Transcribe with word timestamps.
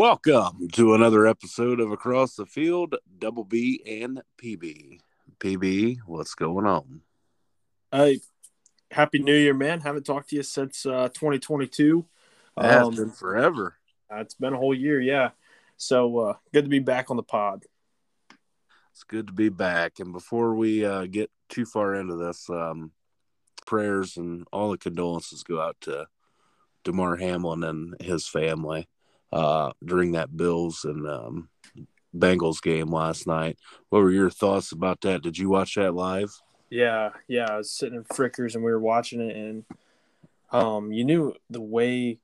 Welcome 0.00 0.68
to 0.72 0.94
another 0.94 1.26
episode 1.26 1.78
of 1.78 1.92
Across 1.92 2.36
the 2.36 2.46
Field, 2.46 2.96
Double 3.18 3.44
B 3.44 3.82
and 3.86 4.22
PB. 4.42 5.00
PB, 5.38 5.98
what's 6.06 6.34
going 6.34 6.64
on? 6.64 7.02
Hey, 7.92 8.20
happy 8.90 9.18
New 9.18 9.34
Year, 9.34 9.52
man! 9.52 9.80
Haven't 9.80 10.04
talked 10.04 10.30
to 10.30 10.36
you 10.36 10.42
since 10.42 10.86
uh, 10.86 11.08
2022. 11.08 12.06
It 12.56 12.62
has 12.62 12.86
um, 12.86 12.94
been 12.94 13.10
forever. 13.10 13.76
it's 14.10 14.32
been 14.32 14.54
a 14.54 14.56
whole 14.56 14.72
year, 14.74 15.02
yeah. 15.02 15.32
So 15.76 16.18
uh, 16.18 16.34
good 16.54 16.64
to 16.64 16.70
be 16.70 16.78
back 16.78 17.10
on 17.10 17.18
the 17.18 17.22
pod. 17.22 17.66
It's 18.92 19.04
good 19.04 19.26
to 19.26 19.34
be 19.34 19.50
back. 19.50 20.00
And 20.00 20.14
before 20.14 20.54
we 20.54 20.82
uh, 20.82 21.04
get 21.04 21.30
too 21.50 21.66
far 21.66 21.94
into 21.94 22.16
this, 22.16 22.48
um, 22.48 22.92
prayers 23.66 24.16
and 24.16 24.46
all 24.50 24.70
the 24.70 24.78
condolences 24.78 25.42
go 25.42 25.60
out 25.60 25.76
to 25.82 26.06
Damar 26.84 27.16
Hamlin 27.16 27.62
and 27.64 28.00
his 28.00 28.26
family 28.26 28.88
uh, 29.32 29.72
during 29.84 30.12
that 30.12 30.36
Bills 30.36 30.84
and 30.84 31.08
um, 31.08 31.48
Bengals 32.16 32.60
game 32.60 32.88
last 32.88 33.26
night. 33.26 33.58
What 33.88 34.02
were 34.02 34.10
your 34.10 34.30
thoughts 34.30 34.72
about 34.72 35.00
that? 35.02 35.22
Did 35.22 35.38
you 35.38 35.48
watch 35.48 35.74
that 35.74 35.94
live? 35.94 36.30
Yeah, 36.70 37.10
yeah. 37.28 37.46
I 37.50 37.56
was 37.56 37.70
sitting 37.70 37.96
in 37.96 38.04
Frickers 38.04 38.54
and 38.54 38.64
we 38.64 38.70
were 38.70 38.80
watching 38.80 39.20
it, 39.20 39.36
and 39.36 39.64
um, 40.50 40.92
you 40.92 41.04
knew 41.04 41.34
the 41.48 41.60
way 41.60 42.18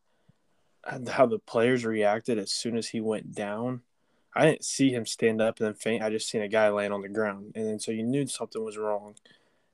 how 1.09 1.27
the 1.27 1.39
players 1.39 1.85
reacted 1.85 2.39
as 2.39 2.53
soon 2.53 2.77
as 2.77 2.89
he 2.89 3.01
went 3.01 3.35
down. 3.35 3.83
I 4.35 4.45
didn't 4.47 4.65
see 4.65 4.91
him 4.91 5.07
stand 5.07 5.41
up 5.41 5.59
and 5.59 5.67
then 5.67 5.75
faint. 5.75 6.03
I 6.03 6.11
just 6.11 6.29
seen 6.29 6.43
a 6.43 6.49
guy 6.49 6.69
laying 6.69 6.93
on 6.93 7.01
the 7.01 7.09
ground, 7.09 7.53
and 7.55 7.67
then 7.67 7.81
so 7.81 7.91
you 7.91 8.03
knew 8.03 8.27
something 8.27 8.63
was 8.63 8.77
wrong. 8.77 9.15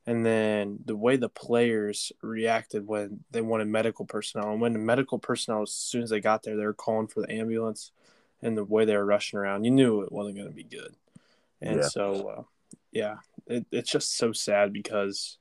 And 0.04 0.26
then 0.26 0.80
the 0.84 0.96
way 0.96 1.16
the 1.16 1.28
players 1.28 2.10
reacted 2.22 2.86
when 2.86 3.20
they 3.30 3.40
wanted 3.40 3.68
medical 3.68 4.04
personnel, 4.04 4.50
and 4.50 4.60
when 4.60 4.72
the 4.72 4.80
medical 4.80 5.18
personnel, 5.18 5.62
as 5.62 5.72
soon 5.72 6.02
as 6.02 6.10
they 6.10 6.20
got 6.20 6.42
there, 6.42 6.56
they 6.56 6.64
were 6.64 6.74
calling 6.74 7.06
for 7.06 7.20
the 7.20 7.30
ambulance, 7.30 7.92
and 8.42 8.56
the 8.56 8.64
way 8.64 8.84
they 8.84 8.96
were 8.96 9.06
rushing 9.06 9.38
around, 9.38 9.64
you 9.64 9.70
knew 9.70 10.00
it 10.00 10.10
wasn't 10.10 10.36
going 10.36 10.48
to 10.48 10.54
be 10.54 10.64
good. 10.64 10.96
And 11.60 11.76
yeah. 11.76 11.88
so, 11.88 12.28
uh, 12.28 12.42
yeah, 12.90 13.16
it, 13.46 13.66
it's 13.70 13.90
just 13.90 14.16
so 14.16 14.32
sad 14.32 14.72
because 14.72 15.38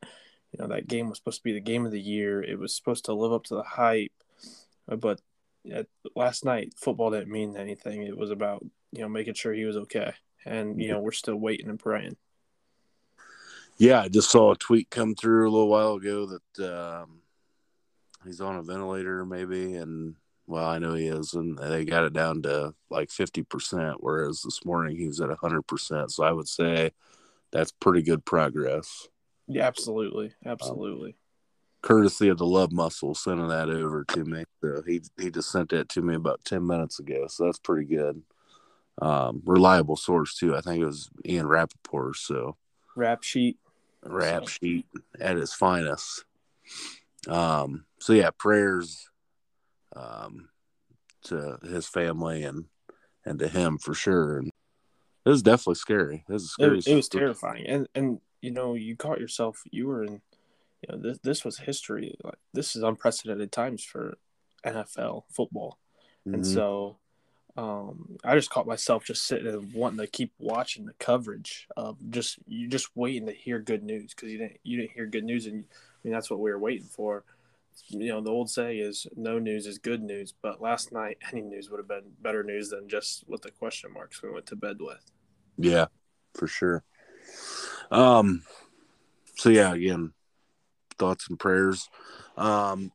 you 0.52 0.60
know 0.60 0.68
that 0.68 0.88
game 0.88 1.10
was 1.10 1.18
supposed 1.18 1.40
to 1.40 1.44
be 1.44 1.54
the 1.54 1.60
game 1.60 1.86
of 1.86 1.92
the 1.92 2.02
year. 2.02 2.44
It 2.44 2.60
was 2.60 2.76
supposed 2.76 3.06
to 3.06 3.14
live 3.14 3.34
up 3.34 3.46
to 3.46 3.56
the 3.56 3.64
hype, 3.64 4.14
uh, 4.92 4.96
but 4.96 5.20
last 6.16 6.46
night 6.46 6.74
football 6.78 7.12
didn't 7.12 7.32
mean 7.32 7.58
anything. 7.58 8.04
It 8.04 8.18
was 8.18 8.32
about 8.32 8.64
you 8.92 9.02
know 9.02 9.10
making 9.10 9.34
sure 9.34 9.54
he 9.54 9.66
was 9.66 9.78
okay, 9.78 10.14
and 10.46 10.80
you 10.80 10.90
know 10.90 11.00
we're 11.00 11.12
still 11.12 11.36
waiting 11.36 11.70
and 11.70 11.80
praying. 11.80 12.18
Yeah, 13.82 14.02
I 14.02 14.10
just 14.10 14.30
saw 14.30 14.52
a 14.52 14.56
tweet 14.56 14.92
come 14.92 15.16
through 15.16 15.50
a 15.50 15.50
little 15.50 15.68
while 15.68 15.96
ago 15.96 16.28
that 16.28 17.02
um, 17.02 17.22
he's 18.24 18.40
on 18.40 18.58
a 18.58 18.62
ventilator, 18.62 19.26
maybe, 19.26 19.74
and 19.74 20.14
well, 20.46 20.68
I 20.68 20.78
know 20.78 20.94
he 20.94 21.08
is, 21.08 21.34
and 21.34 21.58
they 21.58 21.84
got 21.84 22.04
it 22.04 22.14
down 22.14 22.44
to 22.44 22.76
like 22.92 23.10
fifty 23.10 23.42
percent, 23.42 23.96
whereas 24.00 24.44
this 24.44 24.64
morning 24.66 24.98
he 24.98 25.08
was 25.08 25.20
at 25.20 25.32
hundred 25.32 25.64
percent. 25.64 26.12
So 26.12 26.24
I 26.24 26.32
would 26.32 26.48
say 26.48 26.92
that's 27.52 27.72
pretty 27.72 28.04
good 28.04 28.24
progress. 28.24 29.08
Yeah, 29.48 29.66
absolutely, 29.66 30.32
absolutely. 30.46 31.10
Um, 31.10 31.16
courtesy 31.82 32.28
of 32.28 32.38
the 32.38 32.46
love 32.46 32.72
muscle 32.72 33.16
sending 33.16 33.48
that 33.48 33.68
over 33.68 34.04
to 34.10 34.24
me. 34.24 34.44
So 34.64 34.84
he 34.86 35.02
he 35.20 35.32
just 35.32 35.52
sent 35.52 35.70
that 35.70 35.90
to 35.90 36.04
me 36.04 36.14
about 36.14 36.46
ten 36.46 36.68
minutes 36.68 37.00
ago, 37.00 37.26
so 37.28 37.46
that's 37.46 37.58
pretty 37.58 37.88
good. 37.88 38.22
Um, 39.02 39.42
reliable 39.44 39.96
source 39.96 40.36
too. 40.36 40.56
I 40.56 40.62
think 40.62 40.84
it 40.84 40.86
was 40.86 41.10
Ian 41.26 41.48
Rapoport. 41.48 42.18
So 42.18 42.58
rap 42.96 43.24
sheet 43.24 43.58
rap 44.04 44.48
sheet 44.48 44.86
at 45.20 45.38
its 45.38 45.54
finest. 45.54 46.26
Um, 47.28 47.86
so 48.00 48.14
yeah, 48.14 48.32
prayers 48.38 49.10
um, 49.96 50.50
to 51.26 51.60
his 51.64 51.88
family 51.88 52.44
and 52.44 52.66
and 53.26 53.40
to 53.40 53.48
him 53.48 53.78
for 53.78 53.94
sure. 53.94 54.38
And 54.38 54.52
it 55.26 55.30
was 55.30 55.44
definitely 55.44 55.76
scary. 55.76 56.24
It 56.28 56.34
was 56.34 56.52
scary. 56.52 56.80
It, 56.80 56.88
it 56.88 56.96
was 56.96 57.10
terrifying, 57.10 57.66
and 57.68 57.88
and 57.94 58.20
you 58.42 58.52
know 58.52 58.74
you 58.74 58.96
caught 58.96 59.20
yourself. 59.20 59.62
You 59.72 59.88
were 59.88 60.04
in. 60.04 60.22
You 60.82 60.96
know 60.96 60.98
this 60.98 61.20
this 61.20 61.46
was 61.46 61.60
history. 61.60 62.16
Like 62.24 62.40
this 62.54 62.76
is 62.76 62.82
unprecedented 62.82 63.52
times 63.52 63.84
for 63.84 64.18
NFL 64.66 65.24
football, 65.32 65.78
mm-hmm. 66.28 66.36
and 66.36 66.48
so 66.48 66.98
um, 67.58 68.18
I 68.24 68.36
just 68.36 68.50
caught 68.50 68.68
myself 68.68 69.04
just 69.04 69.26
sitting 69.26 69.48
and 69.48 69.74
wanting 69.74 70.00
to 70.00 70.08
keep 70.08 70.32
watching 70.40 70.86
the 70.86 70.94
coverage 70.94 71.68
of 71.76 71.98
just 72.10 72.40
you 72.48 72.68
just 72.68 72.96
waiting 72.96 73.26
to 73.28 73.34
hear 73.34 73.60
good 73.60 73.84
news 73.84 74.14
because 74.14 74.32
you 74.32 74.38
didn't 74.38 74.60
you 74.64 74.78
didn't 74.78 74.92
hear 74.92 75.06
good 75.06 75.26
news 75.26 75.46
and 75.46 75.66
I 75.66 75.98
mean 76.04 76.14
that's 76.14 76.30
what 76.30 76.40
we 76.40 76.52
were 76.52 76.60
waiting 76.60 76.88
for. 76.88 77.24
You 77.90 78.08
know 78.08 78.22
the 78.22 78.30
old 78.30 78.50
saying 78.50 78.80
is 78.80 79.08
no 79.16 79.38
news 79.40 79.68
is 79.68 79.78
good 79.78 80.02
news, 80.02 80.34
but 80.42 80.62
last 80.62 80.92
night 80.92 81.18
any 81.32 81.42
news 81.42 81.70
would 81.70 81.80
have 81.80 81.88
been 81.88 82.12
better 82.22 82.44
news 82.44 82.70
than 82.70 82.88
just 82.88 83.24
what 83.28 83.42
the 83.42 83.52
question 83.52 83.94
marks 83.94 84.22
we 84.24 84.32
went 84.32 84.46
to 84.48 84.56
bed 84.56 84.78
with. 84.80 85.12
Yeah, 85.58 85.88
for 86.34 86.48
sure. 86.48 86.84
Um, 87.90 88.44
so 89.36 89.50
yeah, 89.50 89.74
again, 89.74 90.14
thoughts 90.98 91.28
and 91.30 91.38
prayers. 91.40 91.90
Um, 92.38 92.92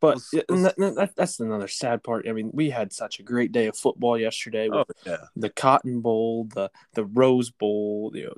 but 0.00 0.18
that, 0.32 1.10
that's 1.16 1.40
another 1.40 1.68
sad 1.68 2.02
part. 2.02 2.28
I 2.28 2.32
mean, 2.32 2.50
we 2.52 2.70
had 2.70 2.92
such 2.92 3.18
a 3.18 3.24
great 3.24 3.52
day 3.52 3.66
of 3.66 3.76
football 3.76 4.18
yesterday 4.18 4.68
with 4.68 4.86
oh, 4.88 4.94
yeah. 5.04 5.24
the 5.34 5.50
Cotton 5.50 6.00
Bowl, 6.00 6.44
the 6.54 6.70
the 6.94 7.04
Rose 7.04 7.50
Bowl, 7.50 8.12
you 8.14 8.24
know, 8.26 8.34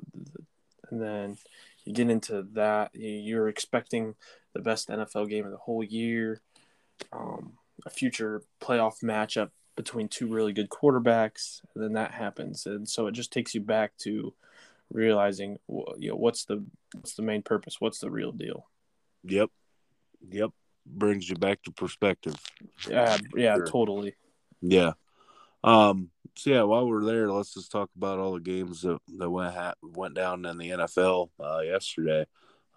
and 0.90 1.02
then 1.02 1.38
you 1.84 1.92
get 1.92 2.10
into 2.10 2.42
that. 2.54 2.90
You're 2.94 3.48
expecting 3.48 4.14
the 4.54 4.60
best 4.60 4.88
NFL 4.88 5.28
game 5.28 5.44
of 5.44 5.50
the 5.50 5.58
whole 5.58 5.84
year, 5.84 6.40
um, 7.12 7.52
a 7.84 7.90
future 7.90 8.42
playoff 8.60 9.02
matchup 9.02 9.50
between 9.76 10.08
two 10.08 10.28
really 10.28 10.52
good 10.52 10.70
quarterbacks, 10.70 11.60
and 11.74 11.84
then 11.84 11.92
that 11.92 12.12
happens, 12.12 12.66
and 12.66 12.88
so 12.88 13.06
it 13.06 13.12
just 13.12 13.32
takes 13.32 13.54
you 13.54 13.60
back 13.60 13.96
to 13.98 14.32
realizing, 14.92 15.58
you 15.98 16.08
know, 16.08 16.16
what's 16.16 16.46
the 16.46 16.64
what's 16.94 17.14
the 17.14 17.22
main 17.22 17.42
purpose, 17.42 17.80
what's 17.80 17.98
the 17.98 18.10
real 18.10 18.32
deal. 18.32 18.66
Yep, 19.24 19.50
yep 20.30 20.50
brings 20.90 21.28
you 21.28 21.36
back 21.36 21.62
to 21.62 21.72
perspective. 21.72 22.34
Yeah, 22.88 23.18
yeah, 23.34 23.56
sure. 23.56 23.66
totally. 23.66 24.14
Yeah. 24.60 24.92
Um. 25.62 26.10
So 26.36 26.50
yeah, 26.50 26.62
while 26.62 26.86
we're 26.86 27.04
there, 27.04 27.30
let's 27.30 27.54
just 27.54 27.72
talk 27.72 27.90
about 27.96 28.18
all 28.18 28.34
the 28.34 28.40
games 28.40 28.82
that 28.82 28.98
that 29.18 29.30
went 29.30 29.54
ha- 29.54 29.74
went 29.82 30.14
down 30.14 30.44
in 30.44 30.58
the 30.58 30.70
NFL 30.70 31.30
uh, 31.42 31.60
yesterday. 31.60 32.26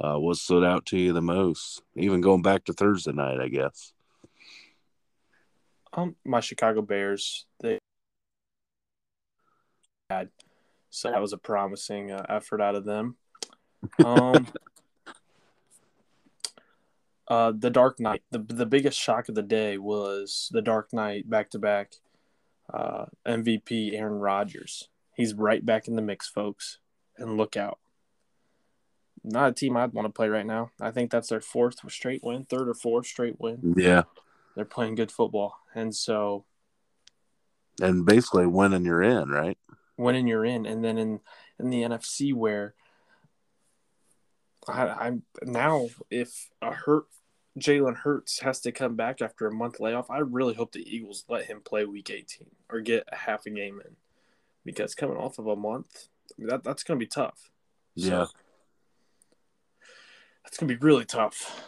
Uh, 0.02 0.18
what 0.18 0.38
stood 0.38 0.64
out 0.64 0.86
to 0.88 0.98
you 0.98 1.14
the 1.14 1.22
most? 1.22 1.82
Even 1.96 2.22
going 2.22 2.42
back 2.42 2.66
to 2.66 2.74
Thursday 2.74 3.12
night, 3.14 3.40
I 3.40 3.48
guess. 3.48 3.94
Um, 5.94 6.16
my 6.26 6.40
Chicago 6.40 6.82
Bears. 6.82 7.46
They 7.62 7.78
had 10.10 10.30
so 10.90 11.10
that 11.10 11.22
was 11.22 11.34
a 11.34 11.38
promising 11.38 12.12
uh, 12.12 12.26
effort 12.30 12.62
out 12.62 12.76
of 12.76 12.86
them. 12.86 13.16
Um, 14.04 14.48
uh, 17.28 17.54
the 17.58 17.70
Dark 17.70 18.00
Knight. 18.00 18.24
The 18.32 18.40
the 18.40 18.66
biggest 18.66 19.00
shock 19.00 19.30
of 19.30 19.36
the 19.36 19.44
day 19.44 19.78
was 19.78 20.50
the 20.52 20.62
Dark 20.62 20.94
Knight 20.94 21.30
back 21.30 21.50
to 21.52 21.60
back. 21.60 21.94
Uh 22.72 23.06
MVP 23.26 23.94
Aaron 23.94 24.20
Rodgers. 24.20 24.90
He's 25.16 25.34
right 25.34 25.66
back 25.66 25.88
in 25.88 25.96
the 25.96 26.02
mix, 26.02 26.28
folks. 26.28 26.80
And 27.18 27.38
look 27.38 27.56
out. 27.56 27.80
Not 29.24 29.50
a 29.50 29.54
team 29.54 29.78
I'd 29.78 29.94
want 29.94 30.06
to 30.06 30.12
play 30.12 30.28
right 30.28 30.46
now. 30.46 30.72
I 30.82 30.92
think 30.92 31.12
that's 31.12 31.30
their 31.30 31.42
fourth 31.42 31.76
straight 31.92 32.24
win, 32.24 32.44
third 32.44 32.68
or 32.68 32.74
fourth 32.74 33.06
straight 33.06 33.40
win. 33.40 33.76
Yeah. 33.78 34.04
They're 34.56 34.66
playing 34.66 34.96
good 34.96 35.12
football. 35.12 35.60
And 35.74 35.96
so 35.96 36.46
And 37.82 38.06
basically 38.06 38.48
winning 38.48 38.86
you're 38.86 39.02
in, 39.04 39.30
right? 39.30 39.58
Winning 39.98 40.28
you're 40.28 40.46
in. 40.46 40.66
And 40.66 40.84
then 40.84 40.98
in 40.98 41.20
in 41.60 41.70
the 41.70 41.84
NFC 41.84 42.34
where 42.34 42.74
I, 44.68 45.08
am 45.08 45.24
now 45.44 45.90
if 46.10 46.50
a 46.62 46.72
hurt 46.72 47.06
Jalen 47.60 47.98
Hurts 47.98 48.40
has 48.40 48.60
to 48.62 48.72
come 48.72 48.96
back 48.96 49.22
after 49.22 49.48
a 49.48 49.54
month 49.54 49.80
layoff, 49.80 50.10
I 50.10 50.20
really 50.20 50.56
hope 50.56 50.72
the 50.72 50.96
Eagles 50.96 51.24
let 51.30 51.46
him 51.46 51.62
play 51.62 51.86
Week 51.86 52.10
18 52.10 52.48
or 52.70 52.82
get 52.82 53.04
a 53.12 53.16
half 53.16 53.46
a 53.46 53.52
game 53.52 53.80
in, 53.86 53.96
because 54.66 54.96
coming 54.96 55.18
off 55.18 55.38
of 55.38 55.48
a 55.48 55.56
month, 55.56 56.08
that 56.40 56.64
that's 56.64 56.84
going 56.84 57.00
to 57.00 57.04
be 57.04 57.10
tough. 57.10 57.52
Yeah, 57.96 58.26
so, 58.26 58.32
that's 60.44 60.58
going 60.58 60.68
to 60.68 60.76
be 60.76 60.84
really 60.84 61.06
tough. 61.06 61.64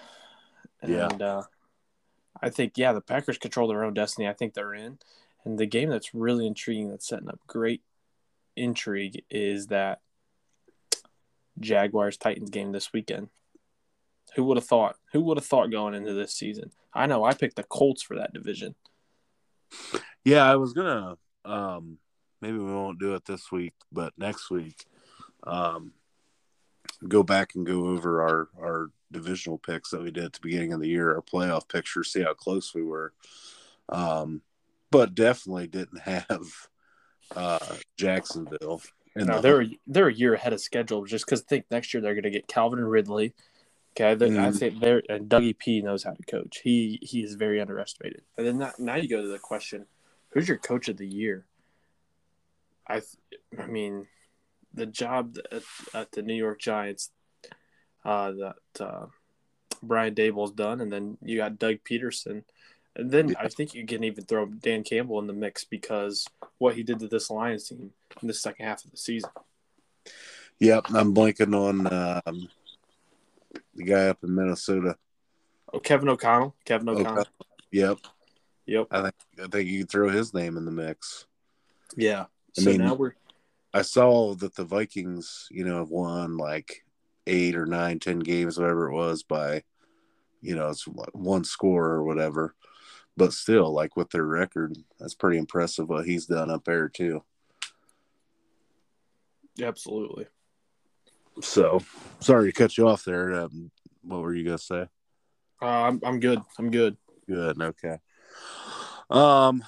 And, 0.82 0.92
yeah. 0.92 1.08
Uh, 1.08 1.44
I 2.42 2.50
think 2.50 2.74
yeah, 2.78 2.94
the 2.94 3.02
Packers 3.02 3.38
control 3.38 3.68
their 3.68 3.84
own 3.84 3.94
destiny. 3.94 4.28
I 4.28 4.34
think 4.34 4.54
they're 4.54 4.74
in, 4.74 4.98
and 5.44 5.58
the 5.58 5.68
game 5.68 5.90
that's 5.90 6.16
really 6.16 6.48
intriguing, 6.48 6.90
that's 6.90 7.08
setting 7.08 7.30
up 7.30 7.40
great 7.46 7.84
intrigue, 8.56 9.24
is 9.30 9.68
that 9.68 10.02
Jaguars 11.60 12.18
Titans 12.18 12.50
game 12.50 12.72
this 12.72 12.92
weekend. 12.94 13.30
Who 14.36 14.44
would 14.46 14.57
have 14.57 14.66
thought? 14.66 14.98
Who 15.13 15.22
would 15.22 15.38
have 15.38 15.46
thought 15.46 15.72
going 15.72 15.94
into 15.94 16.13
this 16.13 16.34
season? 16.34 16.72
I 16.94 17.06
know 17.06 17.24
I 17.24 17.34
picked 17.34 17.56
the 17.56 17.63
Colts 17.63 18.02
for 18.02 18.16
that 18.18 18.34
division. 18.34 18.75
Yeah, 20.24 20.50
I 20.50 20.56
was 20.56 20.74
gonna. 20.74 21.18
Um, 21.44 22.00
maybe 22.42 22.57
we 22.57 22.74
won't 22.74 23.00
do 23.00 23.16
it 23.16 23.25
this 23.25 23.52
week, 23.52 23.74
but 23.92 24.13
next 24.18 24.50
week, 24.50 24.86
um, 25.46 25.94
go 27.07 27.24
back 27.24 27.56
and 27.56 27.66
go 27.66 27.88
over 27.88 28.22
our 28.22 28.50
our 28.60 28.92
divisional 29.12 29.58
picks 29.58 29.92
that 29.92 30.01
we 30.01 30.12
did 30.12 30.25
at 30.25 30.34
the 30.34 30.40
beginning 30.42 30.74
of 30.74 30.81
the 30.81 30.90
year, 30.90 31.16
our 31.16 31.22
playoff 31.22 31.69
picture, 31.69 32.04
see 32.04 32.22
how 32.22 32.34
close 32.34 32.74
we 32.74 32.84
were. 32.84 33.13
Um, 33.90 34.42
but 34.92 35.16
definitely 35.16 35.68
didn't 35.68 36.01
have 36.01 36.48
uh, 37.36 37.75
Jacksonville. 37.98 38.81
No, 39.16 39.40
they're 39.40 39.66
they're 39.88 40.10
a 40.10 40.14
year 40.14 40.34
ahead 40.34 40.54
of 40.54 40.60
schedule 40.60 41.06
just 41.06 41.26
because 41.26 41.42
I 41.42 41.46
think 41.46 41.66
next 41.72 41.94
year 41.94 42.02
they're 42.02 42.16
going 42.16 42.24
to 42.24 42.30
get 42.30 42.48
Calvin 42.48 42.84
Ridley. 42.84 43.34
Okay, 43.98 44.14
mm. 44.14 44.38
I 44.38 44.52
think 44.52 44.80
they're 44.82 45.02
and 45.08 45.30
Dougie 45.30 45.58
P 45.58 45.82
knows 45.82 46.04
how 46.04 46.12
to 46.12 46.24
coach. 46.24 46.60
He 46.64 47.00
he 47.02 47.24
is 47.24 47.36
very 47.36 47.62
underestimated. 47.62 48.24
And 48.38 48.46
then 48.46 48.58
that, 48.58 48.78
now 48.78 48.96
you 48.96 49.08
go 49.08 49.22
to 49.22 49.28
the 49.28 49.40
question: 49.40 49.86
Who's 50.32 50.50
your 50.50 50.58
coach 50.58 50.90
of 50.90 50.98
the 50.98 51.08
year? 51.08 51.46
I 52.88 53.02
I 53.58 53.68
mean, 53.68 54.08
the 54.74 54.86
job 54.86 55.38
at, 55.52 55.64
at 55.94 56.12
the 56.12 56.22
New 56.22 56.34
York 56.34 56.60
Giants 56.60 57.12
uh, 58.04 58.32
that 58.32 58.84
uh, 58.84 59.06
Brian 59.82 60.14
Daboll's 60.14 60.52
done, 60.52 60.82
and 60.82 60.92
then 60.92 61.18
you 61.22 61.38
got 61.38 61.58
Doug 61.58 61.78
Pederson. 61.90 62.44
And 62.96 63.12
then. 63.12 63.36
I 63.40 63.48
think 63.48 63.74
you 63.74 63.86
can 63.86 64.04
even 64.04 64.24
throw 64.24 64.46
Dan 64.46 64.84
Campbell 64.84 65.20
in 65.20 65.28
the 65.28 65.34
mix 65.34 65.64
because 65.64 66.26
what 66.58 66.76
he 66.76 66.84
did 66.84 67.00
to 67.00 67.08
this 67.08 67.30
Lions 67.30 67.68
team 67.68 67.92
in 68.22 68.28
the 68.28 68.34
second 68.34 68.66
half 68.66 68.86
of 68.86 68.92
the 68.92 68.98
season. 68.98 69.30
Yep, 70.60 70.86
I'm 70.94 71.14
blanking 71.14 71.54
on 71.54 71.88
um, 72.26 72.50
the 73.76 73.84
guy 73.84 74.08
up 74.08 74.20
in 74.24 74.34
Minnesota. 74.34 74.96
Oh, 75.74 75.80
Kevin 75.80 76.08
O'Connell. 76.08 76.56
Kevin 76.64 76.88
O'Connell. 76.90 77.12
O'Connell. 77.12 77.28
Yep. 77.72 77.98
Yep. 78.68 78.88
I 78.92 79.02
think 79.02 79.16
I 79.44 79.48
think 79.48 79.70
you 79.70 79.80
could 79.80 79.92
throw 79.92 80.10
his 80.10 80.34
name 80.34 80.56
in 80.56 80.66
the 80.66 80.72
mix. 80.72 81.26
Yeah. 81.98 82.26
I 82.58 82.62
so 82.62 82.70
mean, 82.70 82.80
now 82.80 82.94
we're. 82.94 83.16
I 83.74 83.82
saw 83.82 84.34
that 84.36 84.56
the 84.56 84.64
Vikings, 84.64 85.48
you 85.52 85.66
know, 85.66 85.80
have 85.80 85.90
won 85.90 86.38
like 86.38 86.86
eight 87.28 87.58
or 87.58 87.66
nine, 87.66 88.00
ten 88.00 88.20
games, 88.20 88.58
whatever 88.58 88.90
it 88.90 88.94
was, 88.94 89.24
by, 89.24 89.64
you 90.42 90.56
know, 90.56 90.70
it's 90.70 90.86
one 91.12 91.44
score 91.44 91.88
or 91.88 92.04
whatever 92.06 92.56
but 93.18 93.34
still, 93.34 93.72
like 93.72 93.96
with 93.96 94.10
their 94.10 94.26
record, 94.26 94.78
that's 95.00 95.16
pretty 95.16 95.38
impressive 95.38 95.90
what 95.90 96.06
he's 96.06 96.26
done 96.26 96.50
up 96.50 96.66
there 96.66 96.90
too. 96.90 97.24
Absolutely. 99.62 100.28
So, 101.42 101.82
sorry 102.20 102.52
to 102.52 102.58
cut 102.58 102.78
you 102.78 102.88
off 102.88 103.04
there. 103.06 103.34
Um, 103.34 103.72
what 104.04 104.22
were 104.22 104.34
you 104.34 104.44
gonna 104.44 104.58
say? 104.58 104.88
Uh, 105.62 105.66
I'm 105.66 106.00
I'm 106.04 106.20
good. 106.20 106.42
I'm 106.60 106.72
good. 106.72 106.98
Good. 107.28 107.62
Okay. 107.62 107.98
Um, 109.10 109.64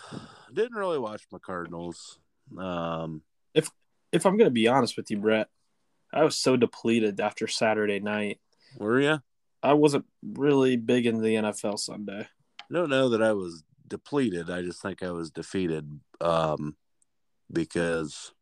didn't 0.54 0.78
really 0.78 1.00
watch 1.00 1.24
my 1.32 1.40
Cardinals. 1.40 2.20
Um, 2.58 3.22
if 3.54 3.70
if 4.12 4.26
I'm 4.26 4.38
gonna 4.38 4.50
be 4.50 4.68
honest 4.68 4.98
with 4.98 5.10
you, 5.10 5.18
Brett, 5.18 5.48
I 6.14 6.24
was 6.24 6.38
so 6.38 6.58
depleted 6.58 7.20
after 7.20 7.48
Saturday 7.48 8.00
night. 8.00 8.40
Were 8.78 9.00
you? 9.00 9.20
I 9.64 9.74
wasn't 9.74 10.06
really 10.24 10.78
big 10.78 11.06
into 11.06 11.22
the 11.22 11.36
NFL 11.36 11.80
Sunday. 11.80 12.28
I 12.70 12.74
don't 12.74 12.90
know 12.90 13.10
that 13.10 13.22
I 13.22 13.34
was 13.34 13.64
depleted. 13.88 14.50
I 14.50 14.62
just 14.62 14.82
think 14.82 15.02
I 15.02 15.12
was 15.12 15.32
defeated 15.32 16.00
um, 16.20 16.76
because 17.52 18.34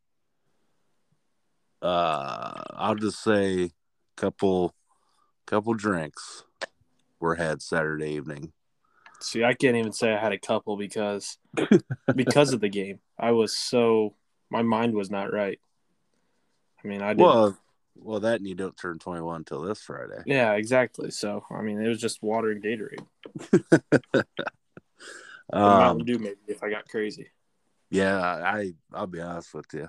uh, 1.82 2.62
I'll 2.74 2.96
just 2.96 3.22
say 3.22 3.64
a 3.64 3.70
couple 4.16 4.74
couple 5.46 5.74
drinks 5.74 6.44
were 7.20 7.36
had 7.36 7.62
Saturday 7.62 8.10
evening. 8.10 8.52
See, 9.20 9.44
I 9.44 9.54
can't 9.54 9.76
even 9.76 9.92
say 9.92 10.12
I 10.12 10.20
had 10.20 10.32
a 10.32 10.38
couple 10.38 10.76
because 10.76 11.38
because 12.14 12.52
of 12.52 12.60
the 12.60 12.68
game. 12.68 12.98
I 13.18 13.30
was 13.30 13.56
so 13.56 14.14
my 14.50 14.62
mind 14.62 14.94
was 14.94 15.10
not 15.10 15.32
right. 15.32 15.60
I 16.84 16.88
mean, 16.88 17.02
I 17.02 17.14
did 17.14 17.22
well. 17.22 17.56
Well, 17.98 18.20
that 18.20 18.38
and 18.38 18.46
you 18.46 18.54
don't 18.54 18.76
turn 18.76 18.98
21 18.98 19.36
until 19.36 19.62
this 19.62 19.80
Friday. 19.80 20.22
Yeah, 20.26 20.52
exactly. 20.52 21.10
So, 21.10 21.44
I 21.50 21.62
mean, 21.62 21.80
it 21.80 21.88
was 21.88 22.00
just 22.00 22.22
water 22.22 22.50
and 22.50 22.62
Gatorade. 22.62 23.06
um, 25.52 25.78
Mountain 25.78 26.06
Dew, 26.06 26.18
maybe, 26.18 26.36
if 26.46 26.62
I 26.62 26.70
got 26.70 26.88
crazy. 26.88 27.30
Yeah, 27.90 28.20
I, 28.20 28.72
I'll 28.92 29.06
be 29.06 29.20
honest 29.20 29.54
with 29.54 29.66
you. 29.72 29.88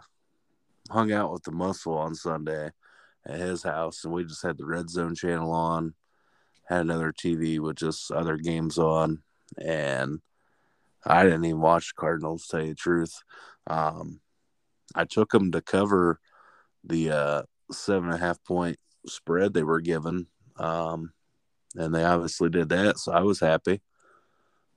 Hung 0.90 1.12
out 1.12 1.32
with 1.32 1.44
the 1.44 1.52
muscle 1.52 1.98
on 1.98 2.16
Sunday 2.16 2.72
at 3.26 3.40
his 3.40 3.64
house, 3.64 4.04
and 4.04 4.14
we 4.14 4.24
just 4.24 4.44
had 4.44 4.58
the 4.58 4.66
Red 4.66 4.90
Zone 4.90 5.16
channel 5.16 5.52
on, 5.52 5.94
had 6.66 6.82
another 6.82 7.12
TV 7.12 7.60
with 7.60 7.76
just 7.76 8.12
other 8.12 8.38
games 8.38 8.78
on, 8.78 9.22
and 9.58 10.22
I 11.06 11.24
didn't 11.24 11.46
even 11.46 11.62
watch 11.62 11.96
Cardinals, 11.96 12.48
tell 12.48 12.62
you 12.62 12.70
the 12.70 12.76
truth. 12.76 13.16
Um, 13.68 14.22
I 14.96 15.06
took 15.06 15.32
them 15.32 15.52
to 15.52 15.62
cover 15.62 16.20
the 16.84 17.12
uh, 17.12 17.42
seven 17.72 18.10
and 18.10 18.16
a 18.16 18.26
half 18.26 18.44
point 18.44 18.78
spread 19.06 19.54
they 19.54 19.64
were 19.64 19.82
given. 19.82 20.28
Um, 20.58 21.14
and 21.76 21.94
they 21.94 22.04
obviously 22.04 22.50
did 22.50 22.70
that, 22.70 22.98
so 22.98 23.12
I 23.12 23.22
was 23.22 23.40
happy. 23.40 23.82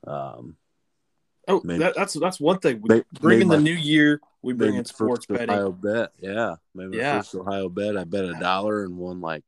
Um, 0.06 0.56
oh, 1.48 1.60
maybe, 1.64 1.80
that, 1.80 1.94
that's 1.96 2.14
that's 2.14 2.40
one 2.40 2.58
thing. 2.58 2.82
We 2.82 3.02
bring 3.20 3.42
in 3.42 3.48
the 3.48 3.60
new 3.60 3.74
year, 3.74 4.20
we 4.42 4.52
bring 4.52 4.74
in 4.74 4.84
sports 4.84 5.26
betting. 5.26 5.50
Ohio 5.50 5.72
bet, 5.72 6.12
yeah, 6.18 6.56
maybe 6.74 6.98
yeah. 6.98 7.18
first 7.18 7.34
Ohio 7.34 7.68
bet. 7.68 7.96
I 7.96 8.04
bet 8.04 8.24
a 8.24 8.34
dollar 8.34 8.84
and 8.84 8.96
won 8.96 9.20
like 9.20 9.44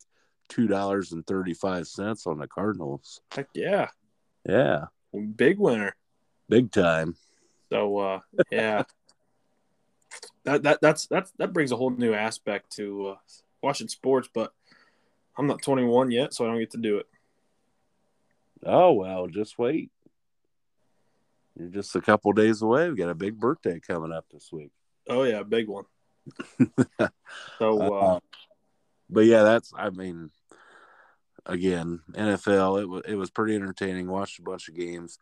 two 0.49 0.67
dollars 0.67 1.13
and 1.13 1.27
thirty 1.27 1.55
five 1.55 1.87
cents 1.87 2.27
on 2.27 2.39
the 2.39 2.47
Cardinals. 2.47 3.21
Heck 3.33 3.49
yeah, 3.55 3.89
yeah, 4.49 4.87
big 5.37 5.59
winner, 5.59 5.95
big 6.49 6.71
time. 6.73 7.17
So 7.71 7.99
uh, 7.99 8.21
yeah, 8.51 8.85
that 10.45 10.63
that 10.63 10.81
that's 10.81 11.07
that's 11.07 11.33
that 11.39 11.53
brings 11.53 11.73
a 11.73 11.77
whole 11.77 11.91
new 11.91 12.15
aspect 12.15 12.73
to 12.77 13.09
uh, 13.09 13.17
watching 13.63 13.89
sports. 13.89 14.29
But 14.33 14.53
I'm 15.37 15.47
not 15.47 15.63
21 15.63 16.11
yet, 16.11 16.35
so 16.35 16.45
I 16.45 16.49
don't 16.49 16.59
get 16.59 16.73
to 16.73 16.79
do 16.79 16.99
it. 16.99 17.07
Oh 18.65 18.93
well, 18.93 19.27
just 19.27 19.59
wait. 19.59 19.91
You're 21.59 21.69
just 21.69 21.95
a 21.97 22.01
couple 22.01 22.33
days 22.33 22.63
away. 22.63 22.89
We 22.89 22.97
got 22.97 23.11
a 23.11 23.15
big 23.15 23.39
birthday 23.39 23.81
coming 23.81 24.13
up 24.13 24.27
this 24.33 24.51
week. 24.53 24.71
Oh 25.09 25.25
yeah, 25.25 25.43
big 25.43 25.69
one. 25.69 25.85
so, 27.59 27.83
uh, 27.83 27.91
uh, 27.91 28.21
but 29.11 29.27
yeah, 29.27 29.43
that's. 29.43 29.73
I 29.77 29.91
mean, 29.91 30.31
again, 31.45 32.01
NFL. 32.13 32.83
It 32.83 32.89
was 32.89 33.03
it 33.07 33.15
was 33.17 33.31
pretty 33.31 33.55
entertaining. 33.55 34.09
Watched 34.09 34.39
a 34.39 34.43
bunch 34.43 34.69
of 34.69 34.77
games. 34.77 35.19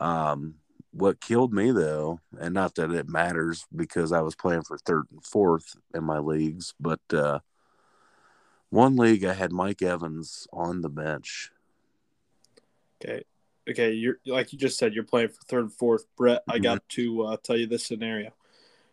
Um, 0.00 0.54
what 0.92 1.20
killed 1.20 1.52
me 1.52 1.70
though, 1.70 2.20
and 2.40 2.54
not 2.54 2.74
that 2.76 2.90
it 2.90 3.08
matters 3.08 3.66
because 3.74 4.12
I 4.12 4.20
was 4.20 4.34
playing 4.34 4.62
for 4.62 4.78
third 4.78 5.04
and 5.12 5.24
fourth 5.24 5.76
in 5.94 6.04
my 6.04 6.18
leagues, 6.18 6.74
but 6.80 7.00
uh, 7.12 7.40
one 8.70 8.96
league 8.96 9.24
I 9.24 9.34
had 9.34 9.52
Mike 9.52 9.82
Evans 9.82 10.46
on 10.52 10.80
the 10.80 10.88
bench. 10.88 11.50
Okay. 13.02 13.24
Okay, 13.68 13.92
you're 13.92 14.18
like 14.24 14.52
you 14.52 14.58
just 14.58 14.78
said, 14.78 14.94
you're 14.94 15.04
playing 15.04 15.28
for 15.28 15.42
third 15.44 15.64
and 15.64 15.72
fourth. 15.72 16.06
Brett, 16.16 16.42
I 16.48 16.58
got 16.58 16.88
mm-hmm. 16.88 17.02
to 17.02 17.22
uh, 17.24 17.36
tell 17.42 17.56
you 17.56 17.66
this 17.66 17.84
scenario. 17.84 18.30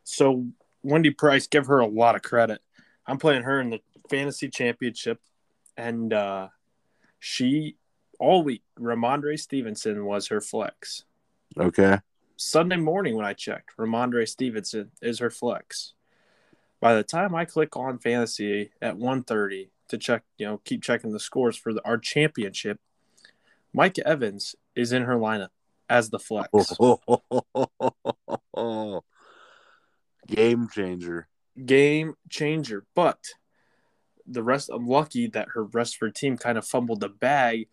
So 0.04 0.48
Wendy 0.84 1.12
Price, 1.12 1.48
give 1.48 1.68
her 1.68 1.80
a 1.80 1.88
lot 1.88 2.16
of 2.16 2.22
credit. 2.22 2.60
I'm 3.08 3.18
playing 3.18 3.44
her 3.44 3.62
in 3.62 3.70
the 3.70 3.80
fantasy 4.10 4.50
championship, 4.50 5.22
and 5.78 6.12
uh, 6.12 6.50
she 7.20 7.78
all 8.20 8.44
week 8.44 8.64
Rhamondre 8.78 9.40
Stevenson 9.40 10.06
was 10.06 10.28
her 10.28 10.42
flex. 10.42 11.06
Okay. 11.58 12.00
Sunday 12.38 12.78
morning 12.78 13.16
when 13.16 13.26
I 13.26 13.34
checked, 13.34 13.78
Rhamondre 13.78 14.28
Stevenson 14.28 14.92
is 15.02 15.20
her 15.20 15.30
flex. 15.30 15.94
By 16.82 16.94
the 16.94 17.04
time 17.04 17.34
I 17.34 17.46
click 17.46 17.78
on 17.78 18.00
fantasy 18.00 18.72
at 18.82 18.98
1:30 18.98 19.70
to 19.90 19.98
check, 19.98 20.24
you 20.38 20.46
know, 20.46 20.62
keep 20.66 20.84
checking 20.84 21.12
the 21.12 21.20
scores 21.20 21.56
for 21.56 21.74
the, 21.74 21.82
our 21.86 21.98
championship, 21.98 22.80
Mike 23.74 23.98
Evans 24.00 24.56
is 24.76 24.92
in 24.92 25.04
her 25.04 25.16
lineup 25.16 25.50
as 25.90 26.10
the 26.10 26.20
flex. 26.20 26.50
Game 30.28 30.68
changer. 30.70 31.28
Game 31.66 32.16
changer. 32.30 32.86
But 32.96 33.20
the 34.26 34.44
rest, 34.44 34.70
I'm 34.74 34.88
lucky 34.88 35.28
that 35.28 35.50
her 35.50 35.64
rest 35.64 35.96
of 35.96 36.00
her 36.02 36.10
team 36.10 36.38
kind 36.38 36.58
of 36.58 36.68
fumbled 36.68 37.00
the 37.00 37.10
bag 37.10 37.68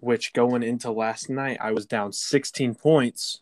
which 0.00 0.32
going 0.32 0.62
into 0.62 0.90
last 0.90 1.28
night, 1.28 1.58
I 1.60 1.72
was 1.72 1.86
down 1.86 2.12
16 2.12 2.74
points. 2.74 3.40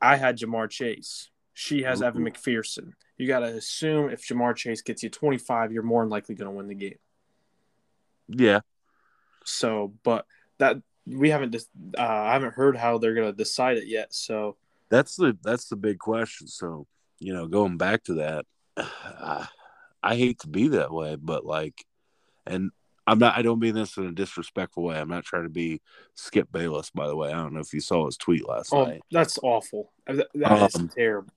I 0.00 0.16
had 0.16 0.38
Ja'Marr 0.38 0.68
Chase. 0.68 1.30
She 1.54 1.82
has 1.82 2.00
Ooh. 2.00 2.06
Evan 2.06 2.24
McPherson. 2.24 2.92
You 3.18 3.28
got 3.28 3.40
to 3.40 3.46
assume 3.46 4.10
if 4.10 4.26
Ja'Marr 4.26 4.56
Chase 4.56 4.82
gets 4.82 5.02
you 5.02 5.10
25, 5.10 5.72
you're 5.72 5.82
more 5.82 6.02
than 6.02 6.10
likely 6.10 6.34
going 6.34 6.50
to 6.50 6.56
win 6.56 6.68
the 6.68 6.74
game. 6.74 6.98
Yeah. 8.28 8.60
So, 9.44 9.92
but 10.02 10.26
that 10.58 10.78
we 11.06 11.30
haven't 11.30 11.54
uh, 11.56 12.00
I 12.00 12.32
haven't 12.32 12.54
heard 12.54 12.76
how 12.76 12.98
they're 12.98 13.14
going 13.14 13.30
to 13.30 13.36
decide 13.36 13.76
it 13.76 13.86
yet. 13.86 14.14
So 14.14 14.56
that's 14.88 15.16
the 15.16 15.36
that's 15.42 15.68
the 15.68 15.76
big 15.76 15.98
question. 15.98 16.46
So 16.46 16.86
you 17.18 17.34
know, 17.34 17.46
going 17.46 17.76
back 17.76 18.04
to 18.04 18.14
that, 18.14 18.46
uh, 18.76 19.46
I 20.02 20.16
hate 20.16 20.40
to 20.40 20.48
be 20.48 20.68
that 20.68 20.92
way, 20.92 21.16
but 21.16 21.44
like, 21.44 21.84
and 22.46 22.70
I'm 23.06 23.18
not. 23.18 23.36
I 23.36 23.42
don't 23.42 23.58
mean 23.58 23.74
this 23.74 23.96
in 23.96 24.06
a 24.06 24.12
disrespectful 24.12 24.84
way. 24.84 24.96
I'm 24.96 25.08
not 25.08 25.24
trying 25.24 25.42
to 25.44 25.50
be 25.50 25.80
Skip 26.14 26.52
Bayless. 26.52 26.90
By 26.90 27.08
the 27.08 27.16
way, 27.16 27.30
I 27.30 27.36
don't 27.36 27.52
know 27.52 27.60
if 27.60 27.72
you 27.72 27.80
saw 27.80 28.06
his 28.06 28.16
tweet 28.16 28.48
last 28.48 28.72
oh, 28.72 28.84
night. 28.84 29.02
That's 29.10 29.38
awful. 29.42 29.92
That, 30.06 30.28
that 30.34 30.52
um, 30.52 30.86
is 30.86 30.94
terrible. 30.94 31.32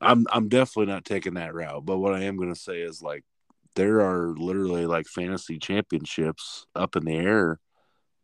I'm 0.00 0.26
I'm 0.32 0.48
definitely 0.48 0.92
not 0.92 1.04
taking 1.04 1.34
that 1.34 1.54
route. 1.54 1.84
But 1.84 1.98
what 1.98 2.14
I 2.14 2.22
am 2.22 2.36
going 2.36 2.52
to 2.52 2.58
say 2.58 2.80
is 2.80 3.02
like 3.02 3.24
there 3.76 4.00
are 4.00 4.34
literally 4.36 4.86
like 4.86 5.06
fantasy 5.06 5.58
championships 5.58 6.66
up 6.74 6.96
in 6.96 7.04
the 7.04 7.16
air 7.16 7.60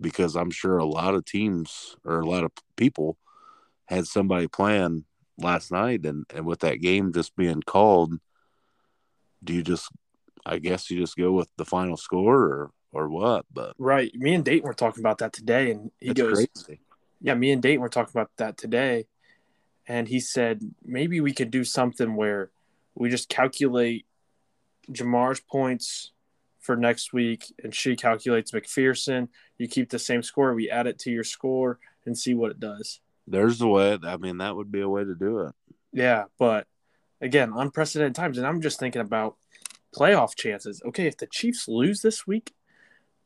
because 0.01 0.37
I'm 0.37 0.51
sure 0.51 0.79
a 0.79 0.85
lot 0.85 1.15
of 1.15 1.25
teams 1.25 1.97
or 2.05 2.21
a 2.21 2.27
lot 2.27 2.45
of 2.45 2.53
people 2.77 3.19
had 3.87 4.07
somebody 4.07 4.49
playing 4.49 5.05
last 5.39 5.71
night, 5.71 6.05
and 6.05 6.25
and 6.35 6.47
with 6.47 6.61
that 6.61 6.81
game 6.81 7.13
just 7.13 7.37
being 7.37 7.63
called, 7.63 8.15
do 9.45 9.53
you 9.53 9.63
just, 9.63 9.89
I 10.45 10.59
guess 10.59 10.91
you 10.91 10.99
just 10.99 11.17
go 11.17 11.33
with 11.33 11.49
the 11.57 11.65
final 11.65 11.97
score 11.97 12.43
or 12.43 12.71
or 12.97 13.09
what? 13.09 13.47
But 13.53 13.75
right, 13.79 14.15
me 14.15 14.35
and 14.35 14.45
Dayton 14.45 14.67
were 14.67 14.75
talking 14.75 15.03
about 15.03 15.19
that 15.19 15.33
today, 15.33 15.71
and 15.71 15.91
he 16.01 16.15
goes, 16.15 16.47
crazy. 16.55 16.81
"Yeah, 17.21 17.35
me 17.35 17.53
and 17.53 17.63
Dayton 17.63 17.81
were 17.81 17.89
talking 17.89 18.13
about 18.15 18.31
that 18.37 18.57
today." 18.57 19.07
And 19.87 20.09
he 20.09 20.19
said 20.19 20.63
maybe 20.85 21.21
we 21.21 21.33
could 21.33 21.51
do 21.51 21.63
something 21.63 22.17
where 22.17 22.51
we 22.95 23.11
just 23.11 23.29
calculate 23.29 24.07
Ja'Marr's 24.91 25.41
points 25.41 26.13
for 26.61 26.77
next 26.77 27.13
week, 27.13 27.45
and 27.63 27.75
she 27.75 27.95
calculates 27.95 28.51
McPherson. 28.51 29.29
You 29.59 29.69
keep 29.69 29.91
the 29.91 29.99
same 29.99 30.23
score. 30.23 30.55
We 30.55 30.71
add 30.71 30.87
it 30.87 30.99
to 31.01 31.11
your 31.11 31.25
score 31.25 31.79
and 32.05 32.19
see 32.19 32.35
what 32.35 32.51
it 32.51 32.59
does. 32.59 33.01
There's 33.27 33.61
a 33.61 33.69
way. 33.69 33.99
I 34.03 34.17
mean, 34.17 34.39
that 34.39 34.57
would 34.57 34.73
be 34.73 34.81
a 34.81 34.89
way 34.89 35.05
to 35.05 35.15
do 35.15 35.41
it. 35.41 35.55
Yeah, 35.93 36.25
but 36.39 36.67
again, 37.21 37.53
unprecedented 37.55 38.15
times, 38.15 38.39
and 38.39 38.47
I'm 38.47 38.61
just 38.61 38.81
thinking 38.81 39.03
about 39.03 39.37
playoff 39.95 40.35
chances. 40.37 40.83
Okay, 40.85 41.07
if 41.07 41.17
the 41.17 41.27
Chiefs 41.27 41.69
lose 41.69 42.03
this 42.03 42.27
week, 42.27 42.53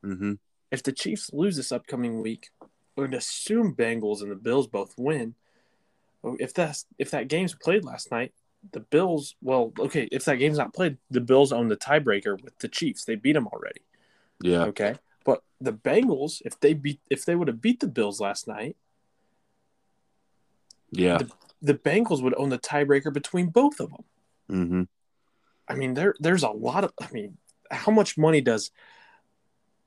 mm-hmm. 0.05 0.35
if 0.71 0.83
the 0.83 0.93
Chiefs 0.93 1.31
lose 1.33 1.57
this 1.57 1.73
upcoming 1.73 2.21
week, 2.21 2.51
and 2.97 3.15
assume 3.15 3.75
Bengals 3.75 4.23
and 4.23 4.31
the 4.31 4.37
Bills 4.37 4.67
both 4.67 4.95
win. 4.97 5.35
If 6.23 6.53
that's 6.53 6.87
if 6.99 7.11
that 7.13 7.29
game's 7.29 7.55
played 7.55 7.85
last 7.85 8.11
night, 8.11 8.35
the 8.73 8.81
Bills, 8.81 9.37
well, 9.41 9.73
okay, 9.79 10.09
if 10.13 10.25
that 10.27 10.37
game's 10.37 10.59
not 10.59 10.75
played, 10.75 10.99
the 11.11 11.21
Bills 11.21 11.53
own 11.53 11.69
the 11.69 11.77
tiebreaker 11.77 12.41
with 12.43 12.59
the 12.59 12.69
Chiefs. 12.69 13.05
They 13.05 13.15
beat 13.15 13.33
them 13.33 13.47
already. 13.47 13.81
Yeah. 14.43 14.65
Okay. 14.65 14.97
But 15.25 15.43
the 15.61 15.73
Bengals, 15.73 16.43
if 16.45 16.59
they 16.61 16.75
beat, 16.75 17.01
if 17.11 17.25
they 17.25 17.35
would 17.35 17.49
have 17.49 17.63
beat 17.63 17.81
the 17.81 17.89
Bills 17.89 18.21
last 18.21 18.47
night, 18.49 18.77
yeah, 20.91 21.19
the, 21.19 21.31
the 21.63 21.75
Bengals 21.75 22.23
would 22.23 22.35
own 22.37 22.51
the 22.51 22.59
tiebreaker 22.59 23.13
between 23.13 23.47
both 23.47 23.81
of 23.81 23.91
them. 23.91 24.05
Mm-hmm. 24.51 24.83
I 25.69 25.75
mean, 25.75 25.95
there, 25.95 26.15
there's 26.19 26.43
a 26.43 26.51
lot 26.51 26.85
of. 26.85 26.93
I 27.01 27.09
mean, 27.13 27.39
how 27.71 27.93
much 27.93 28.19
money 28.19 28.41
does 28.41 28.71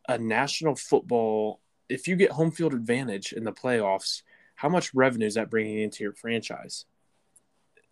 a 0.08 0.18
national 0.18 0.76
football? 0.76 1.62
If 1.90 2.08
you 2.08 2.16
get 2.16 2.32
home 2.32 2.52
field 2.52 2.74
advantage 2.74 3.34
in 3.34 3.44
the 3.44 3.52
playoffs, 3.52 4.24
how 4.56 4.70
much 4.70 4.94
revenue 4.94 5.26
is 5.26 5.36
that 5.36 5.50
bringing 5.50 5.80
into 5.80 6.04
your 6.04 6.14
franchise? 6.14 6.86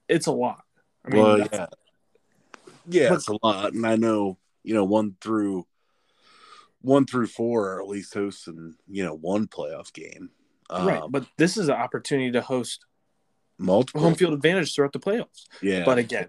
It's 0.07 0.27
a 0.27 0.31
lot. 0.31 0.63
I 1.05 1.09
mean, 1.09 1.23
well, 1.23 1.39
yeah, 1.39 1.65
yeah, 2.87 3.09
but, 3.09 3.15
it's 3.15 3.27
a 3.27 3.37
lot, 3.43 3.73
and 3.73 3.85
I 3.85 3.95
know 3.95 4.37
you 4.63 4.73
know 4.73 4.83
one 4.83 5.15
through 5.21 5.65
one 6.81 7.05
through 7.05 7.27
four 7.27 7.73
are 7.73 7.81
at 7.81 7.87
least 7.87 8.13
hosting 8.13 8.75
you 8.87 9.03
know 9.03 9.15
one 9.15 9.47
playoff 9.47 9.93
game. 9.93 10.29
Um, 10.69 10.87
right, 10.87 11.03
but 11.09 11.25
this 11.37 11.57
is 11.57 11.69
an 11.69 11.75
opportunity 11.75 12.31
to 12.31 12.41
host 12.41 12.85
multiple 13.57 14.01
home 14.01 14.15
field 14.15 14.33
advantage 14.33 14.73
throughout 14.73 14.93
the 14.93 14.99
playoffs. 14.99 15.47
Yeah, 15.61 15.83
but 15.85 15.97
again, 15.97 16.27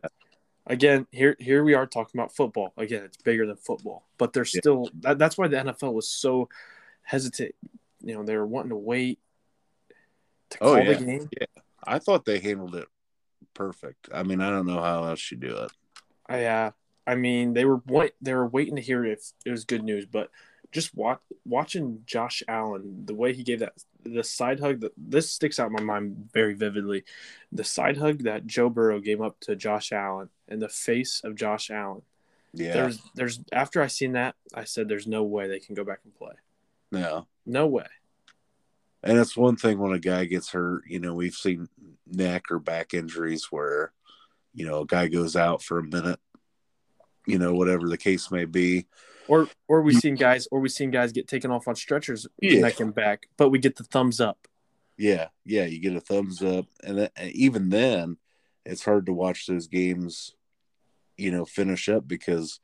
again, 0.67 1.07
here 1.11 1.37
here 1.39 1.65
we 1.65 1.75
are 1.75 1.87
talking 1.87 2.19
about 2.19 2.35
football. 2.35 2.73
Again, 2.77 3.05
it's 3.05 3.17
bigger 3.19 3.47
than 3.47 3.57
football, 3.57 4.07
but 4.19 4.35
yeah. 4.35 4.43
still 4.45 4.89
that, 5.01 5.19
that's 5.19 5.37
why 5.37 5.49
the 5.49 5.57
NFL 5.57 5.93
was 5.93 6.09
so 6.09 6.49
hesitant. 7.03 7.55
You 8.01 8.15
know, 8.15 8.23
they 8.25 8.37
were 8.37 8.47
wanting 8.47 8.71
to 8.71 8.77
wait 8.77 9.19
to 10.51 10.59
oh, 10.61 10.75
call 10.75 10.85
yeah. 10.85 10.93
the 10.95 11.05
game. 11.05 11.29
Yeah, 11.39 11.63
I 11.85 11.99
thought 11.99 12.25
they 12.25 12.39
handled 12.39 12.75
it 12.75 12.89
perfect. 13.55 14.09
I 14.13 14.23
mean, 14.23 14.41
I 14.41 14.51
don't 14.51 14.67
know 14.67 14.81
how 14.81 15.05
else 15.05 15.31
you 15.31 15.37
do 15.37 15.57
it. 15.57 15.73
Yeah, 16.29 16.67
uh, 16.67 16.71
I 17.07 17.15
mean, 17.17 17.53
they 17.53 17.65
were 17.65 17.81
wait, 17.87 18.13
they 18.21 18.35
were 18.35 18.47
waiting 18.47 18.77
to 18.77 18.83
hear 18.83 19.05
if 19.05 19.33
it 19.45 19.51
was 19.51 19.65
good 19.65 19.83
news, 19.83 20.07
but 20.07 20.31
just 20.73 20.95
watch, 20.95 21.21
watching 21.45 22.03
Josh 22.07 22.43
Allen, 22.49 23.05
the 23.05 23.15
way 23.15 23.33
he 23.35 23.43
gave 23.43 23.61
that 23.61 23.75
the 24.05 24.25
side 24.25 24.59
hug, 24.59 24.81
that 24.81 24.93
this 24.97 25.31
sticks 25.31 25.61
out 25.61 25.69
in 25.69 25.75
my 25.75 25.83
mind 25.83 26.31
very 26.33 26.55
vividly. 26.55 27.05
The 27.53 27.63
side 27.63 27.99
hug 27.99 28.25
that 28.25 28.47
Joe 28.47 28.71
Burrow 28.71 28.99
gave 28.99 29.21
up 29.21 29.39
to 29.41 29.55
Josh 29.55 29.93
Allen 29.93 30.31
and 30.49 30.61
the 30.61 30.69
face 30.69 31.21
of 31.23 31.37
Josh 31.37 31.71
Allen. 31.71 32.03
Yeah. 32.55 32.73
There's 32.73 33.03
there's 33.15 33.41
after 33.53 33.83
I 33.83 33.87
seen 33.87 34.13
that, 34.13 34.35
I 34.55 34.65
said 34.65 34.89
there's 34.89 35.07
no 35.07 35.23
way 35.23 35.47
they 35.47 35.61
can 35.61 35.75
go 35.75 35.85
back 35.85 36.01
and 36.05 36.15
play. 36.15 36.35
No. 36.91 37.27
No 37.47 37.67
way. 37.67 37.87
And 39.03 39.19
it's 39.19 39.37
one 39.37 39.57
thing 39.57 39.79
when 39.79 39.93
a 39.93 39.99
guy 39.99 40.25
gets 40.25 40.51
hurt, 40.51 40.85
you 40.87 41.01
know, 41.01 41.15
we've 41.15 41.35
seen 41.35 41.69
neck 42.07 42.51
or 42.51 42.59
back 42.59 42.95
injuries 42.95 43.49
where, 43.51 43.93
you 44.55 44.67
know, 44.67 44.81
a 44.81 44.87
guy 44.87 45.09
goes 45.09 45.35
out 45.35 45.63
for 45.63 45.79
a 45.79 45.85
minute, 45.85 46.21
you 47.27 47.39
know, 47.39 47.53
whatever 47.53 47.89
the 47.89 47.99
case 47.99 48.31
may 48.31 48.45
be. 48.45 48.87
Or 49.29 49.49
or 49.69 49.83
we've 49.83 49.97
seen 49.97 50.17
guys 50.17 50.49
or 50.51 50.61
we've 50.61 50.73
seen 50.73 50.91
guys 50.91 51.13
get 51.13 51.29
taken 51.29 51.51
off 51.51 51.69
on 51.69 51.77
stretchers 51.77 52.27
yeah. 52.41 52.61
neck 52.61 52.81
and 52.81 52.95
back, 52.95 53.29
but 53.37 53.51
we 53.51 53.59
get 53.59 53.77
the 53.77 53.85
thumbs 53.85 54.21
up. 54.21 54.49
Yeah, 54.99 55.29
yeah, 55.45 55.65
you 55.65 55.81
get 55.81 55.97
a 55.97 56.01
thumbs 56.01 56.43
up. 56.43 56.67
And, 56.85 56.99
then, 56.99 57.09
and 57.17 57.31
even 57.33 57.71
then 57.71 58.19
it's 58.65 58.85
hard 58.85 59.07
to 59.07 59.13
watch 59.13 59.47
those 59.47 59.67
games, 59.67 60.35
you 61.17 61.31
know, 61.31 61.45
finish 61.45 61.89
up 61.89 62.07
because 62.07 62.61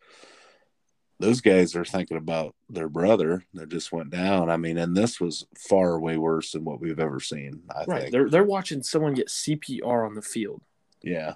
those 1.21 1.41
guys 1.41 1.75
are 1.75 1.85
thinking 1.85 2.17
about 2.17 2.55
their 2.69 2.89
brother 2.89 3.45
that 3.55 3.69
just 3.69 3.91
went 3.91 4.11
down. 4.11 4.51
I 4.51 4.57
mean, 4.57 4.79
and 4.79 4.97
this 4.97 5.21
was 5.21 5.47
far 5.57 5.99
way 5.99 6.17
worse 6.17 6.53
than 6.53 6.65
what 6.65 6.81
we've 6.81 7.01
ever 7.01 7.19
seen. 7.19 7.63
I 7.75 7.85
right. 7.85 8.01
Think. 8.03 8.13
They're 8.13 8.31
they're 8.31 8.45
watching 8.45 8.83
someone 8.83 9.15
get 9.15 9.29
CPR 9.29 10.07
on 10.07 10.15
the 10.15 10.23
field. 10.23 10.63
Yeah. 11.03 11.35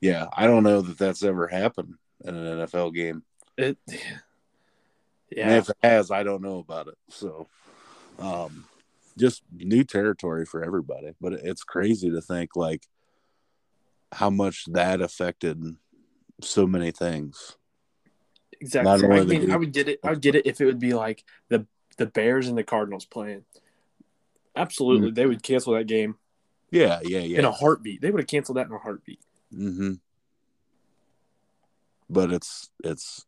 Yeah, 0.00 0.26
I 0.32 0.46
don't 0.46 0.62
know 0.62 0.82
that 0.82 0.98
that's 0.98 1.22
ever 1.22 1.48
happened 1.48 1.94
in 2.24 2.34
an 2.34 2.66
NFL 2.66 2.94
game. 2.94 3.22
It 3.56 3.78
Yeah. 5.30 5.48
And 5.48 5.52
if 5.54 5.70
it 5.70 5.76
has, 5.82 6.10
I 6.10 6.22
don't 6.22 6.42
know 6.42 6.58
about 6.58 6.88
it. 6.88 6.98
So 7.08 7.48
um 8.18 8.66
just 9.18 9.42
new 9.52 9.84
territory 9.84 10.44
for 10.44 10.62
everybody, 10.62 11.12
but 11.20 11.32
it's 11.32 11.64
crazy 11.64 12.10
to 12.10 12.20
think 12.20 12.54
like 12.54 12.86
how 14.12 14.30
much 14.30 14.64
that 14.66 15.00
affected 15.00 15.76
so 16.42 16.66
many 16.66 16.90
things. 16.90 17.56
Exactly. 18.60 19.08
I 19.08 19.24
mean, 19.24 19.50
I 19.50 19.56
would 19.56 19.72
get 19.72 19.88
it. 19.88 20.00
I 20.02 20.10
would 20.10 20.22
get 20.22 20.34
it 20.34 20.46
if 20.46 20.60
it 20.60 20.66
would 20.66 20.78
be 20.78 20.94
like 20.94 21.24
the 21.48 21.66
the 21.98 22.06
Bears 22.06 22.48
and 22.48 22.56
the 22.56 22.64
Cardinals 22.64 23.04
playing. 23.04 23.44
Absolutely, 24.54 25.08
mm-hmm. 25.08 25.14
they 25.14 25.26
would 25.26 25.42
cancel 25.42 25.74
that 25.74 25.86
game. 25.86 26.16
Yeah, 26.70 27.00
yeah, 27.04 27.20
yeah. 27.20 27.40
In 27.40 27.44
a 27.44 27.52
heartbeat, 27.52 28.00
they 28.00 28.10
would 28.10 28.20
have 28.20 28.28
canceled 28.28 28.56
that 28.56 28.66
in 28.66 28.72
a 28.72 28.78
heartbeat. 28.78 29.20
Mm-hmm. 29.54 29.94
But 32.08 32.32
it's 32.32 32.70
it's 32.82 33.26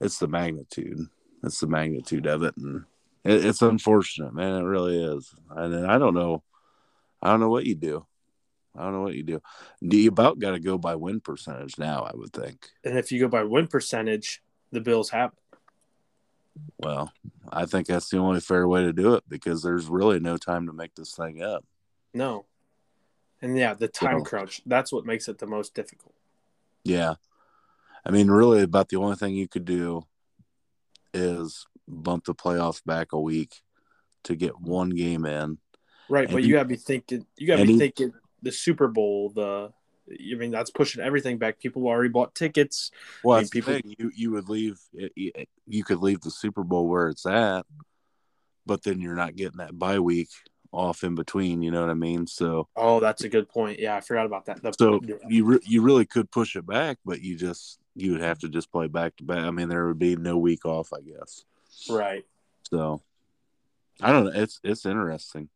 it's 0.00 0.18
the 0.18 0.28
magnitude. 0.28 1.00
It's 1.44 1.60
the 1.60 1.66
magnitude 1.66 2.26
of 2.26 2.42
it, 2.42 2.56
and 2.56 2.84
it, 3.24 3.44
it's 3.44 3.62
unfortunate, 3.62 4.34
man. 4.34 4.54
It 4.54 4.66
really 4.66 5.02
is. 5.02 5.34
And 5.50 5.86
I 5.86 5.98
don't 5.98 6.14
know. 6.14 6.42
I 7.22 7.28
don't 7.28 7.40
know 7.40 7.50
what 7.50 7.66
you 7.66 7.74
do. 7.74 8.06
I 8.76 8.82
don't 8.82 8.92
know 8.92 9.02
what 9.02 9.14
you 9.14 9.24
do. 9.24 9.40
Do 9.86 9.96
You 9.96 10.08
about 10.08 10.38
got 10.38 10.52
to 10.52 10.60
go 10.60 10.78
by 10.78 10.94
win 10.94 11.20
percentage 11.20 11.78
now, 11.78 12.02
I 12.02 12.12
would 12.14 12.32
think. 12.32 12.68
And 12.84 12.96
if 12.96 13.10
you 13.10 13.18
go 13.18 13.28
by 13.28 13.42
win 13.42 13.66
percentage, 13.66 14.40
the 14.70 14.80
Bills 14.80 15.10
have 15.10 15.32
it. 15.32 15.58
Well, 16.78 17.12
I 17.50 17.66
think 17.66 17.86
that's 17.86 18.08
the 18.08 18.18
only 18.18 18.40
fair 18.40 18.68
way 18.68 18.82
to 18.82 18.92
do 18.92 19.14
it 19.14 19.24
because 19.28 19.62
there's 19.62 19.86
really 19.86 20.20
no 20.20 20.36
time 20.36 20.66
to 20.66 20.72
make 20.72 20.94
this 20.94 21.14
thing 21.14 21.42
up. 21.42 21.64
No. 22.14 22.46
And 23.40 23.56
yeah, 23.56 23.74
the 23.74 23.88
time 23.88 24.20
so, 24.20 24.24
crunch, 24.24 24.62
that's 24.66 24.92
what 24.92 25.06
makes 25.06 25.28
it 25.28 25.38
the 25.38 25.46
most 25.46 25.74
difficult. 25.74 26.14
Yeah. 26.84 27.14
I 28.08 28.12
mean, 28.12 28.30
really, 28.30 28.62
about 28.62 28.88
the 28.88 28.96
only 28.96 29.16
thing 29.16 29.34
you 29.34 29.48
could 29.48 29.66
do 29.66 30.02
is 31.12 31.66
bump 31.86 32.24
the 32.24 32.34
playoffs 32.34 32.82
back 32.84 33.12
a 33.12 33.20
week 33.20 33.62
to 34.24 34.34
get 34.34 34.60
one 34.60 34.90
game 34.90 35.26
in. 35.26 35.58
Right, 36.08 36.24
and 36.24 36.32
but 36.32 36.42
you, 36.42 36.48
you 36.48 36.54
got 36.54 36.62
to 36.62 36.68
be 36.68 36.76
thinking. 36.76 37.26
You 37.36 37.46
got 37.46 37.56
to 37.56 37.66
be 37.66 37.78
thinking 37.78 38.12
the 38.42 38.52
Super 38.52 38.88
Bowl, 38.88 39.30
the 39.30 39.72
I 40.10 40.34
mean 40.36 40.50
that's 40.50 40.70
pushing 40.70 41.02
everything 41.02 41.38
back. 41.38 41.60
People 41.60 41.86
already 41.86 42.08
bought 42.08 42.34
tickets. 42.34 42.90
Well, 43.22 43.38
I 43.38 43.40
mean, 43.40 43.48
people 43.50 43.78
you 43.84 44.10
you 44.14 44.30
would 44.30 44.48
leave 44.48 44.78
you 45.66 45.84
could 45.84 45.98
leave 45.98 46.22
the 46.22 46.30
Super 46.30 46.64
Bowl 46.64 46.88
where 46.88 47.08
it's 47.08 47.26
at, 47.26 47.66
but 48.64 48.82
then 48.82 49.00
you're 49.00 49.14
not 49.14 49.36
getting 49.36 49.58
that 49.58 49.78
bye 49.78 49.98
week 49.98 50.28
off 50.72 51.04
in 51.04 51.14
between. 51.14 51.62
You 51.62 51.70
know 51.70 51.80
what 51.82 51.90
I 51.90 51.94
mean? 51.94 52.26
So 52.26 52.68
oh, 52.74 53.00
that's 53.00 53.24
a 53.24 53.28
good 53.28 53.48
point. 53.48 53.78
Yeah, 53.78 53.96
I 53.96 54.00
forgot 54.00 54.26
about 54.26 54.46
that. 54.46 54.62
The, 54.62 54.72
so 54.78 55.00
yeah. 55.04 55.16
you 55.28 55.44
re- 55.44 55.60
you 55.64 55.82
really 55.82 56.06
could 56.06 56.30
push 56.30 56.56
it 56.56 56.66
back, 56.66 56.98
but 57.04 57.20
you 57.20 57.36
just 57.36 57.78
you 58.00 58.12
would 58.12 58.20
have 58.20 58.38
to 58.40 58.48
just 58.48 58.72
play 58.72 58.86
back 58.86 59.16
to 59.16 59.24
back. 59.24 59.38
I 59.38 59.50
mean, 59.50 59.68
there 59.68 59.86
would 59.86 59.98
be 59.98 60.16
no 60.16 60.38
week 60.38 60.64
off, 60.64 60.92
I 60.92 61.00
guess. 61.00 61.44
Right. 61.88 62.24
So 62.70 63.02
I 64.00 64.12
don't 64.12 64.24
know. 64.24 64.32
It's 64.34 64.60
it's 64.62 64.86
interesting 64.86 65.48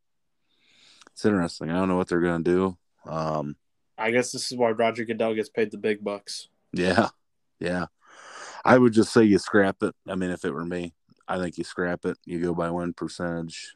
it's 1.13 1.25
interesting. 1.25 1.71
I 1.71 1.75
don't 1.75 1.89
know 1.89 1.97
what 1.97 2.09
they're 2.09 2.21
going 2.21 2.43
to 2.45 2.51
do. 2.51 3.11
Um, 3.11 3.57
I 3.99 4.11
guess 4.11 4.33
this 4.33 4.51
is 4.51 4.59
why 4.59 4.71
Roger 4.71 5.05
Goodell 5.05 5.35
gets 5.35 5.49
paid 5.49 5.71
the 5.71 5.79
big 5.79 6.03
bucks. 6.03 6.49
Yeah, 6.73 7.09
yeah. 7.61 7.87
I 8.65 8.79
would 8.79 8.93
just 8.93 9.13
say 9.13 9.25
you 9.25 9.39
scrap 9.39 9.83
it. 9.83 9.95
I 10.09 10.15
mean, 10.15 10.31
if 10.31 10.45
it 10.45 10.53
were 10.53 10.65
me, 10.65 10.95
I 11.29 11.39
think 11.39 11.59
you 11.59 11.65
scrap 11.65 12.05
it. 12.05 12.17
You 12.25 12.41
go 12.41 12.55
by 12.55 12.71
one 12.71 12.93
percentage. 12.93 13.75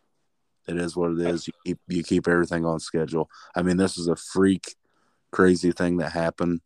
It 0.67 0.79
is 0.79 0.97
what 0.97 1.13
it 1.13 1.21
is. 1.21 1.47
You 1.47 1.53
keep 1.65 1.79
you 1.89 2.03
keep 2.03 2.27
everything 2.27 2.65
on 2.65 2.81
schedule. 2.81 3.29
I 3.55 3.63
mean, 3.63 3.77
this 3.77 3.99
is 3.99 4.09
a 4.09 4.17
freak, 4.17 4.75
crazy 5.31 5.73
thing 5.73 5.99
that 5.99 6.13
happened 6.13 6.61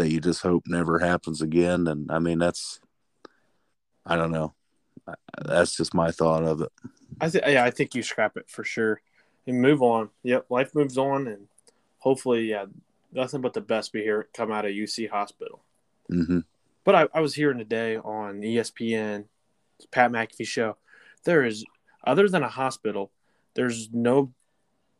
that 0.00 0.10
you 0.10 0.18
just 0.20 0.42
hope 0.42 0.64
never 0.66 0.98
happens 0.98 1.42
again. 1.42 1.86
And 1.86 2.10
I 2.10 2.18
mean, 2.18 2.38
that's 2.38 2.80
I 4.04 4.16
don't 4.16 4.32
know. 4.32 4.54
That's 5.44 5.76
just 5.76 5.94
my 5.94 6.10
thought 6.10 6.42
of 6.44 6.62
it. 6.62 6.72
I 7.20 7.28
think 7.28 7.44
yeah, 7.46 7.64
I 7.64 7.70
think 7.70 7.94
you 7.94 8.02
scrap 8.02 8.36
it 8.36 8.48
for 8.48 8.64
sure. 8.64 9.00
and 9.46 9.60
move 9.60 9.82
on. 9.82 10.10
Yep, 10.22 10.46
life 10.48 10.74
moves 10.74 10.96
on, 10.96 11.26
and 11.26 11.46
hopefully, 11.98 12.50
yeah, 12.50 12.66
nothing 13.12 13.40
but 13.40 13.52
the 13.52 13.60
best 13.60 13.92
be 13.92 14.02
here 14.02 14.28
come 14.34 14.50
out 14.50 14.64
of 14.64 14.72
UC 14.72 15.10
Hospital. 15.10 15.62
Mm-hmm. 16.10 16.40
But 16.84 16.94
I, 16.94 17.08
I 17.12 17.20
was 17.20 17.34
hearing 17.34 17.58
today 17.58 17.96
on 17.96 18.40
ESPN, 18.40 19.26
Pat 19.90 20.10
McAfee 20.10 20.46
show. 20.46 20.76
There 21.24 21.44
is, 21.44 21.64
other 22.06 22.28
than 22.28 22.42
a 22.42 22.48
hospital, 22.48 23.12
there's 23.54 23.90
no 23.92 24.32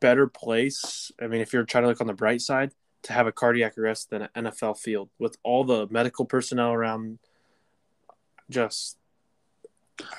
better 0.00 0.26
place. 0.26 1.11
I 1.21 1.26
mean, 1.26 1.40
if 1.40 1.52
you're 1.52 1.64
trying 1.64 1.85
to 1.85 1.88
look 1.88 2.00
on 2.02 2.07
the 2.07 2.12
bright 2.12 2.42
side, 2.42 2.73
to 3.02 3.12
have 3.12 3.26
a 3.26 3.33
cardiac 3.33 3.78
arrest 3.78 4.11
than 4.11 4.23
an 4.23 4.45
NFL 4.45 4.78
field 4.78 5.11
with 5.19 5.37
all 5.42 5.64
the 5.64 5.87
medical 5.90 6.25
personnel 6.25 6.73
around. 6.73 7.19
Just, 8.50 8.99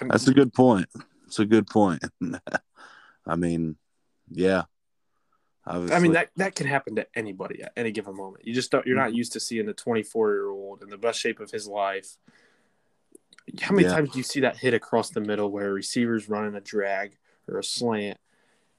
that's 0.01 0.27
a 0.27 0.33
good 0.33 0.53
point. 0.53 0.87
It's 1.27 1.39
a 1.39 1.45
good 1.45 1.67
point. 1.67 2.03
I 3.25 3.35
mean, 3.35 3.75
yeah. 4.29 4.63
Obviously. 5.65 5.95
I 5.95 5.99
mean 5.99 6.13
that 6.13 6.29
that 6.37 6.55
can 6.55 6.65
happen 6.65 6.95
to 6.95 7.05
anybody 7.15 7.61
at 7.61 7.71
any 7.77 7.91
given 7.91 8.15
moment. 8.15 8.47
You 8.47 8.53
just 8.53 8.71
don't. 8.71 8.85
You're 8.85 8.97
not 8.97 9.09
mm-hmm. 9.09 9.17
used 9.17 9.33
to 9.33 9.39
seeing 9.39 9.67
the 9.67 9.73
24 9.73 10.31
year 10.31 10.49
old 10.49 10.81
in 10.81 10.89
the 10.89 10.97
best 10.97 11.19
shape 11.19 11.39
of 11.39 11.51
his 11.51 11.67
life. 11.67 12.17
How 13.61 13.75
many 13.75 13.87
yeah. 13.87 13.93
times 13.93 14.11
do 14.11 14.17
you 14.17 14.23
see 14.23 14.39
that 14.39 14.57
hit 14.57 14.73
across 14.73 15.09
the 15.09 15.21
middle 15.21 15.51
where 15.51 15.69
a 15.69 15.73
receiver's 15.73 16.29
running 16.29 16.55
a 16.55 16.61
drag 16.61 17.17
or 17.47 17.59
a 17.59 17.63
slant, 17.63 18.17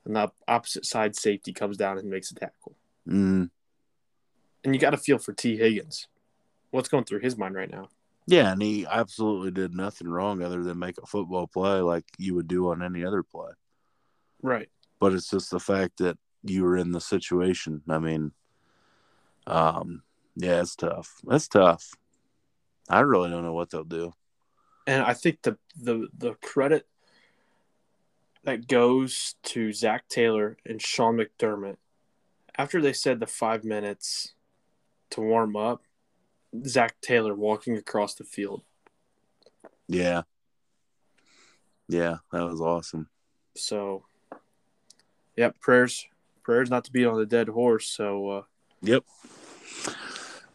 and 0.04 0.16
the 0.16 0.32
opposite 0.48 0.84
side 0.84 1.14
safety 1.14 1.52
comes 1.52 1.76
down 1.76 1.98
and 1.98 2.10
makes 2.10 2.32
a 2.32 2.34
tackle? 2.34 2.76
Mm. 3.08 3.50
And 4.64 4.74
you 4.74 4.80
got 4.80 4.90
to 4.90 4.96
feel 4.96 5.18
for 5.18 5.32
T. 5.32 5.56
Higgins. 5.56 6.08
What's 6.70 6.88
going 6.88 7.04
through 7.04 7.20
his 7.20 7.36
mind 7.36 7.54
right 7.54 7.70
now? 7.70 7.88
Yeah, 8.26 8.52
and 8.52 8.62
he 8.62 8.86
absolutely 8.86 9.50
did 9.50 9.74
nothing 9.74 10.08
wrong 10.08 10.42
other 10.42 10.62
than 10.62 10.78
make 10.78 10.98
a 10.98 11.06
football 11.06 11.46
play 11.46 11.80
like 11.80 12.04
you 12.18 12.34
would 12.34 12.46
do 12.46 12.70
on 12.70 12.82
any 12.82 13.04
other 13.04 13.22
play. 13.22 13.50
Right. 14.42 14.68
But 15.00 15.12
it's 15.12 15.28
just 15.28 15.50
the 15.50 15.58
fact 15.60 15.98
that 15.98 16.16
you 16.44 16.62
were 16.62 16.76
in 16.76 16.92
the 16.92 17.00
situation. 17.00 17.82
I 17.88 17.98
mean, 17.98 18.32
um, 19.46 20.02
yeah, 20.36 20.60
it's 20.60 20.76
tough. 20.76 21.20
It's 21.30 21.48
tough. 21.48 21.90
I 22.88 23.00
really 23.00 23.30
don't 23.30 23.44
know 23.44 23.52
what 23.52 23.70
they'll 23.70 23.84
do. 23.84 24.12
And 24.86 25.02
I 25.02 25.14
think 25.14 25.42
the 25.42 25.58
the 25.76 26.08
the 26.16 26.34
credit 26.34 26.86
that 28.44 28.66
goes 28.66 29.36
to 29.44 29.72
Zac 29.72 30.08
Taylor 30.08 30.56
and 30.66 30.82
Sean 30.82 31.16
McDermott 31.16 31.76
after 32.56 32.80
they 32.80 32.92
said 32.92 33.20
the 33.20 33.26
five 33.26 33.64
minutes 33.64 34.34
to 35.12 35.20
warm 35.20 35.56
up, 35.56 35.82
Zac 36.66 37.00
Taylor 37.00 37.34
walking 37.34 37.76
across 37.76 38.14
the 38.14 38.24
field. 38.24 38.62
Yeah. 39.88 40.22
Yeah, 41.88 42.16
that 42.32 42.44
was 42.44 42.60
awesome. 42.60 43.08
So, 43.56 44.04
yep, 45.36 45.58
prayers, 45.60 46.06
prayers 46.42 46.70
not 46.70 46.84
to 46.84 46.92
be 46.92 47.04
on 47.04 47.18
the 47.18 47.26
dead 47.26 47.48
horse. 47.48 47.88
So, 47.88 48.28
uh, 48.28 48.42
yep. 48.80 49.04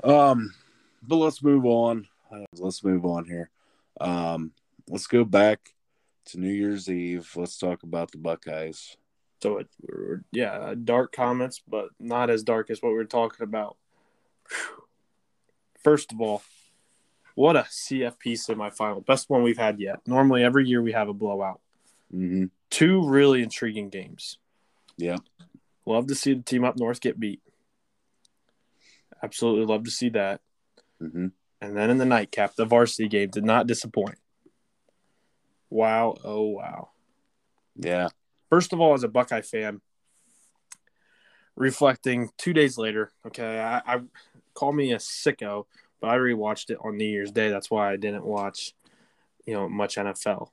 Um, 0.04 0.54
but 1.04 1.18
let's 1.18 1.44
move 1.44 1.66
on. 1.66 2.08
Let's 2.58 2.84
move 2.84 3.06
on 3.06 3.26
here. 3.26 3.50
Um, 4.02 4.52
let's 4.88 5.08
go 5.08 5.24
back 5.24 5.74
to 6.26 6.40
New 6.40 6.52
Year's 6.52 6.90
Eve. 6.90 7.32
Let's 7.36 7.58
talk 7.58 7.84
about 7.84 8.12
the 8.12 8.18
Buckeyes. 8.18 8.98
So, 9.42 9.60
it, 9.60 9.68
yeah, 10.32 10.74
dark 10.84 11.12
comments, 11.12 11.62
but 11.68 11.90
not 12.00 12.32
as 12.32 12.42
dark 12.44 12.72
as 12.72 12.82
what 12.82 12.94
we 12.94 12.98
are 12.98 13.06
talking 13.06 13.44
about. 13.44 13.78
First 15.84 16.12
of 16.12 16.22
all, 16.22 16.42
what 17.36 17.56
a 17.56 17.62
CFP 17.62 18.34
semifinal. 18.34 19.06
Best 19.06 19.30
one 19.30 19.44
we've 19.44 19.58
had 19.58 19.80
yet. 19.80 20.00
Normally, 20.08 20.44
every 20.44 20.68
year 20.68 20.82
we 20.82 20.92
have 20.92 21.08
a 21.08 21.14
blowout. 21.14 21.62
Mm-hmm. 22.14 22.46
Two 22.70 23.08
really 23.08 23.44
intriguing 23.44 23.90
games. 23.90 24.40
Yeah. 24.98 25.18
Love 25.86 26.08
to 26.08 26.16
see 26.16 26.34
the 26.34 26.42
team 26.42 26.66
up 26.66 26.78
north 26.78 27.00
get 27.00 27.20
beat. 27.20 27.42
Absolutely 29.22 29.66
love 29.66 29.84
to 29.84 29.92
see 29.92 30.10
that. 30.10 30.42
Mm-hmm. 31.02 31.28
And 31.62 31.78
then 31.78 31.90
in 31.90 31.98
the 31.98 32.06
nightcap, 32.06 32.56
the 32.56 32.66
varsity 32.66 33.08
game 33.08 33.30
did 33.30 33.46
not 33.46 33.68
disappoint. 33.68 34.18
Wow. 35.70 36.16
Oh, 36.24 36.48
wow. 36.48 36.90
Yeah. 37.76 38.10
First 38.50 38.74
of 38.74 38.80
all, 38.80 38.94
as 38.94 39.04
a 39.04 39.08
Buckeye 39.08 39.42
fan, 39.42 39.82
reflecting 41.56 42.30
two 42.38 42.54
days 42.54 42.78
later, 42.78 43.12
okay, 43.26 43.60
I, 43.60 43.82
I 43.86 44.02
call 44.58 44.74
me 44.74 44.92
a 44.92 44.98
sicko, 44.98 45.66
but 46.02 46.10
I 46.10 46.18
rewatched 46.18 46.72
it 46.72 46.80
on 46.84 46.98
New 46.98 47.06
Year's 47.06 47.32
Day. 47.32 47.50
That's 47.50 47.70
why 47.70 47.92
I 47.92 47.98
didn't 47.98 48.26
watch, 48.26 48.74
you 49.46 49.54
know, 49.54 49.70
much 49.70 49.96
NFL. 49.96 50.50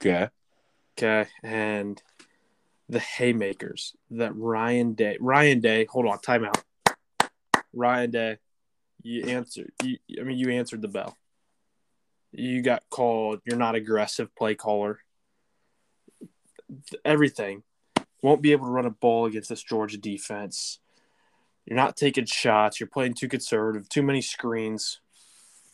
Okay. 0.00 0.28
Okay. 0.96 1.28
And 1.42 2.00
the 2.88 3.00
haymakers 3.00 3.96
that 4.10 4.36
Ryan 4.36 4.92
Day, 4.92 5.16
Ryan 5.20 5.60
Day, 5.60 5.86
hold 5.86 6.06
on, 6.06 6.18
timeout. 6.18 6.62
Ryan 7.72 8.10
Day, 8.10 8.38
you 9.02 9.24
answered. 9.24 9.72
You, 9.82 9.98
I 10.20 10.24
mean, 10.24 10.38
you 10.38 10.50
answered 10.50 10.82
the 10.82 10.88
bell. 10.88 11.16
You 12.32 12.62
got 12.62 12.82
called. 12.90 13.40
You're 13.44 13.58
not 13.58 13.74
aggressive 13.74 14.34
play 14.36 14.54
caller. 14.54 14.98
Everything 17.04 17.62
won't 18.22 18.42
be 18.42 18.52
able 18.52 18.66
to 18.66 18.72
run 18.72 18.86
a 18.86 18.90
ball 18.90 19.26
against 19.26 19.48
this 19.48 19.62
Georgia 19.62 19.98
defense. 19.98 20.80
You're 21.66 21.76
not 21.76 21.96
taking 21.96 22.26
shots. 22.26 22.78
You're 22.78 22.88
playing 22.88 23.14
too 23.14 23.28
conservative, 23.28 23.88
too 23.88 24.02
many 24.02 24.20
screens. 24.20 25.00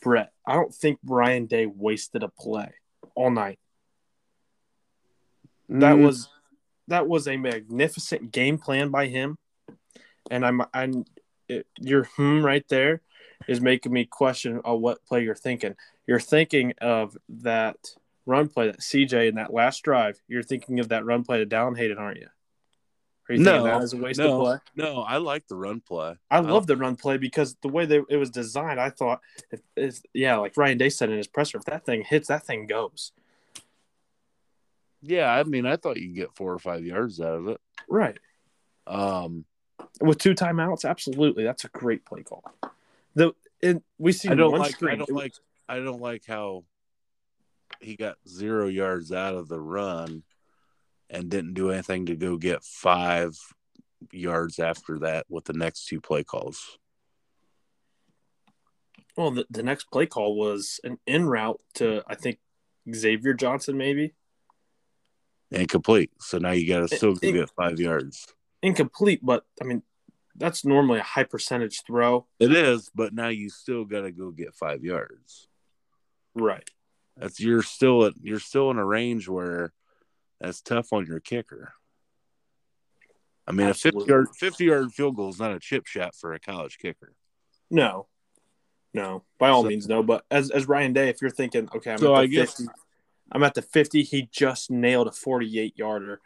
Brett, 0.01 0.31
I 0.47 0.53
don't 0.53 0.73
think 0.73 0.99
Brian 1.03 1.45
Day 1.45 1.65
wasted 1.65 2.23
a 2.23 2.29
play 2.29 2.73
all 3.15 3.29
night. 3.29 3.59
That 5.69 5.95
mm. 5.95 6.05
was 6.05 6.29
that 6.87 7.07
was 7.07 7.27
a 7.27 7.37
magnificent 7.37 8.31
game 8.31 8.57
plan 8.57 8.89
by 8.89 9.07
him, 9.07 9.37
and 10.29 10.45
I'm 10.45 10.61
I'm 10.73 11.05
it, 11.47 11.67
your 11.79 12.05
hmm 12.15 12.43
right 12.43 12.67
there 12.69 13.01
is 13.47 13.61
making 13.61 13.93
me 13.93 14.05
question 14.05 14.61
uh, 14.67 14.75
what 14.75 15.05
play 15.05 15.23
you're 15.23 15.35
thinking. 15.35 15.75
You're 16.07 16.19
thinking 16.19 16.73
of 16.81 17.17
that 17.29 17.77
run 18.25 18.47
play 18.47 18.67
that 18.67 18.79
CJ 18.79 19.29
in 19.29 19.35
that 19.35 19.53
last 19.53 19.83
drive. 19.83 20.19
You're 20.27 20.43
thinking 20.43 20.79
of 20.79 20.89
that 20.89 21.05
run 21.05 21.23
play 21.23 21.37
to 21.39 21.45
Dallan 21.45 21.77
Hayden, 21.77 21.97
aren't 21.97 22.19
you? 22.19 22.27
No, 23.39 23.63
that 23.63 23.93
a 23.93 23.97
waste 23.97 24.19
no, 24.19 24.41
of 24.41 24.41
play? 24.41 24.57
No, 24.75 25.01
I 25.01 25.17
like 25.17 25.47
the 25.47 25.55
run 25.55 25.81
play. 25.81 26.15
I, 26.29 26.37
I 26.37 26.39
love 26.39 26.67
the 26.67 26.77
run 26.77 26.95
play 26.95 27.17
because 27.17 27.55
the 27.61 27.69
way 27.69 27.85
they, 27.85 28.01
it 28.09 28.17
was 28.17 28.29
designed, 28.29 28.79
I 28.79 28.89
thought, 28.89 29.21
if, 29.51 29.61
if, 29.75 29.99
yeah, 30.13 30.37
like 30.37 30.57
Ryan 30.57 30.77
Day 30.77 30.89
said 30.89 31.09
in 31.09 31.17
his 31.17 31.27
presser, 31.27 31.57
if 31.57 31.65
that 31.65 31.85
thing 31.85 32.03
hits, 32.03 32.27
that 32.27 32.45
thing 32.45 32.67
goes. 32.67 33.11
Yeah, 35.01 35.31
I 35.31 35.43
mean, 35.43 35.65
I 35.65 35.77
thought 35.77 35.97
you'd 35.97 36.15
get 36.15 36.35
four 36.35 36.53
or 36.53 36.59
five 36.59 36.85
yards 36.85 37.19
out 37.19 37.35
of 37.35 37.47
it. 37.47 37.61
Right. 37.89 38.17
Um, 38.87 39.45
with 39.99 40.17
two 40.17 40.35
timeouts, 40.35 40.85
absolutely, 40.85 41.43
that's 41.43 41.65
a 41.65 41.69
great 41.69 42.05
play 42.05 42.23
call. 42.23 42.43
The 43.15 43.33
and 43.63 43.81
we 43.97 44.11
see 44.11 44.29
I 44.29 44.35
don't 44.35 44.57
like. 44.57 44.71
Screen. 44.71 44.93
I 44.93 44.97
don't 44.97 45.11
like. 45.11 45.33
I 45.67 45.79
don't 45.79 46.01
like 46.01 46.23
how 46.27 46.63
he 47.79 47.95
got 47.95 48.17
zero 48.27 48.67
yards 48.67 49.11
out 49.11 49.35
of 49.35 49.47
the 49.47 49.59
run 49.59 50.23
and 51.11 51.29
didn't 51.29 51.53
do 51.53 51.69
anything 51.69 52.07
to 52.07 52.15
go 52.15 52.37
get 52.37 52.63
five 52.63 53.37
yards 54.11 54.57
after 54.57 54.99
that 54.99 55.25
with 55.29 55.45
the 55.45 55.53
next 55.53 55.85
two 55.85 56.01
play 56.01 56.23
calls. 56.23 56.79
Well, 59.17 59.31
the, 59.31 59.45
the 59.49 59.61
next 59.61 59.91
play 59.91 60.05
call 60.05 60.35
was 60.35 60.79
an 60.83 60.97
in 61.05 61.27
route 61.27 61.61
to 61.75 62.01
I 62.07 62.15
think 62.15 62.39
Xavier 62.91 63.33
Johnson, 63.33 63.77
maybe. 63.77 64.13
Incomplete. 65.51 66.11
So 66.21 66.37
now 66.37 66.51
you 66.51 66.67
got 66.67 66.89
to 66.89 66.95
still 66.95 67.17
in, 67.21 67.35
get 67.35 67.49
five 67.49 67.79
yards. 67.79 68.25
Incomplete, 68.63 69.19
but 69.21 69.43
I 69.61 69.65
mean, 69.65 69.83
that's 70.37 70.63
normally 70.63 70.99
a 70.99 71.03
high 71.03 71.25
percentage 71.25 71.83
throw. 71.85 72.25
It 72.39 72.53
is, 72.53 72.89
but 72.95 73.13
now 73.13 73.27
you 73.27 73.49
still 73.49 73.83
got 73.83 74.01
to 74.01 74.11
go 74.13 74.31
get 74.31 74.55
five 74.55 74.83
yards. 74.83 75.49
Right. 76.33 76.67
That's 77.17 77.41
you're 77.41 77.63
still 77.63 78.05
at 78.05 78.13
you're 78.21 78.39
still 78.39 78.71
in 78.71 78.77
a 78.77 78.85
range 78.85 79.27
where 79.27 79.73
that's 80.41 80.61
tough 80.61 80.91
on 80.91 81.05
your 81.05 81.19
kicker. 81.19 81.73
I 83.47 83.51
mean, 83.51 83.67
Absolutely. 83.67 84.03
a 84.03 84.05
50 84.05 84.11
yard, 84.11 84.27
50 84.35 84.65
yard 84.65 84.93
field 84.93 85.15
goal 85.15 85.29
is 85.29 85.39
not 85.39 85.53
a 85.53 85.59
chip 85.59 85.85
shot 85.85 86.15
for 86.15 86.33
a 86.33 86.39
college 86.39 86.77
kicker. 86.77 87.13
No, 87.69 88.07
no, 88.93 89.23
by 89.39 89.49
all 89.49 89.63
so, 89.63 89.69
means, 89.69 89.87
no. 89.87 90.03
But 90.03 90.25
as, 90.29 90.51
as 90.51 90.67
Ryan 90.67 90.93
Day, 90.93 91.09
if 91.09 91.21
you're 91.21 91.31
thinking, 91.31 91.69
okay, 91.75 91.91
I'm 91.91 91.97
so 91.97 92.15
at 92.15 92.29
the 92.29 92.41
I 92.41 92.45
50, 92.45 92.65
I'm 93.31 93.43
at 93.43 93.53
the 93.53 93.61
50, 93.61 94.03
he 94.03 94.29
just 94.31 94.69
nailed 94.69 95.07
a 95.07 95.11
48 95.11 95.77
yarder. 95.77 96.19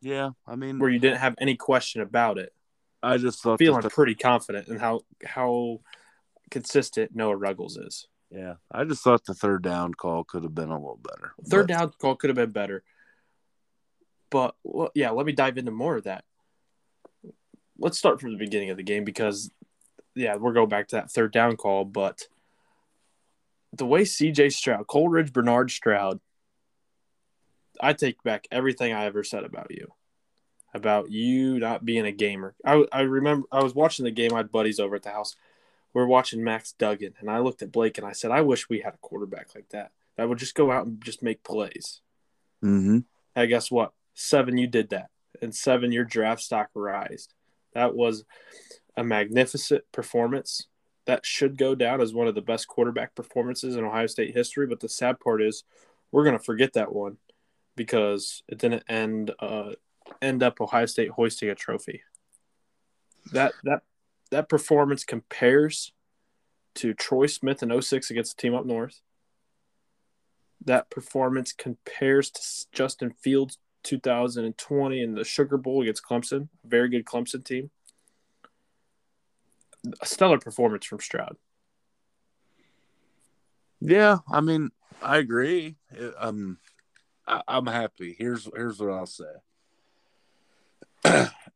Yeah, 0.00 0.30
I 0.46 0.56
mean, 0.56 0.78
where 0.78 0.90
you 0.90 0.98
didn't 0.98 1.18
have 1.18 1.34
any 1.38 1.56
question 1.56 2.00
about 2.00 2.38
it. 2.38 2.52
I 3.02 3.16
just 3.16 3.42
thought 3.42 3.58
feeling 3.58 3.80
the, 3.80 3.90
pretty 3.90 4.14
confident 4.14 4.68
in 4.68 4.78
how 4.78 5.00
how 5.24 5.80
consistent 6.50 7.14
Noah 7.14 7.36
Ruggles 7.36 7.76
is. 7.76 8.06
Yeah, 8.30 8.54
I 8.70 8.84
just 8.84 9.02
thought 9.02 9.24
the 9.24 9.34
third 9.34 9.62
down 9.62 9.94
call 9.94 10.24
could 10.24 10.42
have 10.42 10.54
been 10.54 10.70
a 10.70 10.78
little 10.78 11.00
better. 11.02 11.32
Third 11.46 11.68
but... 11.68 11.78
down 11.78 11.92
call 11.98 12.16
could 12.16 12.28
have 12.30 12.36
been 12.36 12.50
better. 12.50 12.82
But 14.30 14.54
well, 14.64 14.90
yeah, 14.94 15.10
let 15.10 15.24
me 15.26 15.32
dive 15.32 15.56
into 15.56 15.70
more 15.70 15.96
of 15.96 16.04
that. 16.04 16.24
Let's 17.78 17.98
start 17.98 18.20
from 18.20 18.32
the 18.32 18.38
beginning 18.38 18.70
of 18.70 18.76
the 18.76 18.82
game 18.82 19.04
because, 19.04 19.50
yeah, 20.14 20.36
we're 20.36 20.52
going 20.52 20.68
back 20.68 20.88
to 20.88 20.96
that 20.96 21.10
third 21.10 21.32
down 21.32 21.56
call. 21.56 21.84
But 21.84 22.26
the 23.72 23.86
way 23.86 24.02
CJ 24.02 24.52
Stroud, 24.52 24.86
Coleridge 24.86 25.32
Bernard 25.32 25.70
Stroud, 25.70 26.20
I 27.80 27.92
take 27.94 28.22
back 28.22 28.46
everything 28.50 28.92
I 28.92 29.04
ever 29.06 29.24
said 29.24 29.44
about 29.44 29.70
you, 29.70 29.92
about 30.74 31.10
you 31.10 31.58
not 31.58 31.84
being 31.84 32.04
a 32.04 32.12
gamer. 32.12 32.54
I 32.66 32.84
I 32.92 33.02
remember 33.02 33.46
I 33.50 33.62
was 33.62 33.74
watching 33.74 34.04
the 34.04 34.10
game. 34.10 34.34
I 34.34 34.38
had 34.38 34.52
buddies 34.52 34.80
over 34.80 34.96
at 34.96 35.02
the 35.02 35.10
house. 35.10 35.34
We 35.94 36.02
are 36.02 36.06
watching 36.06 36.44
Max 36.44 36.72
Duggan, 36.72 37.14
and 37.18 37.30
I 37.30 37.38
looked 37.38 37.62
at 37.62 37.72
Blake 37.72 37.98
and 37.98 38.06
I 38.06 38.12
said, 38.12 38.30
I 38.30 38.42
wish 38.42 38.68
we 38.68 38.80
had 38.80 38.94
a 38.94 38.98
quarterback 38.98 39.54
like 39.54 39.68
that. 39.70 39.90
That 40.16 40.28
would 40.28 40.38
just 40.38 40.54
go 40.54 40.70
out 40.70 40.86
and 40.86 41.02
just 41.02 41.22
make 41.22 41.42
plays. 41.42 42.00
Mm-hmm. 42.62 42.98
Hey, 43.34 43.46
guess 43.46 43.70
what? 43.70 43.92
Seven, 44.14 44.58
you 44.58 44.66
did 44.66 44.90
that, 44.90 45.10
and 45.40 45.54
seven, 45.54 45.92
your 45.92 46.04
draft 46.04 46.42
stock 46.42 46.70
rised. 46.74 47.34
That 47.74 47.94
was 47.94 48.24
a 48.96 49.04
magnificent 49.04 49.84
performance. 49.92 50.66
That 51.06 51.24
should 51.24 51.56
go 51.56 51.74
down 51.74 52.00
as 52.00 52.12
one 52.12 52.26
of 52.26 52.34
the 52.34 52.42
best 52.42 52.68
quarterback 52.68 53.14
performances 53.14 53.76
in 53.76 53.84
Ohio 53.84 54.06
State 54.06 54.34
history. 54.34 54.66
But 54.66 54.80
the 54.80 54.88
sad 54.88 55.20
part 55.20 55.40
is, 55.40 55.64
we're 56.10 56.24
gonna 56.24 56.38
forget 56.38 56.72
that 56.74 56.92
one 56.92 57.18
because 57.76 58.42
it 58.48 58.58
didn't 58.58 58.82
end 58.88 59.30
uh, 59.38 59.72
end 60.20 60.42
up 60.42 60.60
Ohio 60.60 60.86
State 60.86 61.10
hoisting 61.10 61.48
a 61.48 61.54
trophy. 61.54 62.02
That 63.32 63.52
that 63.64 63.82
that 64.30 64.48
performance 64.48 65.04
compares 65.04 65.92
to 66.76 66.94
Troy 66.94 67.26
Smith 67.26 67.62
in 67.62 67.80
06 67.80 68.10
against 68.10 68.36
the 68.36 68.42
team 68.42 68.54
up 68.54 68.66
north. 68.66 69.00
That 70.64 70.90
performance 70.90 71.52
compares 71.52 72.30
to 72.30 72.40
Justin 72.72 73.10
Fields 73.10 73.58
2020 73.84 75.00
in 75.00 75.14
the 75.14 75.24
Sugar 75.24 75.56
Bowl 75.56 75.82
against 75.82 76.04
Clemson, 76.04 76.48
very 76.64 76.88
good 76.88 77.04
Clemson 77.04 77.44
team. 77.44 77.70
A 80.00 80.06
stellar 80.06 80.38
performance 80.38 80.84
from 80.84 81.00
Stroud. 81.00 81.36
Yeah, 83.80 84.18
I 84.30 84.40
mean, 84.40 84.70
I 85.00 85.18
agree. 85.18 85.76
Um, 86.18 86.58
I, 87.26 87.42
I'm 87.46 87.66
happy. 87.66 88.16
Here's 88.18 88.48
here's 88.54 88.80
what 88.80 88.90
I'll 88.90 89.06
say. 89.06 89.24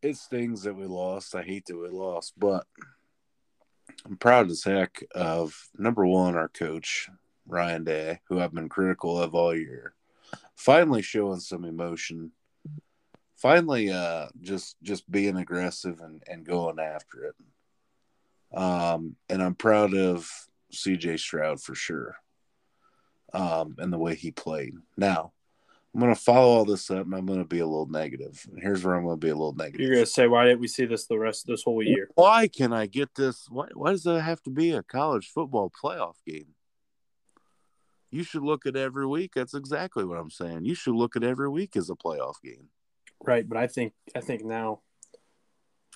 It 0.03 0.17
stings 0.17 0.63
that 0.63 0.75
we 0.75 0.85
lost. 0.87 1.35
I 1.35 1.43
hate 1.43 1.67
that 1.67 1.79
we 1.79 1.89
lost, 1.89 2.35
but 2.37 2.67
I'm 4.05 4.17
proud 4.17 4.51
as 4.51 4.65
heck 4.65 5.03
of 5.15 5.55
number 5.79 6.05
one, 6.07 6.37
our 6.37 6.49
coach 6.49 7.09
Ryan 7.47 7.85
Day, 7.85 8.21
who 8.29 8.41
I've 8.41 8.55
been 8.55 8.69
critical 8.69 9.19
of 9.19 9.35
all 9.35 9.55
year, 9.55 9.95
finally 10.55 11.03
showing 11.03 11.41
some 11.41 11.65
emotion. 11.65 12.33
Finally, 13.37 13.91
uh, 13.91 14.29
just 14.41 14.77
just 14.83 15.11
being 15.11 15.37
aggressive 15.37 16.01
and, 16.01 16.23
and 16.29 16.45
going 16.45 16.79
after 16.79 17.25
it. 17.25 17.35
Um, 18.57 19.17
and 19.29 19.43
I'm 19.43 19.55
proud 19.55 19.95
of 19.95 20.31
CJ 20.73 21.19
Stroud 21.19 21.61
for 21.61 21.75
sure. 21.75 22.17
Um, 23.33 23.77
and 23.79 23.93
the 23.93 23.99
way 23.99 24.15
he 24.15 24.31
played. 24.31 24.75
Now, 24.97 25.33
I'm 25.95 26.01
going 26.01 26.15
to 26.15 26.21
follow 26.21 26.49
all 26.49 26.65
this 26.65 26.91
up 26.91 27.05
and 27.05 27.15
I'm 27.15 27.27
going 27.27 27.41
to 27.41 27.45
be 27.45 27.59
a 27.59 27.67
little 27.67 27.87
negative. 27.87 28.47
And 28.51 28.63
here's 28.63 28.83
where 28.83 28.95
I'm 28.95 29.05
going 29.05 29.21
to 29.21 29.25
be 29.25 29.31
a 29.31 29.35
little 29.35 29.55
negative. 29.55 29.81
You're 29.81 29.95
going 29.95 30.07
to 30.07 30.11
say, 30.11 30.27
why 30.27 30.45
didn't 30.47 30.61
we 30.61 30.69
see 30.69 30.87
this 30.87 31.07
the 31.07 31.19
rest 31.19 31.45
of 31.45 31.49
this 31.49 31.65
whole 31.65 31.83
year? 31.83 32.09
Why 32.15 32.49
can 32.49 32.73
I 32.73 32.87
get 32.87 33.15
this? 33.15 33.47
Why, 33.51 33.67
why 33.75 33.91
does 33.91 34.05
that 34.05 34.23
have 34.23 34.43
to 34.45 34.51
be 34.51 34.73
a 34.73 34.83
college 34.83 35.29
football 35.29 35.71
playoff 35.71 36.15
game? 36.27 36.55
You 38.11 38.25
should 38.25 38.43
look 38.43 38.65
at 38.65 38.77
every 38.77 39.07
week. 39.07 39.33
That's 39.35 39.55
exactly 39.55 40.05
what 40.05 40.19
I'm 40.19 40.31
saying. 40.31 40.65
You 40.65 40.75
should 40.75 40.95
look 40.95 41.15
at 41.15 41.25
every 41.25 41.49
week 41.49 41.77
as 41.77 41.91
a 41.91 41.95
playoff 41.95 42.35
game. 42.43 42.69
Right, 43.25 43.49
but 43.49 43.57
I 43.57 43.69
think 43.69 43.93
I 44.17 44.21
think 44.21 44.45
now 44.45 44.81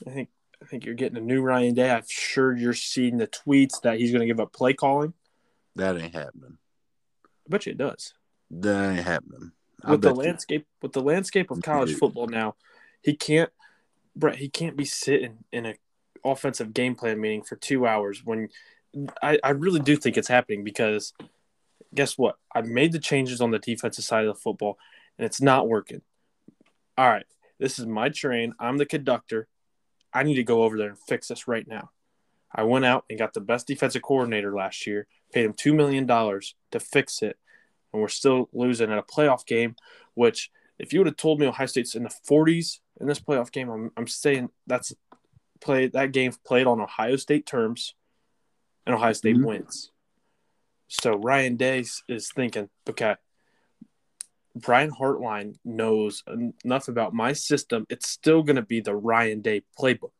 I 0.06 0.10
think 0.10 0.28
I 0.62 0.66
think 0.66 0.86
you're 0.86 0.94
getting 0.94 1.18
a 1.18 1.20
new 1.20 1.42
Ryan 1.42 1.74
Day. 1.74 1.90
I'm 1.90 2.04
sure 2.08 2.56
you're 2.56 2.72
seeing 2.72 3.18
the 3.18 3.26
tweets 3.26 3.82
that 3.82 3.98
he's 3.98 4.12
going 4.12 4.20
to 4.20 4.26
give 4.26 4.40
up 4.40 4.52
play 4.52 4.72
calling. 4.72 5.12
That 5.74 6.00
ain't 6.00 6.14
happening. 6.14 6.56
I 7.26 7.50
bet 7.50 7.66
you 7.66 7.72
it 7.72 7.78
does. 7.78 8.14
That 8.50 8.96
ain't 8.96 9.06
happening 9.06 9.52
with 9.92 10.02
the 10.02 10.14
landscape 10.14 10.62
you. 10.62 10.78
with 10.82 10.92
the 10.92 11.02
landscape 11.02 11.50
of 11.50 11.62
college 11.62 11.94
football 11.94 12.26
now, 12.26 12.56
he 13.02 13.14
can't 13.14 13.50
Brett, 14.14 14.36
he 14.36 14.48
can't 14.48 14.76
be 14.76 14.84
sitting 14.84 15.38
in 15.52 15.66
a 15.66 15.74
offensive 16.24 16.72
game 16.72 16.94
plan 16.94 17.20
meeting 17.20 17.42
for 17.42 17.56
two 17.56 17.86
hours 17.86 18.24
when 18.24 18.48
I, 19.22 19.38
I 19.44 19.50
really 19.50 19.80
do 19.80 19.96
think 19.96 20.16
it's 20.16 20.28
happening 20.28 20.64
because 20.64 21.12
guess 21.94 22.16
what? 22.16 22.36
I've 22.54 22.66
made 22.66 22.92
the 22.92 22.98
changes 22.98 23.40
on 23.40 23.50
the 23.50 23.58
defensive 23.58 24.04
side 24.04 24.24
of 24.24 24.34
the 24.34 24.40
football 24.40 24.78
and 25.18 25.26
it's 25.26 25.40
not 25.40 25.68
working. 25.68 26.02
All 26.98 27.08
right, 27.08 27.26
this 27.58 27.78
is 27.78 27.86
my 27.86 28.08
train. 28.08 28.54
I'm 28.58 28.78
the 28.78 28.86
conductor. 28.86 29.48
I 30.12 30.22
need 30.22 30.36
to 30.36 30.42
go 30.42 30.62
over 30.62 30.78
there 30.78 30.88
and 30.88 30.98
fix 30.98 31.28
this 31.28 31.46
right 31.46 31.66
now. 31.68 31.90
I 32.54 32.62
went 32.62 32.86
out 32.86 33.04
and 33.10 33.18
got 33.18 33.34
the 33.34 33.40
best 33.40 33.66
defensive 33.66 34.02
coordinator 34.02 34.54
last 34.54 34.86
year, 34.86 35.06
paid 35.32 35.44
him 35.44 35.52
$2 35.52 35.74
million 35.74 36.06
to 36.06 36.80
fix 36.80 37.22
it, 37.22 37.36
and 37.96 38.02
we're 38.02 38.08
still 38.08 38.50
losing 38.52 38.90
in 38.90 38.98
a 38.98 39.02
playoff 39.02 39.46
game. 39.46 39.74
Which, 40.14 40.50
if 40.78 40.92
you 40.92 41.00
would 41.00 41.06
have 41.06 41.16
told 41.16 41.40
me 41.40 41.46
Ohio 41.46 41.66
State's 41.66 41.94
in 41.94 42.02
the 42.02 42.14
40s 42.28 42.80
in 43.00 43.08
this 43.08 43.20
playoff 43.20 43.50
game, 43.50 43.70
I'm, 43.70 43.90
I'm 43.96 44.06
saying 44.06 44.50
that's 44.66 44.94
played 45.60 45.94
that 45.94 46.12
game 46.12 46.32
played 46.44 46.66
on 46.66 46.80
Ohio 46.80 47.16
State 47.16 47.46
terms, 47.46 47.94
and 48.84 48.94
Ohio 48.94 49.14
State 49.14 49.36
mm-hmm. 49.36 49.46
wins. 49.46 49.90
So 50.88 51.16
Ryan 51.16 51.56
Day 51.56 51.84
is 52.06 52.30
thinking, 52.34 52.68
okay, 52.88 53.16
Brian 54.54 54.90
Hartline 54.90 55.56
knows 55.64 56.22
enough 56.64 56.88
about 56.88 57.12
my 57.12 57.32
system. 57.32 57.86
It's 57.88 58.08
still 58.08 58.42
going 58.42 58.56
to 58.56 58.62
be 58.62 58.80
the 58.80 58.94
Ryan 58.94 59.40
Day 59.40 59.62
playbook. 59.78 60.12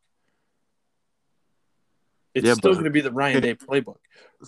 It's 2.35 2.47
yeah, 2.47 2.55
still 2.55 2.73
going 2.73 2.85
to 2.85 2.91
be 2.91 3.01
the 3.01 3.13
Ryan 3.13 3.43
Day 3.43 3.55
playbook. 3.55 3.97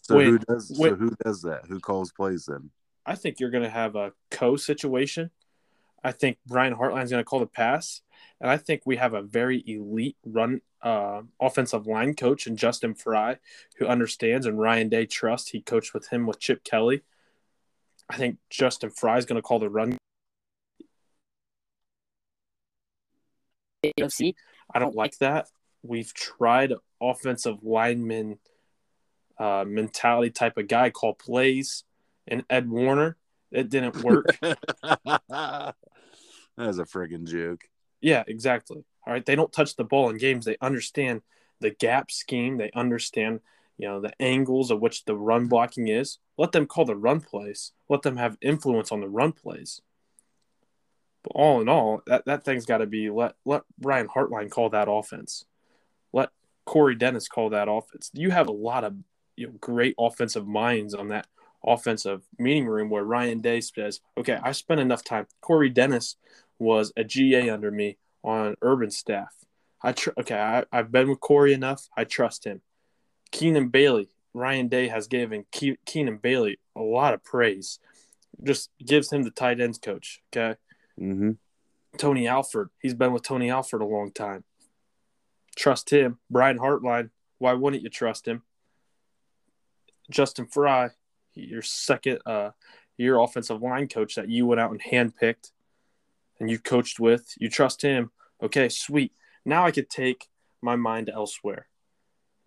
So 0.03 0.17
when, 0.17 0.27
who 0.27 0.39
does? 0.39 0.75
When, 0.77 0.91
so 0.91 0.97
who 0.97 1.11
does 1.25 1.43
that? 1.43 1.67
Who 1.69 1.81
calls 1.81 2.13
plays 2.13 2.47
then? 2.47 2.71
I 3.09 3.15
think 3.15 3.41
you're 3.41 3.49
going 3.49 3.65
to 3.65 3.71
have 3.71 3.97
a 3.97 4.13
co 4.31 4.57
situation. 4.57 5.31
I 6.05 6.13
think 6.13 6.37
Brian 6.47 6.75
Hartline's 6.75 7.11
going 7.11 7.23
to 7.23 7.25
call 7.25 7.41
the 7.41 7.47
pass. 7.47 8.03
And 8.39 8.51
I 8.51 8.59
think 8.59 8.83
we 8.85 8.97
have 8.97 9.15
a 9.15 9.23
very 9.23 9.65
elite 9.67 10.19
run 10.27 10.61
uh, 10.83 11.23
offensive 11.41 11.87
line 11.87 12.15
coach 12.15 12.47
and 12.47 12.59
Justin 12.59 12.95
Frye 12.95 13.39
who 13.79 13.87
understands 13.87 14.45
and 14.45 14.61
Ryan 14.61 14.91
Day 14.91 15.07
trusts. 15.07 15.49
He 15.49 15.63
coached 15.63 15.95
with 15.95 16.09
him 16.11 16.27
with 16.27 16.39
Chip 16.39 16.63
Kelly. 16.65 17.01
I 18.11 18.17
think 18.19 18.37
Justin 18.51 18.91
Frye 18.91 19.17
is 19.17 19.25
going 19.25 19.37
to 19.37 19.43
call 19.43 19.59
the 19.59 19.71
run. 19.71 19.97
AFC. 23.87 24.35
I 24.75 24.79
don't 24.79 24.95
like 24.95 25.17
that. 25.19 25.49
We've 25.83 26.13
tried 26.13 26.75
offensive 27.01 27.63
lineman 27.63 28.39
uh, 29.39 29.65
mentality 29.67 30.31
type 30.31 30.59
of 30.59 30.69
guy 30.69 30.91
call 30.91 31.15
plays 31.15 31.85
and 32.29 32.45
Ed 32.49 32.71
Warinner. 32.71 33.17
It 33.51 33.71
didn't 33.71 33.97
work. 34.05 34.27
that 34.41 35.75
was 36.57 36.79
a 36.79 36.85
friggin' 36.85 37.27
joke. 37.27 37.63
Yeah, 38.01 38.25
exactly. 38.27 38.85
All 39.07 39.13
right. 39.13 39.25
They 39.25 39.37
don't 39.37 39.53
touch 39.53 39.77
the 39.77 39.85
ball 39.85 40.11
in 40.11 40.19
games. 40.19 40.45
They 40.45 40.57
understand 40.61 41.23
the 41.61 41.71
gap 41.71 42.11
scheme. 42.11 42.59
They 42.59 42.71
understand, 42.75 43.41
you 43.77 43.89
know, 43.89 44.01
the 44.01 44.13
angles 44.21 44.71
of 44.71 44.81
which 44.81 45.05
the 45.05 45.17
run 45.17 45.47
blocking 45.47 45.89
is. 45.89 46.19
Let 46.37 46.53
them 46.53 46.67
call 46.67 46.85
the 46.85 46.97
run 46.97 47.21
plays. 47.21 47.73
Let 47.89 48.03
them 48.03 48.17
have 48.17 48.37
influence 48.41 48.93
on 48.93 49.01
the 49.01 49.09
run 49.09 49.33
plays. 49.33 49.81
But 51.25 51.33
all 51.35 51.61
in 51.61 51.69
all, 51.69 52.03
that, 52.07 52.27
that 52.27 52.45
thing's 52.45 52.67
got 52.67 52.79
to 52.79 52.87
be 52.87 53.11
let 53.11 53.35
let 53.45 53.63
Ryan 53.81 54.09
Hartline 54.09 54.51
call 54.51 54.71
that 54.71 54.89
offense. 54.89 55.45
Let 56.13 56.31
Corey 56.65 56.95
Dennis 56.95 57.29
call 57.29 57.51
that 57.51 57.69
offense. 57.69 58.11
You 58.13 58.31
have 58.31 58.49
a 58.49 58.53
lot 58.53 58.85
of 58.85 58.95
you 59.37 59.49
know, 59.49 59.55
great 59.61 59.95
offensive 59.99 60.47
minds 60.47 60.95
on 60.95 61.09
that 61.09 61.27
offensive 61.65 62.23
meeting 62.39 62.67
room 62.67 62.91
where 62.91 63.05
Ryan 63.05 63.41
Day 63.41 63.61
says, 63.61 64.01
okay, 64.17 64.39
I 64.43 64.53
spent 64.53 64.81
enough 64.81 65.05
time. 65.05 65.27
Corey 65.41 65.71
Dennis 65.71 66.17
was 66.59 66.93
a 66.97 67.05
GA 67.05 67.51
under 67.51 67.71
me 67.71 67.99
on 68.23 68.57
Urban 68.63 68.91
staff. 68.91 69.35
I 69.83 69.93
tr- 69.93 70.11
okay, 70.19 70.39
I, 70.39 70.65
I've 70.73 70.91
been 70.91 71.09
with 71.09 71.21
Corey 71.21 71.53
enough. 71.53 71.89
I 71.97 72.05
trust 72.05 72.45
him. 72.45 72.63
Keenan 73.31 73.69
Bailey, 73.69 74.09
Ryan 74.35 74.69
Day 74.69 74.89
has 74.89 75.07
given 75.07 75.45
Ke- 75.45 75.79
Keenan 75.85 76.19
Bailey 76.19 76.59
a 76.75 76.81
lot 76.83 77.15
of 77.15 77.23
praise. 77.23 77.79
Just 78.43 78.71
gives 78.85 79.13
him 79.13 79.23
the 79.23 79.31
tight 79.31 79.61
ends 79.61 79.79
coach. 79.79 80.23
Okay. 80.33 80.59
Mm-hmm. 80.99 81.33
Tony 81.97 82.29
Alford, 82.29 82.71
he's 82.81 82.95
been 82.95 83.13
with 83.13 83.23
Tony 83.23 83.51
Alford 83.51 83.83
a 83.83 83.87
long 83.87 84.13
time. 84.13 84.45
Trust 85.57 85.91
him. 85.91 86.19
Brian 86.31 86.59
Hartline, 86.59 87.11
why 87.39 87.53
wouldn't 87.55 87.83
you 87.83 87.91
trust 87.91 88.27
him? 88.29 88.43
Justin 90.11 90.47
Frye, 90.47 90.91
your 91.41 91.63
second 91.63 92.21
uh, 92.27 92.51
your 92.97 93.21
offensive 93.21 93.63
line 93.63 93.89
coach 93.89 94.17
that 94.17 94.29
you 94.29 94.47
went 94.47 94.61
out 94.61 94.71
and 94.71 94.83
handpicked 94.83 95.53
and 96.41 96.51
you 96.51 96.59
coached 96.59 97.01
with. 97.01 97.33
You 97.39 97.49
trust 97.49 97.83
him. 97.83 98.11
Okay, 98.43 98.69
sweet. 98.69 99.13
Now 99.45 99.65
I 99.65 99.71
could 99.71 99.89
take 99.89 100.29
my 100.61 100.77
mind 100.77 101.11
elsewhere. 101.13 101.69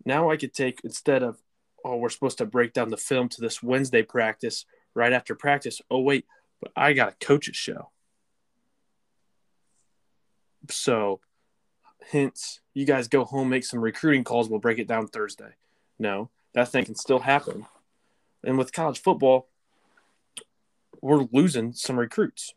Now 0.04 0.30
I 0.30 0.36
could 0.36 0.52
take 0.52 0.80
instead 0.84 1.22
of 1.22 1.38
oh 1.84 1.96
we're 1.96 2.10
supposed 2.10 2.38
to 2.38 2.46
break 2.46 2.72
down 2.72 2.90
the 2.90 2.96
film 2.96 3.28
to 3.30 3.40
this 3.40 3.62
Wednesday 3.62 4.02
practice 4.02 4.64
right 4.94 5.12
after 5.12 5.34
practice. 5.34 5.80
Oh 5.90 6.00
wait, 6.00 6.26
but 6.60 6.72
I 6.76 6.92
got 6.92 7.12
a 7.12 7.24
coach's 7.24 7.56
show. 7.56 7.90
So, 10.70 11.20
hence, 12.10 12.60
you 12.72 12.86
guys 12.86 13.08
go 13.08 13.24
home, 13.24 13.48
make 13.48 13.64
some 13.64 13.80
recruiting 13.80 14.22
calls. 14.22 14.48
We'll 14.48 14.60
break 14.60 14.78
it 14.78 14.86
down 14.86 15.08
Thursday. 15.08 15.54
No, 15.98 16.30
that 16.54 16.68
thing 16.68 16.84
can 16.84 16.94
still 16.94 17.18
happen. 17.18 17.66
And 18.44 18.58
with 18.58 18.72
college 18.72 19.00
football, 19.00 19.48
we're 21.00 21.26
losing 21.32 21.72
some 21.72 21.98
recruits. 21.98 22.54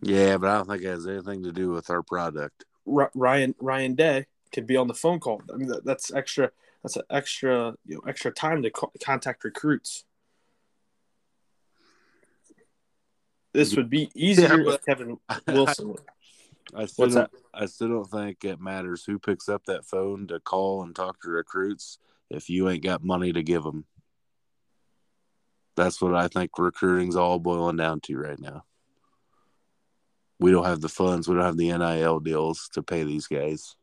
Yeah, 0.00 0.36
but 0.36 0.50
I 0.50 0.56
don't 0.56 0.68
think 0.68 0.82
it 0.82 0.88
has 0.88 1.06
anything 1.06 1.42
to 1.42 1.52
do 1.52 1.70
with 1.70 1.90
our 1.90 2.02
product. 2.02 2.64
R- 2.86 3.10
Ryan 3.14 3.54
Ryan 3.60 3.94
Day 3.94 4.26
could 4.52 4.66
be 4.66 4.76
on 4.76 4.86
the 4.86 4.94
phone 4.94 5.18
call. 5.20 5.42
I 5.52 5.56
mean, 5.56 5.68
that, 5.68 5.84
that's 5.84 6.12
extra. 6.12 6.50
That's 6.82 6.96
an 6.96 7.02
extra, 7.10 7.74
you 7.84 7.96
know, 7.96 8.02
extra 8.06 8.30
time 8.30 8.62
to 8.62 8.70
co- 8.70 8.92
contact 9.02 9.44
recruits. 9.44 10.04
This 13.52 13.74
would 13.74 13.90
be 13.90 14.10
easier 14.14 14.62
Yeah, 14.62 14.74
if 14.74 14.84
Kevin 14.84 15.18
Wilson. 15.48 15.96
I 16.74 16.86
still 16.86 17.08
What's 17.08 17.32
I 17.54 17.66
still 17.66 17.88
don't 17.88 18.10
think 18.10 18.44
it 18.44 18.60
matters 18.60 19.04
who 19.04 19.18
picks 19.18 19.48
up 19.48 19.64
that 19.66 19.86
phone 19.86 20.26
to 20.28 20.38
call 20.38 20.82
and 20.82 20.94
talk 20.94 21.20
to 21.22 21.30
recruits 21.30 21.98
if 22.30 22.50
you 22.50 22.68
ain't 22.68 22.84
got 22.84 23.02
money 23.02 23.32
to 23.32 23.42
give 23.42 23.64
them. 23.64 23.86
That's 25.78 26.02
what 26.02 26.12
I 26.12 26.26
think 26.26 26.50
recruiting's 26.58 27.14
all 27.14 27.38
boiling 27.38 27.76
down 27.76 28.00
to 28.00 28.18
right 28.18 28.38
now. 28.38 28.64
We 30.40 30.50
don't 30.50 30.64
have 30.64 30.80
the 30.80 30.88
funds. 30.88 31.28
We 31.28 31.36
don't 31.36 31.44
have 31.44 31.56
the 31.56 31.72
NIL 31.72 32.18
deals 32.18 32.68
to 32.72 32.82
pay 32.82 33.04
these 33.04 33.28
guys. 33.28 33.76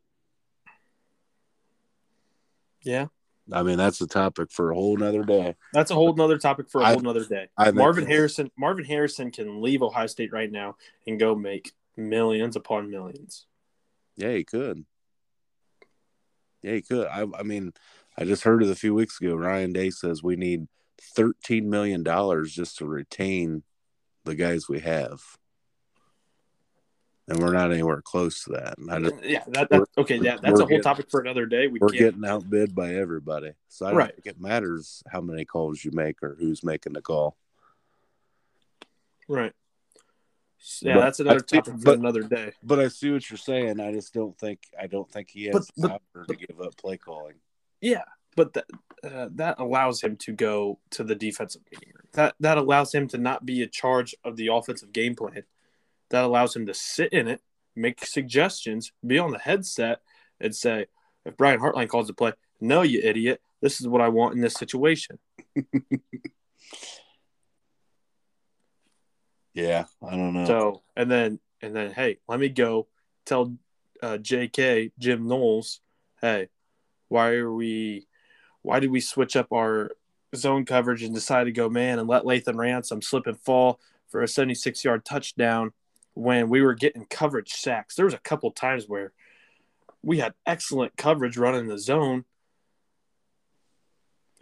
yeah, 2.84 3.08
I 3.50 3.64
mean, 3.64 3.78
that's 3.78 4.02
a 4.02 4.08
topic 4.08 4.52
for 4.52 4.72
a 4.72 4.76
whole 4.76 4.98
nother 4.98 5.24
day. 5.24 5.56
that's 5.72 5.90
a 5.90 5.96
whole 5.96 6.14
nother 6.14 6.38
topic 6.38 6.70
for 6.70 6.82
a 6.82 6.86
whole 6.86 7.00
nother 7.00 7.24
day. 7.24 7.48
I 7.58 7.72
Marvin 7.72 8.06
Harrison. 8.06 8.52
Marvin 8.58 8.84
Harrison 8.84 9.32
can 9.32 9.62
leave 9.62 9.82
Ohio 9.82 10.08
State 10.08 10.34
right 10.34 10.52
now 10.52 10.76
and 11.08 11.18
go 11.18 11.34
make 11.34 11.72
millions 11.96 12.58
upon 12.58 12.92
millions. 12.92 13.46
Yeah, 14.18 14.34
he 14.34 14.44
could. 14.44 14.86
Yeah, 16.62 16.74
he 16.74 16.82
could. 16.82 17.08
I, 17.08 17.26
I 17.40 17.44
mean, 17.44 17.72
I 18.18 18.26
just 18.26 18.44
heard 18.44 18.64
it 18.64 18.70
a 18.70 18.76
few 18.76 18.94
weeks 18.94 19.22
ago. 19.22 19.36
Ryan 19.36 19.72
Day 19.72 19.92
says 19.92 20.22
we 20.22 20.36
need 20.36 20.68
thirteen 21.02 21.70
million 21.70 22.04
dollars 22.04 22.54
just 22.54 22.78
to 22.78 22.86
retain 22.86 23.64
the 24.24 24.36
guys 24.36 24.68
we 24.68 24.80
have, 24.80 25.22
and 27.28 27.40
we're 27.40 27.54
not 27.54 27.72
anywhere 27.72 28.02
close 28.02 28.44
to 28.46 28.52
that. 28.52 28.76
Just, 29.04 29.24
Yeah, 29.24 29.44
that, 29.50 29.70
that 29.70 29.84
okay. 29.98 30.18
Yeah, 30.18 30.38
that's 30.42 30.46
a 30.46 30.50
whole 30.64 30.68
getting- 30.68 30.82
topic 30.84 31.08
for 31.12 31.22
another 31.22 31.46
day. 31.46 31.68
We 31.68 31.80
we're 31.80 31.90
can't. 31.90 32.00
getting 32.00 32.26
outbid 32.26 32.74
by 32.76 32.96
everybody, 32.96 33.54
so 33.68 33.86
I 33.86 33.90
don't 33.90 33.98
Right. 33.98 34.14
think 34.16 34.26
it 34.26 34.40
matters 34.42 35.04
how 35.12 35.22
many 35.22 35.46
calls 35.46 35.84
you 35.86 35.92
make 35.94 36.22
or 36.24 36.36
who's 36.40 36.64
making 36.64 36.94
the 36.94 37.02
call. 37.02 37.38
Right. 39.28 39.54
Yeah, 40.82 40.96
But 40.96 41.00
that's 41.02 41.20
another 41.20 41.40
topic 41.42 41.66
for 41.76 41.80
but- 41.84 42.00
another 42.00 42.24
day. 42.24 42.54
But 42.64 42.80
I 42.80 42.88
see 42.88 43.12
what 43.12 43.30
you're 43.30 43.38
saying. 43.38 43.80
I 43.80 43.92
just 43.92 44.14
don't 44.14 44.36
think 44.40 44.62
I 44.80 44.88
don't 44.88 45.12
think 45.12 45.30
he 45.30 45.46
has 45.46 45.70
But- 45.78 45.82
the 45.82 45.90
power 45.90 46.26
to 46.28 46.36
give 46.36 46.60
up 46.60 46.76
play 46.78 46.98
calling. 46.98 47.36
Yeah, 47.82 48.04
but 48.36 48.54
that 48.54 48.66
uh, 49.04 49.30
that 49.36 49.60
allows 49.60 50.02
him 50.02 50.16
to 50.18 50.32
go 50.34 50.80
to 50.92 51.04
the 51.04 51.16
defensive 51.16 51.62
meeting 51.72 51.90
room. 51.96 52.08
That 52.14 52.36
that 52.40 52.58
allows 52.58 52.94
him 52.94 53.08
to 53.10 53.18
not 53.18 53.46
be 53.46 53.62
in 53.62 53.70
charge 53.70 54.16
of 54.24 54.36
the 54.36 54.48
offensive 54.48 54.92
game 54.92 55.16
plan. 55.16 55.44
That 56.10 56.24
allows 56.24 56.56
him 56.56 56.66
to 56.68 56.74
sit 56.74 57.14
in 57.14 57.28
it, 57.28 57.42
make 57.76 58.06
suggestions, 58.06 58.92
be 59.06 59.20
on 59.20 59.32
the 59.32 59.40
headset, 59.40 60.02
and 60.40 60.56
say, 60.56 60.88
"If 61.26 61.38
Brian 61.38 61.60
Hartline 61.60 61.90
calls 61.90 62.08
the 62.08 62.14
play, 62.14 62.34
no, 62.62 62.82
you 62.82 63.00
idiot. 63.04 63.42
This 63.62 63.80
is 63.80 63.88
what 63.88 64.02
I 64.02 64.10
want 64.10 64.36
in 64.36 64.42
this 64.42 64.56
situation." 64.56 65.20
Yeah, 69.56 69.86
I 70.06 70.12
don't 70.12 70.34
know. 70.34 70.46
So, 70.46 70.84
and 70.98 71.10
then 71.10 71.40
and 71.62 71.74
then, 71.74 71.92
hey, 71.92 72.18
let 72.28 72.40
me 72.40 72.50
go 72.50 72.88
tell 73.26 73.56
uh, 74.04 74.18
J.K. 74.18 74.92
Jim 75.00 75.28
Knowles, 75.28 75.80
hey, 76.22 76.50
why 77.08 77.36
are 77.36 77.52
we, 77.52 78.06
why 78.66 78.80
did 78.80 78.90
we 78.90 79.00
switch 79.00 79.36
up 79.36 79.52
our 79.54 79.92
zone 80.36 80.66
coverage 80.66 81.04
and 81.04 81.14
decide 81.14 81.44
to 81.46 81.52
go 81.52 81.70
man 81.70 82.00
and 82.00 82.10
let 82.10 82.24
Lathan 82.24 82.58
Ransom 82.58 82.98
um, 82.98 83.02
slip 83.02 83.28
and 83.28 83.40
fall 83.40 83.80
for 84.10 84.22
a 84.22 84.28
76 84.28 84.84
yard 84.84 85.06
touchdown 85.06 85.72
when 86.16 86.50
we 86.50 86.62
were 86.62 86.74
getting 86.74 87.06
coverage 87.06 87.52
sacks? 87.52 87.96
There 87.96 88.06
was 88.06 88.16
a 88.16 88.20
couple 88.20 88.52
times 88.52 88.86
where 88.88 89.14
we 90.02 90.18
had 90.18 90.34
excellent 90.46 90.98
coverage 90.98 91.38
running 91.38 91.68
the 91.68 91.78
zone, 91.78 92.26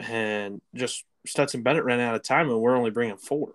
and 0.00 0.60
just 0.74 1.04
Stetson 1.26 1.62
Bennett 1.62 1.84
ran 1.84 2.00
out 2.00 2.14
of 2.14 2.22
time, 2.22 2.48
and 2.48 2.60
we're 2.60 2.76
only 2.76 2.90
bringing 2.90 3.16
four. 3.16 3.54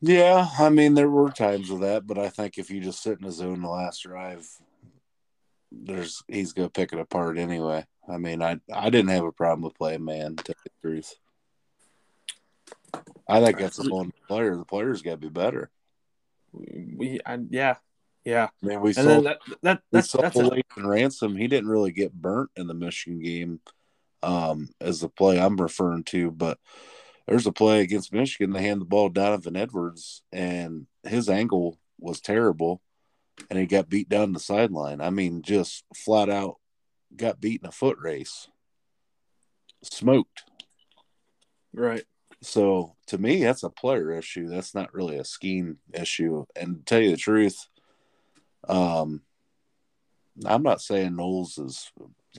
Yeah, 0.00 0.48
I 0.58 0.68
mean 0.68 0.94
there 0.94 1.08
were 1.08 1.30
times 1.30 1.70
of 1.70 1.80
that, 1.80 2.06
but 2.06 2.18
I 2.18 2.28
think 2.28 2.58
if 2.58 2.70
you 2.70 2.80
just 2.80 3.02
sit 3.02 3.18
in 3.20 3.26
a 3.26 3.32
zone 3.32 3.62
the 3.62 3.68
last 3.68 4.02
drive, 4.02 4.46
there's 5.72 6.22
he's 6.28 6.52
gonna 6.52 6.68
pick 6.68 6.92
it 6.92 6.98
apart 6.98 7.38
anyway. 7.38 7.84
I 8.08 8.18
mean, 8.18 8.42
I 8.42 8.58
I 8.72 8.90
didn't 8.90 9.10
have 9.10 9.24
a 9.24 9.32
problem 9.32 9.62
with 9.62 9.74
playing 9.74 10.04
man. 10.04 10.36
To 10.36 10.44
tell 10.44 10.54
the 10.64 10.70
truth, 10.80 11.14
I 13.28 13.44
think 13.44 13.58
that's 13.58 13.76
the 13.76 13.92
one 13.92 14.12
player. 14.28 14.56
The 14.56 14.64
players 14.64 15.02
got 15.02 15.12
to 15.12 15.16
be 15.16 15.28
better. 15.28 15.70
We, 16.52 17.20
I, 17.26 17.38
yeah, 17.50 17.76
yeah. 18.24 18.48
I 18.62 18.66
mean, 18.66 18.80
we 18.80 18.90
and 18.90 18.96
saw 18.96 19.20
that 19.22 19.38
that 19.62 19.82
we 19.90 19.98
that's 19.98 20.10
saw 20.10 20.22
that's 20.22 20.36
a, 20.38 20.62
Ransom. 20.76 21.36
He 21.36 21.48
didn't 21.48 21.70
really 21.70 21.92
get 21.92 22.12
burnt 22.12 22.50
in 22.56 22.66
the 22.66 22.74
Michigan 22.74 23.20
game, 23.20 23.60
um, 24.22 24.68
as 24.80 25.00
the 25.00 25.08
play 25.08 25.40
I'm 25.40 25.56
referring 25.56 26.04
to, 26.04 26.30
but. 26.30 26.58
There's 27.28 27.48
a 27.48 27.50
play 27.50 27.80
against 27.80 28.12
Michigan. 28.12 28.52
They 28.52 28.62
hand 28.62 28.80
the 28.80 28.84
ball 28.84 29.08
to 29.08 29.12
Donovan 29.12 29.56
Edwards, 29.56 30.22
and 30.30 30.86
his 31.02 31.28
angle 31.28 31.76
was 31.98 32.20
terrible, 32.20 32.80
and 33.50 33.58
he 33.58 33.66
got 33.66 33.88
beat 33.88 34.08
down 34.08 34.32
the 34.32 34.40
sideline. 34.40 35.00
I 35.00 35.10
mean, 35.10 35.42
just 35.42 35.84
flat 35.94 36.28
out 36.28 36.56
got 37.14 37.40
beat 37.40 37.62
in 37.62 37.68
a 37.68 37.72
foot 37.72 37.98
race, 37.98 38.48
smoked. 39.82 40.42
right. 41.72 42.04
So 42.42 42.94
to 43.06 43.18
me, 43.18 43.42
that's 43.42 43.62
a 43.62 43.70
player 43.70 44.12
issue. 44.12 44.48
That's 44.48 44.74
not 44.74 44.92
really 44.92 45.16
a 45.16 45.24
scheme 45.24 45.78
issue. 45.94 46.44
And 46.54 46.78
to 46.78 46.84
tell 46.84 47.00
you 47.00 47.10
the 47.12 47.16
truth, 47.16 47.56
um, 48.68 49.22
I'm 50.44 50.62
not 50.62 50.82
saying 50.82 51.16
Knowles 51.16 51.56
is 51.58 51.90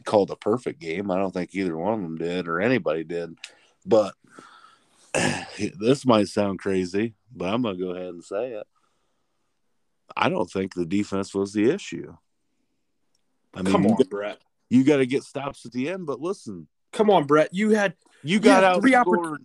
called 0.06 0.30
a 0.30 0.36
perfect 0.36 0.80
game. 0.80 1.10
I 1.10 1.18
don't 1.18 1.34
think 1.34 1.50
either 1.54 1.76
one 1.76 1.94
of 1.94 2.02
them 2.02 2.18
did 2.18 2.48
or 2.48 2.62
anybody 2.62 3.04
did, 3.04 3.38
but 3.86 4.14
this 5.80 6.06
might 6.06 6.28
sound 6.28 6.60
crazy, 6.60 7.16
but 7.36 7.52
I'm 7.52 7.64
gonna 7.64 7.78
go 7.78 7.92
ahead 7.92 8.10
and 8.10 8.24
say 8.24 8.52
it. 8.52 8.68
I 10.16 10.30
don't 10.30 10.50
think 10.50 10.74
the 10.74 10.86
defense 10.86 11.34
was 11.34 11.54
the 11.54 11.70
issue. 11.70 12.16
I 13.54 13.62
mean, 13.62 13.72
Come 13.72 13.84
you 13.84 13.90
on, 13.92 13.96
got- 13.98 14.10
Brett. 14.10 14.40
you 14.70 14.84
got 14.84 14.98
to 14.98 15.06
get 15.06 15.24
stops 15.24 15.66
at 15.66 15.72
the 15.72 15.90
end, 15.90 16.06
but 16.06 16.20
listen, 16.22 16.68
Come 16.94 17.10
on, 17.10 17.26
Brett. 17.26 17.50
You 17.54 17.72
had 17.72 17.96
you 18.24 18.40
got 18.40 18.64
out 18.64 18.82
three. 18.82 18.96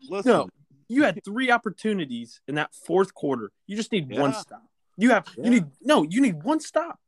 Listen, 0.09 0.33
no. 0.33 0.49
you 0.89 1.03
had 1.03 1.19
three 1.25 1.51
opportunities 1.51 2.41
in 2.47 2.55
that 2.55 2.73
fourth 2.75 3.13
quarter. 3.15 3.51
You 3.67 3.77
just 3.77 3.93
need 3.93 4.11
one 4.17 4.33
stop. 4.33 4.63
You 4.97 5.11
have 5.11 5.27
Yeah. 5.37 5.45
you 5.45 5.51
need 5.51 5.65
no. 5.83 6.03
You 6.05 6.21
need 6.21 6.43
one 6.43 6.61
stop. 6.61 6.99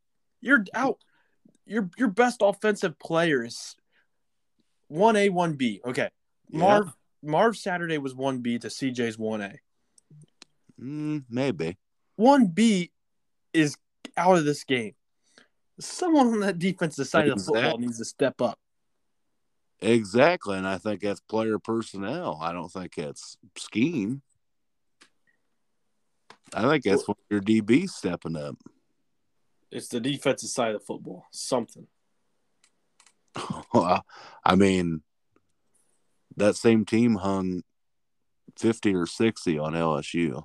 You're 0.41 0.65
out. 0.73 0.97
Your 1.65 1.89
your 1.97 2.09
best 2.09 2.41
offensive 2.41 2.99
player 2.99 3.43
is 3.43 3.75
one 4.87 5.15
A 5.15 5.29
one 5.29 5.53
B. 5.53 5.81
Okay, 5.85 6.09
Yeah. 6.49 6.59
Marv 6.59 6.93
Marv 7.23 7.57
Saturday 7.57 7.97
was 7.97 8.13
one 8.13 8.39
B 8.39 8.59
to 8.59 8.67
CJ's 8.67 9.17
one 9.17 9.41
A. 9.41 9.53
Mm, 10.79 11.23
maybe. 11.29 11.77
One 12.17 12.47
B 12.47 12.91
is 13.55 13.75
out 14.17 14.37
of 14.37 14.45
this 14.45 14.63
game. 14.63 14.93
Someone 15.79 16.27
on 16.27 16.39
that 16.41 16.59
defensive 16.59 17.07
side 17.07 17.27
of 17.27 17.37
the 17.37 17.43
football 17.43 17.77
needs 17.77 17.97
to 17.97 18.05
step 18.05 18.41
up. 18.41 18.57
Exactly, 19.81 20.57
and 20.57 20.67
I 20.67 20.77
think 20.77 21.01
that's 21.01 21.19
player 21.19 21.59
personnel. 21.59 22.39
I 22.41 22.53
don't 22.53 22.71
think 22.71 22.97
it's 22.97 23.37
scheme. 23.57 24.21
I 26.53 26.61
think 26.69 26.83
that's 26.83 27.07
when 27.07 27.17
your 27.29 27.41
DB 27.41 27.89
stepping 27.89 28.37
up. 28.37 28.55
It's 29.71 29.89
the 29.89 29.99
defensive 29.99 30.49
side 30.49 30.75
of 30.75 30.83
football. 30.85 31.25
Something. 31.31 31.87
I 33.73 34.55
mean, 34.55 35.01
that 36.37 36.55
same 36.55 36.85
team 36.85 37.15
hung 37.15 37.63
fifty 38.57 38.95
or 38.95 39.05
sixty 39.05 39.59
on 39.59 39.73
LSU. 39.73 40.43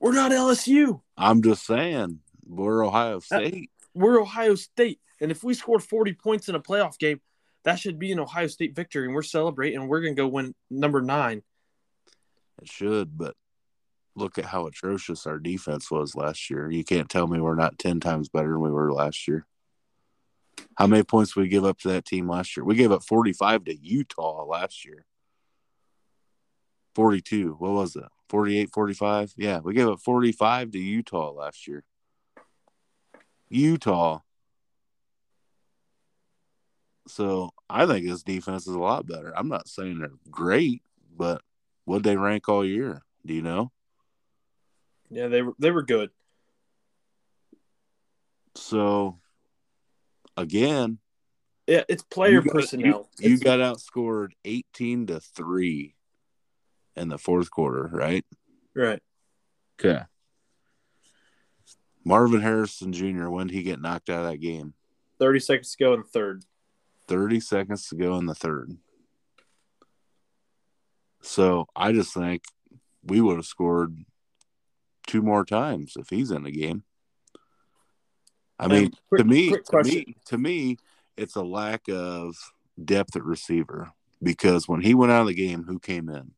We're 0.00 0.12
not 0.12 0.32
LSU. 0.32 1.02
I'm 1.16 1.42
just 1.42 1.66
saying, 1.66 2.20
we're 2.46 2.84
Ohio 2.84 3.18
uh, 3.18 3.20
State. 3.20 3.70
We're 3.94 4.20
Ohio 4.20 4.54
State. 4.54 4.98
And 5.20 5.30
if 5.30 5.44
we 5.44 5.52
score 5.52 5.78
40 5.78 6.14
points 6.14 6.48
in 6.48 6.54
a 6.54 6.60
playoff 6.60 6.98
game, 6.98 7.20
that 7.64 7.78
should 7.78 7.98
be 7.98 8.10
an 8.10 8.18
Ohio 8.18 8.46
State 8.46 8.74
victory. 8.74 9.04
And 9.04 9.14
we're 9.14 9.22
celebrating. 9.22 9.86
We're 9.86 10.00
going 10.00 10.16
to 10.16 10.22
go 10.22 10.26
win 10.26 10.54
number 10.70 11.02
nine. 11.02 11.42
It 12.62 12.68
should, 12.68 13.16
but 13.16 13.36
look 14.16 14.38
at 14.38 14.46
how 14.46 14.66
atrocious 14.66 15.26
our 15.26 15.38
defense 15.38 15.90
was 15.90 16.16
last 16.16 16.48
year. 16.48 16.70
You 16.70 16.82
can't 16.82 17.08
tell 17.08 17.26
me 17.26 17.38
we're 17.38 17.54
not 17.54 17.78
10 17.78 18.00
times 18.00 18.30
better 18.30 18.48
than 18.48 18.60
we 18.60 18.70
were 18.70 18.92
last 18.92 19.28
year. 19.28 19.46
How 20.76 20.86
many 20.86 21.02
points 21.02 21.34
did 21.34 21.40
we 21.40 21.48
give 21.48 21.64
up 21.64 21.78
to 21.80 21.88
that 21.88 22.06
team 22.06 22.28
last 22.28 22.56
year? 22.56 22.64
We 22.64 22.74
gave 22.74 22.92
up 22.92 23.04
45 23.04 23.64
to 23.64 23.76
Utah 23.76 24.44
last 24.44 24.84
year. 24.84 25.04
42. 26.94 27.56
What 27.58 27.72
was 27.72 27.96
it? 27.96 28.04
48, 28.30 28.70
45? 28.72 29.34
Yeah, 29.36 29.58
we 29.58 29.74
gave 29.74 29.88
up 29.88 29.98
45 30.00 30.70
to 30.70 30.78
Utah 30.78 31.32
last 31.32 31.66
year. 31.66 31.82
Utah. 33.48 34.20
So 37.08 37.50
I 37.68 37.86
think 37.86 38.06
this 38.06 38.22
defense 38.22 38.68
is 38.68 38.74
a 38.74 38.78
lot 38.78 39.04
better. 39.06 39.36
I'm 39.36 39.48
not 39.48 39.66
saying 39.68 39.98
they're 39.98 40.12
great, 40.30 40.82
but 41.16 41.42
would 41.86 42.04
they 42.04 42.16
rank 42.16 42.48
all 42.48 42.64
year? 42.64 43.02
Do 43.26 43.34
you 43.34 43.42
know? 43.42 43.72
Yeah, 45.10 45.26
they 45.26 45.42
were 45.42 45.54
they 45.58 45.72
were 45.72 45.82
good. 45.82 46.10
So 48.54 49.18
again, 50.36 50.98
Yeah, 51.66 51.82
it's 51.88 52.04
player 52.04 52.34
you 52.34 52.42
got, 52.42 52.52
personnel. 52.52 53.08
You, 53.18 53.30
you 53.30 53.34
It's- 53.36 53.42
got 53.42 53.58
outscored 53.58 54.30
eighteen 54.44 55.06
to 55.08 55.18
three 55.18 55.96
in 57.00 57.08
the 57.08 57.18
fourth 57.18 57.50
quarter, 57.50 57.88
right? 57.92 58.24
right. 58.74 59.00
Okay. 59.80 60.02
Marvin 62.04 62.40
Harrison 62.40 62.92
Jr. 62.92 63.28
When 63.28 63.46
did 63.46 63.54
he 63.54 63.62
get 63.62 63.80
knocked 63.80 64.10
out 64.10 64.24
of 64.24 64.30
that 64.30 64.38
game? 64.38 64.74
Thirty 65.18 65.40
seconds 65.40 65.72
to 65.74 65.84
go 65.84 65.94
in 65.94 66.00
the 66.00 66.06
third. 66.06 66.44
30 67.08 67.40
seconds 67.40 67.88
to 67.88 67.96
go 67.96 68.16
in 68.18 68.26
the 68.26 68.34
third. 68.36 68.76
So 71.22 71.66
I 71.74 71.90
just 71.92 72.14
think 72.14 72.44
we 73.02 73.20
would 73.20 73.36
have 73.36 73.46
scored 73.46 73.96
two 75.08 75.20
more 75.20 75.44
times 75.44 75.94
if 75.98 76.08
he's 76.08 76.30
in 76.30 76.44
the 76.44 76.52
game. 76.52 76.84
I 78.60 78.64
And 78.64 78.72
mean, 78.72 78.90
quick- 79.08 79.18
to 79.18 79.24
me, 79.24 79.50
to 79.50 79.58
question. 79.62 79.94
me, 80.06 80.16
to 80.26 80.38
me, 80.38 80.76
it's 81.16 81.34
a 81.34 81.42
lack 81.42 81.88
of 81.88 82.36
depth 82.82 83.16
at 83.16 83.24
receiver 83.24 83.90
because 84.22 84.68
when 84.68 84.82
he 84.82 84.94
went 84.94 85.10
out 85.10 85.22
of 85.22 85.26
the 85.26 85.34
game, 85.34 85.64
who 85.64 85.80
came 85.80 86.08
in? 86.08 86.32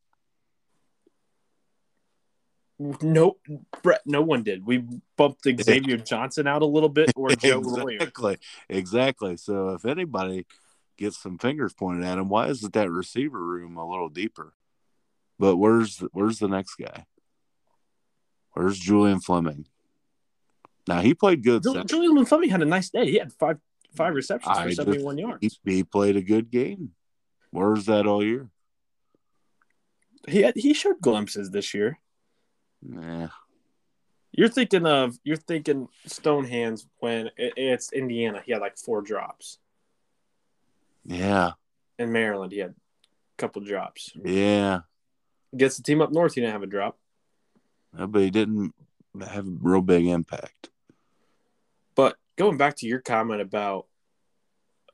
Nope, 3.03 3.41
Brett. 3.83 4.03
No 4.07 4.23
one 4.23 4.43
did. 4.43 4.67
We 4.67 4.85
bumped 5.17 5.45
Xavier 5.45 5.97
Johnson 5.99 6.47
out 6.47 6.63
a 6.63 6.67
little 6.67 6.89
bit, 6.89 7.13
or 7.17 7.31
Joe 7.31 7.61
Royer. 7.61 7.91
exactly, 7.93 8.39
exactly. 8.69 9.37
So 9.37 9.71
if 9.71 9.85
anybody 9.85 10.47
gets 10.97 11.23
some 11.23 11.39
fingers 11.39 11.73
pointed 11.73 12.05
at 12.05 12.19
him, 12.19 12.29
why 12.29 12.49
isn't 12.49 12.73
that 12.73 12.91
receiver 12.91 13.39
room 13.45 13.77
a 13.77 13.89
little 13.89 14.09
deeper? 14.09 14.55
But 15.39 15.57
where's 15.57 15.99
where's 16.13 16.39
the 16.39 16.49
next 16.49 16.77
guy? 16.77 17.07
Where's 18.53 18.79
Julian 18.79 19.21
Fleming? 19.21 19.67
Now 20.89 21.01
he 21.01 21.15
played 21.15 21.43
good. 21.43 21.63
Julian 21.87 22.25
Fleming 22.27 22.51
had 22.51 22.63
a 22.63 22.67
nice 22.67 22.91
day. 22.91 23.11
He 23.11 23.19
had 23.19 23.33
five 23.33 23.59
five 23.95 24.15
receptions 24.15 24.57
I 24.57 24.65
for 24.65 24.73
seventy 24.73 25.03
one 25.03 25.17
He, 25.17 25.23
yards. 25.23 25.61
he 25.65 25.85
played 25.85 26.17
a 26.17 26.23
good 26.23 26.51
game. 26.51 26.91
Where's 27.51 27.87
that 27.87 28.07
all 28.07 28.25
year? 28.25 28.51
He 30.29 30.43
had, 30.43 30.55
he 30.57 30.73
showed 30.73 31.01
glimpses 31.01 31.51
this 31.51 31.75
year. 31.75 31.99
Nah. 32.83 33.29
You're 34.33 34.49
thinking 34.49 34.87
of 34.87 35.19
you're 35.25 35.37
thinking 35.37 35.89
Stone 36.07 36.45
Hands 36.45 36.87
when 36.99 37.27
it, 37.37 37.53
it's 37.57 37.93
Indiana. 37.93 38.43
He 38.45 38.53
had 38.53 38.61
like 38.63 38.79
four 38.79 39.03
drops. 39.03 39.59
Yeah, 41.05 41.53
In 41.99 42.13
Maryland, 42.13 42.53
he 42.53 42.59
had 42.59 42.71
a 42.71 42.75
couple 43.37 43.61
drops. 43.63 44.13
yeah. 44.25 44.81
Gets 45.57 45.77
the 45.77 45.83
team 45.83 46.01
up 46.01 46.13
north, 46.13 46.35
he 46.35 46.41
didn't 46.41 46.53
have 46.53 46.63
a 46.63 46.67
drop. 46.67 46.97
Uh, 47.97 48.07
But 48.07 48.23
he 48.23 48.31
didn't 48.31 48.73
have 49.21 49.47
a 49.47 49.51
real 49.61 49.83
big 49.83 50.07
impact. 50.07 50.71
But 51.95 52.17
going 52.37 52.57
back 52.57 52.77
to 52.77 52.87
your 52.87 53.01
comment 53.01 53.41
about 53.43 53.87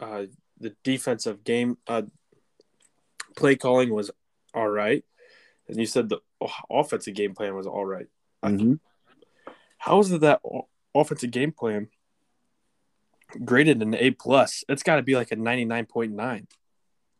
uh, 0.01 0.25
the 0.59 0.75
defensive 0.83 1.45
game, 1.45 1.77
uh, 1.87 2.03
play 3.37 3.55
calling 3.55 3.91
was 3.91 4.11
all 4.55 4.69
right, 4.69 5.05
and 5.69 5.77
you 5.77 5.87
said 5.87 6.09
the 6.09 6.19
offensive 6.71 7.15
game 7.15 7.35
plan 7.35 7.55
was 7.55 7.67
all 7.67 7.85
right. 7.85 8.07
Mhm. 8.45 8.79
How 9.79 9.99
is 10.01 10.11
it 10.13 10.21
that 10.23 10.41
offensive 10.95 11.31
game 11.31 11.53
plan 11.53 11.89
graded 13.45 13.83
an 13.83 13.95
A 13.95 14.11
plus? 14.13 14.65
It's 14.69 14.83
got 14.83 14.97
to 14.97 15.03
be 15.03 15.15
like 15.17 15.33
a 15.33 15.37
ninety 15.37 15.65
nine 15.65 15.87
point 15.87 16.13
nine. 16.13 16.47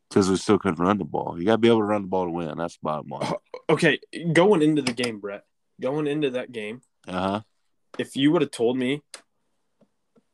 Because 0.09 0.31
we 0.31 0.37
still 0.37 0.59
couldn't 0.59 0.83
run 0.83 0.97
the 0.99 1.05
ball. 1.05 1.37
You 1.39 1.45
got 1.45 1.53
to 1.53 1.59
be 1.59 1.69
able 1.69 1.81
to 1.81 1.85
run 1.85 2.03
the 2.03 2.09
ball 2.09 2.25
to 2.25 2.31
win. 2.31 2.57
That's 2.57 2.75
the 2.77 2.81
bottom 2.83 3.09
line. 3.11 3.33
Okay, 3.69 4.01
going 4.33 4.63
into 4.63 4.81
the 4.81 4.95
game, 4.95 5.21
Brett, 5.21 5.45
going 5.81 6.07
into 6.07 6.31
that 6.31 6.51
game, 6.51 6.81
Uh 7.07 7.13
huh. 7.13 7.41
if 7.99 8.17
you 8.17 8.33
would 8.33 8.41
have 8.41 8.51
told 8.51 8.79
me 8.79 9.03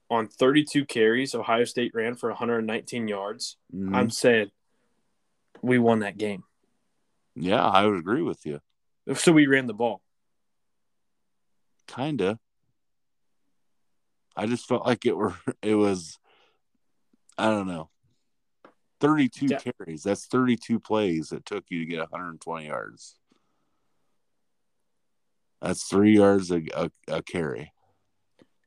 on 0.08 0.28
32 0.28 0.84
carries, 0.84 1.34
Ohio 1.34 1.64
State 1.64 1.92
ran 1.94 2.14
for 2.14 2.28
119 2.28 3.08
yards, 3.08 3.56
Mm-hmm. 3.74 3.94
I'm 3.94 4.10
saying 4.10 4.52
we 5.62 5.78
won 5.80 5.98
that 6.00 6.16
game. 6.18 6.44
Yeah, 7.34 7.66
I 7.66 7.84
would 7.86 7.98
agree 7.98 8.22
with 8.22 8.46
you. 8.46 8.60
So 9.12 9.32
we 9.32 9.46
ran 9.46 9.66
the 9.66 9.74
ball. 9.74 10.00
Kinda. 11.86 12.38
I 14.36 14.46
just 14.46 14.66
felt 14.66 14.86
like 14.86 15.04
it 15.06 15.16
were 15.16 15.34
it 15.62 15.74
was 15.74 16.18
I 17.36 17.50
don't 17.50 17.66
know. 17.66 17.90
32 19.00 19.46
Yeah. 19.46 19.58
carries. 19.58 20.02
That's 20.04 20.26
32 20.26 20.80
plays 20.80 21.32
it 21.32 21.44
took 21.44 21.64
you 21.68 21.80
to 21.80 21.86
get 21.86 21.98
120 21.98 22.66
yards. 22.66 23.16
That's 25.60 25.84
3 25.84 26.14
yards 26.14 26.50
a, 26.50 26.62
a, 26.74 26.90
a 27.08 27.22
carry. 27.22 27.72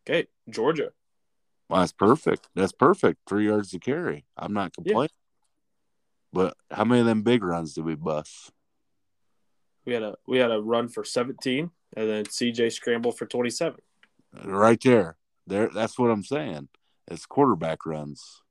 Okay, 0.08 0.28
Georgia. 0.50 0.91
Well, 1.69 1.82
that's 1.82 1.91
perfect. 1.91 2.50
That's 2.56 2.71
perfect. 2.71 3.19
3 3.28 3.47
yards 3.47 3.73
a 3.73 3.80
carry. 3.80 4.26
I'm 4.38 4.54
not 4.54 4.73
complaining. 4.73 5.10
But 6.34 6.56
how 6.71 6.84
many 6.84 7.02
of 7.02 7.08
them 7.08 7.23
big 7.23 7.43
runs 7.43 7.73
did 7.73 7.86
we 7.86 7.95
bust? 7.95 8.52
We 9.88 9.93
had 9.93 10.04
a 10.04 10.15
we 10.28 10.38
had 10.38 10.52
a 10.52 10.62
run 10.62 10.89
for 10.89 11.06
17, 11.06 11.71
and 11.95 12.10
then 12.10 12.26
CJ 12.26 12.73
scrambled 12.73 13.17
for 13.17 13.26
27. 13.26 13.80
Right 14.43 14.80
there. 14.84 15.15
There 15.47 15.69
that's 15.73 15.97
what 15.97 16.12
I'm 16.12 16.23
saying. 16.26 16.67
It's 17.08 17.26
quarterback 17.26 17.86
runs. 17.86 18.41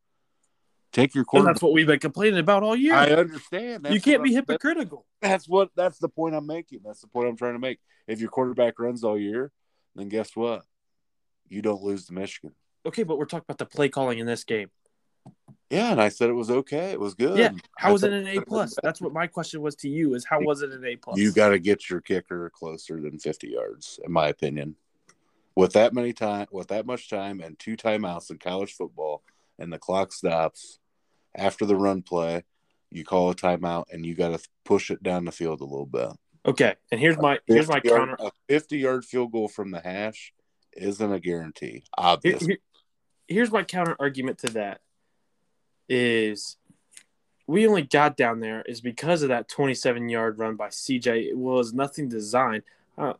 Take 0.94 1.14
your 1.14 1.20
And 1.20 1.27
quarterback 1.29 1.55
that's 1.57 1.62
what 1.62 1.75
we've 1.75 1.87
been 1.87 1.99
complaining 1.99 2.38
about 2.40 2.62
all 2.62 2.75
year. 2.75 2.94
I 2.94 3.11
understand. 3.11 3.85
That's 3.85 3.94
you 3.94 4.01
can't 4.01 4.22
be 4.25 4.31
I'm- 4.31 4.37
hypocritical. 4.46 5.05
That's 5.20 5.46
what. 5.46 5.68
That's 5.77 5.99
the 5.99 6.09
point 6.09 6.35
I'm 6.35 6.46
making. 6.46 6.81
That's 6.83 7.03
the 7.03 7.07
point 7.09 7.29
I'm 7.29 7.37
trying 7.37 7.53
to 7.53 7.59
make. 7.59 7.81
If 8.09 8.18
your 8.18 8.31
quarterback 8.31 8.79
runs 8.79 9.05
all 9.05 9.18
year, 9.18 9.53
then 9.94 10.09
guess 10.09 10.35
what? 10.35 10.62
You 11.51 11.61
don't 11.61 11.83
lose 11.83 12.07
to 12.07 12.14
Michigan. 12.14 12.53
Okay, 12.87 13.03
but 13.03 13.18
we're 13.18 13.27
talking 13.27 13.44
about 13.46 13.59
the 13.59 13.66
play 13.66 13.90
calling 13.90 14.18
in 14.20 14.27
this 14.27 14.44
game. 14.44 14.70
Yeah, 15.70 15.90
and 15.90 16.00
I 16.00 16.11
said 16.11 16.29
it 16.31 16.35
was 16.35 16.50
okay. 16.50 16.90
It 16.92 17.00
was 17.00 17.14
good. 17.14 17.38
Yeah, 17.38 17.50
How 17.76 17.88
I 17.88 17.92
was 17.92 18.05
it 18.05 18.12
an 18.12 18.26
A 18.29 18.40
plus? 18.40 18.74
That's 18.83 19.00
what 19.00 19.12
my 19.12 19.26
question 19.26 19.61
was 19.62 19.74
to 19.76 19.88
you: 19.88 20.14
is 20.14 20.24
how 20.24 20.40
was 20.40 20.62
it 20.62 20.70
an 20.70 20.85
A 20.85 20.96
plus? 20.96 21.18
You 21.18 21.33
got 21.33 21.48
to 21.48 21.59
get 21.59 21.90
your 21.90 22.00
kicker 22.00 22.50
closer 22.50 23.00
than 23.00 23.18
50 23.18 23.48
yards, 23.48 23.98
in 24.05 24.12
my 24.12 24.29
opinion. 24.29 24.76
With 25.57 25.72
that 25.72 25.92
many 25.92 26.12
time, 26.12 26.46
with 26.52 26.68
that 26.68 26.87
much 26.87 27.09
time, 27.11 27.40
and 27.40 27.59
two 27.59 27.76
timeouts 27.76 28.31
in 28.31 28.38
college 28.38 28.74
football, 28.74 29.22
and 29.59 29.72
the 29.72 29.79
clock 29.79 30.12
stops 30.12 30.79
after 31.35 31.64
the 31.64 31.74
run 31.76 32.02
play, 32.02 32.44
you 32.90 33.05
call 33.05 33.31
a 33.31 33.35
timeout, 33.35 33.85
and 33.90 34.07
you 34.07 34.14
got 34.14 34.38
to 34.38 34.48
push 34.64 34.90
it 34.90 35.02
down 35.02 35.24
the 35.24 35.33
field 35.33 35.61
a 35.62 35.64
little 35.64 35.87
bit. 35.87 36.11
Okay, 36.46 36.76
and 36.92 37.00
here's 37.00 37.18
my 37.18 37.40
here's 37.46 37.68
my 37.68 37.81
yard- 37.83 37.98
counter. 38.11 38.16
A 38.20 38.31
50 38.48 38.79
yard 38.79 39.05
field 39.05 39.33
goal 39.33 39.48
from 39.48 39.72
the 39.72 39.81
hash 39.81 40.33
isn't 40.76 41.12
a 41.12 41.18
guarantee, 41.18 41.66
Here- 41.72 41.83
obviously. 41.98 42.47
here- 42.47 42.59
here's 43.26 43.51
my 43.51 43.64
counter 43.64 43.97
argument 43.99 44.38
to 44.41 44.53
that 44.53 44.80
is 45.89 46.57
we 47.47 47.66
only 47.66 47.82
got 47.82 48.16
down 48.16 48.41
there 48.41 48.62
is 48.62 48.80
because 48.80 49.22
of 49.22 49.28
that 49.28 49.49
27 49.49 50.09
yard 50.09 50.39
run 50.39 50.57
by 50.57 50.68
CJ. 50.68 51.28
It 51.30 51.39
was 51.39 51.72
nothing 51.72 52.09
designed. 52.09 52.64
Uh, 52.99 53.14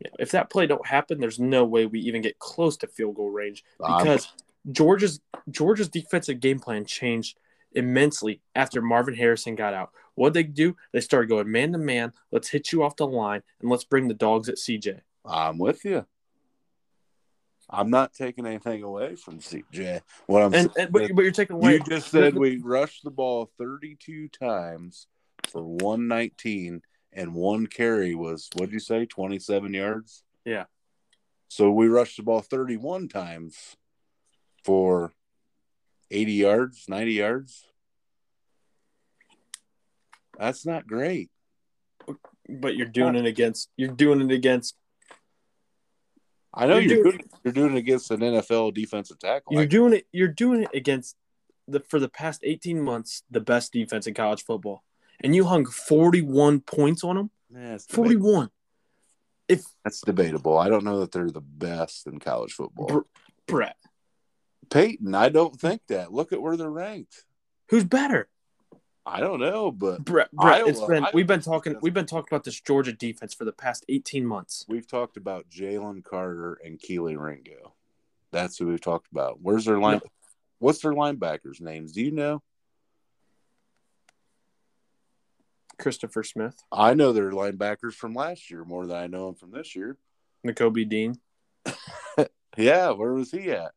you 0.00 0.10
know, 0.10 0.16
if 0.18 0.32
that 0.32 0.50
play 0.50 0.66
don't 0.66 0.86
happen, 0.86 1.20
there's 1.20 1.38
no 1.38 1.64
way 1.64 1.86
we 1.86 2.00
even 2.00 2.22
get 2.22 2.38
close 2.38 2.76
to 2.78 2.86
field 2.86 3.14
goal 3.16 3.30
range 3.30 3.64
Um, 3.80 3.98
because 3.98 4.32
Georgia's 4.70 5.20
Georgia's 5.50 5.88
defensive 5.88 6.40
game 6.40 6.58
plan 6.58 6.84
changed 6.84 7.38
immensely 7.72 8.40
after 8.54 8.82
Marvin 8.82 9.14
Harrison 9.14 9.54
got 9.54 9.74
out. 9.74 9.90
What 10.14 10.34
they 10.34 10.42
do? 10.42 10.76
They 10.92 11.00
started 11.00 11.28
going 11.28 11.50
man 11.50 11.72
to 11.72 11.78
man. 11.78 12.12
Let's 12.30 12.48
hit 12.48 12.72
you 12.72 12.82
off 12.82 12.96
the 12.96 13.06
line 13.06 13.42
and 13.60 13.70
let's 13.70 13.84
bring 13.84 14.08
the 14.08 14.14
dogs 14.14 14.48
at 14.48 14.56
CJ. 14.56 15.00
I'm 15.24 15.58
with 15.58 15.84
you. 15.84 16.04
I'm 17.74 17.88
not 17.90 18.12
taking 18.12 18.44
anything 18.46 18.82
away 18.82 19.16
from 19.16 19.38
CJ. 19.38 20.02
What 20.26 20.42
I'm 20.42 20.52
And, 20.54 20.70
saying 20.72 20.86
and 20.86 20.92
but, 20.92 21.10
but 21.14 21.22
you're 21.22 21.32
taking 21.32 21.56
away. 21.56 21.74
you 21.74 21.80
just 21.80 22.10
said 22.10 22.34
we 22.34 22.58
rushed 22.58 23.02
the 23.02 23.10
ball 23.10 23.50
32 23.58 24.28
times 24.28 25.06
for 25.48 25.62
119, 25.64 26.82
and 27.14 27.34
one 27.34 27.66
carry 27.66 28.14
was 28.14 28.50
what 28.56 28.66
did 28.66 28.74
you 28.74 28.78
say, 28.80 29.06
27 29.06 29.72
yards? 29.72 30.22
Yeah. 30.44 30.64
So 31.48 31.70
we 31.70 31.88
rushed 31.88 32.18
the 32.18 32.22
ball 32.22 32.40
31 32.40 33.08
times 33.08 33.76
for 34.64 35.12
80 36.10 36.32
yards, 36.32 36.84
90 36.88 37.12
yards. 37.12 37.64
That's 40.38 40.66
not 40.66 40.86
great. 40.86 41.30
but 42.48 42.76
you're 42.76 42.86
doing 42.86 43.14
it 43.14 43.26
against 43.26 43.70
you're 43.76 43.88
doing 43.94 44.20
it 44.20 44.30
against 44.34 44.76
I 46.54 46.66
know 46.66 46.78
You're 46.78 46.82
you're 46.96 47.02
doing- 47.04 47.16
doing, 47.18 47.30
you're 47.44 47.52
doing 47.52 47.72
it 47.74 47.78
against 47.78 48.10
an 48.10 48.20
NFL 48.20 48.74
defensive 48.74 49.18
tackle. 49.18 49.54
you're 49.54 49.66
doing 49.66 49.92
it 49.94 50.06
you're 50.12 50.28
doing 50.28 50.62
it 50.64 50.70
against 50.74 51.16
the 51.68 51.80
for 51.80 51.98
the 52.00 52.08
past 52.08 52.40
18 52.44 52.80
months 52.82 53.22
the 53.30 53.40
best 53.40 53.72
defense 53.72 54.06
in 54.06 54.14
college 54.14 54.44
football 54.44 54.82
and 55.20 55.34
you 55.34 55.44
hung 55.44 55.64
41 55.64 56.60
points 56.60 57.04
on 57.04 57.16
them 57.16 57.30
Yeah, 57.54 57.78
41 57.88 58.50
if 59.48 59.64
That's 59.84 60.00
debatable. 60.00 60.56
I 60.58 60.68
don't 60.68 60.84
know 60.84 61.00
that 61.00 61.12
they're 61.12 61.30
the 61.30 61.40
best 61.40 62.06
in 62.06 62.18
college 62.20 62.52
football. 62.52 62.86
Br- 62.86 63.00
Brett 63.46 63.76
Peyton, 64.70 65.14
I 65.14 65.28
don't 65.28 65.58
think 65.60 65.82
that. 65.88 66.12
Look 66.12 66.32
at 66.32 66.40
where 66.40 66.56
they're 66.56 66.70
ranked. 66.70 67.24
who's 67.68 67.84
better 67.84 68.28
I 69.04 69.20
don't 69.20 69.40
know, 69.40 69.72
but 69.72 70.04
Brett, 70.04 70.30
Brett 70.32 70.60
Iowa- 70.60 70.68
it's 70.68 70.80
been 70.80 71.02
Iowa 71.04 71.10
we've 71.12 71.26
been 71.26 71.40
talking 71.40 71.76
we've 71.82 71.94
been 71.94 72.06
talking 72.06 72.28
about 72.30 72.44
this 72.44 72.60
Georgia 72.60 72.92
defense 72.92 73.34
for 73.34 73.44
the 73.44 73.52
past 73.52 73.84
18 73.88 74.24
months. 74.24 74.64
we've 74.68 74.86
talked 74.86 75.16
about 75.16 75.50
Jalen 75.50 76.04
Carter 76.04 76.54
and 76.64 76.78
Kelee 76.78 77.16
Ringo. 77.16 77.74
That's 78.30 78.56
who 78.58 78.68
we've 78.68 78.80
talked 78.80 79.10
about. 79.10 79.40
Where's 79.42 79.64
their 79.64 79.78
line? 79.78 80.00
What's 80.58 80.80
their 80.80 80.92
linebackers' 80.92 81.60
names? 81.60 81.92
Do 81.92 82.02
you 82.02 82.12
know? 82.12 82.42
Christopher 85.78 86.22
Smith, 86.22 86.62
I 86.70 86.94
know 86.94 87.12
their 87.12 87.32
linebackers 87.32 87.94
from 87.94 88.14
last 88.14 88.50
year 88.50 88.64
more 88.64 88.86
than 88.86 88.96
I 88.96 89.08
know 89.08 89.26
them 89.26 89.34
from 89.34 89.50
this 89.50 89.74
year. 89.74 89.98
Nakobe 90.46 90.88
Dean. 90.88 91.18
Yeah, 92.56 92.90
where 92.90 93.14
was 93.14 93.30
he 93.30 93.50
at? 93.50 93.72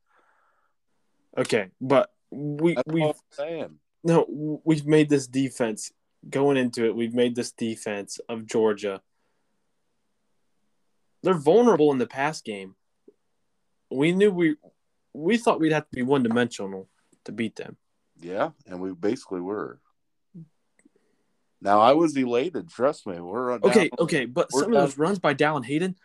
Okay, 1.38 1.70
but 1.80 2.12
we 2.30 2.76
we 2.86 3.14
saying. 3.32 3.80
No 4.06 4.62
we've 4.64 4.86
made 4.86 5.10
this 5.10 5.26
defense 5.28 5.92
going 6.30 6.58
into 6.58 6.86
it. 6.86 6.96
We've 6.96 7.14
made 7.14 7.36
this 7.36 7.52
defense 7.52 8.20
of 8.30 8.46
Georgia. 8.46 9.02
They're 11.24 11.34
vulnerable 11.34 11.92
in 11.92 11.98
the 11.98 12.06
pass 12.06 12.40
game. 12.42 12.76
We 13.90 14.12
knew 14.12 14.32
we 14.32 14.56
we 15.14 15.38
thought 15.38 15.60
we'd 15.60 15.72
have 15.72 15.90
to 15.90 15.96
be 15.96 16.04
one 16.04 16.22
dimensional 16.22 16.88
to 17.26 17.32
beat 17.32 17.56
them. 17.56 17.78
Yeah, 18.20 18.52
and 18.68 18.80
we 18.80 18.94
basically 18.94 19.42
were. 19.42 19.80
Now 21.60 21.82
I 21.82 21.94
was 21.94 22.16
elated. 22.16 22.70
Trust 22.70 23.08
me, 23.08 23.20
we're 23.20 23.54
Okay, 23.54 23.90
down- 23.90 24.00
okay, 24.00 24.26
but 24.26 24.50
we're 24.54 24.62
some 24.62 24.74
of 24.74 24.82
those 24.82 25.00
runs 25.00 25.18
by 25.18 25.34
Dallan 25.34 25.66
Hayden, 25.66 25.96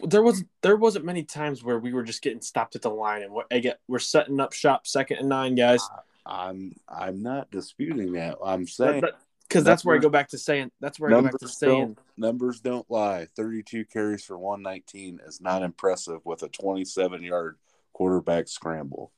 there 0.00 0.22
wasn't 0.22 0.48
there 0.60 0.76
wasn't 0.76 1.04
many 1.04 1.22
times 1.24 1.64
where 1.64 1.78
we 1.78 1.94
were 1.94 2.02
just 2.02 2.20
getting 2.22 2.42
stopped 2.42 2.76
at 2.76 2.82
the 2.82 2.90
line 2.90 3.22
and 3.22 3.32
we're, 3.32 3.44
again, 3.50 3.74
we're 3.88 3.98
setting 3.98 4.38
up 4.38 4.52
shop 4.52 4.86
second 4.86 5.18
and 5.18 5.28
nine 5.30 5.54
guys 5.54 5.80
I'm 6.24 6.74
I'm 6.88 7.22
not 7.22 7.50
disputing 7.50 8.12
that. 8.12 8.36
I'm 8.44 8.66
saying 8.66 9.02
because 9.48 9.64
that's 9.64 9.84
where 9.84 9.96
I 9.96 9.98
go 9.98 10.08
back 10.08 10.28
to 10.28 10.38
saying 10.38 10.70
that's 10.80 10.98
where 10.98 11.10
I 11.10 11.14
go 11.14 11.22
back 11.22 11.38
to 11.38 11.48
saying 11.48 11.96
numbers 12.16 12.60
don't 12.60 12.88
lie. 12.90 13.26
32 13.36 13.84
carries 13.86 14.24
for 14.24 14.38
119 14.38 15.20
is 15.26 15.40
not 15.40 15.62
impressive 15.62 16.24
with 16.24 16.42
a 16.42 16.48
27 16.48 17.22
yard 17.22 17.56
quarterback 17.92 18.48
scramble. 18.48 19.12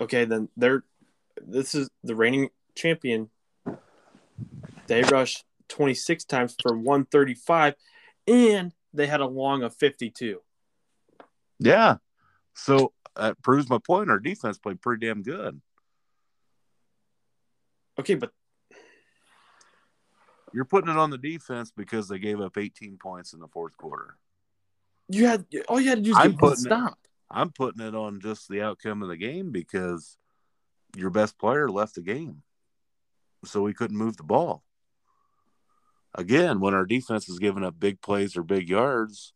okay 0.00 0.24
then 0.24 0.48
they're 0.56 0.84
this 1.46 1.74
is 1.74 1.88
the 2.02 2.14
reigning 2.14 2.50
champion. 2.74 3.30
They 4.86 5.02
rushed 5.02 5.44
26 5.68 6.24
times 6.24 6.56
for 6.60 6.76
135 6.76 7.74
and 8.26 8.72
they 8.92 9.06
had 9.06 9.20
a 9.20 9.26
long 9.26 9.62
of 9.62 9.74
52. 9.74 10.40
Yeah, 11.60 11.96
so 12.54 12.92
that 13.16 13.40
proves 13.42 13.68
my 13.68 13.78
point. 13.78 14.10
Our 14.10 14.18
defense 14.18 14.58
played 14.58 14.80
pretty 14.80 15.06
damn 15.06 15.22
good. 15.22 15.60
Okay, 17.98 18.14
but 18.14 18.32
You're 20.52 20.64
putting 20.64 20.90
it 20.90 20.96
on 20.96 21.10
the 21.10 21.18
defense 21.18 21.72
because 21.76 22.08
they 22.08 22.18
gave 22.18 22.40
up 22.40 22.56
18 22.56 22.96
points 22.98 23.32
in 23.32 23.40
the 23.40 23.48
fourth 23.48 23.76
quarter. 23.76 24.16
you 25.08 25.26
had 25.26 25.46
all 25.68 25.80
you 25.80 25.88
had 25.90 25.96
to 25.98 26.02
do 26.02 26.10
is 26.10 26.16
I'm 26.16 26.36
get 26.36 26.52
it- 26.52 26.58
stop. 26.58 26.98
I'm 27.30 27.50
putting 27.50 27.86
it 27.86 27.94
on 27.94 28.20
just 28.20 28.48
the 28.48 28.62
outcome 28.62 29.02
of 29.02 29.08
the 29.10 29.16
game 29.16 29.50
because 29.52 30.16
your 30.96 31.10
best 31.10 31.38
player 31.38 31.68
left 31.68 31.94
the 31.96 32.00
game. 32.00 32.42
So 33.44 33.62
we 33.62 33.74
couldn't 33.74 33.96
move 33.98 34.16
the 34.16 34.22
ball. 34.22 34.64
Again, 36.14 36.58
when 36.60 36.72
our 36.74 36.86
defense 36.86 37.28
is 37.28 37.38
giving 37.38 37.64
up 37.64 37.78
big 37.78 38.00
plays 38.00 38.36
or 38.36 38.42
big 38.42 38.68
yards, 38.70 39.34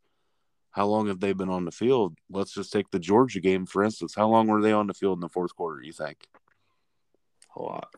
how 0.70 0.86
long 0.86 1.06
have 1.08 1.20
they 1.20 1.34
been 1.34 1.50
on 1.50 1.66
the 1.66 1.70
field? 1.70 2.16
Let's 2.30 2.54
just 2.54 2.72
take 2.72 2.90
the 2.90 2.98
Georgia 2.98 3.40
game, 3.40 3.66
for 3.66 3.84
instance. 3.84 4.14
How 4.16 4.26
long 4.26 4.46
were 4.46 4.62
they 4.62 4.72
on 4.72 4.86
the 4.86 4.94
field 4.94 5.18
in 5.18 5.20
the 5.20 5.28
fourth 5.28 5.54
quarter, 5.54 5.82
you 5.82 5.92
think? 5.92 6.26
A 7.54 7.62
lot. 7.62 7.94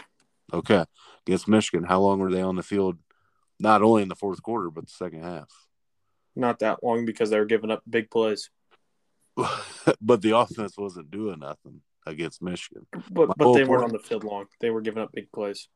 Okay. 0.54 0.84
Against 1.26 1.48
Michigan, 1.48 1.84
how 1.84 2.00
long 2.00 2.20
were 2.20 2.30
they 2.30 2.42
on 2.42 2.56
the 2.56 2.62
field? 2.62 2.98
Not 3.58 3.82
only 3.82 4.02
in 4.02 4.08
the 4.08 4.14
fourth 4.14 4.42
quarter, 4.42 4.70
but 4.70 4.86
the 4.86 4.92
second 4.92 5.22
half. 5.22 5.48
Not 6.36 6.60
that 6.60 6.82
long 6.82 7.04
because 7.04 7.30
they 7.30 7.38
were 7.38 7.44
giving 7.44 7.70
up 7.70 7.82
big 7.88 8.10
plays. 8.10 8.50
but 10.00 10.22
the 10.22 10.36
offense 10.36 10.76
wasn't 10.76 11.10
doing 11.10 11.40
nothing 11.40 11.80
against 12.06 12.42
Michigan. 12.42 12.86
But 13.10 13.28
My 13.28 13.34
but 13.36 13.54
they 13.54 13.64
weren't 13.64 13.84
on 13.84 13.92
the 13.92 13.98
field 13.98 14.24
long. 14.24 14.46
They 14.60 14.70
were 14.70 14.80
giving 14.80 15.02
up 15.02 15.12
big 15.12 15.30
plays. 15.32 15.68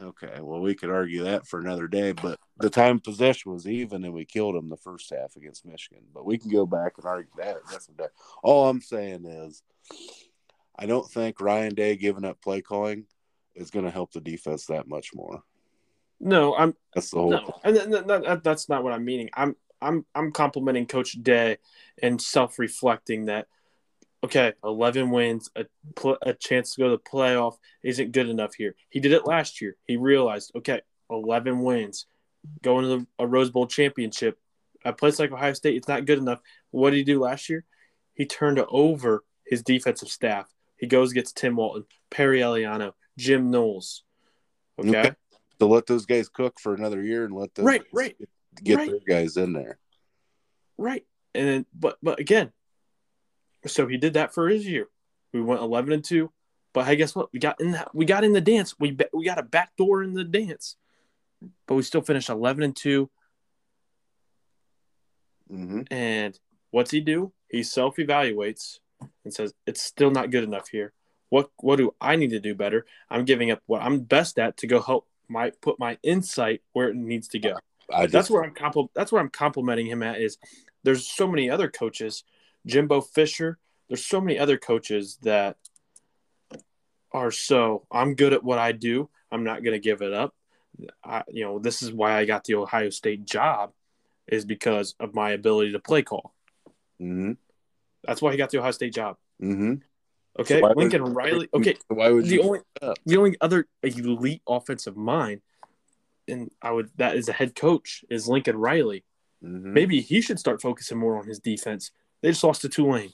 Okay, 0.00 0.40
well, 0.42 0.60
we 0.60 0.74
could 0.74 0.90
argue 0.90 1.24
that 1.24 1.46
for 1.46 1.58
another 1.58 1.88
day, 1.88 2.12
but 2.12 2.38
the 2.58 2.68
time 2.68 3.00
possession 3.00 3.50
was 3.50 3.66
even, 3.66 4.04
and 4.04 4.12
we 4.12 4.26
killed 4.26 4.54
them 4.54 4.68
the 4.68 4.76
first 4.76 5.10
half 5.10 5.36
against 5.36 5.64
Michigan. 5.64 6.04
But 6.12 6.26
we 6.26 6.36
can 6.36 6.50
go 6.50 6.66
back 6.66 6.94
and 6.98 7.06
argue 7.06 7.30
that. 7.38 7.56
That's 7.70 7.86
day. 7.86 8.04
All 8.42 8.68
I'm 8.68 8.82
saying 8.82 9.24
is, 9.24 9.62
I 10.78 10.84
don't 10.84 11.10
think 11.10 11.40
Ryan 11.40 11.74
Day 11.74 11.96
giving 11.96 12.26
up 12.26 12.42
play 12.42 12.60
calling 12.60 13.06
is 13.56 13.70
going 13.70 13.84
to 13.84 13.90
help 13.90 14.12
the 14.12 14.20
defense 14.20 14.66
that 14.66 14.88
much 14.88 15.14
more. 15.14 15.42
No, 16.20 16.54
I'm 16.54 16.74
That's 16.94 17.10
the 17.10 17.18
whole. 17.18 17.30
no, 17.30 17.60
and 17.64 17.76
th- 17.76 17.88
th- 17.90 18.06
that, 18.06 18.40
that's 18.42 18.68
not 18.68 18.82
what 18.84 18.92
I'm 18.92 19.04
meaning. 19.04 19.28
I'm 19.34 19.56
I'm 19.82 20.06
I'm 20.14 20.32
complimenting 20.32 20.86
Coach 20.86 21.12
Day 21.22 21.58
and 22.02 22.20
self-reflecting 22.20 23.26
that. 23.26 23.48
Okay, 24.24 24.54
eleven 24.64 25.10
wins, 25.10 25.50
a 25.54 25.66
pl- 25.94 26.18
a 26.22 26.32
chance 26.32 26.74
to 26.74 26.80
go 26.80 26.90
to 26.90 26.96
the 26.96 27.10
playoff 27.10 27.58
isn't 27.82 28.12
good 28.12 28.28
enough 28.28 28.54
here. 28.54 28.74
He 28.88 28.98
did 29.00 29.12
it 29.12 29.26
last 29.26 29.60
year. 29.60 29.76
He 29.86 29.96
realized, 29.96 30.52
okay, 30.56 30.80
eleven 31.10 31.62
wins, 31.62 32.06
going 32.62 32.84
to 32.84 32.88
the, 32.88 33.06
a 33.18 33.26
Rose 33.26 33.50
Bowl 33.50 33.66
championship, 33.66 34.38
a 34.84 34.92
place 34.92 35.18
like 35.18 35.32
Ohio 35.32 35.52
State, 35.52 35.76
it's 35.76 35.88
not 35.88 36.06
good 36.06 36.18
enough. 36.18 36.40
What 36.70 36.90
did 36.90 36.96
he 36.96 37.04
do 37.04 37.20
last 37.20 37.48
year? 37.50 37.64
He 38.14 38.24
turned 38.24 38.58
over 38.58 39.22
his 39.44 39.62
defensive 39.62 40.08
staff. 40.08 40.48
He 40.78 40.86
goes 40.86 41.12
gets 41.12 41.32
Tim 41.32 41.56
Walton, 41.56 41.84
Perry 42.10 42.40
Eliano, 42.40 42.92
Jim 43.18 43.50
Knowles. 43.50 44.02
Okay. 44.78 44.98
Okay. 44.98 45.12
To 45.58 45.66
let 45.66 45.86
those 45.86 46.04
guys 46.04 46.28
cook 46.28 46.60
for 46.60 46.74
another 46.74 47.02
year 47.02 47.24
and 47.24 47.34
let 47.34 47.54
those 47.54 47.64
Right, 47.64 47.82
right, 47.92 48.14
get 48.62 48.76
right. 48.76 48.90
their 48.90 49.00
guys 49.06 49.38
in 49.38 49.54
there. 49.54 49.78
Right. 50.76 51.04
And 51.34 51.48
then, 51.48 51.66
but 51.74 51.96
but 52.02 52.20
again, 52.20 52.52
so 53.66 53.86
he 53.86 53.96
did 53.96 54.14
that 54.14 54.34
for 54.34 54.48
his 54.48 54.66
year. 54.66 54.88
We 55.32 55.40
went 55.40 55.62
eleven 55.62 55.92
and 55.92 56.04
two, 56.04 56.30
but 56.74 56.84
hey, 56.86 56.96
guess 56.96 57.14
what? 57.14 57.32
We 57.32 57.38
got 57.38 57.58
in 57.60 57.72
that. 57.72 57.94
We 57.94 58.04
got 58.04 58.24
in 58.24 58.32
the 58.32 58.40
dance. 58.42 58.74
We 58.78 58.90
ba- 58.90 59.08
we 59.14 59.24
got 59.24 59.38
a 59.38 59.42
back 59.42 59.74
door 59.76 60.02
in 60.02 60.12
the 60.12 60.24
dance, 60.24 60.76
but 61.66 61.74
we 61.74 61.82
still 61.82 62.02
finished 62.02 62.28
eleven 62.28 62.62
and 62.62 62.76
two. 62.76 63.10
hmm 65.48 65.82
And 65.90 66.38
what's 66.70 66.90
he 66.90 67.00
do? 67.00 67.32
He 67.50 67.62
self 67.62 67.96
evaluates 67.96 68.78
and 69.24 69.32
says 69.32 69.54
it's 69.66 69.82
still 69.82 70.10
not 70.10 70.30
good 70.30 70.44
enough 70.44 70.68
here. 70.68 70.92
What 71.28 71.50
what 71.58 71.76
do 71.76 71.94
I 72.00 72.16
need 72.16 72.30
to 72.30 72.40
do 72.40 72.54
better? 72.54 72.86
I'm 73.10 73.24
giving 73.24 73.50
up 73.50 73.60
what 73.66 73.82
I'm 73.82 74.00
best 74.00 74.38
at 74.38 74.58
to 74.58 74.66
go 74.66 74.80
help 74.80 75.06
my 75.28 75.50
put 75.60 75.78
my 75.78 75.98
insight 76.02 76.62
where 76.72 76.88
it 76.88 76.96
needs 76.96 77.28
to 77.28 77.38
go. 77.38 77.58
Just, 77.90 78.12
that's 78.12 78.30
where 78.30 78.44
I'm 78.44 78.54
compl- 78.54 78.90
that's 78.94 79.12
where 79.12 79.20
I'm 79.20 79.30
complimenting 79.30 79.86
him 79.86 80.02
at 80.02 80.20
is 80.20 80.38
there's 80.84 81.08
so 81.08 81.26
many 81.26 81.50
other 81.50 81.68
coaches, 81.68 82.24
Jimbo 82.66 83.00
Fisher, 83.00 83.58
there's 83.88 84.04
so 84.04 84.20
many 84.20 84.38
other 84.38 84.56
coaches 84.56 85.18
that 85.22 85.56
are 87.12 87.30
so 87.30 87.86
I'm 87.90 88.14
good 88.14 88.32
at 88.32 88.44
what 88.44 88.58
I 88.58 88.72
do. 88.72 89.08
I'm 89.30 89.44
not 89.44 89.62
going 89.62 89.72
to 89.74 89.80
give 89.80 90.02
it 90.02 90.12
up. 90.12 90.34
I, 91.02 91.24
you 91.28 91.44
know, 91.44 91.58
this 91.58 91.82
is 91.82 91.92
why 91.92 92.16
I 92.16 92.24
got 92.24 92.44
the 92.44 92.56
Ohio 92.56 92.90
State 92.90 93.24
job 93.24 93.72
is 94.26 94.44
because 94.44 94.94
of 95.00 95.14
my 95.14 95.30
ability 95.30 95.72
to 95.72 95.78
play 95.78 96.02
call. 96.02 96.34
hmm 96.98 97.32
That's 98.04 98.20
why 98.20 98.32
he 98.32 98.36
got 98.36 98.50
the 98.50 98.58
Ohio 98.58 98.72
State 98.72 98.94
job. 98.94 99.16
hmm 99.40 99.74
Okay, 100.38 100.60
would- 100.60 100.76
Lincoln 100.76 101.02
Riley. 101.04 101.48
Okay, 101.54 101.76
Why 101.88 102.10
would 102.10 102.24
the 102.26 102.40
only 102.40 102.60
up? 102.82 102.98
the 103.06 103.16
only 103.16 103.36
other 103.40 103.66
elite 103.82 104.42
offensive 104.48 104.96
mind, 104.96 105.40
and 106.28 106.50
I 106.60 106.70
would 106.72 106.90
that 106.96 107.16
is 107.16 107.28
a 107.28 107.32
head 107.32 107.54
coach 107.54 108.04
is 108.10 108.28
Lincoln 108.28 108.56
Riley. 108.56 109.04
Mhm. 109.44 109.62
Maybe 109.72 110.00
he 110.00 110.20
should 110.20 110.38
start 110.38 110.60
focusing 110.62 110.98
more 110.98 111.16
on 111.18 111.26
his 111.26 111.38
defense. 111.38 111.90
They 112.22 112.30
just 112.30 112.42
lost 112.44 112.62
to 112.62 112.68
Tulane. 112.68 113.12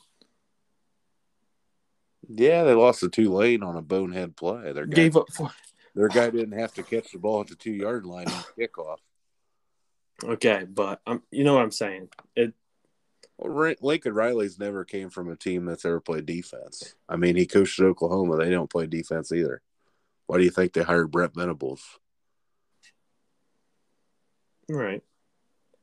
Yeah, 2.29 2.63
they 2.65 2.75
lost 2.75 3.01
to 3.01 3.09
Tulane 3.09 3.63
on 3.63 3.77
a 3.77 3.83
bonehead 3.83 4.37
play. 4.37 4.73
Their 4.73 4.87
guy, 4.87 4.95
Gave 4.95 5.17
up 5.17 5.27
their 5.95 6.09
guy 6.09 6.31
didn't 6.31 6.59
have 6.59 6.73
to 6.75 6.83
catch 6.83 7.13
the 7.13 7.19
ball 7.19 7.41
at 7.41 7.49
the 7.49 7.57
two 7.57 7.73
yard 7.73 8.07
line 8.07 8.29
on 8.29 8.43
kickoff. 8.59 8.99
Okay, 10.25 10.65
but 10.73 11.01
um, 11.05 11.25
you 11.33 11.43
know 11.43 11.55
what 11.55 11.65
I'm 11.65 11.73
saying. 11.73 12.09
It 12.37 12.55
Well, 13.39 13.75
Lincoln 13.81 14.15
Riley's 14.15 14.59
never 14.59 14.85
came 14.85 15.11
from 15.11 15.31
a 15.31 15.37
team 15.37 15.65
that's 15.65 15.85
ever 15.85 16.01
played 16.01 16.27
defense. 16.27 16.95
I 17.09 17.17
mean, 17.17 17.37
he 17.37 17.47
coached 17.47 17.81
at 17.81 17.87
Oklahoma. 17.87 18.37
They 18.37 18.51
don't 18.51 18.71
play 18.71 18.87
defense 18.87 19.33
either. 19.33 19.63
Why 20.27 20.39
do 20.39 20.45
you 20.45 20.51
think 20.51 20.73
they 20.73 20.83
hired 20.83 21.11
Brent 21.11 21.35
Venables? 21.35 21.99
right. 24.69 25.03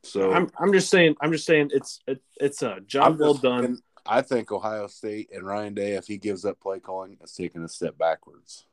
So 0.02 0.32
I'm 0.32 0.50
I'm 0.58 0.72
just 0.72 0.88
saying. 0.90 1.16
I'm 1.20 1.32
just 1.32 1.44
saying. 1.44 1.70
It's 1.72 2.00
it, 2.06 2.22
it's 2.40 2.62
a 2.62 2.70
uh, 2.70 2.80
job 2.80 3.12
I'm 3.12 3.18
well 3.18 3.34
just 3.34 3.42
done. 3.42 3.78
I 4.06 4.22
think 4.22 4.50
Ohio 4.50 4.86
State 4.86 5.28
and 5.32 5.46
Ryan 5.46 5.74
Day, 5.74 5.92
if 5.92 6.06
he 6.06 6.16
gives 6.16 6.44
up 6.44 6.58
play 6.60 6.80
calling, 6.80 7.18
is 7.22 7.32
taking 7.32 7.62
a 7.62 7.68
step 7.68 7.98
backwards. 7.98 8.66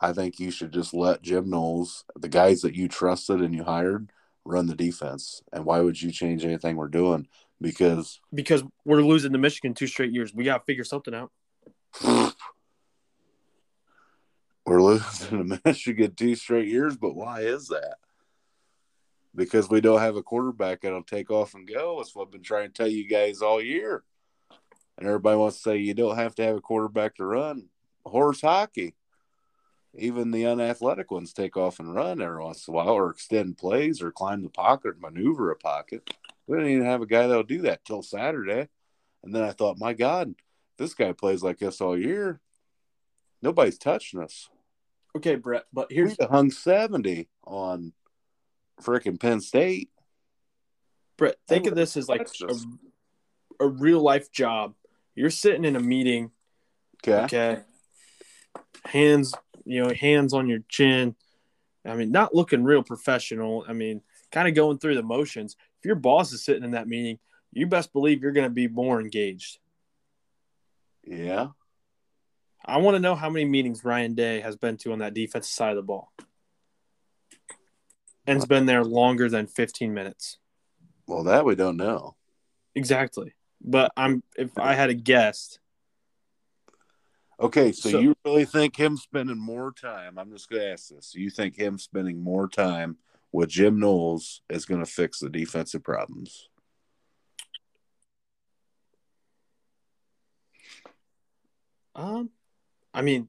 I 0.00 0.12
think 0.12 0.38
you 0.38 0.52
should 0.52 0.72
just 0.72 0.94
let 0.94 1.22
Jim 1.22 1.50
Knowles, 1.50 2.04
the 2.16 2.28
guys 2.28 2.62
that 2.62 2.76
you 2.76 2.86
trusted 2.86 3.40
and 3.40 3.52
you 3.52 3.64
hired, 3.64 4.12
run 4.44 4.66
the 4.66 4.76
defense. 4.76 5.42
And 5.52 5.64
why 5.64 5.80
would 5.80 6.00
you 6.00 6.12
change 6.12 6.44
anything 6.44 6.76
we're 6.76 6.86
doing? 6.86 7.26
Because 7.60 8.20
because 8.32 8.62
we're 8.84 9.02
losing 9.02 9.32
to 9.32 9.38
Michigan 9.38 9.74
two 9.74 9.86
straight 9.86 10.12
years. 10.12 10.32
We 10.32 10.44
got 10.44 10.58
to 10.58 10.64
figure 10.64 10.84
something 10.84 11.14
out. 11.14 11.32
We're 14.68 14.82
losing 14.82 15.48
to 15.48 15.60
Michigan 15.64 16.14
two 16.14 16.34
straight 16.34 16.68
years, 16.68 16.94
but 16.94 17.14
why 17.14 17.40
is 17.40 17.68
that? 17.68 17.96
Because 19.34 19.70
we 19.70 19.80
don't 19.80 20.00
have 20.00 20.16
a 20.16 20.22
quarterback 20.22 20.82
that'll 20.82 21.02
take 21.04 21.30
off 21.30 21.54
and 21.54 21.66
go. 21.66 21.96
That's 21.96 22.14
what 22.14 22.26
I've 22.26 22.32
been 22.32 22.42
trying 22.42 22.68
to 22.68 22.74
tell 22.74 22.86
you 22.86 23.08
guys 23.08 23.40
all 23.40 23.62
year. 23.62 24.04
And 24.98 25.06
everybody 25.06 25.38
wants 25.38 25.56
to 25.56 25.62
say 25.62 25.76
you 25.78 25.94
don't 25.94 26.18
have 26.18 26.34
to 26.34 26.44
have 26.44 26.56
a 26.56 26.60
quarterback 26.60 27.14
to 27.14 27.24
run. 27.24 27.70
Horse 28.04 28.42
hockey. 28.42 28.94
Even 29.96 30.32
the 30.32 30.44
unathletic 30.44 31.10
ones 31.10 31.32
take 31.32 31.56
off 31.56 31.80
and 31.80 31.94
run 31.94 32.20
every 32.20 32.44
once 32.44 32.68
in 32.68 32.74
a 32.74 32.76
while, 32.76 32.90
or 32.90 33.10
extend 33.10 33.56
plays, 33.56 34.02
or 34.02 34.12
climb 34.12 34.42
the 34.42 34.50
pocket, 34.50 35.00
maneuver 35.00 35.50
a 35.50 35.56
pocket. 35.56 36.10
We 36.48 36.56
didn't 36.56 36.72
even 36.72 36.86
have 36.86 37.02
a 37.02 37.06
guy 37.06 37.26
that'll 37.26 37.42
do 37.42 37.62
that 37.62 37.84
till 37.84 38.02
Saturday. 38.02 38.68
And 39.22 39.34
then 39.34 39.42
I 39.42 39.52
thought, 39.52 39.78
my 39.78 39.92
God, 39.92 40.34
this 40.78 40.94
guy 40.94 41.12
plays 41.12 41.42
like 41.42 41.58
this 41.58 41.80
all 41.80 41.96
year. 41.96 42.40
Nobody's 43.42 43.78
touching 43.78 44.20
us. 44.20 44.48
Okay, 45.16 45.34
Brett, 45.36 45.64
but 45.72 45.88
here's 45.90 46.16
we 46.18 46.26
hung 46.26 46.50
70 46.50 47.28
on 47.44 47.92
freaking 48.82 49.20
Penn 49.20 49.40
State. 49.40 49.90
Brett, 51.16 51.36
think 51.46 51.66
of 51.66 51.74
this 51.74 51.96
as 51.96 52.08
like 52.08 52.28
a, 52.42 52.54
a 53.64 53.68
real 53.68 54.00
life 54.00 54.30
job. 54.32 54.74
You're 55.14 55.30
sitting 55.30 55.64
in 55.64 55.76
a 55.76 55.80
meeting. 55.80 56.30
Okay. 57.04 57.24
Okay. 57.24 57.62
Hands, 58.84 59.34
you 59.64 59.82
know, 59.82 59.92
hands 59.92 60.32
on 60.32 60.48
your 60.48 60.60
chin. 60.68 61.14
I 61.84 61.94
mean, 61.94 62.12
not 62.12 62.34
looking 62.34 62.64
real 62.64 62.82
professional. 62.82 63.64
I 63.68 63.72
mean, 63.72 64.02
kind 64.30 64.48
of 64.48 64.54
going 64.54 64.78
through 64.78 64.94
the 64.94 65.02
motions. 65.02 65.56
If 65.80 65.86
your 65.86 65.96
boss 65.96 66.32
is 66.32 66.44
sitting 66.44 66.64
in 66.64 66.72
that 66.72 66.88
meeting, 66.88 67.18
you 67.52 67.66
best 67.66 67.92
believe 67.92 68.22
you're 68.22 68.32
going 68.32 68.48
to 68.48 68.54
be 68.54 68.68
more 68.68 69.00
engaged. 69.00 69.58
Yeah. 71.04 71.48
I 72.64 72.78
want 72.78 72.96
to 72.96 73.00
know 73.00 73.14
how 73.14 73.30
many 73.30 73.44
meetings 73.44 73.84
Ryan 73.84 74.14
Day 74.14 74.40
has 74.40 74.56
been 74.56 74.76
to 74.78 74.92
on 74.92 74.98
that 74.98 75.14
defensive 75.14 75.50
side 75.50 75.70
of 75.70 75.76
the 75.76 75.82
ball. 75.82 76.12
And's 78.26 78.44
been 78.44 78.66
there 78.66 78.84
longer 78.84 79.30
than 79.30 79.46
15 79.46 79.94
minutes. 79.94 80.36
Well, 81.06 81.24
that 81.24 81.46
we 81.46 81.54
don't 81.54 81.78
know. 81.78 82.14
Exactly. 82.74 83.32
But 83.62 83.90
I'm 83.96 84.22
if 84.36 84.56
I 84.58 84.74
had 84.74 84.90
a 84.90 84.94
guess. 84.94 85.58
Okay, 87.40 87.72
so, 87.72 87.90
so 87.90 88.00
you 88.00 88.14
really 88.24 88.44
think 88.44 88.76
him 88.76 88.96
spending 88.96 89.38
more 89.38 89.72
time? 89.72 90.18
I'm 90.18 90.30
just 90.30 90.50
going 90.50 90.60
to 90.60 90.72
ask 90.72 90.88
this. 90.88 91.14
You 91.14 91.30
think 91.30 91.56
him 91.56 91.78
spending 91.78 92.20
more 92.20 92.48
time 92.48 92.98
with 93.38 93.50
Jim 93.50 93.78
Knowles 93.78 94.40
is 94.50 94.64
going 94.64 94.84
to 94.84 94.90
fix 94.90 95.20
the 95.20 95.30
defensive 95.30 95.84
problems? 95.84 96.48
Um, 101.94 102.30
I 102.92 103.02
mean, 103.02 103.28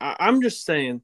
I, 0.00 0.16
I'm 0.18 0.42
just 0.42 0.64
saying 0.64 1.02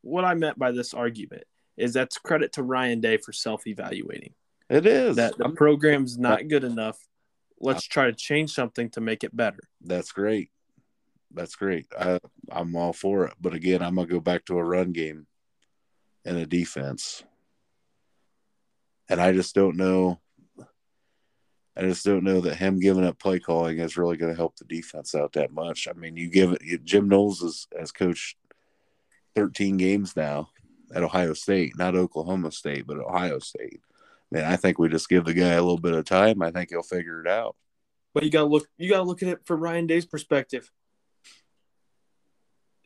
what 0.00 0.24
I 0.24 0.34
meant 0.34 0.60
by 0.60 0.70
this 0.70 0.94
argument 0.94 1.42
is 1.76 1.92
that's 1.92 2.18
credit 2.18 2.52
to 2.52 2.62
Ryan 2.62 3.00
Day 3.00 3.16
for 3.16 3.32
self 3.32 3.66
evaluating. 3.66 4.34
It 4.70 4.86
is. 4.86 5.16
That 5.16 5.36
the 5.36 5.48
program's 5.48 6.16
not 6.16 6.46
good 6.46 6.62
enough. 6.62 7.04
Let's 7.58 7.84
try 7.84 8.04
to 8.06 8.12
change 8.12 8.52
something 8.52 8.90
to 8.90 9.00
make 9.00 9.24
it 9.24 9.36
better. 9.36 9.58
That's 9.80 10.12
great. 10.12 10.50
That's 11.32 11.56
great. 11.56 11.86
I, 11.98 12.20
I'm 12.48 12.76
all 12.76 12.92
for 12.92 13.26
it. 13.26 13.34
But 13.40 13.54
again, 13.54 13.82
I'm 13.82 13.96
going 13.96 14.06
to 14.06 14.14
go 14.14 14.20
back 14.20 14.44
to 14.44 14.58
a 14.58 14.64
run 14.64 14.92
game 14.92 15.26
and 16.24 16.36
a 16.36 16.46
defense. 16.46 17.24
And 19.08 19.20
I 19.20 19.32
just 19.32 19.54
don't 19.54 19.76
know 19.76 20.20
I 21.76 21.82
just 21.82 22.04
don't 22.04 22.24
know 22.24 22.40
that 22.42 22.56
him 22.56 22.80
giving 22.80 23.04
up 23.04 23.18
play 23.18 23.38
calling 23.38 23.78
is 23.78 23.96
really 23.96 24.18
going 24.18 24.30
to 24.30 24.36
help 24.36 24.56
the 24.56 24.64
defense 24.64 25.14
out 25.14 25.32
that 25.32 25.52
much. 25.52 25.88
I 25.88 25.94
mean, 25.94 26.16
you 26.16 26.28
give 26.28 26.52
it. 26.52 26.84
Jim 26.84 27.08
Knowles 27.08 27.40
has, 27.40 27.66
has 27.78 27.90
coached 27.90 28.36
13 29.36 29.78
games 29.78 30.14
now 30.14 30.50
at 30.94 31.02
Ohio 31.02 31.32
State, 31.32 31.72
not 31.78 31.96
Oklahoma 31.96 32.52
State, 32.52 32.86
but 32.86 32.98
Ohio 32.98 33.38
State. 33.38 33.80
Man, 34.30 34.44
I 34.44 34.56
think 34.56 34.78
we 34.78 34.88
just 34.88 35.08
give 35.08 35.24
the 35.24 35.32
guy 35.32 35.52
a 35.52 35.62
little 35.62 35.78
bit 35.78 35.94
of 35.94 36.04
time. 36.04 36.42
I 36.42 36.50
think 36.50 36.70
he'll 36.70 36.82
figure 36.82 37.22
it 37.22 37.28
out. 37.28 37.56
But 38.12 38.24
you 38.24 38.30
got 38.30 38.40
to 38.40 38.46
look. 38.46 38.68
You 38.76 38.90
got 38.90 38.98
to 38.98 39.04
look 39.04 39.22
at 39.22 39.28
it 39.28 39.46
from 39.46 39.60
Ryan 39.60 39.86
Day's 39.86 40.04
perspective. 40.04 40.70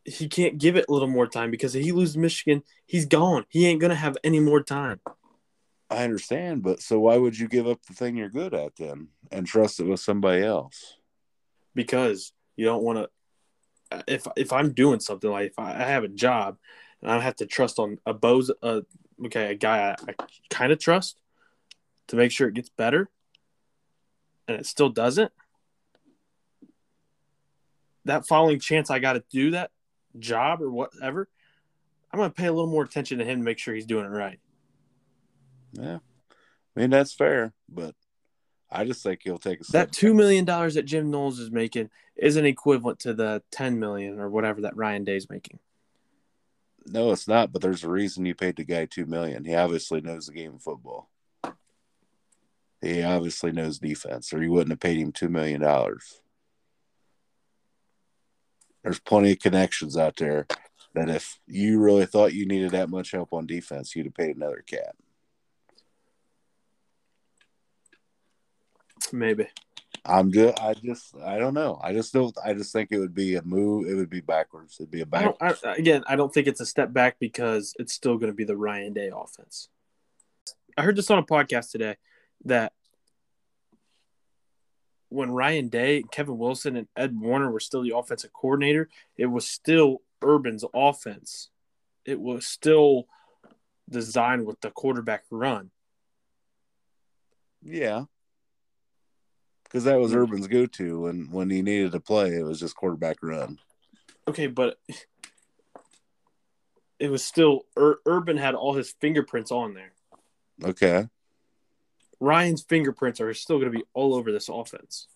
He 0.05 0.29
can't 0.29 0.59
give 0.59 0.77
it 0.77 0.87
a 0.89 0.93
little 0.93 1.09
more 1.09 1.27
time 1.27 1.51
because 1.51 1.75
if 1.75 1.83
he 1.83 1.91
loses 1.91 2.17
Michigan, 2.17 2.62
he's 2.87 3.07
gone. 3.07 3.45
He 3.49 3.67
ain't 3.67 3.81
gonna 3.81 3.97
have 3.97 4.17
any 4.23 4.39
more 4.39 4.62
time. 4.62 5.01
I 5.89 6.03
understand, 6.03 6.62
but 6.62 6.82
so 6.82 6.99
why 6.99 7.16
would 7.16 7.39
you 7.39 7.47
give 7.47 7.66
up 7.66 7.84
the 7.87 7.95
thing 7.95 8.16
you're 8.16 8.28
good 8.28 8.55
at 8.55 8.76
then 8.76 9.09
and 9.30 9.47
trust 9.47 9.78
it 9.78 9.84
with 9.84 10.01
somebody 10.01 10.43
else? 10.43 10.97
Because 11.74 12.32
you 12.57 12.64
don't 12.64 12.82
want 12.82 12.99
to. 12.99 14.05
If 14.09 14.26
if 14.37 14.53
I'm 14.53 14.72
doing 14.72 14.99
something 14.99 15.30
like 15.30 15.53
if 15.53 15.59
I, 15.59 15.72
have 15.74 16.03
a 16.03 16.09
job 16.09 16.59
and 17.01 17.11
I 17.11 17.20
have 17.20 17.37
to 17.37 17.47
trust 17.47 17.78
on 17.78 17.99
a 18.05 18.16
uh, 18.62 18.80
okay, 19.26 19.53
a 19.53 19.55
guy 19.55 19.91
I, 19.91 20.11
I 20.11 20.14
kind 20.51 20.72
of 20.72 20.80
trust 20.80 21.18
to 22.09 22.16
make 22.16 22.32
sure 22.32 22.49
it 22.49 22.55
gets 22.55 22.68
better, 22.68 23.09
and 24.49 24.59
it 24.59 24.66
still 24.66 24.89
doesn't. 24.89 25.30
That 28.07 28.26
following 28.26 28.59
chance 28.59 28.91
I 28.91 28.99
got 28.99 29.12
to 29.12 29.24
do 29.30 29.53
that 29.53 29.70
job 30.18 30.62
or 30.62 30.70
whatever, 30.70 31.28
I'm 32.11 32.18
gonna 32.18 32.30
pay 32.30 32.47
a 32.47 32.53
little 32.53 32.70
more 32.70 32.82
attention 32.82 33.18
to 33.18 33.24
him 33.24 33.39
to 33.39 33.45
make 33.45 33.59
sure 33.59 33.72
he's 33.72 33.87
doing 33.87 34.05
it 34.05 34.09
right. 34.09 34.41
Yeah, 35.79 35.99
I 36.77 36.81
mean 36.81 36.91
that's 36.91 37.14
fair, 37.14 37.53
but 37.68 37.95
I 38.70 38.85
just 38.85 39.03
think 39.03 39.20
he'll 39.22 39.39
take 39.39 39.61
a 39.61 39.72
that 39.72 39.93
two 39.93 40.14
million 40.14 40.45
dollars 40.45 40.74
that 40.74 40.87
Jim 40.87 41.11
Knowles 41.11 41.39
is 41.39 41.51
making 41.51 41.91
isn't 42.16 42.47
equivalent 42.47 43.01
to 43.01 43.14
the 43.14 43.43
ten 43.51 43.79
million 43.79 44.18
or 44.18 44.29
whatever 44.29 44.62
that 44.62 44.77
Ryan 44.77 45.05
Day's 45.05 45.31
making. 45.31 45.59
No, 46.87 47.12
it's 47.12 47.29
not. 47.29 47.53
But 47.53 47.62
there's 47.62 47.85
a 47.85 47.91
reason 47.91 48.27
you 48.27 48.35
paid 48.35 48.57
the 48.57 48.64
guy 48.64 48.87
two 48.87 49.07
million. 49.07 49.45
He 49.45 49.55
obviously 49.55 50.01
knows 50.01 50.27
the 50.27 50.33
game 50.33 50.55
of 50.55 50.62
football. 50.62 51.11
He 52.81 53.03
obviously 53.03 53.53
knows 53.53 53.79
defense, 53.79 54.33
or 54.33 54.43
you 54.43 54.53
wouldn't 54.53 54.70
have 54.70 54.81
paid 54.81 54.99
him 54.99 55.12
two 55.12 55.29
million 55.29 55.61
dollars. 55.61 56.20
There's 58.83 59.01
plenty 59.01 59.33
of 59.33 59.41
connections 59.41 59.97
out 59.97 60.16
there 60.16 60.47
that 60.95 61.09
if 61.09 61.41
you 61.47 61.81
really 61.81 62.07
thought 62.07 62.35
you 62.35 62.47
needed 62.47 62.70
that 62.70 62.89
much 62.89 63.11
help 63.11 63.33
on 63.33 63.47
defense, 63.47 63.97
you'd 63.97 64.07
have 64.07 64.14
paid 64.14 64.37
another 64.37 64.62
cat. 64.64 64.95
Maybe. 69.12 69.48
I'm 70.04 70.30
good. 70.30 70.59
I 70.61 70.74
just, 70.74 71.16
I 71.24 71.38
don't 71.38 71.54
know. 71.54 71.80
I 71.82 71.92
just 71.92 72.12
don't. 72.12 72.36
I 72.44 72.52
just 72.52 72.72
think 72.72 72.92
it 72.92 72.98
would 72.98 73.14
be 73.14 73.34
a 73.34 73.42
move. 73.42 73.88
It 73.88 73.94
would 73.94 74.11
be 74.11 74.20
backwards. 74.20 74.76
It'd 74.78 74.90
be 74.90 75.00
a 75.00 75.07
back. 75.07 75.34
Again, 75.64 76.04
I 76.07 76.14
don't 76.14 76.32
think 76.32 76.46
it's 76.46 76.61
a 76.61 76.66
step 76.66 76.92
back 76.92 77.18
because 77.18 77.74
it's 77.78 77.92
still 77.92 78.16
going 78.16 78.30
to 78.30 78.36
be 78.36 78.44
the 78.44 78.57
Ryan 78.57 78.92
Day 78.92 79.11
offense. 79.14 79.68
I 80.76 80.82
heard 80.82 80.96
this 80.96 81.11
on 81.11 81.18
a 81.18 81.24
podcast 81.24 81.72
today 81.72 81.96
that 82.44 82.72
when 85.09 85.30
Ryan 85.30 85.68
Day, 85.68 86.04
Kevin 86.11 86.38
Wilson, 86.38 86.76
and 86.76 86.88
Ed 86.96 87.18
Warinner 87.18 87.50
were 87.50 87.61
still 87.61 87.82
the 87.82 87.96
offensive 87.96 88.32
coordinator, 88.32 88.88
it 89.16 89.26
was 89.26 89.48
still 89.48 90.02
Urban's 90.22 90.64
offense. 90.74 91.48
It 92.04 92.20
was 92.20 92.46
still 92.46 93.07
designed 93.88 94.46
with 94.46 94.61
the 94.61 94.70
quarterback 94.70 95.24
run. 95.30 95.70
Yeah, 97.62 98.04
because 99.67 99.85
that 99.85 99.99
was 99.99 100.14
Urban's 100.14 100.47
go-to 100.47 101.03
when 101.03 101.29
when 101.31 101.51
he 101.51 101.62
needed 101.62 101.93
to 101.93 102.01
play. 102.01 102.31
It 102.31 102.45
was 102.45 102.61
just 102.61 102.77
quarterback 102.77 103.17
run. 103.23 103.59
Okay, 104.29 104.47
but 104.47 104.79
it 106.99 107.11
was 107.11 107.25
still 107.25 107.67
Ur- 107.77 108.01
Urban 108.07 108.37
had 108.37 108.55
all 108.55 108.75
his 108.75 108.95
fingerprints 109.01 109.51
on 109.51 109.75
there. 109.75 109.93
Okay. 110.64 111.09
Ryan's 112.19 112.62
fingerprints 112.62 113.21
are 113.21 113.35
still 113.35 113.59
going 113.59 113.71
to 113.71 113.79
be 113.79 113.85
all 113.93 114.14
over 114.14 114.33
this 114.33 114.49
offense, 114.49 115.07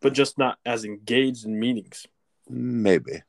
but 0.00 0.12
just 0.12 0.36
not 0.36 0.58
as 0.66 0.84
engaged 0.84 1.44
in 1.44 1.60
meetings. 1.60 2.06
Maybe. 2.48 3.22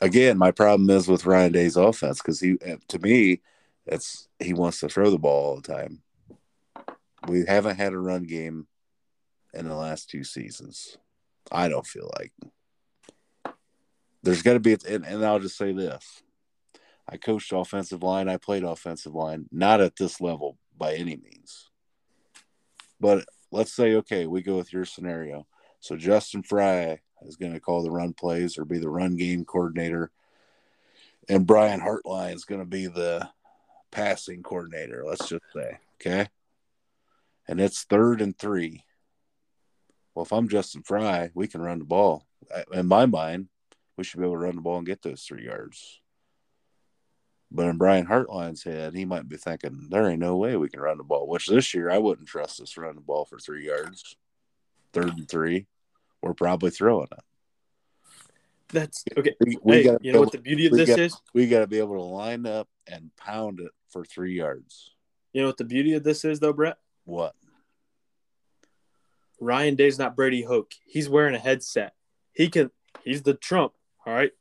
Again, 0.00 0.38
my 0.38 0.50
problem 0.50 0.88
is 0.88 1.08
with 1.08 1.26
Ryan 1.26 1.52
Day's 1.52 1.76
offense 1.76 2.22
because 2.22 2.40
he, 2.40 2.56
eh, 2.62 2.76
to 2.88 2.98
me, 2.98 3.42
it's 3.84 4.28
he 4.38 4.54
wants 4.54 4.80
to 4.80 4.88
throw 4.88 5.10
the 5.10 5.18
ball 5.18 5.50
all 5.50 5.56
the 5.56 5.74
time. 5.74 6.00
We 7.26 7.44
haven't 7.46 7.76
had 7.76 7.92
a 7.92 7.98
run 7.98 8.24
game 8.24 8.66
in 9.52 9.68
the 9.68 9.74
last 9.74 10.08
two 10.08 10.24
seasons. 10.24 10.96
I 11.50 11.68
don't 11.68 11.86
feel 11.86 12.10
like 12.18 12.32
there's 14.22 14.42
got 14.42 14.54
to 14.54 14.60
be, 14.60 14.76
and, 14.88 15.04
and 15.04 15.24
I'll 15.24 15.38
just 15.38 15.56
say 15.56 15.72
this: 15.72 16.22
I 17.08 17.16
coached 17.16 17.52
offensive 17.52 18.02
line, 18.02 18.28
I 18.28 18.36
played 18.36 18.64
offensive 18.64 19.14
line, 19.14 19.46
not 19.50 19.80
at 19.80 19.96
this 19.96 20.20
level 20.20 20.58
by 20.76 20.94
any 20.94 21.16
means. 21.16 21.70
But 23.00 23.24
let's 23.50 23.72
say, 23.72 23.94
okay, 23.96 24.26
we 24.26 24.42
go 24.42 24.56
with 24.56 24.72
your 24.72 24.84
scenario. 24.84 25.46
So 25.80 25.96
Justin 25.96 26.42
Frye 26.42 27.00
is 27.22 27.36
going 27.36 27.54
to 27.54 27.60
call 27.60 27.82
the 27.82 27.90
run 27.90 28.12
plays 28.12 28.58
or 28.58 28.64
be 28.64 28.78
the 28.78 28.90
run 28.90 29.16
game 29.16 29.44
coordinator, 29.44 30.10
and 31.28 31.46
Brian 31.46 31.80
Hartline 31.80 32.34
is 32.34 32.44
going 32.44 32.60
to 32.60 32.66
be 32.66 32.86
the 32.86 33.28
passing 33.90 34.42
coordinator. 34.42 35.02
Let's 35.04 35.28
just 35.28 35.44
say, 35.54 35.78
okay 36.00 36.28
and 37.50 37.60
it's 37.60 37.82
third 37.82 38.20
and 38.20 38.38
three. 38.38 38.84
Well, 40.14 40.24
if 40.24 40.32
I'm 40.32 40.48
Justin 40.48 40.82
Frye, 40.82 41.30
we 41.34 41.48
can 41.48 41.60
run 41.60 41.80
the 41.80 41.84
ball. 41.84 42.24
in 42.72 42.86
my 42.86 43.06
mind, 43.06 43.48
we 43.98 44.04
should 44.04 44.20
be 44.20 44.24
able 44.24 44.36
to 44.36 44.40
run 44.40 44.54
the 44.54 44.62
ball 44.62 44.78
and 44.78 44.86
get 44.86 45.02
those 45.02 45.22
three 45.22 45.46
yards. 45.46 46.00
But 47.50 47.66
in 47.66 47.76
Brian 47.76 48.06
Hartline's 48.06 48.62
head, 48.62 48.94
he 48.94 49.04
might 49.04 49.28
be 49.28 49.36
thinking, 49.36 49.88
there 49.90 50.08
ain't 50.08 50.20
no 50.20 50.36
way 50.36 50.56
we 50.56 50.68
can 50.68 50.80
run 50.80 50.98
the 50.98 51.02
ball, 51.04 51.26
which 51.26 51.48
this 51.48 51.74
year 51.74 51.90
I 51.90 51.98
wouldn't 51.98 52.28
trust 52.28 52.60
us 52.60 52.70
to 52.72 52.82
run 52.82 52.94
the 52.94 53.00
ball 53.00 53.24
for 53.24 53.40
three 53.40 53.66
yards. 53.66 54.14
Third 54.92 55.18
and 55.18 55.28
three, 55.28 55.66
we're 56.22 56.34
probably 56.34 56.70
throwing 56.70 57.08
it. 57.10 57.24
That's 58.68 59.04
okay. 59.18 59.34
We, 59.44 59.58
we 59.62 59.76
hey, 59.76 59.82
gotta 59.82 59.98
you 60.02 60.12
know 60.12 60.20
be 60.20 60.24
what 60.24 60.32
the 60.32 60.38
beauty 60.38 60.66
of 60.66 60.72
this 60.72 60.88
got- 60.88 61.00
is? 61.00 61.20
We 61.34 61.48
got 61.48 61.60
to 61.60 61.66
be 61.66 61.80
able 61.80 61.96
to 61.96 62.02
line 62.02 62.46
up 62.46 62.68
and 62.86 63.10
pound 63.16 63.58
it 63.58 63.72
for 63.88 64.04
three 64.04 64.36
yards. 64.36 64.94
You 65.32 65.42
know 65.42 65.48
what 65.48 65.56
the 65.56 65.64
beauty 65.64 65.94
of 65.94 66.04
this 66.04 66.24
is, 66.24 66.38
though, 66.38 66.52
Brett? 66.52 66.76
What? 67.04 67.34
Ryan 69.40 69.74
Day's 69.74 69.98
not 69.98 70.14
Brady 70.14 70.42
Hoke. 70.42 70.74
He's 70.86 71.08
wearing 71.08 71.34
a 71.34 71.38
headset. 71.38 71.94
He 72.32 72.48
can. 72.48 72.70
He's 73.04 73.22
the 73.22 73.34
Trump. 73.34 73.72
All 74.06 74.12
right. 74.12 74.32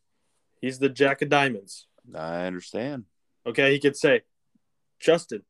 He's 0.61 0.79
the 0.79 0.89
Jack 0.89 1.21
of 1.21 1.29
Diamonds. 1.29 1.87
I 2.13 2.45
understand. 2.45 3.05
Okay. 3.47 3.71
He 3.71 3.79
could 3.79 3.95
say, 3.95 4.23
Justin, 4.99 5.43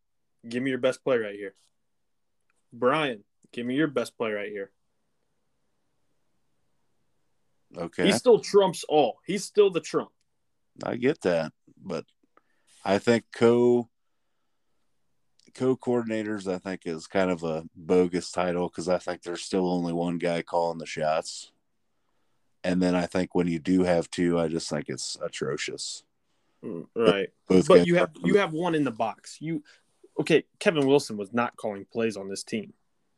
give 0.48 0.62
me 0.62 0.70
your 0.70 0.80
best 0.80 1.04
play 1.04 1.18
right 1.18 1.36
here. 1.36 1.56
Brian, 2.72 3.24
give 3.52 3.66
me 3.66 3.76
your 3.76 3.88
best 3.88 4.16
play 4.18 4.32
right 4.32 4.52
here. 4.52 4.72
Okay. 7.76 8.06
He 8.06 8.12
still 8.12 8.40
trumps 8.40 8.84
all. 8.88 9.20
He's 9.26 9.44
still 9.44 9.72
the 9.72 9.82
Trump. 9.82 10.10
I 10.84 10.96
get 10.96 11.22
that, 11.22 11.52
but 11.84 12.06
I 12.86 13.00
think 13.00 13.26
co 13.34 13.90
co 15.54 15.76
coordinators 15.76 16.52
I 16.52 16.58
think 16.58 16.82
is 16.86 17.08
kind 17.08 17.32
of 17.32 17.44
a 17.44 17.64
bogus 17.76 18.32
title 18.32 18.70
because 18.70 18.90
I 18.90 18.98
think 18.98 19.24
there's 19.24 19.42
still 19.42 19.70
only 19.70 19.94
one 19.94 20.18
guy 20.18 20.42
calling 20.42 20.78
the 20.78 20.86
shots, 20.86 21.52
and 22.64 22.82
then 22.82 22.96
I 22.96 23.06
think 23.06 23.36
when 23.36 23.48
you 23.48 23.60
do 23.60 23.84
have 23.84 24.10
two, 24.10 24.40
I 24.40 24.48
just 24.48 24.70
think 24.70 24.86
it's 24.88 25.18
atrocious. 25.22 26.04
Mm, 26.64 26.88
Right. 26.96 27.30
Both 27.48 27.68
But 27.68 27.88
you 27.88 27.96
have 27.96 28.12
you 28.24 28.38
have 28.38 28.54
one 28.54 28.76
in 28.76 28.84
the 28.84 28.92
box. 28.92 29.38
You 29.40 29.64
okay? 30.20 30.44
Kevin 30.60 30.88
Wilson 30.88 31.18
was 31.18 31.34
not 31.34 31.56
calling 31.56 31.86
plays 31.92 32.18
on 32.18 32.30
this 32.30 32.44
team, 32.44 32.74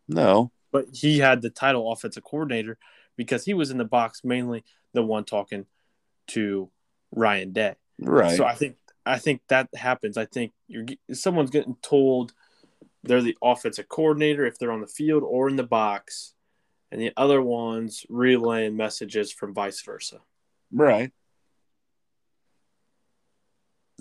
no, 0.07 0.51
but 0.71 0.85
he 0.93 1.19
had 1.19 1.41
the 1.41 1.49
title 1.49 1.91
offensive 1.91 2.23
coordinator 2.23 2.77
because 3.17 3.45
he 3.45 3.53
was 3.53 3.71
in 3.71 3.77
the 3.77 3.85
box 3.85 4.23
mainly 4.23 4.63
the 4.93 5.03
one 5.03 5.23
talking 5.23 5.65
to 6.27 6.69
Ryan 7.11 7.51
Day. 7.51 7.75
right? 7.99 8.37
So 8.37 8.45
I 8.45 8.55
think 8.55 8.77
I 9.05 9.17
think 9.17 9.41
that 9.49 9.69
happens. 9.75 10.17
I 10.17 10.25
think 10.25 10.53
you're 10.67 10.85
someone's 11.13 11.49
getting 11.49 11.75
told 11.81 12.33
they're 13.03 13.21
the 13.21 13.37
offensive 13.41 13.89
coordinator 13.89 14.45
if 14.45 14.59
they're 14.59 14.71
on 14.71 14.81
the 14.81 14.87
field 14.87 15.23
or 15.25 15.49
in 15.49 15.55
the 15.55 15.63
box, 15.63 16.33
and 16.91 17.01
the 17.01 17.11
other 17.17 17.41
ones 17.41 18.05
relaying 18.09 18.77
messages 18.77 19.31
from 19.31 19.53
vice 19.53 19.81
versa. 19.81 20.19
right. 20.71 21.11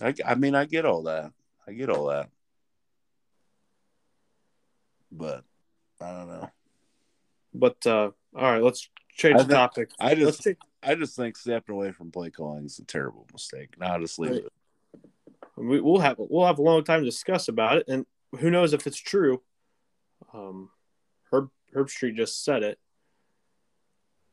I, 0.03 0.15
I 0.25 0.35
mean, 0.35 0.55
I 0.55 0.65
get 0.65 0.87
all 0.87 1.03
that. 1.05 1.33
I 1.67 1.73
get 1.73 1.91
all 1.91 2.07
that, 2.07 2.31
but 5.13 5.45
I 6.01 6.11
don't 6.11 6.29
know. 6.29 6.51
But 7.53 7.87
uh, 7.87 8.11
all 8.35 8.53
right, 8.53 8.63
let's 8.63 8.89
change 9.15 9.45
the 9.45 9.55
topic. 9.55 9.91
I 9.99 10.15
just 10.15 10.43
take, 10.43 10.57
I 10.83 10.95
just 10.95 11.17
think 11.17 11.37
stepping 11.37 11.75
away 11.75 11.93
from 11.93 12.11
play 12.11 12.31
calling 12.31 12.65
is 12.65 12.79
a 12.79 12.85
terrible 12.85 13.27
mistake. 13.33 13.75
Now 13.79 13.99
just 13.99 14.19
leave 14.19 14.33
Right. 14.33 14.45
it. 14.45 14.53
We, 15.61 15.81
we'll 15.81 16.01
have 16.01 16.17
we'll 16.19 16.47
have 16.47 16.59
a 16.59 16.63
long 16.63 16.85
time 16.85 17.01
to 17.01 17.05
discuss 17.05 17.49
about 17.49 17.77
it, 17.79 17.85
and 17.89 18.07
who 18.39 18.51
knows 18.51 18.73
if 18.73 18.87
it's 18.87 18.99
true. 18.99 19.43
Um, 20.33 20.71
Herb 21.33 21.51
Herbstreit 21.75 22.17
just 22.17 22.45
said 22.45 22.63
it, 22.63 22.79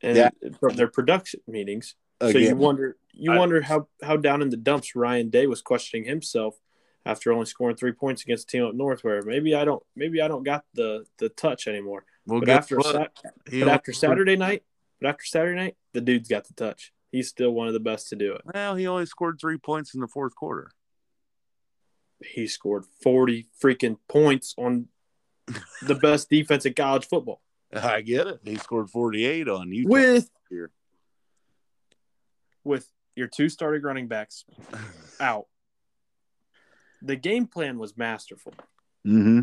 and 0.02 0.18
Yeah. 0.18 0.30
from 0.60 0.76
their 0.76 0.88
production 0.88 1.42
meetings. 1.48 1.96
so 2.22 2.30
you 2.30 2.56
wonder 2.56 2.98
you 3.12 3.32
I- 3.34 3.38
wonder 3.38 3.62
how 3.62 3.88
how 4.04 4.18
down 4.18 4.42
in 4.42 4.50
the 4.50 4.58
dumps 4.58 4.96
Ryan 4.96 5.30
Day 5.30 5.48
was 5.48 5.62
questioning 5.62 6.06
himself 6.08 6.60
after 7.06 7.32
only 7.32 7.46
scoring 7.46 7.76
three 7.76 7.92
points 7.94 8.24
against 8.24 8.46
a 8.50 8.52
team 8.52 8.64
up 8.66 8.74
north, 8.76 9.04
where 9.04 9.22
maybe 9.22 9.56
I 9.56 9.66
don't 9.66 9.84
maybe 9.96 10.22
I 10.22 10.28
don't 10.28 10.44
got 10.44 10.66
the 10.74 11.06
the 11.18 11.30
touch 11.30 11.68
anymore. 11.68 12.06
well, 12.26 12.40
But 12.40 12.50
after? 12.50 12.80
Sat- 12.82 13.14
but 13.46 13.68
after 13.68 13.94
Saturday 13.94 14.36
night, 14.36 14.64
but 15.00 15.10
after 15.10 15.26
Saturday 15.26 15.56
night, 15.60 15.78
the 15.94 16.02
dude's 16.02 16.28
got 16.30 16.46
the 16.46 16.54
touch. 16.54 16.92
He's 17.12 17.30
still 17.30 17.52
one 17.52 17.68
of 17.68 17.74
the 17.74 17.80
best 17.80 18.10
to 18.10 18.16
do 18.16 18.34
it. 18.34 18.42
Well, 18.54 18.76
he 18.76 18.86
only 18.88 19.06
scored 19.06 19.40
three 19.40 19.58
points 19.58 19.94
in 19.96 20.02
the 20.02 20.08
fourth 20.08 20.36
quarter. 20.36 20.72
He 22.24 22.48
scored 22.48 22.86
forty 23.04 23.48
freaking 23.62 23.98
points 24.08 24.54
on 24.58 24.88
the 25.82 25.96
best 26.02 26.30
defense 26.30 26.66
in 26.66 26.74
college 26.74 27.08
football 27.08 27.42
I 27.76 28.02
get 28.02 28.28
it. 28.28 28.40
He 28.44 28.56
scored 28.56 28.90
48 28.90 29.50
on 29.50 29.72
you 29.72 29.88
with 29.88 30.30
here. 30.50 30.72
with 32.64 32.90
your 33.16 33.28
two 33.28 33.50
starting 33.50 33.82
running 33.82 34.08
backs 34.08 34.46
out. 35.20 35.48
The 37.02 37.16
game 37.16 37.46
plan 37.46 37.78
was 37.78 37.98
masterful. 37.98 38.54
mm-hmm. 39.06 39.42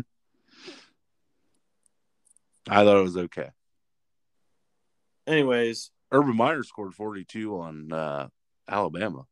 I 2.67 2.83
thought 2.83 2.97
it 2.97 3.03
was 3.03 3.17
okay. 3.17 3.49
Anyways, 5.27 5.91
Urban 6.11 6.35
Meyer 6.35 6.63
scored 6.63 6.93
42 6.93 7.59
on 7.59 7.93
uh, 7.93 8.27
Alabama. 8.67 9.25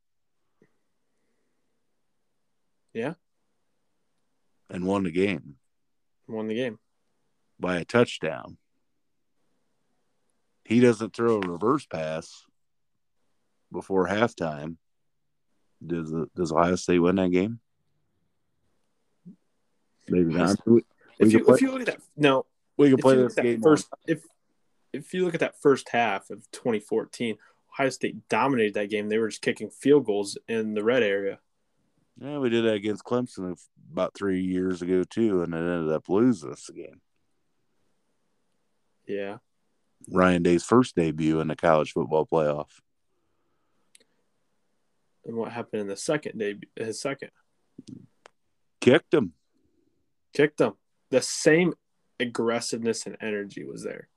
Yeah. 2.93 3.13
And 4.73 4.85
won 4.85 5.03
the 5.03 5.11
game 5.11 5.55
won 6.27 6.47
the 6.47 6.55
game. 6.55 6.79
by 7.59 7.77
a 7.77 7.85
touchdown. 7.85 8.57
He 10.65 10.79
doesn't 10.79 11.15
throw 11.15 11.41
a 11.41 11.47
reverse 11.47 11.85
pass 11.85 12.45
before 13.71 14.07
halftime. 14.07 14.77
Does 15.85 16.13
uh, 16.13 16.25
does 16.35 16.51
Ohio 16.51 16.75
State 16.75 16.99
win 16.99 17.17
that 17.17 17.31
game? 17.31 17.59
Maybe 20.07 20.33
not. 20.33 20.57
We, 20.65 20.83
If 21.19 21.33
you 21.33 21.43
play, 21.43 21.55
if 21.55 21.61
you 21.61 21.71
look 21.71 21.81
at 21.81 21.87
that 21.87 21.99
no, 22.15 22.45
we 22.77 22.89
can 22.89 22.97
play 22.97 23.15
this 23.15 23.35
game 23.35 23.61
first 23.61 23.89
if 24.07 24.23
if 24.93 25.13
you 25.13 25.25
look 25.25 25.33
at 25.33 25.41
that 25.41 25.59
first 25.59 25.89
half 25.89 26.29
of 26.29 26.49
2014, 26.51 27.35
Ohio 27.73 27.89
State 27.89 28.29
dominated 28.29 28.75
that 28.75 28.89
game. 28.89 29.09
They 29.09 29.17
were 29.17 29.29
just 29.29 29.41
kicking 29.41 29.69
field 29.69 30.05
goals 30.05 30.37
in 30.47 30.75
the 30.75 30.83
red 30.83 31.03
area. 31.03 31.39
Yeah, 32.19 32.37
we 32.37 32.49
did 32.49 32.65
that 32.65 32.75
against 32.75 33.03
Clemson 33.03 33.57
about 33.91 34.13
three 34.15 34.41
years 34.41 34.81
ago 34.81 35.03
too, 35.03 35.41
and 35.41 35.53
it 35.53 35.57
ended 35.57 35.91
up 35.91 36.07
losing 36.09 36.51
us 36.51 36.69
again. 36.69 37.01
Yeah. 39.07 39.37
Ryan 40.09 40.43
Day's 40.43 40.63
first 40.63 40.95
debut 40.95 41.39
in 41.39 41.47
the 41.47 41.55
college 41.55 41.91
football 41.91 42.25
playoff. 42.25 42.69
And 45.25 45.35
what 45.35 45.51
happened 45.51 45.81
in 45.81 45.87
the 45.87 45.95
second 45.97 46.37
debut? 46.37 46.69
His 46.75 46.99
second 47.01 47.31
Kicked 48.81 49.13
him. 49.13 49.33
kicked 50.33 50.57
them. 50.57 50.73
The 51.09 51.21
same 51.21 51.73
aggressiveness 52.19 53.05
and 53.05 53.17
energy 53.21 53.63
was 53.63 53.83
there. 53.83 54.09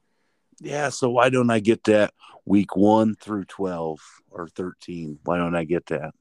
Yeah, 0.61 0.89
so 0.89 1.11
why 1.11 1.29
don't 1.31 1.51
I 1.51 1.61
get 1.61 1.85
that 1.85 2.13
week 2.45 2.75
one 2.77 3.15
through 3.15 3.45
twelve 3.45 4.01
or 4.31 4.49
thirteen? 4.49 5.19
Why 5.25 5.37
don't 5.37 5.55
I 5.55 5.65
get 5.65 5.87
that? 5.87 6.15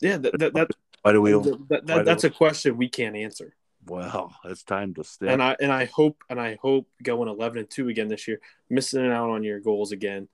Yeah, 0.00 0.18
that, 0.18 0.38
that, 0.38 0.54
that, 0.54 0.70
Why 1.02 1.12
do 1.12 1.20
we? 1.20 1.32
that, 1.32 1.66
that- 1.68 1.84
why 1.86 1.98
do- 1.98 2.04
that's 2.04 2.24
a 2.24 2.30
question 2.30 2.76
we 2.76 2.88
can't 2.88 3.16
answer. 3.16 3.54
Well, 3.86 4.34
it's 4.44 4.62
time 4.62 4.94
to 4.94 5.04
step. 5.04 5.28
And 5.28 5.42
I 5.42 5.56
and 5.60 5.70
I 5.70 5.84
hope 5.84 6.24
and 6.30 6.40
I 6.40 6.56
hope 6.62 6.88
going 7.02 7.28
eleven 7.28 7.58
and 7.58 7.68
two 7.68 7.88
again 7.88 8.08
this 8.08 8.26
year, 8.26 8.40
missing 8.70 9.06
out 9.06 9.28
on 9.28 9.42
your 9.42 9.60
goals 9.60 9.92
again. 9.92 10.28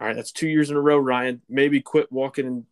All 0.00 0.06
right, 0.08 0.16
that's 0.16 0.32
two 0.32 0.48
years 0.48 0.68
in 0.70 0.76
a 0.76 0.80
row, 0.80 0.98
Ryan. 0.98 1.40
Maybe 1.48 1.80
quit 1.80 2.10
walking. 2.10 2.46
And, 2.46 2.66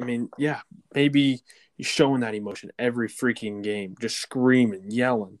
I 0.00 0.04
mean, 0.06 0.30
yeah, 0.38 0.62
maybe 0.94 1.40
you're 1.76 1.84
showing 1.86 2.22
that 2.22 2.34
emotion 2.34 2.72
every 2.78 3.08
freaking 3.08 3.62
game, 3.62 3.96
just 4.00 4.18
screaming, 4.18 4.90
yelling. 4.90 5.38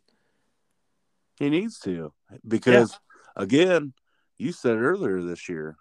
He 1.38 1.48
needs 1.48 1.78
to 1.80 2.12
because 2.46 2.98
again, 3.34 3.94
you 4.38 4.52
said 4.52 4.76
earlier 4.76 5.22
this 5.22 5.48
year, 5.48 5.76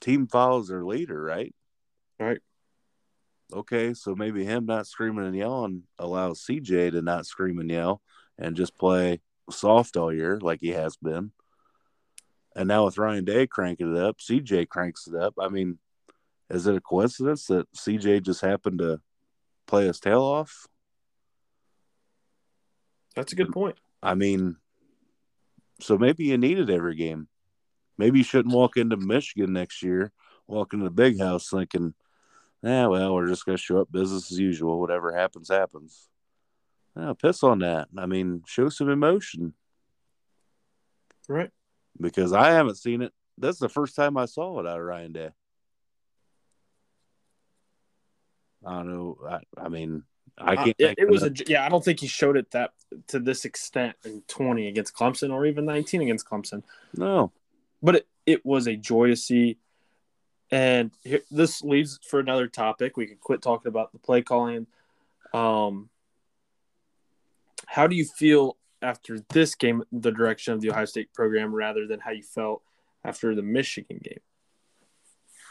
team 0.00 0.26
follows 0.26 0.68
their 0.68 0.84
leader, 0.84 1.22
right? 1.22 1.54
Right. 2.18 2.40
Okay, 3.52 3.94
so 3.94 4.14
maybe 4.14 4.44
him 4.44 4.66
not 4.66 4.86
screaming 4.86 5.26
and 5.26 5.36
yelling 5.36 5.84
allows 5.98 6.44
CJ 6.44 6.92
to 6.92 7.02
not 7.02 7.26
scream 7.26 7.58
and 7.58 7.70
yell 7.70 8.02
and 8.38 8.56
just 8.56 8.76
play 8.76 9.20
soft 9.50 9.96
all 9.96 10.12
year 10.12 10.38
like 10.40 10.58
he 10.60 10.70
has 10.70 10.96
been. 10.96 11.30
And 12.56 12.68
now 12.68 12.86
with 12.86 12.98
Ryan 12.98 13.24
Day 13.24 13.46
cranking 13.46 13.94
it 13.94 14.02
up, 14.02 14.18
CJ 14.18 14.68
cranks 14.68 15.06
it 15.06 15.14
up. 15.14 15.34
I 15.38 15.48
mean, 15.48 15.78
is 16.50 16.66
it 16.66 16.74
a 16.74 16.80
coincidence 16.80 17.46
that 17.46 17.70
CJ 17.72 18.22
just 18.22 18.40
happened 18.40 18.78
to 18.80 19.00
play 19.66 19.86
his 19.86 20.00
tail 20.00 20.22
off? 20.22 20.66
That's 23.14 23.32
a 23.32 23.36
good 23.36 23.52
point. 23.52 23.76
I 24.02 24.14
mean, 24.14 24.56
so 25.80 25.98
maybe 25.98 26.24
you 26.24 26.38
need 26.38 26.58
it 26.58 26.70
every 26.70 26.96
game. 26.96 27.28
Maybe 27.98 28.18
you 28.18 28.24
shouldn't 28.24 28.54
walk 28.54 28.76
into 28.76 28.96
Michigan 28.96 29.52
next 29.52 29.82
year, 29.82 30.12
walk 30.46 30.72
into 30.72 30.84
the 30.84 30.90
big 30.90 31.18
house 31.18 31.48
thinking, 31.48 31.94
"Yeah, 32.66 32.86
well, 32.88 33.14
we're 33.14 33.28
just 33.28 33.46
going 33.46 33.56
to 33.56 33.62
show 33.62 33.80
up 33.80 33.90
business 33.92 34.30
as 34.32 34.38
usual. 34.38 34.80
Whatever 34.80 35.14
happens, 35.16 35.48
happens." 35.48 36.08
No, 36.94 37.14
piss 37.14 37.42
on 37.42 37.58
that. 37.60 37.88
I 37.96 38.06
mean, 38.06 38.42
show 38.46 38.68
some 38.70 38.88
emotion. 38.90 39.54
Right. 41.28 41.50
because 42.00 42.32
I 42.32 42.50
haven't 42.50 42.76
seen 42.76 43.02
it. 43.02 43.12
That's 43.38 43.58
the 43.58 43.68
first 43.68 43.96
time 43.96 44.16
I 44.16 44.24
saw 44.26 44.60
it 44.60 44.66
out 44.66 44.78
of 44.78 44.84
Ryan 44.84 45.12
Day. 45.12 45.30
I 48.64 48.72
don't 48.74 48.88
know. 48.88 49.18
I, 49.28 49.40
I 49.60 49.68
mean, 49.68 50.04
I 50.38 50.54
Uh, 50.54 50.64
can't. 50.64 50.76
it, 50.78 50.94
it 50.98 51.08
was 51.08 51.22
a 51.22 51.32
yeah. 51.46 51.64
I 51.64 51.68
don't 51.68 51.84
think 51.84 52.00
he 52.00 52.06
showed 52.06 52.36
it 52.36 52.50
that 52.52 52.72
to 53.08 53.18
this 53.18 53.44
extent 53.44 53.96
in 54.04 54.22
20 54.28 54.68
against 54.68 54.94
Clemson 54.94 55.32
or 55.32 55.46
even 55.46 55.64
19 55.66 56.02
against 56.02 56.28
Clemson. 56.28 56.62
no. 56.96 57.32
But 57.82 57.96
it, 57.96 58.08
it 58.24 58.46
was 58.46 58.66
a 58.66 58.74
joy 58.76 59.08
to 59.08 59.16
see. 59.16 59.58
And 60.50 60.92
here, 61.02 61.22
this 61.30 61.62
leads 61.62 61.98
for 62.08 62.20
another 62.20 62.46
topic. 62.46 62.96
We 62.96 63.06
can 63.06 63.16
quit 63.16 63.42
talking 63.42 63.68
about 63.68 63.92
the 63.92 63.98
play 63.98 64.22
calling. 64.22 64.66
Um, 65.34 65.90
how 67.66 67.86
do 67.86 67.96
you 67.96 68.04
feel 68.04 68.56
after 68.80 69.18
this 69.30 69.54
game, 69.54 69.82
the 69.90 70.12
direction 70.12 70.54
of 70.54 70.60
the 70.60 70.70
Ohio 70.70 70.84
State 70.84 71.12
program, 71.12 71.54
rather 71.54 71.86
than 71.86 72.00
how 72.00 72.12
you 72.12 72.22
felt 72.22 72.62
after 73.04 73.34
the 73.34 73.42
Michigan 73.42 74.00
game? 74.02 74.20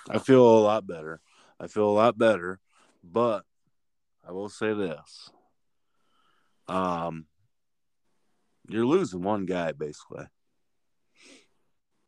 I 0.10 0.20
feel 0.20 0.48
a 0.48 0.60
lot 0.60 0.88
better. 0.88 1.20
I 1.60 1.68
feel 1.68 1.90
a 1.90 1.92
lot 1.92 2.18
better, 2.18 2.60
but 3.04 3.44
I 4.28 4.32
will 4.32 4.50
say 4.50 4.74
this. 4.74 5.30
Um 6.68 7.26
you're 8.68 8.86
losing 8.86 9.22
one 9.22 9.46
guy 9.46 9.72
basically. 9.72 10.26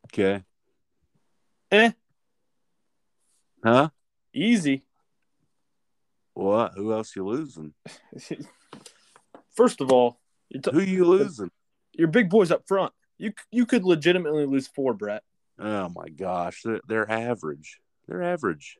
Okay. 0.06 0.42
Eh, 1.70 1.92
Huh? 3.64 3.88
easy. 4.32 4.84
What? 6.34 6.72
Who 6.76 6.92
else 6.92 7.16
you 7.16 7.26
losing? 7.26 7.74
First 9.56 9.80
of 9.80 9.90
all, 9.90 10.20
Who 10.70 10.80
you 10.80 11.04
losing? 11.04 11.50
your 11.92 12.08
big 12.08 12.30
boys 12.30 12.50
up 12.52 12.62
front. 12.68 12.92
You 13.18 13.32
you 13.50 13.66
could 13.66 13.84
legitimately 13.84 14.46
lose 14.46 14.68
four, 14.68 14.94
Brett. 14.94 15.24
Oh 15.58 15.88
my 15.88 16.08
gosh, 16.08 16.62
they're, 16.62 16.80
they're 16.86 17.10
average. 17.10 17.80
They're 18.06 18.22
average. 18.22 18.78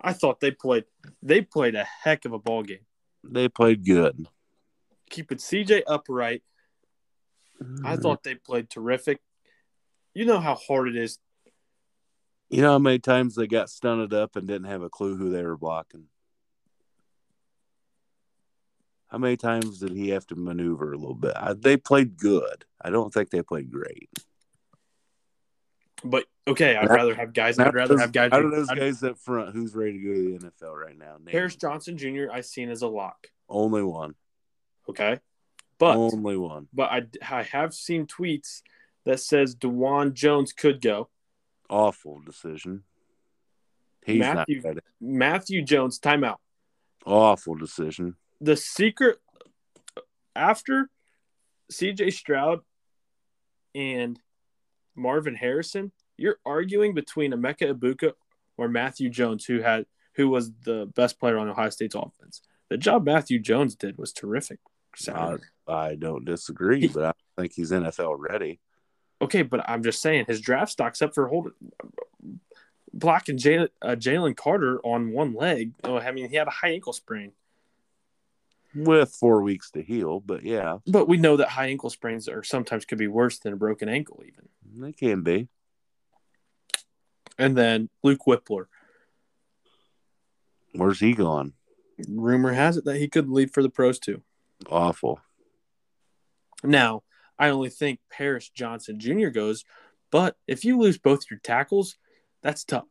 I 0.00 0.12
thought 0.12 0.38
they 0.38 0.52
played 0.52 0.84
they 1.22 1.40
played 1.42 1.74
a 1.74 1.84
heck 1.84 2.24
of 2.24 2.32
a 2.32 2.38
ball 2.38 2.62
game. 2.62 2.86
They 3.24 3.48
played 3.48 3.84
good. 3.84 4.28
Keeping 5.10 5.38
CJ 5.38 5.82
upright. 5.88 6.42
I 7.84 7.96
thought 7.96 8.22
they 8.22 8.36
played 8.36 8.70
terrific. 8.70 9.18
You 10.14 10.24
know 10.26 10.38
how 10.38 10.54
hard 10.54 10.86
it 10.88 10.94
is. 10.94 11.18
You 12.50 12.62
know 12.62 12.72
how 12.72 12.78
many 12.78 12.98
times 12.98 13.34
they 13.34 13.46
got 13.46 13.68
stunted 13.70 14.14
up 14.14 14.36
and 14.36 14.46
didn't 14.48 14.68
have 14.68 14.82
a 14.82 14.88
clue 14.88 15.16
who 15.16 15.30
they 15.30 15.42
were 15.44 15.56
blocking? 15.56 16.04
How 19.08 19.18
many 19.18 19.36
times 19.36 19.78
did 19.80 19.92
he 19.92 20.10
have 20.10 20.26
to 20.28 20.36
maneuver 20.36 20.92
a 20.92 20.96
little 20.98 21.14
bit? 21.14 21.32
I, 21.34 21.54
they 21.54 21.76
played 21.76 22.16
good. 22.18 22.64
I 22.80 22.90
don't 22.90 23.12
think 23.12 23.30
they 23.30 23.42
played 23.42 23.70
great. 23.70 24.08
But 26.04 26.26
okay, 26.46 26.76
I'd 26.76 26.88
Now- 26.88 26.94
rather 26.94 27.14
have 27.14 27.32
guys. 27.32 27.58
I'd 27.58 27.74
rather 27.74 27.94
of 27.94 28.00
have 28.00 28.12
guys. 28.12 28.32
Out 28.32 28.44
of 28.44 28.50
those 28.50 28.68
I'd- 28.68 28.80
guys 28.80 29.02
up 29.02 29.18
front, 29.18 29.54
who's 29.54 29.74
ready 29.74 29.94
to 29.94 29.98
go 29.98 30.14
to 30.14 30.38
the 30.38 30.50
NFL 30.50 30.74
right 30.74 30.96
now? 30.96 31.16
Name 31.18 31.32
Harris. 31.32 31.56
Johnson 31.56 31.96
Jr. 31.98 32.26
I 32.32 32.40
seen 32.42 32.68
as 32.70 32.82
a 32.82 32.88
lock. 32.88 33.28
Only 33.48 33.82
one. 33.82 34.14
Okay, 34.88 35.18
but 35.78 35.96
Only 35.96 36.36
one. 36.36 36.68
but 36.72 36.90
I, 36.90 37.02
I 37.30 37.42
have 37.42 37.74
seen 37.74 38.06
tweets 38.06 38.62
that 39.04 39.20
says 39.20 39.54
Dawand 39.56 40.12
Jones 40.14 40.52
could 40.52 40.80
go. 40.80 41.08
Awful 41.68 42.20
decision. 42.20 42.84
He's 44.04 44.20
Matthew- 44.20 44.56
not 44.56 44.64
ready. 44.64 44.80
Matthew 45.00 45.62
Jones 45.62 45.98
timeout. 45.98 46.38
Awful 47.04 47.54
decision. 47.54 48.16
The 48.40 48.56
secret 48.56 49.18
after 50.34 50.88
C.J. 51.70 52.10
Stroud 52.10 52.60
and 53.74 54.18
Marvin 54.94 55.34
Harrison, 55.34 55.92
you're 56.16 56.38
arguing 56.46 56.94
between 56.94 57.32
Emeka 57.32 57.74
Egbuka 57.74 58.12
or 58.56 58.68
Matthew 58.68 59.10
Jones, 59.10 59.44
who 59.44 59.60
had 59.60 59.86
who 60.14 60.28
was 60.28 60.50
the 60.64 60.90
best 60.96 61.20
player 61.20 61.38
on 61.38 61.48
Ohio 61.48 61.70
State's 61.70 61.94
offense. 61.94 62.42
The 62.70 62.76
job 62.76 63.04
Matthew 63.04 63.38
Jones 63.38 63.74
did 63.74 63.96
was 63.98 64.12
terrific. 64.12 64.58
Saturday. 64.96 65.44
I 65.66 65.94
don't 65.94 66.24
disagree, 66.24 66.88
but 66.88 67.04
I 67.04 67.12
think 67.40 67.52
he's 67.54 67.70
NFL 67.70 68.16
ready. 68.18 68.60
Okay, 69.20 69.42
but 69.42 69.68
I'm 69.68 69.82
just 69.82 70.00
saying 70.00 70.26
his 70.26 70.40
draft 70.40 70.70
stock's 70.70 71.02
up 71.02 71.14
for 71.14 71.28
holding 71.28 71.52
blocking 72.92 73.36
Jalen 73.36 73.68
uh, 73.82 73.88
Jalen 73.88 74.36
Carter 74.36 74.80
on 74.84 75.12
one 75.12 75.34
leg. 75.34 75.72
Oh, 75.84 75.98
I 75.98 76.12
mean, 76.12 76.28
he 76.28 76.36
had 76.36 76.46
a 76.48 76.50
high 76.52 76.70
ankle 76.70 76.92
sprain, 76.92 77.32
With 78.74 79.10
four 79.10 79.42
weeks 79.42 79.70
to 79.72 79.82
heal, 79.82 80.20
but 80.20 80.42
yeah, 80.42 80.78
but 80.86 81.08
we 81.08 81.16
know 81.16 81.36
that 81.36 81.48
high 81.48 81.66
ankle 81.68 81.90
sprains 81.90 82.28
are 82.28 82.42
sometimes 82.42 82.84
could 82.84 82.98
be 82.98 83.08
worse 83.08 83.38
than 83.38 83.52
a 83.52 83.56
broken 83.56 83.88
ankle, 83.88 84.22
even. 84.26 84.48
they 84.80 84.92
can 84.92 85.22
be. 85.22 85.48
And 87.38 87.56
then 87.56 87.88
Luke 88.02 88.22
Wypler. 88.26 88.66
Where's 90.74 91.00
he 91.00 91.14
gone? 91.14 91.54
Rumor 92.08 92.52
has 92.52 92.76
it 92.76 92.84
that 92.84 92.96
he 92.96 93.08
could 93.08 93.28
leave 93.28 93.50
for 93.52 93.62
the 93.62 93.70
pros 93.70 93.98
too. 93.98 94.22
Awful. 94.68 95.20
Now, 96.64 97.02
I 97.38 97.50
only 97.50 97.70
think 97.70 98.00
Paris 98.10 98.48
Johnson 98.48 98.98
Jr. 98.98 99.28
goes, 99.28 99.64
but 100.10 100.36
if 100.46 100.64
you 100.64 100.78
lose 100.78 100.98
both 100.98 101.20
your 101.30 101.40
tackles, 101.40 101.96
that's 102.42 102.64
tough. 102.64 102.88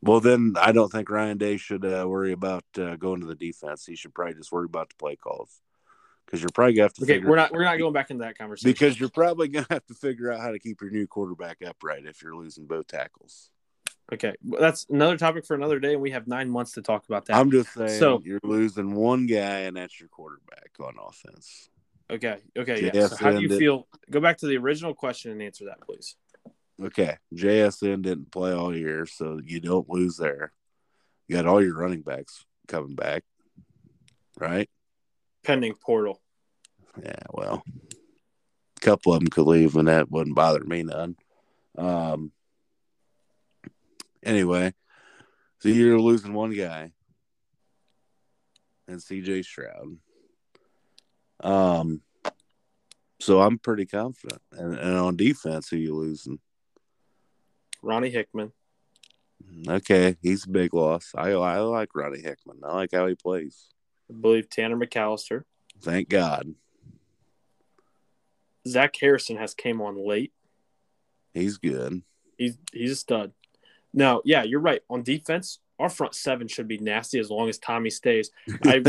Well, 0.00 0.20
then 0.20 0.54
I 0.56 0.72
don't 0.72 0.90
think 0.92 1.10
Ryan 1.10 1.38
Day 1.38 1.56
should 1.56 1.84
uh, 1.84 2.06
worry 2.08 2.32
about 2.32 2.64
uh, 2.78 2.96
going 2.96 3.20
to 3.20 3.26
the 3.26 3.34
defense. 3.34 3.84
He 3.84 3.96
should 3.96 4.14
probably 4.14 4.34
just 4.34 4.52
worry 4.52 4.66
about 4.66 4.90
the 4.90 4.94
play 4.94 5.16
calls 5.16 5.60
because 6.24 6.40
you're 6.40 6.50
probably 6.54 6.74
gonna 6.74 6.84
have 6.84 6.94
to. 6.94 7.02
Okay, 7.02 7.18
we're 7.18 7.36
not 7.36 7.52
we're 7.52 7.64
not 7.64 7.78
going 7.78 7.92
back 7.92 8.10
into 8.10 8.22
that 8.22 8.38
conversation 8.38 8.70
because 8.70 8.98
you're 8.98 9.08
probably 9.08 9.48
gonna 9.48 9.66
have 9.70 9.86
to 9.86 9.94
figure 9.94 10.32
out 10.32 10.40
how 10.40 10.52
to 10.52 10.58
keep 10.58 10.80
your 10.80 10.90
new 10.90 11.06
quarterback 11.06 11.58
upright 11.66 12.06
if 12.06 12.22
you're 12.22 12.36
losing 12.36 12.66
both 12.66 12.86
tackles. 12.86 13.50
Okay, 14.12 14.34
well, 14.42 14.60
that's 14.60 14.86
another 14.88 15.18
topic 15.18 15.44
for 15.44 15.54
another 15.54 15.80
day, 15.80 15.94
and 15.94 16.00
we 16.00 16.12
have 16.12 16.26
nine 16.28 16.48
months 16.48 16.72
to 16.72 16.82
talk 16.82 17.04
about 17.08 17.26
that. 17.26 17.36
I'm 17.36 17.50
just 17.50 17.74
saying 17.74 17.98
So- 17.98 18.22
you're 18.24 18.40
losing 18.42 18.94
one 18.94 19.26
guy, 19.26 19.60
and 19.60 19.76
that's 19.76 19.98
your 19.98 20.08
quarterback 20.08 20.70
on 20.80 20.94
offense. 20.98 21.68
Okay. 22.10 22.38
Okay. 22.56 22.84
Yeah. 22.84 22.90
Yes, 22.94 23.10
so 23.10 23.16
how 23.16 23.32
do 23.32 23.42
you 23.42 23.58
feel? 23.58 23.86
Go 24.10 24.20
back 24.20 24.38
to 24.38 24.46
the 24.46 24.56
original 24.56 24.94
question 24.94 25.32
and 25.32 25.42
answer 25.42 25.66
that, 25.66 25.80
please. 25.82 26.16
Okay, 26.82 27.16
JSN 27.34 28.02
didn't 28.02 28.30
play 28.30 28.52
all 28.52 28.74
year, 28.74 29.04
so 29.04 29.40
you 29.44 29.60
don't 29.60 29.90
lose 29.90 30.16
there. 30.16 30.52
You 31.26 31.34
got 31.36 31.46
all 31.46 31.62
your 31.62 31.76
running 31.76 32.02
backs 32.02 32.44
coming 32.68 32.94
back, 32.94 33.24
right? 34.38 34.70
Pending 35.44 35.74
portal. 35.74 36.22
Yeah, 37.02 37.18
well, 37.32 37.64
a 38.76 38.80
couple 38.80 39.12
of 39.12 39.20
them 39.20 39.28
could 39.28 39.46
leave, 39.46 39.74
and 39.74 39.88
that 39.88 40.10
wouldn't 40.10 40.36
bother 40.36 40.62
me 40.62 40.84
none. 40.84 41.16
Um. 41.76 42.32
Anyway, 44.22 44.72
so 45.60 45.68
you're 45.68 46.00
losing 46.00 46.32
one 46.32 46.52
guy, 46.52 46.92
and 48.86 49.00
CJ 49.00 49.44
Stroud. 49.44 49.98
Um. 51.40 52.02
So 53.20 53.40
I'm 53.40 53.58
pretty 53.58 53.84
confident, 53.84 54.40
and, 54.52 54.78
and 54.78 54.96
on 54.96 55.16
defense, 55.16 55.68
who 55.68 55.76
you 55.76 55.94
losing? 55.96 56.38
Ronnie 57.82 58.10
Hickman. 58.10 58.52
Okay, 59.66 60.16
he's 60.22 60.44
a 60.44 60.50
big 60.50 60.72
loss. 60.74 61.12
I 61.16 61.30
I 61.30 61.58
like 61.58 61.90
Ronnie 61.94 62.22
Hickman. 62.22 62.58
I 62.64 62.74
like 62.74 62.90
how 62.92 63.06
he 63.06 63.14
plays. 63.14 63.68
I 64.10 64.14
believe 64.14 64.48
Tanner 64.48 64.76
McCalister. 64.76 65.44
Thank 65.80 66.08
God, 66.08 66.54
Zach 68.66 68.94
Harrison 69.00 69.36
has 69.36 69.54
came 69.54 69.80
on 69.80 70.06
late. 70.06 70.32
he's 71.34 71.58
good. 71.58 72.02
He's 72.36 72.56
he's 72.72 72.92
a 72.92 72.96
stud. 72.96 73.32
No, 73.92 74.22
yeah, 74.24 74.42
you're 74.42 74.60
right. 74.60 74.82
On 74.90 75.02
defense, 75.02 75.60
our 75.78 75.88
front 75.88 76.14
seven 76.14 76.48
should 76.48 76.66
be 76.68 76.78
nasty 76.78 77.18
as 77.18 77.30
long 77.30 77.48
as 77.48 77.58
Tommy 77.58 77.90
stays. 77.90 78.30
I 78.64 78.82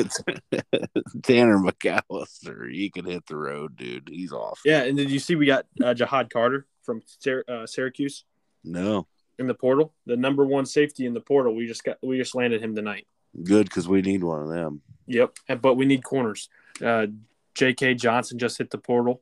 Tanner 1.24 1.58
McCalister, 1.60 2.72
he 2.72 2.90
can 2.90 3.06
hit 3.06 3.26
the 3.28 3.38
road, 3.38 3.76
dude. 3.78 4.10
He's 4.12 4.32
off. 4.32 4.60
yeah, 4.66 4.84
and 4.84 4.98
did 4.98 5.12
you 5.12 5.20
see 5.20 5.36
we 5.36 5.46
got 5.46 5.66
uh, 5.82 5.94
Ja'Had 5.94 6.30
Carter 6.32 6.66
from 6.84 7.02
Syr- 7.06 7.46
uh, 7.48 7.66
Syracuse 7.68 8.24
No, 8.64 9.08
in 9.38 9.48
the 9.48 9.54
portal, 9.54 9.94
the 10.06 10.18
number 10.18 10.46
one 10.46 10.66
safety 10.66 11.06
in 11.06 11.14
the 11.14 11.22
portal. 11.22 11.56
We 11.56 11.68
just 11.68 11.84
got 11.84 11.98
we 12.02 12.18
just 12.18 12.36
landed 12.36 12.62
him 12.62 12.76
tonight. 12.76 13.08
good 13.44 13.66
because 13.68 13.88
we 13.88 14.02
need 14.02 14.24
one 14.24 14.42
of 14.44 14.50
them. 14.50 14.82
Yep, 15.08 15.38
but 15.62 15.76
we 15.76 15.86
need 15.86 16.04
corners. 16.04 16.50
Uh, 16.84 17.08
J.K. 17.56 17.96
Johnson 17.96 18.38
just 18.40 18.58
hit 18.58 18.70
the 18.70 18.78
portal, 18.78 19.22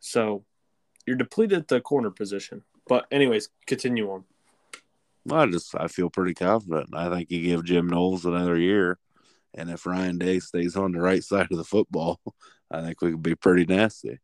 so 0.00 0.44
you're 1.06 1.16
depleted 1.16 1.58
at 1.58 1.68
the 1.68 1.80
corner 1.80 2.10
position. 2.10 2.62
But 2.88 3.06
anyways, 3.12 3.48
continue 3.66 4.10
on. 4.10 4.24
Well, 5.24 5.40
I 5.40 5.46
just 5.46 5.74
I 5.76 5.86
feel 5.88 6.10
pretty 6.10 6.34
confident. 6.34 6.90
I 6.94 7.08
think 7.08 7.30
you 7.30 7.42
give 7.42 7.64
Jim 7.64 7.86
Knowles 7.86 8.24
another 8.24 8.58
year, 8.58 8.98
and 9.54 9.70
if 9.70 9.86
Ryan 9.86 10.18
Day 10.18 10.40
stays 10.40 10.76
on 10.76 10.92
the 10.92 11.00
right 11.00 11.22
side 11.22 11.48
of 11.50 11.58
the 11.58 11.64
football, 11.64 12.20
I 12.70 12.82
think 12.82 13.00
we 13.00 13.12
could 13.12 13.22
be 13.22 13.34
pretty 13.34 13.64
nasty. 13.64 14.18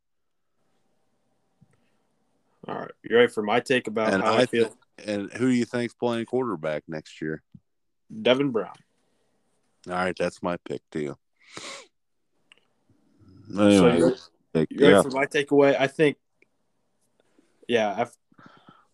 All 2.66 2.74
right, 2.74 2.90
you 3.02 3.16
ready 3.16 3.28
for 3.28 3.42
my 3.42 3.60
take 3.60 3.86
about 3.86 4.12
And 4.12 4.22
how 4.22 4.34
I, 4.34 4.40
I 4.40 4.46
feel? 4.46 4.76
And 5.06 5.32
who 5.32 5.48
do 5.48 5.54
you 5.54 5.64
think's 5.64 5.94
playing 5.94 6.26
quarterback 6.26 6.82
next 6.88 7.22
year? 7.22 7.42
Devin 8.22 8.50
Brown. 8.50 8.74
All 9.86 9.94
right, 9.94 10.16
that's 10.18 10.42
my 10.42 10.56
pick 10.68 10.82
too. 10.90 11.16
So 13.54 13.62
Anyway, 13.62 13.98
you're, 13.98 14.16
pick- 14.52 14.70
you 14.70 14.80
ready 14.80 14.94
yeah, 14.94 15.02
for 15.02 15.10
my 15.10 15.26
takeaway? 15.26 15.76
I 15.78 15.86
think 15.86 16.16
yeah, 17.68 17.94
I've, 17.96 18.12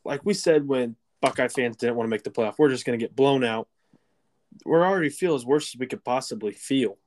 like 0.05 0.25
we 0.25 0.35
said 0.35 0.69
when 0.69 0.97
Buckeye 1.25 1.49
fans 1.49 1.77
didn't 1.77 1.97
want 1.97 2.07
to 2.07 2.11
make 2.11 2.23
the 2.23 2.31
playoff, 2.31 2.57
we're 2.59 2.69
just 2.69 2.85
going 2.85 2.99
to 2.99 3.03
get 3.03 3.17
blown 3.17 3.45
out. 3.45 3.67
We're 4.67 4.87
already 4.87 5.09
feel 5.09 5.35
as 5.35 5.47
worse 5.47 5.75
as 5.75 5.79
we 5.79 5.87
could 5.87 6.05
possibly 6.05 6.53
feel, 6.53 6.99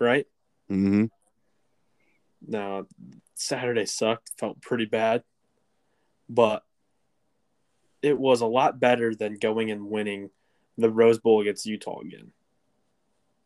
right? 0.00 0.26
Mm-hmm. 0.70 1.04
Now, 2.46 2.86
Saturday 3.34 3.84
sucked, 3.84 4.30
felt 4.38 4.62
pretty 4.62 4.86
bad, 4.86 5.22
but 6.30 6.64
it 8.00 8.18
was 8.18 8.40
a 8.40 8.46
lot 8.46 8.80
better 8.80 9.14
than 9.14 9.34
going 9.34 9.70
and 9.70 9.90
winning 9.90 10.30
the 10.78 10.90
Rose 10.90 11.18
Bowl 11.18 11.42
against 11.42 11.66
Utah 11.66 12.00
again. 12.00 12.32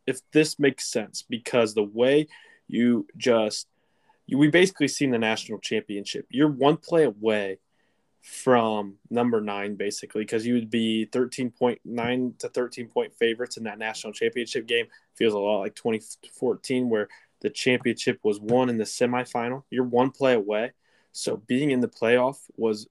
If 0.07 0.21
this 0.31 0.59
makes 0.59 0.87
sense, 0.87 1.25
because 1.29 1.75
the 1.75 1.83
way 1.83 2.29
you 2.69 3.07
just 3.17 3.67
you, 4.27 4.39
we 4.39 4.49
basically 4.49 4.89
seen 4.89 5.11
the 5.11 5.19
national 5.19 5.59
championship. 5.59 6.27
You're 6.31 6.49
one 6.49 6.77
play 6.77 7.05
away 7.05 7.59
from 8.23 8.95
number 9.11 9.41
nine, 9.41 9.75
basically, 9.75 10.23
because 10.23 10.47
you 10.47 10.55
would 10.55 10.71
be 10.71 11.07
13.9 11.13 12.39
to 12.39 12.49
13 12.49 12.89
point 12.89 13.13
favorites 13.15 13.57
in 13.57 13.65
that 13.65 13.79
national 13.79 14.13
championship 14.13 14.67
game. 14.67 14.87
Feels 15.15 15.35
a 15.35 15.39
lot 15.39 15.61
like 15.61 15.75
2014, 15.75 16.89
where 16.89 17.09
the 17.41 17.51
championship 17.51 18.21
was 18.23 18.41
won 18.41 18.69
in 18.69 18.79
the 18.79 18.85
semifinal. 18.85 19.65
You're 19.71 19.85
one 19.85 20.11
play 20.11 20.35
away. 20.35 20.73
So 21.11 21.37
being 21.37 21.73
in 21.73 21.81
the 21.81 21.89
playoff 21.89 22.39
was 22.57 22.89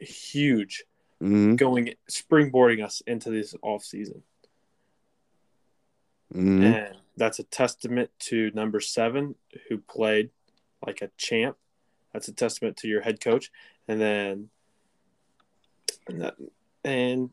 huge 0.00 0.84
Mm-hmm. 1.22 1.54
going 1.54 1.94
springboarding 2.10 2.84
us 2.84 3.00
into 3.06 3.30
this 3.30 3.54
off 3.62 3.84
season. 3.84 4.24
Mm-hmm. 6.34 6.64
And 6.64 6.96
that's 7.16 7.38
a 7.38 7.44
testament 7.44 8.10
to 8.20 8.50
number 8.54 8.80
seven 8.80 9.36
who 9.68 9.78
played 9.78 10.30
like 10.84 11.00
a 11.00 11.10
champ. 11.16 11.56
That's 12.12 12.26
a 12.26 12.32
testament 12.32 12.76
to 12.78 12.88
your 12.88 13.02
head 13.02 13.20
coach. 13.20 13.52
And 13.92 14.00
then 14.00 14.48
and 16.08 16.22
that 16.22 16.34
and 16.82 17.30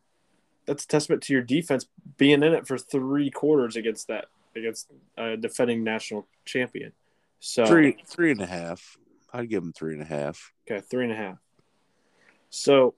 that's 0.65 0.83
a 0.83 0.87
testament 0.87 1.23
to 1.23 1.33
your 1.33 1.41
defense 1.41 1.85
being 2.17 2.43
in 2.43 2.53
it 2.53 2.67
for 2.67 2.77
three 2.77 3.31
quarters 3.31 3.77
against 3.77 4.09
that 4.09 4.25
against 4.57 4.91
a 5.17 5.37
defending 5.37 5.85
national 5.85 6.27
champion. 6.43 6.91
So 7.39 7.65
Three, 7.65 7.95
three 8.05 8.31
and 8.31 8.41
a 8.41 8.45
half. 8.45 8.97
I'd 9.31 9.49
give 9.49 9.63
them 9.63 9.71
three 9.71 9.93
and 9.93 10.01
a 10.01 10.05
half. 10.05 10.51
Okay, 10.69 10.81
three 10.81 11.05
and 11.05 11.13
a 11.13 11.15
half. 11.15 11.37
So, 12.49 12.95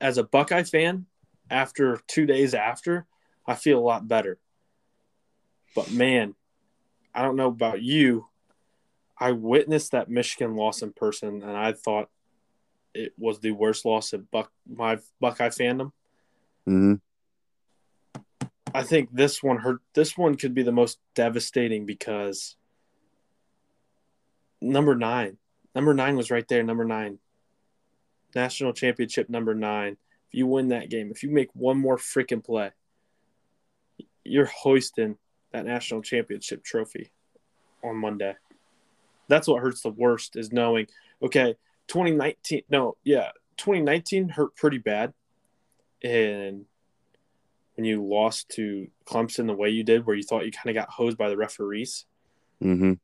as 0.00 0.18
a 0.18 0.24
Buckeye 0.24 0.64
fan, 0.64 1.06
after 1.48 2.00
two 2.08 2.26
days 2.26 2.54
after, 2.54 3.06
I 3.46 3.54
feel 3.54 3.78
a 3.78 3.80
lot 3.80 4.08
better. 4.08 4.38
But 5.76 5.92
man, 5.92 6.34
I 7.14 7.22
don't 7.22 7.36
know 7.36 7.48
about 7.48 7.82
you. 7.82 8.26
I 9.20 9.32
witnessed 9.32 9.92
that 9.92 10.08
Michigan 10.08 10.54
loss 10.54 10.82
in 10.82 10.92
person, 10.92 11.42
and 11.42 11.56
I 11.56 11.72
thought 11.72 12.08
it 12.94 13.12
was 13.18 13.40
the 13.40 13.52
worst 13.52 13.84
loss 13.84 14.12
of 14.12 14.30
Buck 14.30 14.50
my 14.68 14.98
Buckeye 15.20 15.48
fandom. 15.48 15.92
Mm-hmm. 16.68 16.94
I 18.74 18.82
think 18.82 19.10
this 19.12 19.42
one 19.42 19.58
hurt. 19.58 19.80
This 19.94 20.16
one 20.16 20.36
could 20.36 20.54
be 20.54 20.62
the 20.62 20.72
most 20.72 20.98
devastating 21.14 21.86
because 21.86 22.56
number 24.60 24.94
nine, 24.94 25.38
number 25.74 25.94
nine 25.94 26.16
was 26.16 26.30
right 26.30 26.46
there. 26.48 26.62
Number 26.62 26.84
nine, 26.84 27.18
national 28.34 28.72
championship 28.72 29.28
number 29.28 29.54
nine. 29.54 29.96
If 30.28 30.34
you 30.34 30.46
win 30.46 30.68
that 30.68 30.90
game, 30.90 31.10
if 31.10 31.22
you 31.22 31.30
make 31.30 31.48
one 31.54 31.78
more 31.78 31.96
freaking 31.96 32.44
play, 32.44 32.70
you're 34.24 34.44
hoisting 34.44 35.16
that 35.52 35.64
national 35.64 36.02
championship 36.02 36.62
trophy 36.62 37.10
on 37.82 37.96
Monday. 37.96 38.34
That's 39.28 39.46
what 39.48 39.62
hurts 39.62 39.82
the 39.82 39.90
worst 39.90 40.36
is 40.36 40.52
knowing, 40.52 40.86
okay, 41.22 41.56
2019, 41.88 42.62
no, 42.70 42.96
yeah, 43.04 43.30
2019 43.58 44.28
hurt 44.30 44.54
pretty 44.56 44.78
bad. 44.78 45.12
And 46.02 46.64
when 47.74 47.84
you 47.84 48.04
lost 48.04 48.48
to 48.50 48.88
Clemson 49.04 49.46
the 49.46 49.54
way 49.54 49.70
you 49.70 49.84
did, 49.84 50.06
where 50.06 50.16
you 50.16 50.22
thought 50.22 50.44
you 50.46 50.52
kind 50.52 50.76
of 50.76 50.80
got 50.80 50.90
hosed 50.90 51.18
by 51.18 51.28
the 51.28 51.36
referees, 51.36 52.06
Mm-hmm. 52.62 52.94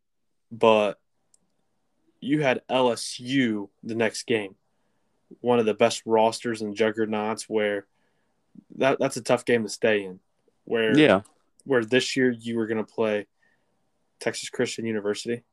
but 0.50 0.98
you 2.20 2.42
had 2.42 2.62
LSU 2.68 3.68
the 3.84 3.94
next 3.94 4.26
game, 4.26 4.56
one 5.40 5.60
of 5.60 5.66
the 5.66 5.74
best 5.74 6.02
rosters 6.06 6.60
and 6.62 6.74
juggernauts. 6.74 7.48
Where 7.48 7.86
that 8.78 8.98
that's 8.98 9.16
a 9.16 9.22
tough 9.22 9.44
game 9.44 9.62
to 9.62 9.68
stay 9.68 10.04
in. 10.04 10.18
Where 10.64 10.98
Yeah. 10.98 11.20
where 11.64 11.84
this 11.84 12.16
year 12.16 12.30
you 12.32 12.56
were 12.56 12.66
going 12.66 12.84
to 12.84 12.92
play 12.92 13.26
Texas 14.18 14.50
Christian 14.50 14.86
University, 14.86 15.44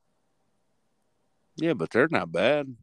Yeah, 1.58 1.74
but 1.74 1.91
they're 1.91 2.08
not 2.10 2.32
bad. 2.32 2.76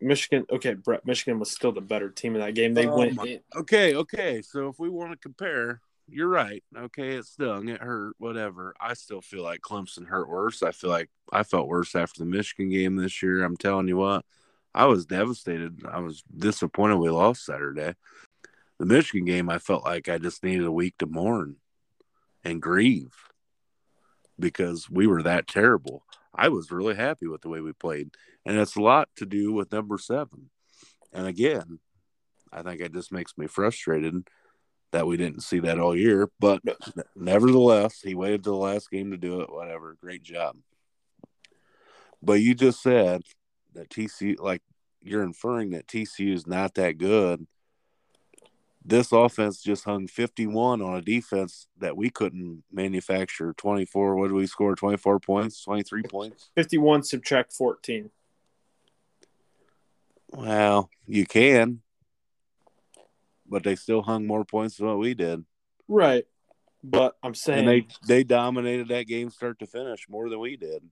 Michigan. 0.00 0.46
Okay, 0.50 0.74
Brett, 0.74 1.04
Michigan 1.04 1.38
was 1.38 1.50
still 1.50 1.72
the 1.72 1.80
better 1.80 2.08
team 2.10 2.34
in 2.34 2.40
that 2.40 2.54
game. 2.54 2.74
They 2.74 2.86
Oh 2.86 2.96
went. 2.96 3.14
my- 3.16 3.40
Okay, 3.56 3.94
okay. 3.94 4.42
So 4.42 4.68
if 4.68 4.78
we 4.78 4.88
want 4.88 5.12
to 5.12 5.18
compare, 5.18 5.80
you're 6.08 6.28
right. 6.28 6.62
Okay, 6.76 7.16
it 7.16 7.26
stung, 7.26 7.68
it 7.68 7.80
hurt, 7.80 8.14
whatever. 8.18 8.74
I 8.80 8.94
still 8.94 9.20
feel 9.20 9.42
like 9.42 9.60
Clemson 9.60 10.06
hurt 10.06 10.28
worse. 10.28 10.62
I 10.62 10.72
feel 10.72 10.90
like 10.90 11.10
I 11.32 11.42
felt 11.42 11.68
worse 11.68 11.94
after 11.94 12.20
the 12.20 12.30
Michigan 12.30 12.70
game 12.70 12.96
this 12.96 13.22
year. 13.22 13.42
I'm 13.44 13.56
telling 13.56 13.88
you 13.88 13.96
what, 13.96 14.24
I 14.74 14.86
was 14.86 15.04
devastated. 15.04 15.84
I 15.90 15.98
was 16.00 16.22
disappointed 16.34 16.96
we 16.96 17.10
lost 17.10 17.44
Saturday. 17.44 17.94
The 18.78 18.86
Michigan 18.86 19.24
game, 19.24 19.50
I 19.50 19.58
felt 19.58 19.84
like 19.84 20.08
I 20.08 20.18
just 20.18 20.44
needed 20.44 20.64
a 20.64 20.72
week 20.72 20.94
to 20.98 21.06
mourn 21.06 21.56
and 22.44 22.62
grieve 22.62 23.12
because 24.38 24.88
we 24.88 25.06
were 25.08 25.22
that 25.24 25.48
terrible. 25.48 26.04
I 26.34 26.48
was 26.48 26.70
really 26.70 26.94
happy 26.94 27.26
with 27.26 27.42
the 27.42 27.48
way 27.48 27.60
we 27.60 27.72
played, 27.72 28.10
and 28.44 28.58
it's 28.58 28.76
a 28.76 28.80
lot 28.80 29.08
to 29.16 29.26
do 29.26 29.52
with 29.52 29.72
number 29.72 29.98
seven. 29.98 30.50
And 31.12 31.26
again, 31.26 31.80
I 32.52 32.62
think 32.62 32.80
it 32.80 32.92
just 32.92 33.12
makes 33.12 33.36
me 33.36 33.46
frustrated 33.46 34.26
that 34.92 35.06
we 35.06 35.16
didn't 35.16 35.42
see 35.42 35.60
that 35.60 35.78
all 35.78 35.96
year. 35.96 36.30
But 36.38 36.62
nevertheless, 37.16 38.00
he 38.00 38.14
waited 38.14 38.44
till 38.44 38.54
the 38.54 38.58
last 38.58 38.90
game 38.90 39.10
to 39.10 39.16
do 39.16 39.40
it. 39.40 39.52
Whatever, 39.52 39.96
great 40.00 40.22
job. 40.22 40.56
But 42.22 42.40
you 42.40 42.54
just 42.54 42.82
said 42.82 43.22
that 43.74 43.90
TCU, 43.90 44.40
like 44.40 44.62
you're 45.00 45.22
inferring 45.22 45.70
that 45.70 45.86
TCU 45.86 46.32
is 46.34 46.46
not 46.46 46.74
that 46.74 46.98
good. 46.98 47.46
This 48.84 49.12
offense 49.12 49.60
just 49.60 49.84
hung 49.84 50.06
51 50.06 50.80
on 50.80 50.96
a 50.96 51.02
defense 51.02 51.68
that 51.78 51.96
we 51.96 52.10
couldn't 52.10 52.62
manufacture 52.72 53.52
24. 53.54 54.16
What 54.16 54.28
did 54.28 54.34
we 54.34 54.46
score? 54.46 54.74
24 54.74 55.20
points, 55.20 55.62
23 55.62 56.02
points? 56.04 56.50
51 56.54 57.02
subtract 57.02 57.52
14. 57.52 58.10
Well, 60.30 60.90
you 61.06 61.26
can, 61.26 61.80
but 63.46 63.62
they 63.62 63.76
still 63.76 64.02
hung 64.02 64.26
more 64.26 64.44
points 64.44 64.76
than 64.76 64.86
what 64.86 64.98
we 64.98 65.14
did. 65.14 65.44
Right. 65.88 66.26
But 66.84 67.16
I'm 67.22 67.34
saying 67.34 67.60
and 67.60 67.68
they 67.68 67.86
they 68.06 68.24
dominated 68.24 68.88
that 68.88 69.06
game 69.06 69.30
start 69.30 69.58
to 69.58 69.66
finish 69.66 70.06
more 70.08 70.28
than 70.28 70.38
we 70.38 70.56
did. 70.56 70.82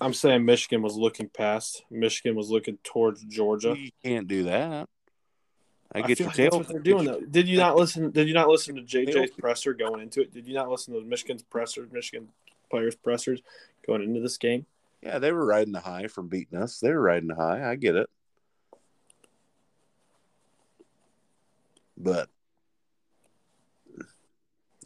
I'm 0.00 0.12
saying 0.12 0.44
Michigan 0.44 0.82
was 0.82 0.96
looking 0.96 1.28
past. 1.28 1.84
Michigan 1.88 2.34
was 2.34 2.50
looking 2.50 2.78
towards 2.82 3.22
Georgia. 3.22 3.76
You 3.78 3.90
can't 4.04 4.26
do 4.26 4.44
that. 4.44 4.88
I 5.94 5.98
I, 5.98 6.02
get 6.02 6.18
feel 6.18 6.24
your 6.24 6.28
like 6.28 6.36
tail. 6.36 6.44
that's 6.44 6.56
what 6.56 6.68
they're 6.68 6.80
doing 6.80 7.04
though. 7.04 7.20
Did 7.20 7.48
you 7.48 7.58
not 7.58 7.76
listen? 7.82 8.10
Did 8.10 8.28
you 8.28 8.34
not 8.34 8.48
listen 8.48 8.74
to 8.76 8.82
JJ's 8.82 9.32
presser 9.32 9.74
going 9.74 10.00
into 10.00 10.22
it? 10.22 10.32
Did 10.32 10.46
you 10.46 10.54
not 10.54 10.70
listen 10.70 10.94
to 10.94 11.02
Michigan's 11.02 11.42
pressers, 11.42 11.90
Michigan 11.92 12.28
players' 12.70 12.94
pressers 12.94 13.42
going 13.86 14.02
into 14.02 14.20
this 14.20 14.38
game? 14.38 14.66
Yeah, 15.02 15.18
they 15.18 15.32
were 15.32 15.44
riding 15.44 15.72
the 15.72 15.80
high 15.80 16.06
from 16.06 16.28
beating 16.28 16.58
us. 16.58 16.78
They 16.78 16.90
were 16.90 17.00
riding 17.00 17.28
the 17.28 17.34
high. 17.34 17.68
I 17.68 17.74
get 17.74 17.96
it. 17.96 18.08
But 21.96 22.28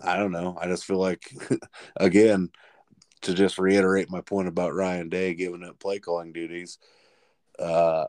I 0.02 0.16
don't 0.16 0.32
know. 0.32 0.56
I 0.60 0.66
just 0.66 0.84
feel 0.84 0.98
like, 0.98 1.22
again, 1.96 2.50
to 3.22 3.34
just 3.34 3.58
reiterate 3.58 4.10
my 4.10 4.20
point 4.20 4.48
about 4.48 4.74
Ryan 4.74 5.08
Day 5.08 5.34
giving 5.34 5.64
up 5.64 5.78
play 5.78 5.98
calling 5.98 6.32
duties, 6.32 6.78
uh, 7.58 8.06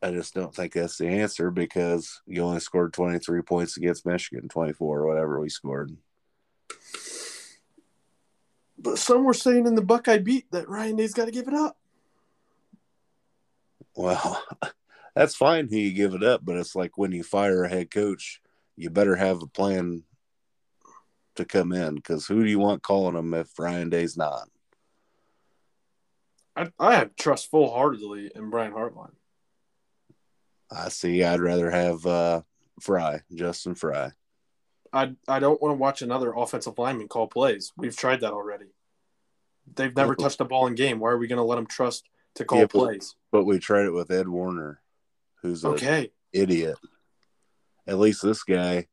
I 0.00 0.10
just 0.12 0.34
don't 0.34 0.54
think 0.54 0.74
that's 0.74 0.98
the 0.98 1.08
answer 1.08 1.50
because 1.50 2.20
you 2.26 2.42
only 2.42 2.60
scored 2.60 2.92
23 2.92 3.42
points 3.42 3.76
against 3.76 4.06
Michigan, 4.06 4.48
24 4.48 5.00
or 5.00 5.06
whatever 5.06 5.40
we 5.40 5.48
scored. 5.48 5.96
But 8.78 8.98
some 8.98 9.24
were 9.24 9.34
saying 9.34 9.66
in 9.66 9.74
the 9.74 9.82
Buckeye 9.82 10.18
beat 10.18 10.50
that 10.52 10.68
Ryan 10.68 10.96
Day's 10.96 11.14
got 11.14 11.24
to 11.24 11.32
give 11.32 11.48
it 11.48 11.54
up. 11.54 11.76
Well, 13.96 14.40
that's 15.16 15.34
fine. 15.34 15.66
He 15.68 15.92
give 15.92 16.14
it 16.14 16.22
up, 16.22 16.44
but 16.44 16.56
it's 16.56 16.76
like 16.76 16.96
when 16.96 17.10
you 17.10 17.24
fire 17.24 17.64
a 17.64 17.68
head 17.68 17.90
coach, 17.90 18.40
you 18.76 18.90
better 18.90 19.16
have 19.16 19.42
a 19.42 19.48
plan 19.48 20.04
to 21.34 21.44
come 21.44 21.72
in 21.72 21.96
because 21.96 22.26
who 22.26 22.44
do 22.44 22.48
you 22.48 22.60
want 22.60 22.82
calling 22.82 23.16
him 23.16 23.34
if 23.34 23.58
Ryan 23.58 23.90
Day's 23.90 24.16
not? 24.16 24.48
I, 26.54 26.70
I 26.78 26.94
have 26.94 27.16
trust 27.16 27.50
full 27.50 27.72
heartedly 27.72 28.30
in 28.34 28.50
Brian 28.50 28.72
Hartline. 28.72 29.14
I 30.70 30.88
see. 30.88 31.22
I'd 31.22 31.40
rather 31.40 31.70
have 31.70 32.04
uh, 32.06 32.42
Frye, 32.80 33.22
Justin 33.34 33.74
Frye. 33.74 34.12
I 34.92 35.12
I 35.26 35.38
don't 35.38 35.60
want 35.60 35.72
to 35.72 35.78
watch 35.78 36.02
another 36.02 36.32
offensive 36.34 36.78
lineman 36.78 37.08
call 37.08 37.26
plays. 37.26 37.72
We've 37.76 37.96
tried 37.96 38.20
that 38.20 38.32
already. 38.32 38.66
They've 39.74 39.94
never 39.94 40.14
touched 40.14 40.38
the 40.38 40.44
ball 40.44 40.66
in 40.66 40.74
game. 40.74 40.98
Why 40.98 41.10
are 41.10 41.18
we 41.18 41.26
going 41.26 41.38
to 41.38 41.42
let 41.42 41.56
them 41.56 41.66
trust 41.66 42.08
to 42.36 42.44
call 42.44 42.60
Yeah, 42.60 42.64
but- 42.64 42.78
plays? 42.78 43.14
But 43.30 43.44
we 43.44 43.58
tried 43.58 43.84
it 43.84 43.92
with 43.92 44.10
Ed 44.10 44.26
Warinner, 44.28 44.80
who's 45.42 45.64
Okay, 45.64 46.10
idiot. 46.32 46.78
At 47.86 47.98
least 47.98 48.22
this 48.22 48.42
guy 48.42 48.86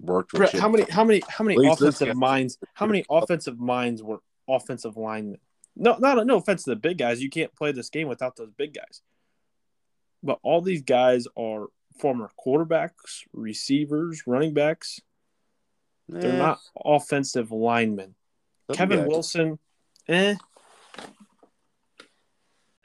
worked 0.00 0.32
with 0.32 0.50
Brett. 0.50 0.52
How 0.54 0.68
many? 0.68 0.84
How 0.90 1.04
many? 1.04 1.22
How 1.28 1.44
many 1.44 1.56
At 1.56 1.60
least 1.60 1.80
this 1.80 1.96
offensive 1.96 2.16
minds? 2.16 2.58
How 2.74 2.86
many 2.86 3.04
offensive 3.10 3.58
minds 3.58 4.02
were 4.02 4.18
offensive 4.48 4.96
linemen? 4.96 5.38
No, 5.76 5.96
not 5.98 6.26
no 6.26 6.36
offense 6.36 6.64
to 6.64 6.70
the 6.70 6.76
big 6.76 6.98
guys. 6.98 7.22
You 7.22 7.30
can't 7.30 7.54
play 7.54 7.72
this 7.72 7.90
game 7.90 8.08
without 8.08 8.36
those 8.36 8.50
big 8.56 8.74
guys. 8.74 9.02
But 10.24 10.40
all 10.42 10.60
these 10.62 10.82
guys 10.82 11.28
are 11.36 11.66
former 11.98 12.30
quarterbacks, 12.44 13.22
receivers, 13.32 14.22
running 14.26 14.54
backs. 14.54 15.00
They're 16.08 16.32
Eh, 16.32 16.38
not 16.38 16.58
offensive 16.84 17.52
linemen. 17.52 18.16
some 18.66 18.76
Kevin 18.76 19.00
guys. 19.00 19.08
Wilson, 19.08 19.58
eh. 20.08 20.34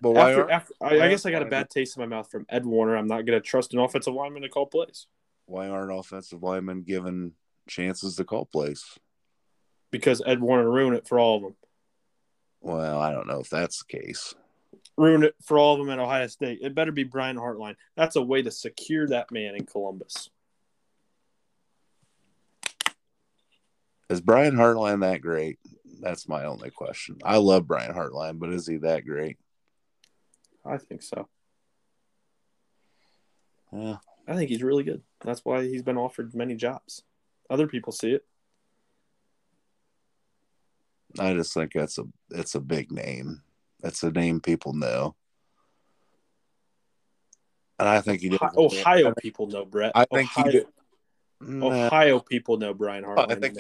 But 0.02 0.12
why 0.12 0.30
After, 0.30 0.42
aren't, 0.42 0.52
after, 0.52 0.74
I, 0.82 1.00
I 1.02 1.10
guess 1.10 1.26
I 1.26 1.32
got 1.32 1.42
a 1.42 1.46
bad 1.46 1.70
taste 1.70 1.98
in 1.98 2.02
my 2.02 2.08
mouth 2.08 2.30
from 2.30 2.46
Ed 2.50 2.66
Warinner. 2.66 2.96
I'm 2.98 3.08
not 3.08 3.26
going 3.26 3.42
to 3.42 3.42
trust 3.42 3.74
an 3.74 3.80
offensive 3.80 4.14
lineman 4.14 4.44
to 4.44 4.50
call 4.50 4.66
plays 4.68 5.08
why 5.46 5.68
aren't 5.68 5.92
offensive 5.92 6.44
linemen 6.44 6.84
given 6.84 7.32
chances 7.68 8.16
to 8.18 8.24
call 8.24 8.46
plays? 8.46 8.84
because 9.92 10.22
Ed 10.24 10.40
Warinner 10.40 10.70
ruined 10.70 10.96
it 10.96 11.08
for 11.08 11.18
all 11.20 11.38
of 11.38 11.42
them. 11.42 11.56
Well, 12.62 13.00
I 13.00 13.12
don't 13.12 13.26
know 13.26 13.40
if 13.40 13.50
that's 13.50 13.84
the 13.84 13.98
case. 13.98 14.36
Ruined 15.00 15.24
it 15.24 15.36
for 15.42 15.58
all 15.58 15.76
of 15.76 15.80
them 15.80 15.90
at 15.90 15.98
Ohio 15.98 16.28
State. 16.28 16.60
It 16.62 16.76
better 16.76 16.92
be 16.92 17.06
Brian 17.06 17.38
Hartline. 17.38 17.78
That's 17.96 18.18
a 18.18 18.22
way 18.22 18.42
to 18.42 18.52
secure 18.52 19.08
that 19.08 19.32
man 19.32 19.56
in 19.56 19.66
Columbus. 19.66 20.30
Is 24.10 24.20
Brian 24.20 24.56
Hartline 24.56 25.00
that 25.00 25.22
great? 25.22 25.58
That's 26.02 26.28
my 26.28 26.44
only 26.44 26.70
question. 26.70 27.16
I 27.24 27.38
love 27.38 27.66
Brian 27.66 27.94
Hartline, 27.94 28.40
but 28.40 28.50
is 28.50 28.68
he 28.68 28.76
that 28.80 29.06
great? 29.06 29.38
I 30.66 30.76
think 30.76 31.02
so. 31.02 31.30
Yeah. 33.72 34.00
I 34.28 34.36
think 34.36 34.50
he's 34.50 34.64
really 34.64 34.84
good. 34.84 35.02
That's 35.22 35.46
why 35.46 35.64
he's 35.64 35.82
been 35.82 35.98
offered 35.98 36.36
many 36.36 36.56
jobs. 36.56 37.04
Other 37.50 37.68
people 37.68 37.94
see 37.94 38.12
it. 38.12 38.26
I 41.18 41.34
just 41.36 41.54
think 41.54 41.72
that's 41.72 41.98
a 41.98 42.04
it's 42.32 42.56
a 42.56 42.60
big 42.60 42.92
name. 42.92 43.44
That's 43.82 44.04
a 44.04 44.12
name 44.12 44.42
people 44.42 44.74
know. 44.74 45.16
And 47.78 47.88
I 47.88 48.02
think 48.02 48.22
he 48.22 48.30
did. 48.30 48.42
Ohio, 48.42 48.66
Ohio 48.66 49.14
people 49.22 49.48
know 49.48 49.64
Brett. 49.66 49.94
I 49.96 50.06
think 50.06 50.30
he 50.32 50.42
Ohio, 50.42 50.52
did. 50.52 50.66
Nah, 51.42 51.86
Ohio 51.86 52.20
people 52.20 52.58
know 52.58 52.74
Brian 52.74 53.06
Hartline. 53.06 53.32
I 53.32 53.36
think- 53.36 53.58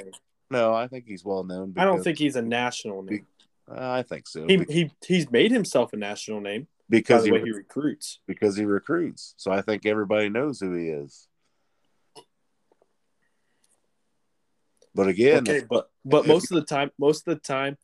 no, 0.51 0.73
I 0.73 0.87
think 0.87 1.05
he's 1.05 1.23
well 1.23 1.43
known. 1.43 1.73
I 1.77 1.85
don't 1.85 2.03
think 2.03 2.17
he's 2.17 2.35
a 2.35 2.41
national 2.41 3.03
name. 3.03 3.27
Uh, 3.69 3.91
I 3.91 4.01
think 4.01 4.27
so. 4.27 4.47
He, 4.47 4.57
Be- 4.57 4.73
he 4.73 4.91
he's 5.05 5.29
made 5.29 5.51
himself 5.51 5.93
a 5.93 5.97
national 5.97 6.41
name 6.41 6.67
because 6.89 7.23
he, 7.23 7.31
he 7.31 7.51
recruits. 7.51 8.19
because 8.25 8.57
he 8.57 8.65
recruits. 8.65 9.35
So 9.37 9.51
I 9.51 9.61
think 9.61 9.85
everybody 9.85 10.27
knows 10.29 10.59
who 10.59 10.73
he 10.73 10.89
is. 10.89 11.27
But 14.95 15.07
again, 15.07 15.47
okay, 15.47 15.63
but 15.69 15.91
but 16.03 16.25
most 16.25 16.51
of 16.51 16.55
the 16.55 16.65
time, 16.65 16.89
most 16.97 17.27
of 17.27 17.35
the 17.35 17.39
time, 17.39 17.77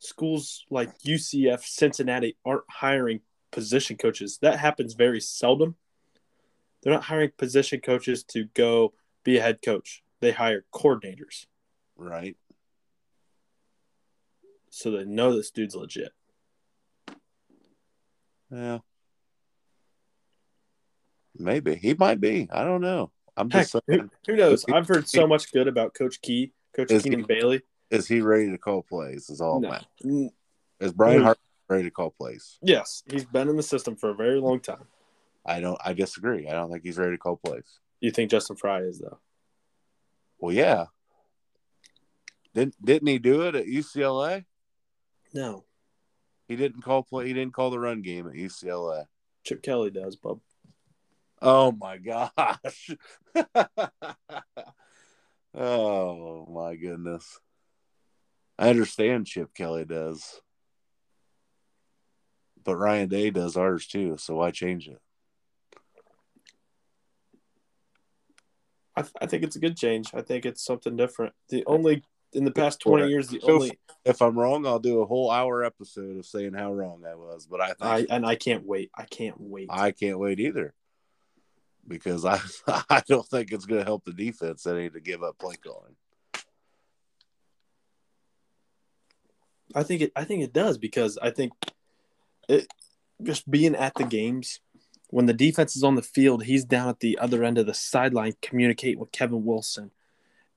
schools 0.00 0.64
like 0.70 0.98
UCF, 1.00 1.62
Cincinnati 1.62 2.36
aren't 2.44 2.64
hiring 2.68 3.20
position 3.52 3.96
coaches. 3.96 4.38
That 4.42 4.58
happens 4.58 4.94
very 4.94 5.20
seldom. 5.20 5.76
They're 6.82 6.92
not 6.92 7.04
hiring 7.04 7.30
position 7.38 7.80
coaches 7.80 8.24
to 8.24 8.46
go 8.54 8.94
be 9.22 9.38
a 9.38 9.42
head 9.42 9.60
coach. 9.62 10.02
They 10.20 10.32
hire 10.32 10.64
coordinators, 10.74 11.46
right? 11.96 12.36
so 14.70 14.92
they 14.92 15.04
know 15.04 15.36
this 15.36 15.50
dude's 15.50 15.74
legit. 15.74 16.12
Yeah. 18.50 18.78
Maybe 21.36 21.74
he 21.74 21.94
might 21.94 22.20
be. 22.20 22.48
I 22.50 22.64
don't 22.64 22.80
know. 22.80 23.10
I'm 23.36 23.50
Heck, 23.50 23.62
just 23.62 23.72
who, 23.72 23.80
saying, 23.88 24.10
who 24.26 24.36
knows? 24.36 24.64
I've 24.72 24.88
heard 24.88 25.08
so 25.08 25.26
much 25.26 25.52
good 25.52 25.68
about 25.68 25.94
Coach 25.94 26.20
Key, 26.20 26.52
Coach 26.74 26.88
Keenan 26.88 27.24
Bailey. 27.24 27.62
Is 27.90 28.06
he 28.06 28.20
ready 28.20 28.50
to 28.50 28.58
call 28.58 28.82
plays? 28.82 29.28
Is 29.30 29.40
all 29.40 29.60
No. 29.60 29.70
that. 29.70 29.86
Is 30.80 30.92
Brian? 30.92 31.22
Hart 31.22 31.38
ready 31.68 31.84
to 31.84 31.90
call 31.90 32.10
plays? 32.10 32.58
Yes, 32.62 33.02
he's 33.10 33.24
been 33.24 33.48
in 33.48 33.56
the 33.56 33.62
system 33.62 33.96
for 33.96 34.10
a 34.10 34.14
very 34.14 34.40
long 34.40 34.60
time. 34.60 34.86
I 35.44 35.60
don't. 35.60 35.78
I 35.84 35.92
disagree. 35.92 36.46
I 36.48 36.52
don't 36.52 36.70
think 36.70 36.84
he's 36.84 36.98
ready 36.98 37.12
to 37.12 37.18
call 37.18 37.36
plays. 37.36 37.80
You 38.00 38.10
think 38.10 38.30
Justin 38.30 38.56
Frye 38.56 38.82
is 38.82 38.98
though? 38.98 39.18
Well, 40.38 40.54
yeah. 40.54 40.86
Didn't 42.54 42.74
didn't 42.84 43.08
he 43.08 43.18
do 43.18 43.42
it 43.42 43.54
at 43.54 43.66
UCLA? 43.66 44.44
No, 45.32 45.64
He 46.48 46.56
didn't 46.56 46.82
call 46.82 47.02
play. 47.04 47.26
He 47.28 47.32
didn't 47.32 47.54
call 47.54 47.70
the 47.70 47.78
run 47.78 48.02
game 48.02 48.26
at 48.26 48.34
UCLA. 48.34 49.06
Chip 49.44 49.62
Kelly 49.62 49.90
does, 49.90 50.16
bub. 50.16 50.40
Oh 51.40 51.70
my 51.72 51.96
gosh. 51.98 52.90
oh 55.54 56.46
my 56.50 56.74
goodness. 56.76 57.38
I 58.60 58.68
understand 58.68 59.26
Chip 59.26 59.54
Kelly 59.54 59.86
does. 59.86 60.40
But 62.62 62.76
Ryan 62.76 63.08
Day 63.08 63.30
does 63.30 63.56
ours 63.56 63.86
too, 63.86 64.18
so 64.18 64.36
why 64.36 64.50
change 64.50 64.86
it? 64.86 65.00
I, 68.94 69.02
th- 69.02 69.14
I 69.20 69.26
think 69.26 69.44
it's 69.44 69.56
a 69.56 69.60
good 69.60 69.78
change. 69.78 70.10
I 70.12 70.20
think 70.20 70.44
it's 70.44 70.62
something 70.62 70.94
different. 70.94 71.32
The 71.48 71.64
only 71.66 72.04
in 72.34 72.44
the 72.44 72.50
past 72.50 72.80
twenty 72.80 73.08
years, 73.08 73.28
the 73.28 73.40
So- 73.40 73.52
only 73.54 73.78
If 74.04 74.20
I'm 74.20 74.38
wrong, 74.38 74.66
I'll 74.66 74.78
do 74.78 75.00
a 75.00 75.06
whole 75.06 75.30
hour 75.30 75.64
episode 75.64 76.18
of 76.18 76.26
saying 76.26 76.52
how 76.52 76.72
wrong 76.74 77.02
I 77.10 77.14
was. 77.14 77.46
But 77.46 77.62
I 77.62 77.66
think 77.68 77.82
I 77.82 78.06
and 78.14 78.26
I 78.26 78.34
can't 78.34 78.66
wait. 78.66 78.90
I 78.94 79.04
can't 79.04 79.40
wait. 79.40 79.68
I 79.70 79.90
can't 79.92 80.18
wait 80.18 80.38
either. 80.38 80.74
Because 81.88 82.26
I 82.26 82.40
I 82.90 83.02
don't 83.08 83.26
think 83.26 83.52
it's 83.52 83.64
gonna 83.64 83.84
help 83.84 84.04
the 84.04 84.12
defense 84.12 84.66
any 84.66 84.90
to 84.90 85.00
give 85.00 85.22
up 85.22 85.38
play 85.38 85.54
calling. 85.56 85.96
I 89.74 89.82
think 89.82 90.02
it. 90.02 90.12
I 90.16 90.24
think 90.24 90.42
it 90.42 90.52
does 90.52 90.78
because 90.78 91.18
I 91.20 91.30
think 91.30 91.52
it 92.48 92.66
just 93.22 93.50
being 93.50 93.74
at 93.76 93.94
the 93.94 94.04
games 94.04 94.60
when 95.08 95.26
the 95.26 95.34
defense 95.34 95.74
is 95.76 95.82
on 95.82 95.94
the 95.96 96.02
field, 96.02 96.44
he's 96.44 96.64
down 96.64 96.88
at 96.88 97.00
the 97.00 97.18
other 97.18 97.42
end 97.44 97.58
of 97.58 97.66
the 97.66 97.74
sideline 97.74 98.32
communicating 98.40 98.98
with 99.00 99.10
Kevin 99.10 99.44
Wilson 99.44 99.90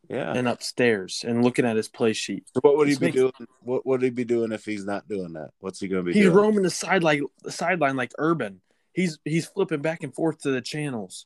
Yeah. 0.10 0.32
and 0.32 0.48
upstairs 0.48 1.24
and 1.28 1.44
looking 1.44 1.66
at 1.66 1.76
his 1.76 1.90
play 1.90 2.14
sheet. 2.14 2.44
So 2.54 2.60
what 2.62 2.78
would 2.78 2.88
he 2.88 2.96
be 2.96 3.10
doing? 3.12 3.34
What 3.62 3.84
would 3.86 4.04
he 4.04 4.12
be 4.12 4.24
doing 4.26 4.52
if 4.52 4.64
he's 4.64 4.86
not 4.86 5.08
doing 5.08 5.34
that? 5.34 5.50
What's 5.60 5.80
he 5.80 5.88
going 5.88 6.06
to 6.06 6.12
be 6.12 6.14
He's 6.14 6.26
doing? 6.26 6.36
roaming 6.36 6.62
the 6.64 6.70
sideline, 6.70 7.24
the 7.42 7.52
sideline 7.52 7.96
like 7.96 8.12
Urban. 8.20 8.62
He's 8.94 9.18
he's 9.26 9.48
flipping 9.48 9.82
back 9.82 10.04
and 10.04 10.14
forth 10.14 10.42
to 10.42 10.52
the 10.52 10.62
channels. 10.62 11.26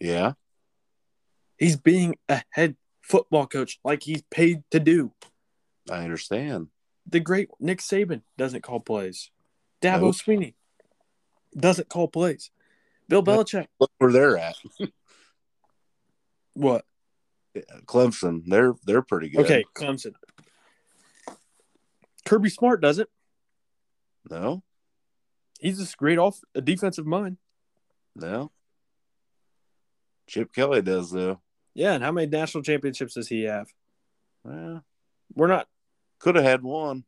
Yeah, 0.00 0.32
He's 1.58 1.76
being 1.76 2.16
a 2.28 2.42
head 2.50 2.76
football 3.02 3.46
coach 3.46 3.78
like 3.84 4.02
he's 4.02 4.22
paid 4.30 4.62
to 4.72 4.80
do. 4.80 5.12
I 5.90 6.02
understand. 6.04 6.68
The 7.08 7.20
great 7.20 7.48
Nick 7.58 7.78
Saban 7.78 8.22
doesn't 8.36 8.62
call 8.62 8.80
plays. 8.80 9.30
Dabo 9.80 10.00
Nope. 10.00 10.14
Swinney 10.16 10.54
doesn't 11.56 11.88
call 11.88 12.08
plays. 12.08 12.50
Bill 13.08 13.22
Belichick, 13.22 13.66
Look 13.80 13.90
where 13.98 14.12
they're 14.12 14.36
at. 14.36 14.56
what? 16.54 16.84
Clemson, 17.86 18.42
they're 18.46 18.74
they're 18.84 19.02
pretty 19.02 19.30
good. 19.30 19.44
Okay, 19.46 19.64
Clemson. 19.74 20.12
Kirby 22.26 22.50
Smart 22.50 22.80
doesn't. 22.82 23.08
No, 24.30 24.62
He's 25.58 25.78
just 25.78 25.96
great 25.96 26.18
off 26.18 26.40
a 26.54 26.60
defensive 26.60 27.06
mind. 27.06 27.38
no. 28.14 28.52
Chip 30.26 30.52
Kelly 30.52 30.82
does 30.82 31.10
though. 31.10 31.40
Yeah, 31.72 31.94
and 31.94 32.04
how 32.04 32.12
many 32.12 32.26
national 32.26 32.62
championships 32.62 33.14
does 33.14 33.28
he 33.28 33.44
have? 33.44 33.68
Well, 34.44 34.84
We're 35.34 35.46
not. 35.46 35.68
Could 36.18 36.34
have 36.36 36.44
had 36.44 36.62
one. 36.62 37.04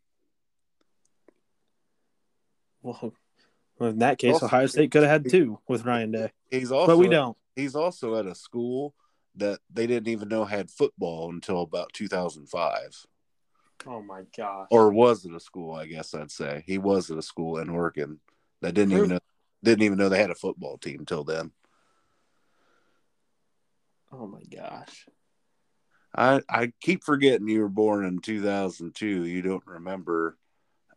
Well, 2.83 3.13
in 3.81 3.99
that 3.99 4.19
case, 4.19 4.35
Also- 4.35 4.47
Ohio 4.47 4.67
State 4.67 4.91
could 4.91 5.03
have 5.03 5.11
had 5.25 5.31
two 5.31 5.59
with 5.69 5.85
Ryan 5.85 6.13
Day, 6.13 6.33
He's 6.51 6.73
also 6.73 6.93
but 6.93 6.99
we 6.99 7.09
don't. 7.09 7.37
he's 7.57 7.75
also 7.75 8.17
at 8.17 8.27
a 8.27 8.35
school 8.35 8.95
that 9.37 9.61
they 9.71 9.87
didn't 9.87 10.09
even 10.09 10.29
know 10.29 10.45
had 10.45 10.71
football 10.71 11.31
until 11.31 11.61
about 11.63 11.93
2005. 11.93 13.07
Oh 13.87 14.03
my 14.03 14.25
gosh! 14.37 14.69
Or 14.71 14.91
was 14.93 15.25
it 15.25 15.35
a 15.35 15.41
school? 15.41 15.73
I 15.75 15.87
guess 15.87 16.13
I'd 16.15 16.31
say 16.31 16.63
he 16.67 16.77
was 16.79 17.11
at 17.11 17.17
a 17.19 17.23
school 17.23 17.59
in 17.59 17.71
Oregon 17.71 18.21
that 18.61 18.75
didn't 18.75 18.93
even 18.93 19.05
True. 19.09 19.15
know 19.15 19.21
didn't 19.63 19.83
even 19.85 19.99
know 19.99 20.09
they 20.11 20.21
had 20.21 20.31
a 20.31 20.35
football 20.35 20.77
team 20.79 21.05
till 21.07 21.25
then. 21.25 21.53
oh 24.13 24.27
my 24.27 24.43
gosh! 24.45 25.07
I 26.15 26.41
I 26.49 26.73
keep 26.81 27.05
forgetting 27.05 27.49
you 27.49 27.61
were 27.61 27.69
born 27.69 28.05
in 28.05 28.19
2002. 28.21 29.07
You 29.25 29.43
don't 29.43 29.67
remember 29.67 30.37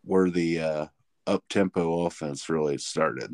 where 0.04 0.30
the 0.30 0.60
uh, 0.60 0.86
up 1.28 1.44
tempo 1.50 2.06
offense 2.06 2.50
really 2.50 2.78
started. 2.78 3.32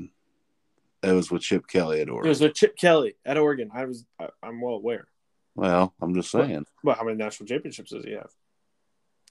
It 1.02 1.12
was 1.14 1.32
with 1.32 1.42
Chip 1.44 1.66
Kelly 1.68 2.02
at 2.02 2.10
Oregon. 2.10 2.28
It 2.28 2.30
was 2.30 2.42
with 2.42 2.54
Chip 2.56 2.76
Kelly 2.78 3.16
at 3.26 3.38
Oregon. 3.38 3.72
I 3.74 3.86
was. 3.86 4.06
I, 4.20 4.28
I'm 4.44 4.60
well 4.62 4.76
aware. 4.76 5.08
well, 5.56 5.94
I'm 6.02 6.14
just 6.14 6.32
saying. 6.32 6.66
Well, 6.84 6.96
how 6.96 7.04
many 7.06 7.18
national 7.18 7.48
championships 7.48 7.92
does 7.92 8.04
he 8.04 8.12
have? 8.12 8.30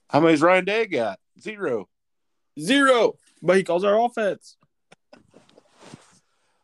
How 0.08 0.20
many's 0.20 0.40
Ryan 0.40 0.64
Day 0.64 0.86
got? 0.86 1.20
Zero. 1.38 1.88
Zero. 2.58 3.18
But 3.42 3.58
he 3.58 3.62
calls 3.64 3.84
our 3.84 4.00
offense. 4.02 4.56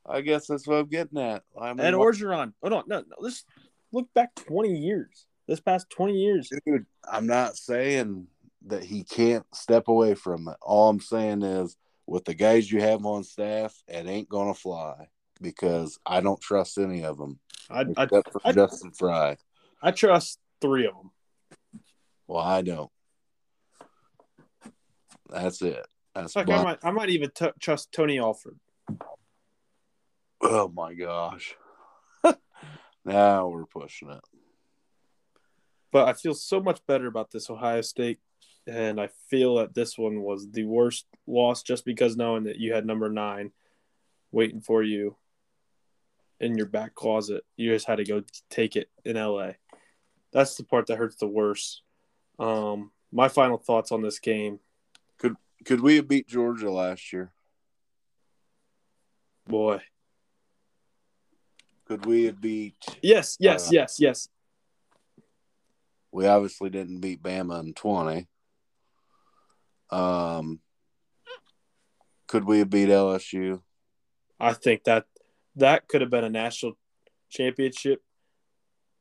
I 0.07 0.21
guess 0.23 0.47
that's 0.47 0.67
what 0.67 0.77
I'm 0.79 0.87
getting 0.87 1.19
at. 1.19 1.43
I 1.61 1.73
mean, 1.73 1.81
And 1.81 1.99
what- 1.99 2.15
Orgeron. 2.15 2.55
Oh 2.63 2.69
no, 2.69 2.83
no, 2.87 3.01
no. 3.01 3.17
Let's 3.19 3.45
look 3.93 4.09
back 4.15 4.35
20 4.35 4.75
years. 4.75 5.27
This 5.47 5.61
past 5.61 5.91
20 5.91 6.15
years. 6.15 6.51
dude, 6.67 6.87
I'm 7.11 7.27
not 7.27 7.57
saying 7.57 8.29
that 8.67 8.83
he 8.83 9.05
can't 9.05 9.45
step 9.55 9.89
away 9.89 10.15
from 10.15 10.49
it. 10.49 10.57
All 10.63 10.89
I'm 10.89 11.01
saying 11.01 11.43
is, 11.43 11.77
with 12.07 12.25
the 12.25 12.35
guys 12.35 12.71
you 12.71 12.81
have 12.81 13.05
on 13.05 13.25
staff, 13.25 13.83
it 13.89 14.07
ain't 14.07 14.29
gonna 14.29 14.55
fly 14.55 15.09
because 15.41 15.99
I 16.07 16.21
don't 16.21 16.41
trust 16.41 16.79
any 16.79 17.05
of 17.05 17.19
them 17.19 17.39
I 17.71 17.81
I, 17.97 18.05
except 18.05 18.33
for 18.33 18.41
I- 18.45 18.53
Justin 18.53 18.93
Frye. 18.93 19.37
I 19.83 19.91
trust 19.91 20.39
three 20.61 20.87
of 20.87 20.95
them. 20.95 21.11
Well, 22.27 22.43
I 22.43 22.63
don't. 22.63 22.91
That's 25.29 25.61
it. 25.63 25.85
That's 26.15 26.37
Like 26.37 26.49
I 26.49 26.63
might, 26.63 26.79
I 26.83 26.91
might 26.91 27.11
even 27.11 27.31
t- 27.35 27.51
trust 27.59 27.93
Tony 27.93 28.19
Alford. 28.19 28.59
oh 30.43 30.69
my 30.69 30.95
gosh. 30.95 31.55
now 33.05 33.49
we're 33.49 33.67
pushing 33.67 34.11
it. 34.11 34.21
But 35.95 36.09
I 36.09 36.13
feel 36.13 36.35
so 36.35 36.61
much 36.61 36.85
better 36.89 37.07
about 37.07 37.31
this 37.31 37.49
Ohio 37.49 37.81
State, 37.81 38.19
and 38.67 39.01
I 39.01 39.11
feel 39.31 39.55
that 39.59 39.75
this 39.75 39.97
one 39.97 40.23
was 40.23 40.51
the 40.51 40.65
worst 40.65 41.07
loss 41.25 41.63
just 41.63 41.85
because 41.85 42.17
knowing 42.17 42.43
that 42.45 42.59
you 42.59 42.75
had 42.75 42.85
number 42.85 43.09
nine 43.09 43.53
waiting 44.33 44.61
for 44.61 44.83
you 44.83 45.15
in 46.41 46.59
your 46.59 46.67
back 46.67 46.97
closet. 46.97 47.45
You 47.57 47.71
just 47.71 47.87
had 47.87 47.99
to 47.99 48.05
go 48.05 48.25
take 48.51 48.75
it 48.75 48.91
in 49.05 49.15
LA. 49.15 49.53
That's 50.33 50.57
the 50.57 50.65
part 50.65 50.89
that 50.89 50.97
hurts 50.99 51.15
the 51.15 51.29
worst. 51.29 51.83
Um, 52.41 52.91
my 53.13 53.29
final 53.29 53.57
thoughts 53.57 53.93
on 53.93 54.03
this 54.03 54.19
game, 54.19 54.59
Could 55.19 55.37
could 55.65 55.81
we 55.81 55.95
have 55.95 56.09
beat 56.09 56.27
Georgia 56.27 56.73
last 56.73 57.13
year? 57.13 57.33
boy. 59.47 59.81
Could 61.85 62.05
we 62.05 62.25
have 62.25 62.41
beat? 62.41 62.75
Yes, 63.01 63.37
yes, 63.39 63.69
Uh, 63.69 63.71
yes, 63.75 64.01
yes. 64.01 64.29
We 66.15 66.29
obviously 66.29 66.71
didn't 66.71 67.01
beat 67.01 67.25
Bama 67.25 67.59
in 67.59 67.75
twenty. 67.75 68.29
Um, 69.91 70.61
could 72.29 72.45
we 72.45 72.61
have 72.61 72.71
beat 72.71 72.89
LSU? 72.89 73.63
I 74.39 74.53
think 74.53 74.85
that 74.85 75.07
that 75.57 75.89
could 75.89 76.03
have 76.03 76.11
been 76.11 76.23
a 76.23 76.31
national 76.31 76.79
championship 77.31 78.01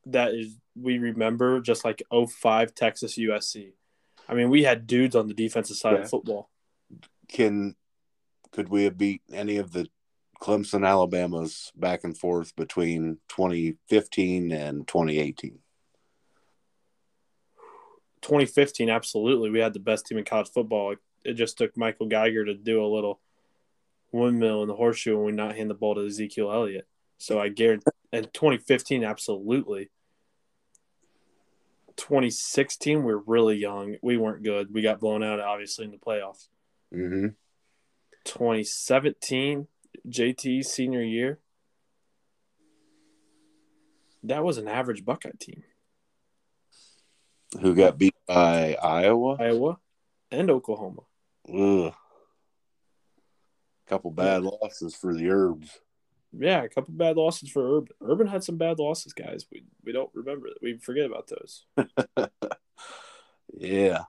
that 0.06 0.34
is 0.34 0.58
we 0.74 0.98
remember 0.98 1.60
just 1.60 1.84
like 1.84 2.02
05 2.10 2.74
Texas 2.74 3.16
USC. 3.16 3.74
I 4.28 4.34
mean, 4.34 4.50
we 4.50 4.64
had 4.64 4.88
dudes 4.88 5.14
on 5.14 5.28
the 5.28 5.34
defensive 5.34 5.76
side 5.76 5.92
Yeah. 5.94 6.00
of 6.00 6.10
football. 6.10 6.50
Can 7.28 7.76
could 8.50 8.68
we 8.70 8.84
have 8.84 8.98
beat 8.98 9.22
any 9.32 9.56
of 9.58 9.70
the 9.70 9.88
Clemson 10.42 10.84
Alabama's 10.86 11.70
back 11.76 12.02
and 12.02 12.18
forth 12.18 12.56
between 12.56 13.18
2015 13.28 14.50
and 14.50 14.86
2018? 14.88 15.60
2015, 18.24 18.88
absolutely. 18.88 19.50
We 19.50 19.58
had 19.58 19.74
the 19.74 19.80
best 19.80 20.06
team 20.06 20.16
in 20.16 20.24
college 20.24 20.48
football. 20.48 20.94
It 21.24 21.34
just 21.34 21.58
took 21.58 21.76
Michael 21.76 22.06
Geiger 22.06 22.46
to 22.46 22.54
do 22.54 22.82
a 22.82 22.88
little 22.88 23.20
windmill 24.12 24.62
in 24.62 24.68
the 24.68 24.74
horseshoe 24.74 25.16
and 25.16 25.26
we 25.26 25.32
not 25.32 25.56
hand 25.56 25.68
the 25.68 25.74
ball 25.74 25.94
to 25.94 26.06
Ezekiel 26.06 26.50
Elliott. 26.50 26.88
So 27.18 27.38
I 27.38 27.50
guarantee, 27.50 27.84
and 28.12 28.32
2015, 28.32 29.04
absolutely. 29.04 29.90
2016, 31.96 33.04
we 33.04 33.14
were 33.14 33.22
really 33.26 33.56
young. 33.56 33.96
We 34.02 34.16
weren't 34.16 34.42
good. 34.42 34.72
We 34.72 34.80
got 34.80 35.00
blown 35.00 35.22
out, 35.22 35.38
obviously, 35.38 35.84
in 35.84 35.90
the 35.90 35.98
playoffs. 35.98 36.48
Mm-hmm. 36.94 37.28
2017, 38.24 39.68
JT 40.08 40.64
senior 40.64 41.02
year, 41.02 41.40
that 44.22 44.42
was 44.42 44.56
an 44.56 44.66
average 44.66 45.04
Buckeye 45.04 45.32
team. 45.38 45.62
Who 47.60 47.74
got 47.74 47.98
beat 47.98 48.14
by 48.26 48.74
Iowa? 48.82 49.36
Iowa 49.38 49.78
and 50.30 50.50
Oklahoma. 50.50 51.02
Ugh. 51.52 51.94
Couple 53.86 54.10
bad 54.10 54.42
losses 54.42 54.94
for 54.94 55.14
the 55.14 55.28
Herbs. 55.28 55.78
Yeah, 56.36 56.62
a 56.62 56.68
couple 56.68 56.94
bad 56.94 57.16
losses 57.16 57.50
for 57.50 57.76
Urban. 57.78 57.94
Urban 58.00 58.26
had 58.26 58.42
some 58.42 58.56
bad 58.56 58.78
losses, 58.78 59.12
guys. 59.12 59.46
We 59.52 59.64
we 59.84 59.92
don't 59.92 60.10
remember. 60.14 60.48
That. 60.48 60.62
We 60.62 60.78
forget 60.78 61.06
about 61.06 61.28
those. 61.28 61.64
Yeah. 63.56 64.04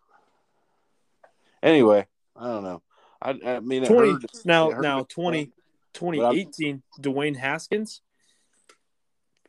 Anyway, 1.62 2.08
I 2.36 2.48
don't 2.48 2.64
know. 2.64 2.82
I, 3.22 3.40
I 3.46 3.60
mean, 3.60 3.86
20 3.86 4.12
hurt- 4.12 4.46
now 4.46 4.70
now 4.70 5.00
me. 5.00 5.06
20, 5.10 5.46
2018, 5.94 6.84
Dwayne 7.00 7.36
Haskins. 7.36 8.02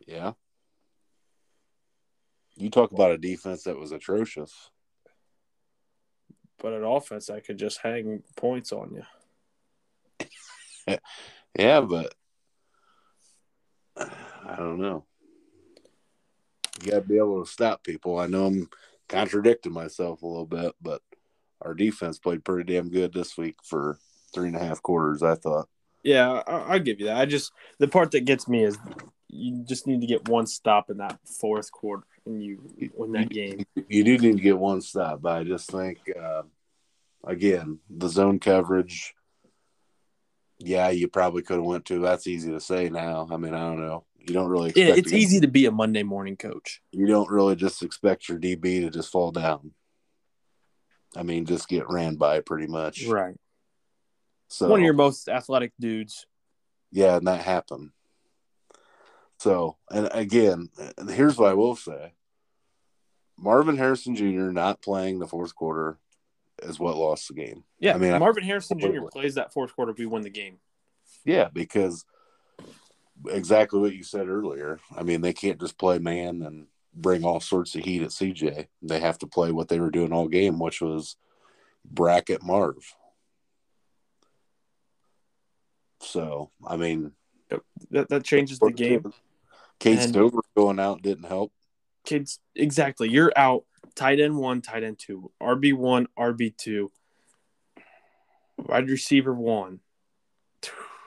Yeah. 0.07 0.33
You 2.57 2.71
talk 2.71 2.93
about 2.93 3.13
a 3.13 3.19
defense 3.19 3.65
that 3.65 3.79
was 3.79 3.93
atrocious. 3.93 4.71
But 6.59 6.73
an 6.73 6.85
offense 6.85 7.27
that 7.27 7.45
could 7.45 7.59
just 7.59 7.81
hang 7.83 8.23
points 8.37 8.73
on 8.73 9.03
you. 10.89 10.99
Yeah, 11.59 11.81
but 11.81 12.15
I 13.97 14.57
don't 14.57 14.79
know. 14.79 15.05
You 16.83 16.93
got 16.93 16.99
to 16.99 17.09
be 17.09 17.17
able 17.17 17.45
to 17.45 17.51
stop 17.51 17.83
people. 17.83 18.19
I 18.19 18.27
know 18.27 18.47
I'm 18.47 18.69
contradicting 19.09 19.73
myself 19.73 20.23
a 20.23 20.27
little 20.27 20.47
bit, 20.47 20.75
but 20.83 21.01
our 21.63 21.75
defense 21.75 22.19
played 22.19 22.45
pretty 22.45 22.75
damn 22.75 22.91
good 22.91 23.13
this 23.15 23.39
week 23.39 23.57
for 23.65 23.99
three 24.35 24.49
and 24.49 24.57
a 24.57 24.61
half 24.61 24.83
quarters. 24.83 25.23
I 25.23 25.35
thought. 25.35 25.69
Yeah, 26.03 26.43
I, 26.47 26.57
I'll 26.73 26.79
give 26.79 27.01
you 27.01 27.07
that. 27.07 27.17
I 27.17 27.25
just 27.25 27.53
the 27.79 27.89
part 27.89 28.11
that 28.11 28.27
gets 28.27 28.47
me 28.47 28.65
is 28.65 28.77
you 29.29 29.65
just 29.67 29.87
need 29.87 30.03
to 30.03 30.07
get 30.07 30.29
one 30.29 30.47
stop 30.47 30.91
in 30.91 30.99
that 30.99 31.19
fourth 31.25 31.73
quarter, 31.73 32.07
and 32.27 32.43
you 32.43 32.61
win 32.95 33.13
that 33.13 33.31
game. 33.31 33.65
You 33.89 34.05
do 34.05 34.19
need 34.19 34.37
to 34.37 34.43
get 34.43 34.59
one 34.59 34.81
stop, 34.81 35.23
but 35.23 35.39
I 35.39 35.45
just 35.45 35.71
think, 35.71 35.99
uh, 36.21 36.43
again, 37.25 37.79
the 37.89 38.09
zone 38.09 38.39
coverage. 38.39 39.15
Yeah, 40.59 40.89
you 40.91 41.09
probably 41.09 41.43
could 41.43 41.57
have 41.57 41.65
went 41.65 41.85
to. 41.87 42.01
That's 42.01 42.27
easy 42.27 42.51
to 42.51 42.61
say 42.61 42.89
now. 42.89 43.29
I 43.31 43.37
mean, 43.37 43.55
I 43.55 43.61
don't 43.61 43.81
know. 43.81 44.05
You 44.19 44.35
don't 44.35 44.49
really. 44.49 44.73
Yeah, 44.75 44.95
it's 44.97 45.11
to- 45.11 45.17
easy 45.17 45.41
to 45.41 45.49
be 45.49 45.67
a 45.67 45.71
Monday 45.71 46.03
morning 46.03 46.37
coach. 46.37 46.81
You 46.93 47.07
don't 47.07 47.31
really 47.31 47.57
just 47.57 47.83
expect 47.83 48.29
your 48.29 48.39
DB 48.39 48.81
to 48.81 48.91
just 48.91 49.13
fall 49.13 49.31
down. 49.31 49.73
I 51.15 51.23
mean, 51.23 51.47
just 51.47 51.69
get 51.69 51.89
ran 51.89 52.17
by 52.17 52.41
pretty 52.41 52.67
much. 52.67 53.07
Right. 53.07 53.37
So 54.49 54.69
One 54.69 54.81
of 54.81 54.85
your 54.85 54.95
most 54.95 55.29
athletic 55.29 55.73
dudes. 55.79 56.27
yeah, 56.91 57.17
and 57.17 57.27
that 57.27 57.41
happened. 57.43 57.91
So, 59.39 59.77
and 59.91 60.09
again, 60.13 60.71
here's 61.09 61.37
what 61.37 61.51
I 61.51 61.55
will 61.55 61.77
say: 61.77 62.15
Marvin 63.39 63.77
Harrison 63.77 64.17
Jr. 64.17 64.51
not 64.51 64.83
playing 64.83 65.19
the 65.19 65.27
fourth 65.29 65.55
quarter 65.55 65.99
is 66.63 66.79
what 66.81 66.97
lost 66.97 67.29
the 67.29 67.35
game. 67.35 67.65
Yeah, 67.79 67.95
I 67.95 67.99
mean, 67.99 68.15
I- 68.15 68.19
Marvin 68.19 68.45
Harrison 68.45 68.79
Jr. 68.79 69.07
Plays 69.13 69.35
that 69.35 69.53
fourth 69.53 69.75
quarter. 69.75 69.93
We 69.97 70.07
win 70.07 70.23
the 70.23 70.31
game. 70.31 70.59
Yeah, 71.25 71.49
because 71.53 72.05
exactly 73.29 73.81
what 73.81 73.95
you 73.95 74.03
said 74.03 74.29
earlier. 74.29 74.81
I 74.97 75.03
mean, 75.03 75.21
they 75.21 75.33
can't 75.33 75.61
just 75.61 75.79
play 75.79 75.99
man 75.99 76.43
and 76.43 76.67
bring 76.95 77.25
all 77.25 77.41
sorts 77.41 77.75
of 77.75 77.85
heat 77.85 78.03
at 78.03 78.11
CJ. 78.11 78.69
They 78.83 79.01
have 79.01 79.19
to 79.19 79.27
play 79.27 79.53
what 79.53 79.69
they 79.69 79.81
were 79.81 79.91
doing 79.91 80.13
all 80.13 80.29
game, 80.29 80.59
which 80.59 80.81
was 80.81 81.17
bracket 81.85 82.43
Marv. 82.43 82.77
So, 86.01 86.51
I 86.67 86.77
mean, 86.77 87.13
That 87.91 88.09
that 88.09 88.25
changes 88.25 88.59
the 88.59 88.67
uh, 88.67 88.71
game. 88.71 89.13
Cade 89.79 89.99
And- 89.99 90.09
Stover 90.11 90.41
going 90.57 90.79
out 90.81 91.03
didn't 91.03 91.25
help. 91.25 91.53
Kids, 92.05 92.39
exactly. 92.55 93.09
You're 93.09 93.33
out. 93.37 93.65
Tight 93.97 94.21
end 94.21 94.37
one, 94.37 94.61
tight 94.61 94.85
end 94.85 94.99
two, 94.99 95.33
RB 95.43 95.73
one, 95.75 96.07
RB 96.19 96.55
two, 96.57 96.93
wide 98.59 98.89
receiver 98.89 99.35
one. 99.35 99.81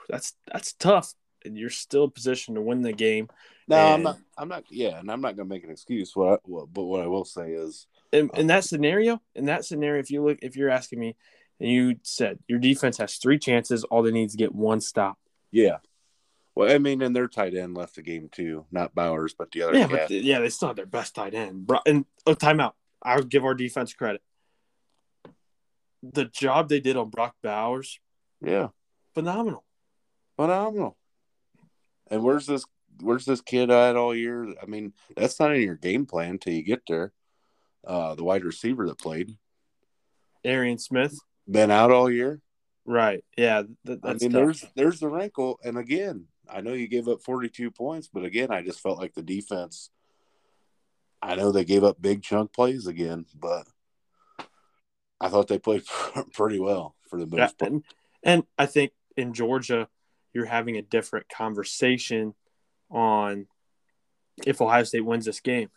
That's 0.08 0.34
that's 0.52 0.72
tough, 0.72 1.14
and 1.44 1.56
you're 1.56 1.70
still 1.70 2.08
positioned 2.08 2.56
to 2.56 2.60
win 2.60 2.82
the 2.82 2.92
game. 2.92 3.28
No, 3.68 3.76
I'm 3.76 4.02
not. 4.02 4.18
I'm 4.36 4.48
not. 4.48 4.64
Yeah, 4.70 4.98
and 4.98 5.10
I'm 5.10 5.20
not 5.20 5.36
going 5.36 5.48
to 5.48 5.54
make 5.54 5.62
an 5.62 5.70
excuse. 5.70 6.16
What, 6.16 6.32
I, 6.32 6.36
what, 6.44 6.72
but 6.72 6.82
what 6.82 7.00
I 7.00 7.06
will 7.06 7.24
say 7.24 7.52
is, 7.52 7.86
in, 8.12 8.28
in 8.34 8.40
um, 8.42 8.46
that 8.48 8.64
scenario, 8.64 9.22
in 9.36 9.44
that 9.46 9.64
scenario, 9.64 10.00
if 10.00 10.10
you 10.10 10.24
look, 10.24 10.38
if 10.42 10.56
you're 10.56 10.70
asking 10.70 10.98
me, 10.98 11.14
and 11.60 11.70
you 11.70 11.96
said 12.02 12.40
your 12.48 12.58
defense 12.58 12.98
has 12.98 13.16
three 13.16 13.38
chances, 13.38 13.84
all 13.84 14.02
they 14.02 14.10
need 14.10 14.26
is 14.26 14.34
get 14.34 14.52
one 14.54 14.80
stop. 14.80 15.16
yeah. 15.52 15.78
Well, 16.60 16.70
I 16.74 16.76
mean, 16.76 17.00
and 17.00 17.16
their 17.16 17.26
tight 17.26 17.54
end 17.54 17.74
left 17.74 17.94
the 17.94 18.02
game 18.02 18.28
too, 18.30 18.66
not 18.70 18.94
Bowers, 18.94 19.32
but 19.32 19.50
the 19.50 19.62
other 19.62 19.78
Yeah, 19.78 19.86
cat. 19.88 20.08
but 20.08 20.10
yeah, 20.10 20.40
they 20.40 20.50
still 20.50 20.68
have 20.68 20.76
their 20.76 20.84
best 20.84 21.14
tight 21.14 21.32
end. 21.32 21.66
Bro, 21.66 21.78
and 21.86 22.04
oh, 22.26 22.34
timeout. 22.34 22.72
I 23.02 23.16
would 23.16 23.30
give 23.30 23.46
our 23.46 23.54
defense 23.54 23.94
credit. 23.94 24.20
The 26.02 26.26
job 26.26 26.68
they 26.68 26.80
did 26.80 26.98
on 26.98 27.08
Brock 27.08 27.34
Bowers, 27.42 27.98
yeah. 28.44 28.68
phenomenal. 29.14 29.64
phenomenal. 30.36 30.98
And 32.10 32.22
where's 32.22 32.44
this? 32.44 32.66
Where's 33.00 33.24
this 33.24 33.40
kid 33.40 33.70
at 33.70 33.96
all 33.96 34.14
year? 34.14 34.54
I 34.62 34.66
mean, 34.66 34.92
that's 35.16 35.40
not 35.40 35.54
in 35.54 35.62
your 35.62 35.76
game 35.76 36.04
plan 36.04 36.36
till 36.38 36.52
you 36.52 36.62
get 36.62 36.82
there. 36.86 37.14
Uh, 37.86 38.14
the 38.14 38.24
wide 38.24 38.44
receiver 38.44 38.86
that 38.86 38.98
played. 38.98 39.38
Arian 40.44 40.76
Smith. 40.76 41.18
Been 41.50 41.70
out 41.70 41.90
all 41.90 42.10
year. 42.10 42.42
Right. 42.84 43.24
Yeah. 43.38 43.62
Th- 43.86 43.98
I 44.02 44.08
mean, 44.14 44.18
tough. 44.18 44.32
there's 44.32 44.64
there's 44.76 45.00
the 45.00 45.08
wrinkle. 45.08 45.58
And 45.64 45.78
again, 45.78 46.26
I 46.52 46.60
know 46.60 46.72
you 46.72 46.88
gave 46.88 47.08
up 47.08 47.22
42 47.22 47.70
points, 47.70 48.08
but 48.12 48.24
again, 48.24 48.50
I 48.50 48.62
just 48.62 48.80
felt 48.80 48.98
like 48.98 49.14
the 49.14 49.22
defense. 49.22 49.90
I 51.22 51.34
know 51.34 51.52
they 51.52 51.64
gave 51.64 51.84
up 51.84 52.00
big 52.00 52.22
chunk 52.22 52.52
plays 52.52 52.86
again, 52.86 53.26
but 53.34 53.66
I 55.20 55.28
thought 55.28 55.48
they 55.48 55.58
played 55.58 55.82
pretty 56.32 56.58
well 56.58 56.94
for 57.08 57.18
the 57.18 57.26
most 57.26 57.38
yeah, 57.38 57.46
part. 57.58 57.72
And, 57.72 57.84
and 58.22 58.42
I 58.58 58.66
think 58.66 58.92
in 59.16 59.34
Georgia, 59.34 59.88
you're 60.32 60.46
having 60.46 60.76
a 60.76 60.82
different 60.82 61.28
conversation 61.28 62.34
on 62.90 63.46
if 64.46 64.60
Ohio 64.60 64.84
State 64.84 65.04
wins 65.04 65.26
this 65.26 65.40
game. 65.40 65.70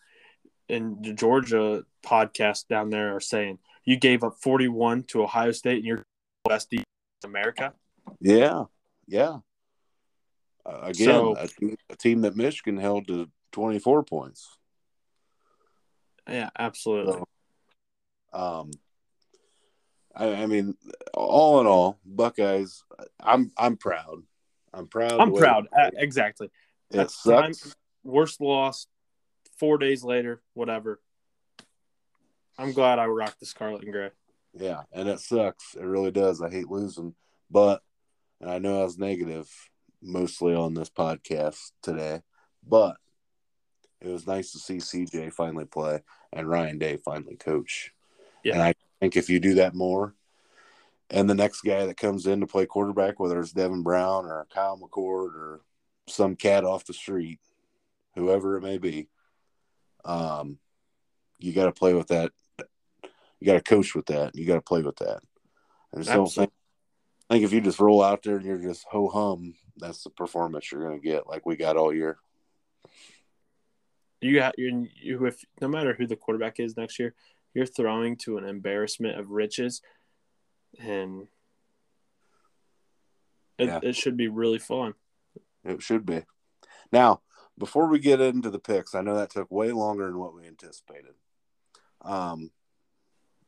And 0.69 1.03
the 1.03 1.13
Georgia 1.13 1.83
podcast 2.05 2.67
down 2.67 2.89
there 2.89 3.15
are 3.15 3.19
saying 3.19 3.59
you 3.83 3.97
gave 3.97 4.23
up 4.23 4.35
41 4.41 5.03
to 5.09 5.23
Ohio 5.23 5.51
State 5.51 5.77
and 5.77 5.85
you're 5.85 6.05
best 6.47 6.69
defense 6.69 6.85
in 7.23 7.29
America. 7.29 7.73
Yeah, 8.21 8.63
yeah. 9.07 9.39
Uh, 10.65 10.79
again, 10.83 11.05
so, 11.05 11.35
a, 11.37 11.47
team, 11.47 11.75
a 11.89 11.95
team 11.95 12.21
that 12.21 12.35
Michigan 12.35 12.77
held 12.77 13.07
to 13.07 13.29
24 13.51 14.03
points. 14.03 14.57
Yeah, 16.27 16.49
absolutely. 16.57 17.13
So, 17.13 18.39
um, 18.39 18.71
I, 20.15 20.43
I, 20.43 20.45
mean, 20.45 20.75
all 21.13 21.59
in 21.59 21.67
all, 21.67 21.99
Buckeyes. 22.05 22.83
I'm 23.19 23.51
I'm 23.57 23.77
proud. 23.77 24.23
I'm 24.73 24.87
proud. 24.87 25.19
I'm 25.19 25.33
proud. 25.33 25.67
Uh, 25.77 25.91
exactly. 25.95 26.49
It 26.91 27.11
sucks. 27.11 27.59
Time, 27.59 27.71
worst 28.03 28.39
loss. 28.39 28.87
Four 29.59 29.77
days 29.77 30.03
later, 30.03 30.41
whatever. 30.53 30.99
I'm 32.57 32.71
glad 32.71 32.99
I 32.99 33.05
rocked 33.05 33.39
the 33.39 33.45
scarlet 33.45 33.83
and 33.83 33.91
gray. 33.91 34.09
Yeah, 34.53 34.83
and 34.91 35.09
it 35.09 35.19
sucks. 35.19 35.75
It 35.75 35.83
really 35.83 36.11
does. 36.11 36.41
I 36.41 36.49
hate 36.49 36.69
losing, 36.69 37.15
but 37.49 37.81
and 38.39 38.49
I 38.49 38.59
know 38.59 38.81
I 38.81 38.83
was 38.83 38.97
negative 38.97 39.49
mostly 40.03 40.53
on 40.53 40.73
this 40.73 40.89
podcast 40.89 41.71
today, 41.81 42.21
but 42.67 42.97
it 44.01 44.09
was 44.09 44.27
nice 44.27 44.51
to 44.51 44.59
see 44.59 44.77
CJ 44.77 45.33
finally 45.33 45.65
play 45.65 46.01
and 46.31 46.47
Ryan 46.47 46.77
Day 46.77 46.97
finally 46.97 47.37
coach. 47.37 47.91
Yeah. 48.43 48.53
And 48.53 48.61
I 48.61 48.73
think 48.99 49.15
if 49.15 49.29
you 49.29 49.39
do 49.39 49.55
that 49.55 49.73
more, 49.73 50.13
and 51.09 51.29
the 51.29 51.35
next 51.35 51.61
guy 51.61 51.85
that 51.85 51.97
comes 51.97 52.25
in 52.25 52.41
to 52.41 52.47
play 52.47 52.65
quarterback, 52.65 53.19
whether 53.19 53.39
it's 53.39 53.51
Devin 53.51 53.83
Brown 53.83 54.25
or 54.25 54.47
Kyle 54.53 54.77
McCord 54.77 55.35
or 55.35 55.61
some 56.07 56.35
cat 56.35 56.65
off 56.65 56.85
the 56.85 56.93
street, 56.93 57.39
whoever 58.15 58.57
it 58.57 58.61
may 58.61 58.77
be, 58.77 59.07
um, 60.05 60.57
you 61.39 61.53
got 61.53 61.65
to 61.65 61.71
play 61.71 61.93
with 61.93 62.07
that. 62.07 62.31
You 63.39 63.45
got 63.45 63.53
to 63.53 63.61
coach 63.61 63.93
with 63.93 64.07
that. 64.07 64.35
You 64.35 64.45
got 64.45 64.55
to 64.55 64.61
play 64.61 64.81
with 64.81 64.97
that. 64.97 65.19
I 65.93 65.97
just 65.97 66.09
don't 66.09 66.27
think, 66.27 66.51
I 67.29 67.35
think 67.35 67.45
if 67.45 67.53
you 67.53 67.61
just 67.61 67.79
roll 67.79 68.01
out 68.01 68.23
there 68.23 68.37
and 68.37 68.45
you're 68.45 68.57
just 68.57 68.85
ho 68.89 69.07
hum, 69.07 69.53
that's 69.77 70.03
the 70.03 70.09
performance 70.09 70.71
you're 70.71 70.87
going 70.87 70.99
to 70.99 71.07
get, 71.07 71.27
like 71.27 71.45
we 71.45 71.55
got 71.55 71.77
all 71.77 71.93
year. 71.93 72.17
You 74.21 74.35
got 74.35 74.57
you, 74.57 74.87
you 75.01 75.25
if 75.25 75.43
no 75.61 75.67
matter 75.67 75.93
who 75.93 76.07
the 76.07 76.15
quarterback 76.15 76.59
is 76.59 76.77
next 76.77 76.99
year, 76.99 77.13
you're 77.53 77.65
throwing 77.65 78.17
to 78.17 78.37
an 78.37 78.45
embarrassment 78.45 79.19
of 79.19 79.31
riches, 79.31 79.81
and 80.79 81.27
it, 83.57 83.67
yeah. 83.67 83.79
it 83.83 83.95
should 83.95 84.17
be 84.17 84.27
really 84.27 84.59
fun. 84.59 84.93
It 85.65 85.81
should 85.81 86.05
be. 86.05 86.23
Now, 86.91 87.21
before 87.57 87.87
we 87.87 87.99
get 87.99 88.21
into 88.21 88.49
the 88.49 88.59
picks, 88.59 88.95
I 88.95 89.01
know 89.01 89.15
that 89.15 89.29
took 89.29 89.51
way 89.51 89.71
longer 89.71 90.05
than 90.05 90.17
what 90.17 90.35
we 90.35 90.47
anticipated. 90.47 91.13
Um, 92.01 92.51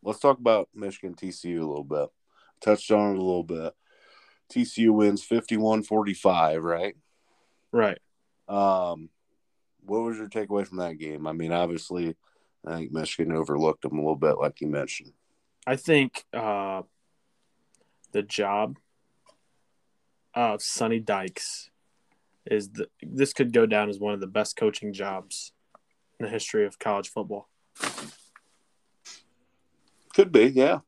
let's 0.04 0.20
talk 0.20 0.40
about 0.40 0.70
Michigan 0.74 1.16
TCU 1.16 1.62
a 1.62 1.66
little 1.66 1.84
bit. 1.84 2.10
Touched 2.62 2.92
on 2.92 3.16
it 3.16 3.20
a 3.20 3.24
little 3.24 3.44
bit. 3.44 3.74
TCU 4.52 4.92
wins 4.92 5.26
51-45, 5.26 6.62
right? 6.62 6.96
Right. 7.72 8.00
Um, 8.48 9.10
what 9.86 10.00
was 10.00 10.18
your 10.18 10.30
takeaway 10.30 10.68
from 10.68 10.78
that 10.80 10.98
game? 10.98 11.28
I 11.28 11.32
mean, 11.32 11.52
obviously, 11.52 12.16
I 12.66 12.76
think 12.76 12.92
Michigan 12.92 13.36
overlooked 13.36 13.82
them 13.82 13.98
a 13.98 14.02
little 14.02 14.16
bit, 14.16 14.38
like 14.38 14.62
you 14.62 14.68
mentioned. 14.68 15.14
I 15.68 15.76
think 15.76 16.26
uh, 16.34 16.84
the 18.12 18.24
job 18.24 18.78
of 20.34 20.62
Sonny 20.62 21.00
Dykes 21.00 21.70
is 22.46 22.70
the, 22.70 22.88
this 23.02 23.34
could 23.34 23.52
go 23.52 23.66
down 23.66 23.90
as 23.90 24.00
one 24.00 24.14
of 24.14 24.20
the 24.20 24.28
best 24.28 24.56
coaching 24.56 24.94
jobs 24.94 25.52
in 26.20 26.26
the 26.26 26.32
history 26.32 26.66
of 26.66 26.78
college 26.78 27.10
football. 27.10 27.50
Could 30.14 30.32
be, 30.32 30.46
yeah. 30.46 30.80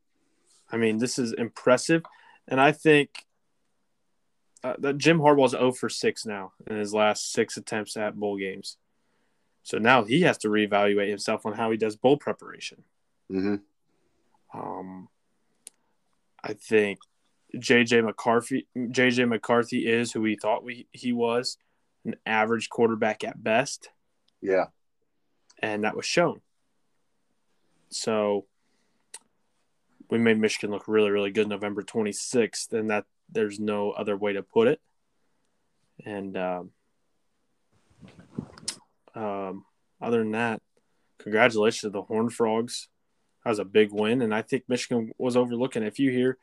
I 0.71 0.77
mean, 0.77 0.99
this 0.99 1.17
is 1.17 1.33
impressive, 1.33 2.03
and 2.47 2.61
I 2.61 2.71
think 2.71 3.25
uh, 4.63 4.73
that 4.79 4.97
Jim 4.97 5.19
Harbaugh's 5.19 5.51
0 5.51 5.71
for 5.71 5.89
6 5.89 6.25
now 6.25 6.53
in 6.67 6.77
his 6.77 6.93
last 6.93 7.31
six 7.31 7.57
attempts 7.57 7.97
at 7.97 8.15
bowl 8.15 8.37
games. 8.37 8.77
So 9.63 9.77
now 9.77 10.03
he 10.03 10.21
has 10.21 10.37
to 10.39 10.47
reevaluate 10.47 11.09
himself 11.09 11.45
on 11.45 11.53
how 11.53 11.71
he 11.71 11.77
does 11.77 11.95
bowl 11.95 12.17
preparation. 12.17 12.83
Mm-hmm. 13.31 14.57
Um, 14.57 15.09
I 16.41 16.53
think 16.53 16.99
JJ 17.55 18.05
McCarthy 18.05 18.67
JJ 18.77 19.27
McCarthy 19.27 19.87
is 19.87 20.11
who 20.11 20.21
we 20.21 20.35
thought 20.35 20.63
we 20.63 20.87
he 20.91 21.11
was, 21.11 21.57
an 22.05 22.15
average 22.25 22.69
quarterback 22.69 23.23
at 23.23 23.43
best. 23.43 23.89
Yeah. 24.41 24.67
And 25.61 25.83
that 25.83 25.95
was 25.95 26.05
shown. 26.05 26.41
So 27.89 28.45
we 30.09 30.17
made 30.17 30.39
Michigan 30.39 30.71
look 30.71 30.87
really, 30.87 31.11
really 31.11 31.31
good 31.31 31.49
November 31.49 31.83
26th, 31.83 32.71
and 32.73 32.89
that 32.89 33.05
there's 33.31 33.59
no 33.59 33.91
other 33.91 34.15
way 34.15 34.33
to 34.33 34.43
put 34.43 34.67
it. 34.67 34.79
And 36.05 36.37
um, 36.37 36.71
um, 39.15 39.65
other 40.01 40.19
than 40.19 40.31
that, 40.31 40.61
congratulations 41.19 41.81
to 41.81 41.89
the 41.89 42.03
Horned 42.03 42.33
Frogs. 42.33 42.87
That 43.43 43.51
was 43.51 43.59
a 43.59 43.65
big 43.65 43.91
win, 43.91 44.21
and 44.21 44.35
I 44.35 44.41
think 44.41 44.63
Michigan 44.67 45.11
was 45.17 45.37
overlooking. 45.37 45.83
If 45.83 45.99
you 45.99 46.11
hear, 46.11 46.37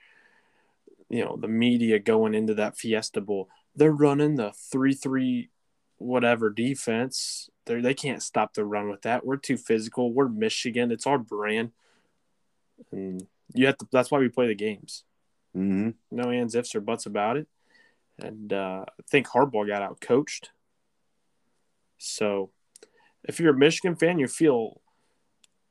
you 1.08 1.24
know, 1.24 1.36
the 1.38 1.48
media 1.48 1.98
going 1.98 2.34
into 2.34 2.54
that 2.54 2.78
Fiesta 2.78 3.20
Bowl, 3.20 3.48
they're 3.76 3.92
running 3.92 4.36
the 4.36 4.52
three-three, 4.72 5.50
whatever 5.98 6.50
defense. 6.50 7.50
They 7.66 7.80
they 7.80 7.94
can't 7.94 8.22
stop 8.22 8.54
the 8.54 8.64
run 8.64 8.88
with 8.88 9.02
that. 9.02 9.24
We're 9.24 9.36
too 9.36 9.56
physical. 9.56 10.12
We're 10.12 10.28
Michigan. 10.28 10.90
It's 10.90 11.06
our 11.06 11.18
brand, 11.18 11.72
and 12.90 13.26
you 13.52 13.66
have 13.66 13.76
to. 13.78 13.88
That's 13.92 14.10
why 14.10 14.18
we 14.18 14.28
play 14.28 14.46
the 14.46 14.54
games. 14.54 15.04
Mm-hmm. 15.56 15.90
No 16.10 16.30
ands, 16.30 16.54
ifs, 16.54 16.74
or 16.74 16.80
buts 16.80 17.06
about 17.06 17.36
it. 17.36 17.46
And 18.18 18.52
uh, 18.52 18.84
I 18.88 19.02
think 19.08 19.28
Harbaugh 19.28 19.66
got 19.66 19.82
out 19.82 20.00
coached. 20.00 20.50
So 21.98 22.50
if 23.24 23.40
you're 23.40 23.54
a 23.54 23.58
Michigan 23.58 23.96
fan, 23.96 24.18
you 24.18 24.28
feel 24.28 24.80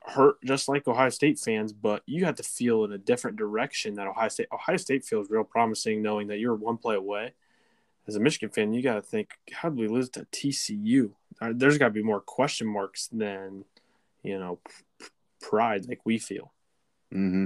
hurt 0.05 0.35
just 0.43 0.67
like 0.67 0.87
Ohio 0.87 1.09
State 1.09 1.39
fans, 1.39 1.71
but 1.71 2.03
you 2.05 2.25
have 2.25 2.35
to 2.35 2.43
feel 2.43 2.83
in 2.83 2.91
a 2.91 2.97
different 2.97 3.37
direction 3.37 3.95
that 3.95 4.07
Ohio 4.07 4.29
State 4.29 4.47
Ohio 4.51 4.77
State 4.77 5.05
feels 5.05 5.29
real 5.29 5.43
promising 5.43 6.01
knowing 6.01 6.27
that 6.27 6.39
you're 6.39 6.55
one 6.55 6.77
play 6.77 6.95
away. 6.95 7.33
As 8.05 8.17
a 8.17 8.19
Michigan 8.19 8.49
fan, 8.49 8.73
you 8.73 8.81
got 8.81 8.95
to 8.95 9.01
think, 9.01 9.29
how 9.53 9.69
did 9.69 9.77
we 9.77 9.87
lose 9.87 10.09
to 10.09 10.25
TCU? 10.25 11.11
Uh, 11.39 11.53
there's 11.55 11.77
got 11.77 11.85
to 11.85 11.93
be 11.93 12.03
more 12.03 12.19
question 12.19 12.67
marks 12.67 13.07
than, 13.07 13.63
you 14.23 14.37
know, 14.37 14.59
pride 15.39 15.87
like 15.87 16.01
we 16.03 16.17
feel. 16.19 16.51
Mm-hmm. 17.13 17.45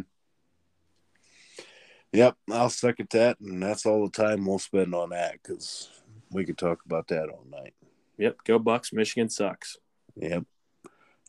Yep, 2.14 2.38
I'll 2.52 2.70
second 2.70 3.10
that, 3.12 3.40
and 3.40 3.62
that's 3.62 3.86
all 3.86 4.06
the 4.06 4.12
time 4.12 4.46
we'll 4.46 4.60
spend 4.60 4.96
on 4.96 5.10
that 5.10 5.34
because 5.34 5.90
we 6.32 6.46
could 6.46 6.58
talk 6.58 6.80
about 6.86 7.08
that 7.10 7.30
all 7.30 7.46
night. 7.50 7.74
Yep, 8.18 8.38
go 8.46 8.60
Bucks. 8.60 8.94
Michigan 8.94 9.30
sucks. 9.30 9.78
Yep, 10.16 10.44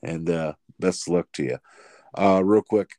and 0.03 0.31
uh, 0.31 0.53
best 0.79 1.09
of 1.09 1.15
luck 1.15 1.27
to 1.35 1.43
you. 1.43 1.59
Uh, 2.17 2.43
real 2.45 2.63
quick, 2.63 2.93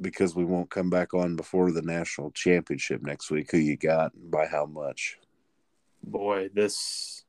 because 0.00 0.34
we 0.34 0.44
won't 0.44 0.70
come 0.70 0.90
back 0.90 1.14
on 1.14 1.36
before 1.36 1.70
the 1.70 1.82
national 1.82 2.30
championship 2.32 3.02
next 3.02 3.30
week. 3.30 3.50
Who 3.50 3.58
you 3.58 3.76
got 3.76 4.14
and 4.14 4.30
by 4.30 4.46
how 4.46 4.66
much? 4.66 5.18
Boy, 6.02 6.50
this 6.52 7.24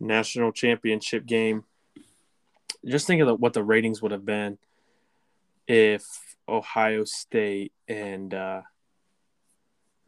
national 0.00 0.52
championship 0.52 1.26
game. 1.26 1.64
Just 2.84 3.06
think 3.06 3.22
of 3.22 3.40
what 3.40 3.52
the 3.52 3.62
ratings 3.62 4.02
would 4.02 4.12
have 4.12 4.26
been 4.26 4.58
if 5.66 6.04
Ohio 6.48 7.04
State 7.04 7.72
and 7.88 8.34
uh, 8.34 8.62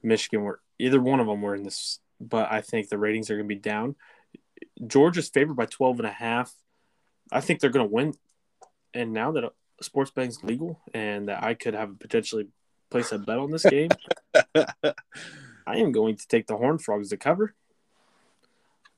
Michigan 0.07 0.43
were 0.43 0.61
either 0.79 1.01
one 1.01 1.21
of 1.21 1.27
them 1.27 1.43
were 1.43 1.55
in 1.55 1.65
this, 1.65 1.99
but 2.21 2.51
I 2.51 2.61
think 2.61 2.89
the 2.89 2.99
ratings 2.99 3.31
are 3.31 3.37
going 3.37 3.49
to 3.49 3.55
be 3.55 3.61
down. 3.61 3.97
Georgia's 4.87 5.29
favored 5.29 5.55
by 5.55 5.67
12 5.67 5.99
and 5.99 6.09
a 6.09 6.13
half. 6.13 6.53
I 7.33 7.41
think 7.41 7.61
they're 7.61 7.71
going 7.71 7.87
to 7.87 7.93
win. 7.93 8.15
And 8.95 9.13
now 9.13 9.33
that 9.33 9.45
uh, 9.45 9.51
sports 9.83 10.11
betting's 10.11 10.43
legal 10.43 10.81
and 10.95 11.29
that 11.29 11.43
I 11.43 11.55
could 11.55 11.75
have 11.75 11.99
potentially 11.99 12.49
place 12.91 13.13
a 13.13 13.19
bet 13.19 13.39
on 13.39 13.51
this 13.51 13.65
game, 13.65 13.91
I 14.55 15.79
am 15.79 15.93
going 15.93 16.17
to 16.17 16.29
take 16.29 16.47
the 16.47 16.57
Horn 16.57 16.79
Frogs 16.79 17.11
to 17.11 17.17
cover 17.17 17.55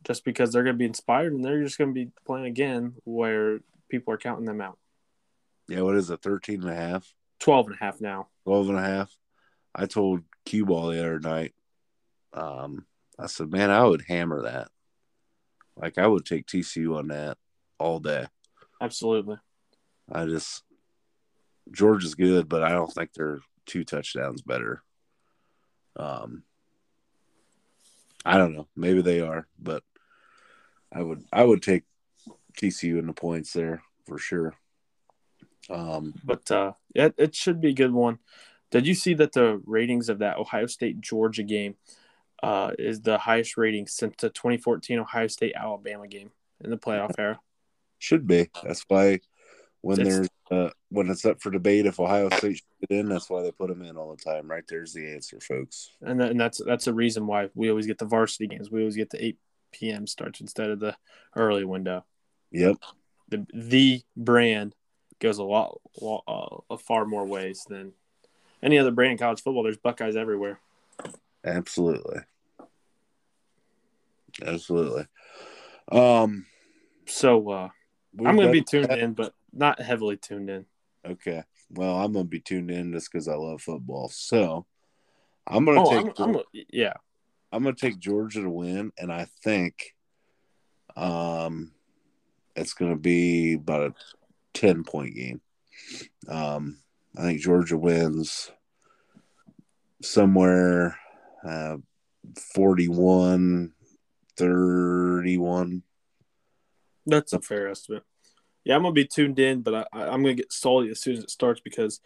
just 0.04 0.24
because 0.24 0.52
they're 0.52 0.62
going 0.62 0.76
to 0.76 0.78
be 0.78 0.84
inspired 0.84 1.32
and 1.32 1.44
they're 1.44 1.62
just 1.62 1.78
going 1.78 1.90
to 1.90 1.94
be 1.94 2.10
playing 2.26 2.46
again 2.46 2.94
where 3.04 3.60
people 3.88 4.12
are 4.12 4.18
counting 4.18 4.44
them 4.44 4.60
out. 4.60 4.78
Yeah, 5.68 5.80
what 5.82 5.96
is 5.96 6.10
it, 6.10 6.22
13 6.22 6.62
and 6.62 6.70
a 6.70 6.74
half? 6.74 7.12
12 7.40 7.66
and 7.66 7.76
a 7.76 7.84
half 7.84 8.00
now. 8.00 8.28
12 8.44 8.68
and 8.70 8.78
a 8.78 8.82
half. 8.82 9.16
I 9.74 9.86
told 9.86 10.22
Q 10.48 10.64
Ball 10.64 10.88
the 10.88 11.00
other 11.00 11.20
night, 11.20 11.52
um, 12.32 12.86
I 13.18 13.26
said, 13.26 13.52
man, 13.52 13.70
I 13.70 13.84
would 13.84 14.04
hammer 14.08 14.44
that. 14.44 14.68
Like, 15.76 15.98
I 15.98 16.06
would 16.06 16.24
take 16.24 16.46
TCU 16.46 16.96
on 16.96 17.08
that 17.08 17.36
all 17.78 18.00
day. 18.00 18.26
Absolutely. 18.80 19.36
I 20.10 20.24
just, 20.24 20.62
Georgia's 21.70 22.14
good, 22.14 22.48
but 22.48 22.62
I 22.62 22.70
don't 22.70 22.90
think 22.90 23.12
they're 23.12 23.40
two 23.66 23.84
touchdowns 23.84 24.40
better. 24.40 24.82
Um, 25.96 26.44
I 28.24 28.38
don't 28.38 28.54
know. 28.54 28.68
Maybe 28.74 29.02
they 29.02 29.20
are, 29.20 29.46
but 29.58 29.82
I 30.90 31.02
would 31.02 31.24
I 31.30 31.44
would 31.44 31.62
take 31.62 31.84
TCU 32.58 32.98
in 32.98 33.06
the 33.06 33.12
points 33.12 33.52
there 33.52 33.82
for 34.06 34.16
sure. 34.16 34.54
Um, 35.68 36.14
but 36.24 36.50
uh, 36.50 36.72
it, 36.94 37.14
it 37.18 37.34
should 37.34 37.60
be 37.60 37.70
a 37.70 37.74
good 37.74 37.92
one. 37.92 38.18
Did 38.70 38.86
you 38.86 38.94
see 38.94 39.14
that 39.14 39.32
the 39.32 39.60
ratings 39.64 40.08
of 40.08 40.18
that 40.18 40.38
Ohio 40.38 40.66
State 40.66 41.00
Georgia 41.00 41.42
game 41.42 41.76
uh, 42.42 42.72
is 42.78 43.00
the 43.00 43.18
highest 43.18 43.56
rating 43.56 43.86
since 43.86 44.14
the 44.18 44.30
2014 44.30 44.98
Ohio 44.98 45.26
State 45.26 45.54
Alabama 45.56 46.06
game 46.06 46.30
in 46.60 46.70
the 46.70 46.76
playoff 46.76 47.12
era? 47.18 47.40
Should 47.98 48.26
be. 48.26 48.48
That's 48.62 48.84
why 48.88 49.20
when 49.80 50.00
it's, 50.00 50.08
there's 50.08 50.28
uh, 50.50 50.70
when 50.90 51.08
it's 51.08 51.24
up 51.24 51.40
for 51.40 51.50
debate 51.50 51.86
if 51.86 52.00
Ohio 52.00 52.28
State 52.30 52.56
should 52.56 52.88
get 52.88 52.98
in, 52.98 53.08
that's 53.08 53.30
why 53.30 53.42
they 53.42 53.52
put 53.52 53.68
them 53.68 53.82
in 53.82 53.96
all 53.96 54.14
the 54.14 54.22
time. 54.22 54.50
Right 54.50 54.64
there's 54.68 54.92
the 54.92 55.12
answer, 55.12 55.40
folks. 55.40 55.90
And, 56.00 56.20
that, 56.20 56.30
and 56.30 56.40
that's 56.40 56.60
that's 56.64 56.86
a 56.86 56.92
reason 56.92 57.26
why 57.26 57.48
we 57.54 57.70
always 57.70 57.86
get 57.86 57.98
the 57.98 58.04
varsity 58.04 58.46
games. 58.46 58.70
We 58.70 58.80
always 58.80 58.96
get 58.96 59.10
the 59.10 59.24
8 59.24 59.38
p.m. 59.72 60.06
starts 60.06 60.40
instead 60.40 60.70
of 60.70 60.80
the 60.80 60.96
early 61.36 61.64
window. 61.64 62.04
Yep. 62.52 62.76
The 63.28 63.46
the 63.52 64.02
brand 64.16 64.74
goes 65.20 65.38
a 65.38 65.44
lot, 65.44 65.80
lot 66.00 66.64
uh, 66.70 66.76
far 66.76 67.04
more 67.04 67.24
ways 67.24 67.64
than 67.68 67.92
any 68.62 68.78
other 68.78 68.90
brand 68.90 69.12
in 69.12 69.18
college 69.18 69.42
football. 69.42 69.62
There's 69.62 69.76
Buckeyes 69.76 70.16
everywhere. 70.16 70.60
Absolutely. 71.44 72.20
Absolutely. 74.44 75.06
Um. 75.90 76.46
So 77.06 77.50
uh, 77.50 77.68
I'm 78.18 78.36
going 78.36 78.48
to 78.48 78.52
be 78.52 78.62
tuned 78.62 78.92
in, 78.92 79.14
but 79.14 79.34
not 79.52 79.80
heavily 79.80 80.16
tuned 80.16 80.50
in. 80.50 80.66
Okay. 81.06 81.42
Well, 81.70 81.96
I'm 81.96 82.12
going 82.12 82.26
to 82.26 82.30
be 82.30 82.40
tuned 82.40 82.70
in 82.70 82.92
just 82.92 83.10
because 83.10 83.28
I 83.28 83.34
love 83.34 83.62
football. 83.62 84.08
So 84.08 84.66
I'm 85.46 85.64
going 85.64 85.78
to 85.78 85.84
oh, 85.84 86.02
take. 86.02 86.20
I'm, 86.20 86.36
I'm, 86.36 86.42
yeah. 86.70 86.94
I'm 87.50 87.62
going 87.62 87.74
to 87.74 87.80
take 87.80 87.98
Georgia 87.98 88.42
to 88.42 88.50
win, 88.50 88.92
and 88.98 89.10
I 89.10 89.26
think 89.42 89.94
um, 90.96 91.72
it's 92.54 92.74
going 92.74 92.90
to 92.90 92.98
be 92.98 93.54
about 93.54 93.90
a 93.90 93.94
10 94.54 94.84
point 94.84 95.14
game. 95.14 95.40
Um, 96.28 96.78
I 97.16 97.22
think 97.22 97.40
Georgia 97.40 97.76
wins 97.76 98.50
somewhere 100.02 100.98
uh, 101.44 101.78
41 102.54 103.72
31. 104.36 105.82
That's 107.06 107.32
a 107.32 107.40
fair 107.40 107.68
estimate. 107.68 108.04
Yeah, 108.64 108.76
I'm 108.76 108.82
gonna 108.82 108.92
be 108.92 109.06
tuned 109.06 109.38
in, 109.38 109.62
but 109.62 109.88
I, 109.92 110.14
am 110.14 110.22
gonna 110.22 110.34
get 110.34 110.52
salty 110.52 110.90
as 110.90 111.00
soon 111.00 111.16
as 111.16 111.24
it 111.24 111.30
starts 111.30 111.60
because 111.60 112.00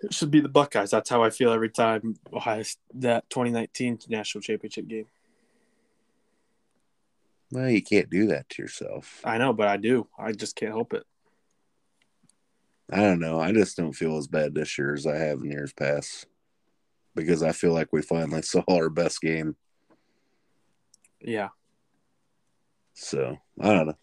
it 0.00 0.14
should 0.14 0.30
be 0.30 0.40
the 0.40 0.48
Buckeyes. 0.48 0.90
That's 0.90 1.10
how 1.10 1.22
I 1.22 1.30
feel 1.30 1.52
every 1.52 1.70
time 1.70 2.16
Ohio 2.32 2.62
that 2.94 3.28
2019 3.30 4.00
national 4.08 4.42
championship 4.42 4.86
game. 4.86 5.06
Well, 7.50 7.68
you 7.68 7.82
can't 7.82 8.08
do 8.08 8.26
that 8.28 8.48
to 8.50 8.62
yourself. 8.62 9.20
I 9.24 9.38
know, 9.38 9.52
but 9.52 9.66
I 9.66 9.76
do. 9.76 10.06
I 10.18 10.32
just 10.32 10.54
can't 10.54 10.72
help 10.72 10.92
it. 10.92 11.04
I 12.92 12.96
don't 12.96 13.20
know. 13.20 13.40
I 13.40 13.52
just 13.52 13.76
don't 13.76 13.92
feel 13.92 14.16
as 14.16 14.26
bad 14.26 14.54
this 14.54 14.76
year 14.76 14.94
as 14.94 15.06
I 15.06 15.16
have 15.16 15.40
in 15.40 15.50
years 15.50 15.72
past 15.72 16.26
because 17.14 17.42
I 17.42 17.52
feel 17.52 17.72
like 17.72 17.92
we 17.92 18.02
finally 18.02 18.42
saw 18.42 18.62
our 18.68 18.88
best 18.88 19.20
game. 19.20 19.56
Yeah. 21.20 21.50
So 22.94 23.38
I 23.60 23.72
don't 23.72 23.86
know. 23.86 23.94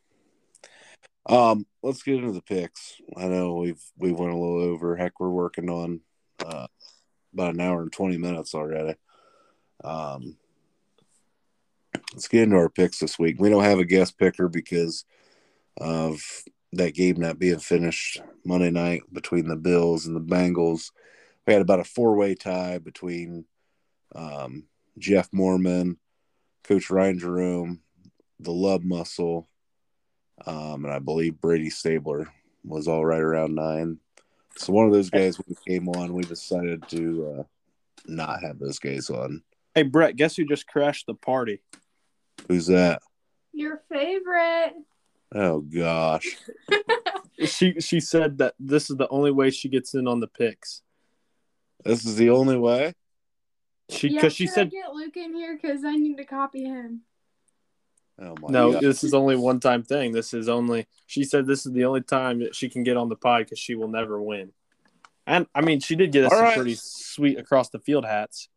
Um, 1.30 1.66
let's 1.84 2.04
get 2.04 2.16
into 2.16 2.32
the 2.32 2.42
picks. 2.42 3.02
I 3.18 3.26
know 3.28 3.56
we've 3.56 3.82
we 3.98 4.12
went 4.12 4.32
a 4.32 4.38
little 4.38 4.62
over. 4.62 4.96
Heck, 4.96 5.20
we're 5.20 5.30
working 5.30 5.70
on 5.70 6.00
uh, 6.46 6.68
about 7.34 7.56
an 7.56 7.62
hour 7.62 7.82
and 7.82 7.92
twenty 7.92 8.18
minutes 8.18 8.56
already. 8.56 8.96
Um, 9.84 10.38
let's 12.14 12.30
get 12.30 12.44
into 12.44 12.56
our 12.56 12.70
picks 12.70 13.00
this 13.00 13.20
week. 13.20 13.40
We 13.40 13.50
don't 13.50 13.64
have 13.64 13.80
a 13.80 13.86
guest 13.86 14.18
picker 14.18 14.48
because 14.48 15.04
of 15.80 16.22
that 16.74 16.94
game 16.94 17.20
not 17.20 17.40
being 17.40 17.60
finished 17.60 18.22
Monday 18.46 18.70
night 18.70 19.04
between 19.12 19.48
the 19.48 19.56
Bills 19.56 20.06
and 20.06 20.16
the 20.16 20.22
Bengals. 20.22 20.92
We 21.46 21.54
had 21.54 21.62
about 21.62 21.80
a 21.80 21.86
four 21.86 22.16
way 22.16 22.36
tie 22.36 22.78
between 22.78 23.46
um, 24.16 24.66
Jeff 24.98 25.30
Mormon, 25.32 25.98
Coach 26.64 26.90
Ryan 26.90 27.20
Jerome, 27.20 27.82
the 28.40 28.52
Love 28.52 28.84
Muscle, 28.84 29.48
um, 30.46 30.86
and 30.86 30.94
I 30.94 31.00
believe 31.00 31.42
Brady 31.42 31.70
Stabler 31.70 32.28
was 32.64 32.88
all 32.88 33.06
right 33.06 33.22
around 33.22 33.56
nine. 33.56 34.00
So 34.58 34.74
one 34.74 34.88
of 34.88 34.94
those 34.94 35.10
guys 35.10 35.38
when 35.38 35.46
we 35.48 35.74
came 35.74 35.88
on, 35.90 36.14
we 36.14 36.24
decided 36.24 36.88
to 36.90 37.38
uh, 37.40 37.44
not 38.08 38.42
have 38.42 38.60
those 38.60 38.80
guys 38.80 39.10
on. 39.10 39.44
Hey 39.74 39.84
Brett, 39.84 40.16
guess 40.16 40.36
who 40.36 40.46
just 40.46 40.68
crashed 40.68 41.06
the 41.06 41.14
party? 41.14 41.62
Who's 42.48 42.68
that? 42.68 43.02
Your 43.54 43.82
favorite. 43.92 44.74
Oh 45.34 45.60
gosh. 45.62 46.38
she 47.46 47.80
she 47.80 48.00
said 48.00 48.38
that 48.40 48.56
this 48.60 48.90
is 48.90 48.98
the 48.98 49.10
only 49.10 49.32
way 49.32 49.50
she 49.50 49.70
gets 49.70 49.94
in 49.94 50.08
on 50.08 50.20
the 50.20 50.28
picks. 50.28 50.82
This 51.84 52.06
is 52.06 52.16
the 52.16 52.30
only 52.30 52.58
way. 52.58 52.94
She 53.90 54.10
because 54.10 54.24
yeah, 54.24 54.30
she 54.30 54.48
said 54.48 54.72
get 54.72 54.94
Luke 54.94 55.16
in 55.16 55.34
here 55.34 55.58
because 55.60 55.84
I 55.86 55.96
need 55.96 56.18
to 56.18 56.26
copy 56.26 56.66
him. 56.66 57.02
Oh 58.20 58.36
no, 58.50 58.72
God. 58.72 58.82
No, 58.82 58.90
this 58.90 59.04
is 59.04 59.14
only 59.14 59.36
one 59.36 59.60
time 59.60 59.84
thing. 59.84 60.12
This 60.12 60.34
is 60.34 60.50
only 60.50 60.88
she 61.06 61.24
said 61.24 61.46
this 61.46 61.66
is 61.66 61.74
the 61.74 61.86
only 61.86 62.02
time 62.02 62.40
that 62.40 62.56
she 62.56 62.70
can 62.70 62.84
get 62.84 62.98
on 62.98 63.10
the 63.10 63.16
pod 63.16 63.46
because 63.46 63.60
she 63.60 63.76
will 63.76 63.88
never 63.88 64.22
win. 64.22 64.52
And 65.26 65.46
I 65.54 65.62
mean, 65.62 65.82
she 65.82 65.96
did 65.96 66.12
get 66.12 66.26
us 66.26 66.32
All 66.32 66.38
some 66.38 66.46
right. 66.46 66.56
pretty 66.56 66.76
sweet 66.76 67.38
across 67.38 67.70
the 67.70 67.80
field 67.80 68.06
hats. 68.06 68.50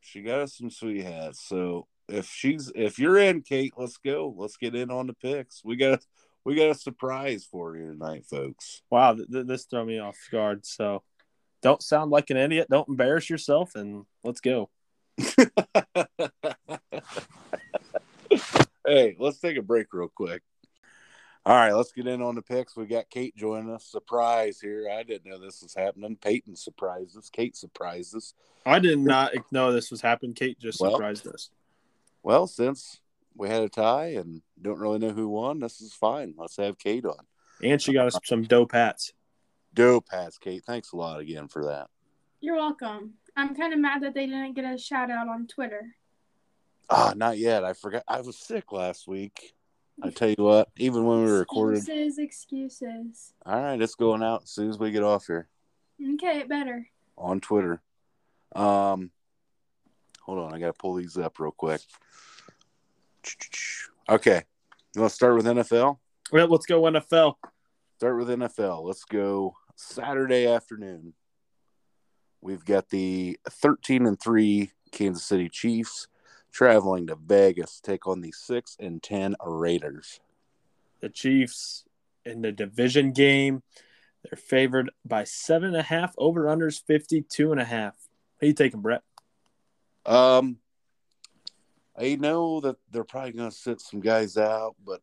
She 0.00 0.22
got 0.22 0.40
us 0.40 0.56
some 0.56 0.70
sweet 0.70 1.02
hats. 1.02 1.46
So 1.46 1.86
if 2.08 2.26
she's 2.26 2.70
if 2.74 2.98
you're 2.98 3.18
in, 3.18 3.42
Kate, 3.42 3.72
let's 3.76 3.96
go. 3.96 4.34
Let's 4.36 4.56
get 4.56 4.74
in 4.74 4.90
on 4.90 5.06
the 5.06 5.14
picks. 5.14 5.64
We 5.64 5.76
got 5.76 6.04
we 6.44 6.54
got 6.54 6.70
a 6.70 6.74
surprise 6.74 7.46
for 7.50 7.76
you 7.76 7.92
tonight, 7.92 8.26
folks. 8.26 8.82
Wow, 8.90 9.14
th- 9.14 9.46
this 9.46 9.64
threw 9.64 9.84
me 9.84 9.98
off 9.98 10.16
guard. 10.30 10.66
So 10.66 11.02
don't 11.62 11.82
sound 11.82 12.10
like 12.10 12.30
an 12.30 12.36
idiot. 12.36 12.68
Don't 12.70 12.88
embarrass 12.88 13.30
yourself, 13.30 13.74
and 13.74 14.04
let's 14.22 14.40
go. 14.40 14.68
hey, 18.86 19.16
let's 19.18 19.38
take 19.38 19.56
a 19.56 19.62
break 19.62 19.92
real 19.92 20.08
quick. 20.08 20.42
All 21.46 21.54
right, 21.54 21.72
let's 21.72 21.92
get 21.92 22.06
in 22.06 22.22
on 22.22 22.36
the 22.36 22.42
picks. 22.42 22.74
We 22.74 22.86
got 22.86 23.10
Kate 23.10 23.36
joining 23.36 23.70
us. 23.70 23.84
Surprise 23.84 24.60
here. 24.60 24.88
I 24.90 25.02
didn't 25.02 25.30
know 25.30 25.38
this 25.38 25.62
was 25.62 25.74
happening. 25.74 26.16
Peyton 26.16 26.56
surprised 26.56 27.18
us. 27.18 27.28
Kate 27.28 27.54
surprised 27.54 28.16
us. 28.16 28.32
I 28.64 28.78
did 28.78 28.98
not 28.98 29.32
know 29.52 29.70
this 29.70 29.90
was 29.90 30.00
happening. 30.00 30.32
Kate 30.32 30.58
just 30.58 30.80
well, 30.80 30.92
surprised 30.92 31.26
us. 31.26 31.50
Well, 32.24 32.46
since 32.46 33.00
we 33.36 33.50
had 33.50 33.62
a 33.62 33.68
tie 33.68 34.14
and 34.14 34.40
don't 34.60 34.78
really 34.78 34.98
know 34.98 35.10
who 35.10 35.28
won, 35.28 35.60
this 35.60 35.82
is 35.82 35.92
fine. 35.92 36.34
Let's 36.38 36.56
have 36.56 36.78
Kate 36.78 37.04
on. 37.04 37.18
And 37.62 37.80
she 37.80 37.92
got 37.92 38.06
us 38.06 38.18
some 38.24 38.42
dope 38.42 38.72
hats. 38.72 39.12
Dope 39.74 40.06
hats, 40.10 40.38
Kate. 40.38 40.64
Thanks 40.64 40.92
a 40.92 40.96
lot 40.96 41.20
again 41.20 41.48
for 41.48 41.66
that. 41.66 41.88
You're 42.40 42.56
welcome. 42.56 43.14
I'm 43.36 43.54
kind 43.54 43.74
of 43.74 43.78
mad 43.78 44.02
that 44.02 44.14
they 44.14 44.24
didn't 44.26 44.54
get 44.54 44.64
a 44.64 44.78
shout 44.78 45.10
out 45.10 45.28
on 45.28 45.46
Twitter. 45.46 45.94
Ah, 46.88 47.12
not 47.14 47.36
yet. 47.36 47.62
I 47.62 47.74
forgot. 47.74 48.04
I 48.08 48.22
was 48.22 48.38
sick 48.38 48.72
last 48.72 49.06
week. 49.06 49.54
I 50.02 50.10
tell 50.10 50.28
you 50.28 50.36
what, 50.38 50.70
even 50.76 51.04
when 51.04 51.24
we 51.24 51.30
recorded. 51.30 51.78
Excuses, 51.78 52.18
excuses. 52.18 53.32
All 53.44 53.62
right, 53.62 53.80
it's 53.80 53.94
going 53.94 54.22
out 54.22 54.44
as 54.44 54.50
soon 54.50 54.70
as 54.70 54.78
we 54.78 54.90
get 54.90 55.02
off 55.02 55.26
here. 55.26 55.46
Okay, 56.14 56.42
better. 56.44 56.88
On 57.16 57.40
Twitter. 57.40 57.80
Um, 58.56 59.10
hold 60.24 60.38
on, 60.38 60.54
I 60.54 60.58
gotta 60.58 60.72
pull 60.72 60.94
these 60.94 61.16
up 61.16 61.38
real 61.38 61.52
quick. 61.52 61.80
Okay, 64.08 64.42
you 64.94 65.00
want 65.00 65.10
to 65.10 65.14
start 65.14 65.34
with 65.36 65.46
NFL? 65.46 65.98
Well, 66.32 66.48
let's 66.48 66.66
go 66.66 66.82
NFL. 66.82 67.34
Start 67.96 68.18
with 68.18 68.28
NFL. 68.28 68.84
Let's 68.84 69.04
go 69.04 69.54
Saturday 69.76 70.46
afternoon. 70.46 71.14
We've 72.40 72.64
got 72.64 72.90
the 72.90 73.38
13 73.48 74.06
and 74.06 74.20
3 74.20 74.70
Kansas 74.92 75.24
City 75.24 75.48
Chiefs 75.48 76.08
traveling 76.54 77.08
to 77.08 77.16
Vegas 77.16 77.80
to 77.80 77.82
take 77.82 78.06
on 78.06 78.20
the 78.20 78.32
six 78.32 78.76
and 78.78 79.02
ten 79.02 79.34
Raiders. 79.44 80.20
The 81.00 81.08
Chiefs 81.08 81.84
in 82.24 82.42
the 82.42 82.52
division 82.52 83.12
game, 83.12 83.62
they're 84.22 84.36
favored 84.36 84.90
by 85.04 85.24
seven 85.24 85.68
and 85.68 85.76
a 85.76 85.82
half. 85.82 86.14
Over 86.16 86.44
unders 86.44 86.80
52 86.86 87.50
and 87.50 87.60
a 87.60 87.64
half. 87.64 87.96
Who 88.40 88.46
you 88.46 88.52
taking, 88.54 88.80
Brett? 88.80 89.02
Um, 90.06 90.58
I 91.96 92.16
know 92.16 92.60
that 92.60 92.76
they're 92.90 93.04
probably 93.04 93.32
going 93.32 93.50
to 93.50 93.56
sit 93.56 93.80
some 93.80 94.00
guys 94.00 94.36
out, 94.36 94.74
but 94.84 95.00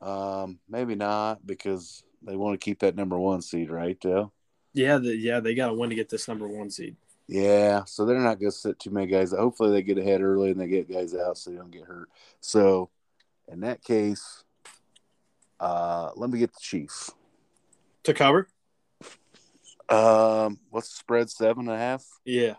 um, 0.00 0.58
maybe 0.68 0.94
not 0.94 1.44
because 1.44 2.02
they 2.22 2.36
want 2.36 2.58
to 2.58 2.64
keep 2.64 2.80
that 2.80 2.96
number 2.96 3.18
one 3.18 3.42
seed, 3.42 3.70
right? 3.70 3.98
Dale? 3.98 4.32
Yeah, 4.72 4.98
the, 4.98 5.16
yeah, 5.16 5.40
they 5.40 5.54
got 5.54 5.68
to 5.68 5.74
win 5.74 5.90
to 5.90 5.96
get 5.96 6.08
this 6.08 6.28
number 6.28 6.46
one 6.46 6.70
seed. 6.70 6.96
Yeah, 7.28 7.82
so 7.86 8.04
they're 8.04 8.18
not 8.18 8.38
going 8.38 8.52
to 8.52 8.56
sit 8.56 8.78
too 8.78 8.90
many 8.90 9.08
guys. 9.08 9.32
Hopefully, 9.32 9.72
they 9.72 9.82
get 9.82 9.98
ahead 9.98 10.22
early 10.22 10.50
and 10.50 10.60
they 10.60 10.68
get 10.68 10.90
guys 10.90 11.14
out 11.14 11.36
so 11.38 11.50
they 11.50 11.56
don't 11.56 11.72
get 11.72 11.84
hurt. 11.84 12.08
So, 12.40 12.90
in 13.48 13.60
that 13.60 13.82
case, 13.82 14.44
uh, 15.58 16.10
let 16.14 16.30
me 16.30 16.38
get 16.38 16.52
the 16.52 16.60
Chiefs. 16.60 17.12
To 18.04 18.14
cover? 18.14 18.48
Um, 19.88 20.60
what's 20.70 20.90
the 20.90 20.96
spread? 20.96 21.30
Seven 21.30 21.68
and 21.68 21.76
a 21.76 21.78
half. 21.78 22.04
Yeah. 22.24 22.54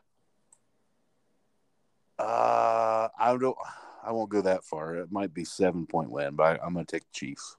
Uh, 2.20 3.08
I 3.18 3.38
don't. 3.38 3.58
I 4.04 4.12
won't 4.12 4.30
go 4.30 4.42
that 4.42 4.64
far. 4.64 4.96
It 4.96 5.12
might 5.12 5.34
be 5.34 5.44
seven 5.44 5.86
point 5.86 6.10
win, 6.10 6.36
but 6.36 6.44
I, 6.60 6.66
I'm 6.66 6.74
going 6.74 6.86
to 6.86 6.92
take 6.92 7.12
Chiefs. 7.12 7.58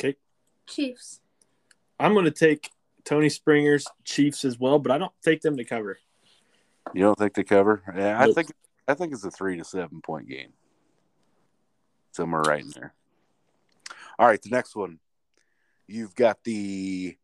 Okay. 0.00 0.16
Chiefs. 0.66 1.20
I'm 2.00 2.12
going 2.12 2.24
to 2.24 2.30
take 2.30 2.70
Tony 3.04 3.28
Springer's 3.28 3.86
Chiefs 4.04 4.44
as 4.44 4.58
well, 4.58 4.78
but 4.78 4.92
I 4.92 4.98
don't 4.98 5.12
take 5.22 5.40
them 5.40 5.56
to 5.56 5.64
cover. 5.64 5.98
You 6.92 7.02
don't 7.02 7.18
think 7.18 7.34
they 7.34 7.44
cover? 7.44 7.82
Yeah, 7.96 8.20
I 8.20 8.26
Nope. 8.26 8.34
think. 8.34 8.48
I 8.88 8.94
think 8.94 9.12
it's 9.12 9.24
a 9.24 9.30
three 9.30 9.56
to 9.56 9.64
seven 9.64 10.00
point 10.00 10.28
game. 10.28 10.52
Somewhere 12.12 12.42
right 12.42 12.62
in 12.62 12.70
there. 12.74 12.94
All 14.18 14.26
right, 14.26 14.40
the 14.40 14.50
next 14.50 14.74
one. 14.74 14.98
You've 15.86 16.14
got 16.14 16.42
the 16.44 17.16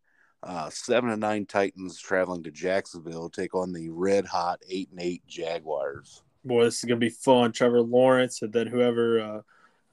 uh, 0.43 0.69
seven 0.70 1.10
and 1.10 1.20
nine 1.20 1.47
Titans 1.47 1.98
traveling 1.98 2.43
to 2.43 2.51
Jacksonville 2.51 3.31
take 3.31 3.55
on 3.55 3.73
the 3.73 3.90
red 3.90 4.27
hot 4.27 4.60
eight 4.69 4.89
and 4.90 5.01
eight 5.01 5.23
Jaguars. 5.27 6.23
Boy, 6.44 6.64
this 6.64 6.78
is 6.78 6.85
going 6.85 7.01
to 7.01 7.06
be 7.06 7.10
fun. 7.10 7.52
Trevor 7.52 7.82
Lawrence 7.82 8.43
and 8.43 8.52
then 8.52 8.66
whoever 8.66 9.20
uh, 9.20 9.40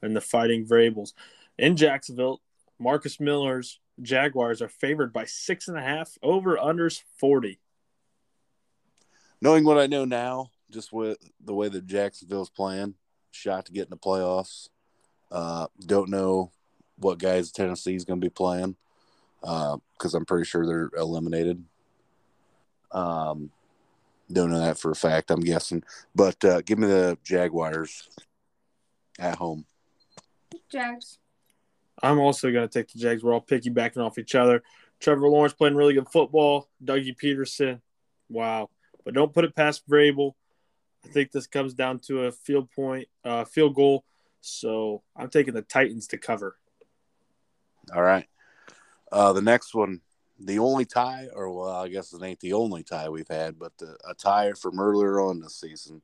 and 0.02 0.16
the 0.16 0.20
Fighting 0.20 0.66
Vrabels. 0.66 1.12
In 1.58 1.76
Jacksonville, 1.76 2.40
Marcus 2.78 3.20
Miller's 3.20 3.78
Jaguars 4.02 4.60
are 4.60 4.68
favored 4.68 5.12
by 5.12 5.26
six 5.26 5.68
and 5.68 5.76
a 5.76 5.82
half, 5.82 6.18
over 6.22 6.56
unders 6.56 7.02
40. 7.18 7.60
Knowing 9.42 9.64
what 9.64 9.78
I 9.78 9.86
know 9.86 10.04
now, 10.04 10.50
just 10.70 10.92
with 10.92 11.18
the 11.44 11.54
way 11.54 11.68
that 11.68 11.86
Jacksonville's 11.86 12.50
playing, 12.50 12.94
shot 13.30 13.66
to 13.66 13.72
get 13.72 13.84
in 13.84 13.90
the 13.90 13.96
playoffs. 13.96 14.68
Uh, 15.30 15.68
don't 15.86 16.08
know 16.08 16.50
what 16.96 17.18
guys 17.18 17.52
Tennessee's 17.52 18.04
going 18.04 18.20
to 18.20 18.24
be 18.24 18.30
playing 18.30 18.76
because 19.40 20.14
I'm 20.14 20.24
pretty 20.24 20.44
sure 20.44 20.66
they're 20.66 20.90
eliminated. 21.00 21.64
Um, 22.92 23.50
don't 24.32 24.50
know 24.50 24.60
that 24.60 24.78
for 24.78 24.90
a 24.90 24.96
fact. 24.96 25.30
I'm 25.30 25.40
guessing, 25.40 25.82
but 26.14 26.44
uh, 26.44 26.60
give 26.62 26.78
me 26.78 26.86
the 26.86 27.18
Jaguars 27.24 28.08
at 29.18 29.36
home. 29.36 29.66
Jags. 30.70 31.18
I'm 32.02 32.18
also 32.18 32.50
going 32.50 32.66
to 32.66 32.72
take 32.72 32.92
the 32.92 32.98
Jags. 32.98 33.22
We're 33.22 33.34
all 33.34 33.44
piggybacking 33.44 33.98
off 33.98 34.18
each 34.18 34.34
other. 34.34 34.62
Trevor 35.00 35.28
Lawrence 35.28 35.52
playing 35.52 35.74
really 35.74 35.94
good 35.94 36.08
football. 36.08 36.68
Dougie 36.82 37.16
Pederson, 37.16 37.80
wow. 38.28 38.70
But 39.04 39.14
don't 39.14 39.32
put 39.32 39.44
it 39.44 39.56
past 39.56 39.88
Vrabel. 39.88 40.32
I 41.04 41.08
think 41.08 41.32
this 41.32 41.46
comes 41.46 41.74
down 41.74 41.98
to 42.00 42.26
a 42.26 42.32
field 42.32 42.70
point, 42.70 43.08
uh, 43.24 43.44
field 43.44 43.74
goal. 43.74 44.04
So 44.42 45.02
I'm 45.16 45.30
taking 45.30 45.54
the 45.54 45.62
Titans 45.62 46.06
to 46.08 46.18
cover. 46.18 46.56
All 47.94 48.02
right. 48.02 48.26
Uh, 49.12 49.32
the 49.32 49.42
next 49.42 49.74
one, 49.74 50.00
the 50.38 50.58
only 50.58 50.84
tie, 50.84 51.28
or 51.34 51.50
well, 51.50 51.68
I 51.68 51.88
guess 51.88 52.12
it 52.12 52.22
ain't 52.22 52.40
the 52.40 52.52
only 52.54 52.82
tie 52.82 53.08
we've 53.08 53.28
had, 53.28 53.58
but 53.58 53.76
the, 53.78 53.96
a 54.08 54.14
tie 54.14 54.52
from 54.52 54.80
earlier 54.80 55.20
on 55.20 55.40
this 55.40 55.56
season. 55.56 56.02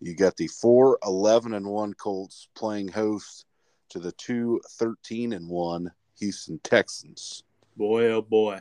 You 0.00 0.14
got 0.14 0.36
the 0.36 0.48
4 0.48 0.98
11 1.04 1.52
and 1.52 1.66
1 1.66 1.94
Colts 1.94 2.48
playing 2.54 2.88
host 2.88 3.44
to 3.90 3.98
the 3.98 4.12
2 4.12 4.60
13 4.66 5.32
and 5.34 5.48
1 5.48 5.90
Houston 6.18 6.58
Texans. 6.62 7.44
Boy, 7.76 8.06
oh 8.06 8.22
boy. 8.22 8.60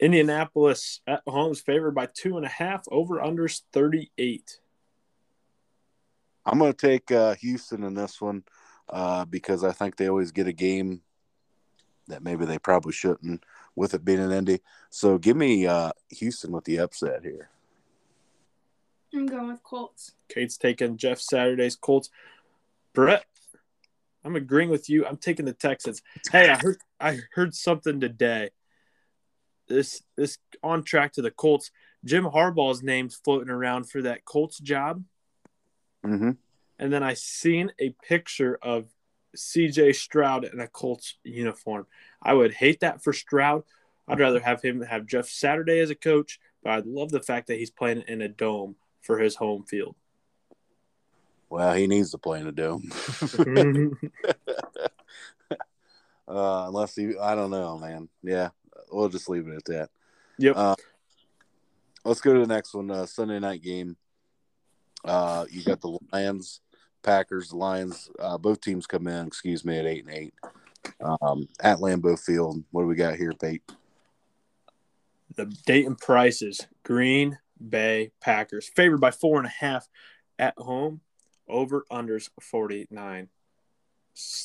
Indianapolis 0.00 1.00
at 1.06 1.22
home 1.26 1.52
is 1.52 1.60
favored 1.60 1.94
by 1.94 2.06
two 2.06 2.36
and 2.36 2.46
a 2.46 2.48
half, 2.48 2.84
over 2.90 3.18
unders 3.18 3.62
38. 3.72 4.60
I'm 6.46 6.58
going 6.58 6.72
to 6.72 6.86
take 6.86 7.10
uh, 7.10 7.34
Houston 7.34 7.82
in 7.82 7.94
this 7.94 8.20
one 8.20 8.44
uh, 8.88 9.24
because 9.24 9.64
I 9.64 9.72
think 9.72 9.96
they 9.96 10.08
always 10.08 10.30
get 10.30 10.46
a 10.46 10.52
game 10.52 11.02
that 12.08 12.22
maybe 12.22 12.44
they 12.44 12.58
probably 12.58 12.92
shouldn't 12.92 13.44
with 13.76 13.94
it 13.94 14.04
being 14.04 14.20
an 14.20 14.32
Indy. 14.32 14.60
So 14.90 15.18
give 15.18 15.36
me 15.36 15.66
uh, 15.66 15.92
Houston 16.10 16.52
with 16.52 16.64
the 16.64 16.78
upset 16.78 17.22
here. 17.22 17.50
I'm 19.14 19.26
going 19.26 19.48
with 19.48 19.62
Colts. 19.62 20.12
Kate's 20.28 20.58
taking 20.58 20.96
Jeff 20.96 21.18
Saturday's 21.18 21.76
Colts. 21.76 22.10
Brett, 22.92 23.24
I'm 24.24 24.36
agreeing 24.36 24.68
with 24.68 24.90
you. 24.90 25.06
I'm 25.06 25.16
taking 25.16 25.46
the 25.46 25.52
Texans. 25.52 26.02
Hey, 26.30 26.50
I 26.50 26.56
heard 26.56 26.78
I 27.00 27.20
heard 27.34 27.54
something 27.54 28.00
today. 28.00 28.50
This 29.68 30.02
this 30.16 30.38
on 30.62 30.82
track 30.82 31.12
to 31.14 31.22
the 31.22 31.30
Colts. 31.30 31.70
Jim 32.04 32.24
Harbaugh's 32.24 32.82
name's 32.82 33.16
floating 33.16 33.50
around 33.50 33.90
for 33.90 34.02
that 34.02 34.24
Colts 34.24 34.58
job. 34.58 35.02
Mm-hmm. 36.04 36.32
And 36.78 36.92
then 36.92 37.02
I 37.02 37.14
seen 37.14 37.72
a 37.80 37.90
picture 38.06 38.58
of 38.62 38.86
CJ 39.38 39.94
Stroud 39.94 40.44
in 40.44 40.60
a 40.60 40.68
Colts 40.68 41.16
uniform. 41.24 41.86
I 42.22 42.34
would 42.34 42.52
hate 42.52 42.80
that 42.80 43.02
for 43.02 43.12
Stroud. 43.12 43.62
I'd 44.06 44.20
rather 44.20 44.40
have 44.40 44.62
him 44.62 44.80
have 44.82 45.06
Jeff 45.06 45.28
Saturday 45.28 45.80
as 45.80 45.90
a 45.90 45.94
coach, 45.94 46.40
but 46.62 46.70
I 46.70 46.82
love 46.84 47.10
the 47.10 47.20
fact 47.20 47.48
that 47.48 47.58
he's 47.58 47.70
playing 47.70 48.04
in 48.08 48.22
a 48.22 48.28
dome 48.28 48.76
for 49.02 49.18
his 49.18 49.36
home 49.36 49.64
field. 49.64 49.96
Well, 51.50 51.74
he 51.74 51.86
needs 51.86 52.10
to 52.12 52.18
play 52.18 52.40
in 52.40 52.46
a 52.46 52.52
dome. 52.52 52.90
uh, 56.28 56.64
unless 56.68 56.94
he, 56.94 57.16
I 57.18 57.34
don't 57.34 57.50
know, 57.50 57.78
man. 57.78 58.08
Yeah, 58.22 58.50
we'll 58.90 59.08
just 59.08 59.28
leave 59.28 59.46
it 59.48 59.56
at 59.56 59.64
that. 59.66 59.90
Yep. 60.38 60.56
Uh, 60.56 60.76
let's 62.04 62.20
go 62.20 62.34
to 62.34 62.40
the 62.40 62.46
next 62.46 62.74
one. 62.74 62.90
Uh, 62.90 63.06
Sunday 63.06 63.38
night 63.38 63.62
game. 63.62 63.96
Uh, 65.04 65.46
you 65.50 65.62
got 65.62 65.80
the 65.80 65.98
Lions, 66.12 66.60
Packers, 67.02 67.50
the 67.50 67.56
Lions. 67.56 68.10
Uh, 68.18 68.38
both 68.38 68.60
teams 68.60 68.86
come 68.86 69.06
in. 69.06 69.26
Excuse 69.26 69.64
me, 69.64 69.78
at 69.78 69.86
eight 69.86 70.04
and 70.06 70.14
eight. 70.14 70.34
Um, 71.00 71.48
at 71.60 71.78
Lambeau 71.78 72.18
Field. 72.18 72.62
What 72.70 72.82
do 72.82 72.88
we 72.88 72.94
got 72.94 73.16
here, 73.16 73.32
Pete? 73.32 73.62
the 75.38 75.46
Dayton 75.66 75.94
Prices, 75.94 76.66
Green 76.82 77.38
Bay 77.66 78.10
Packers, 78.20 78.68
favored 78.68 79.00
by 79.00 79.10
four 79.10 79.38
and 79.38 79.46
a 79.46 79.50
half 79.50 79.88
at 80.38 80.54
home, 80.58 81.00
over 81.48 81.84
unders 81.90 82.28
49. 82.40 83.28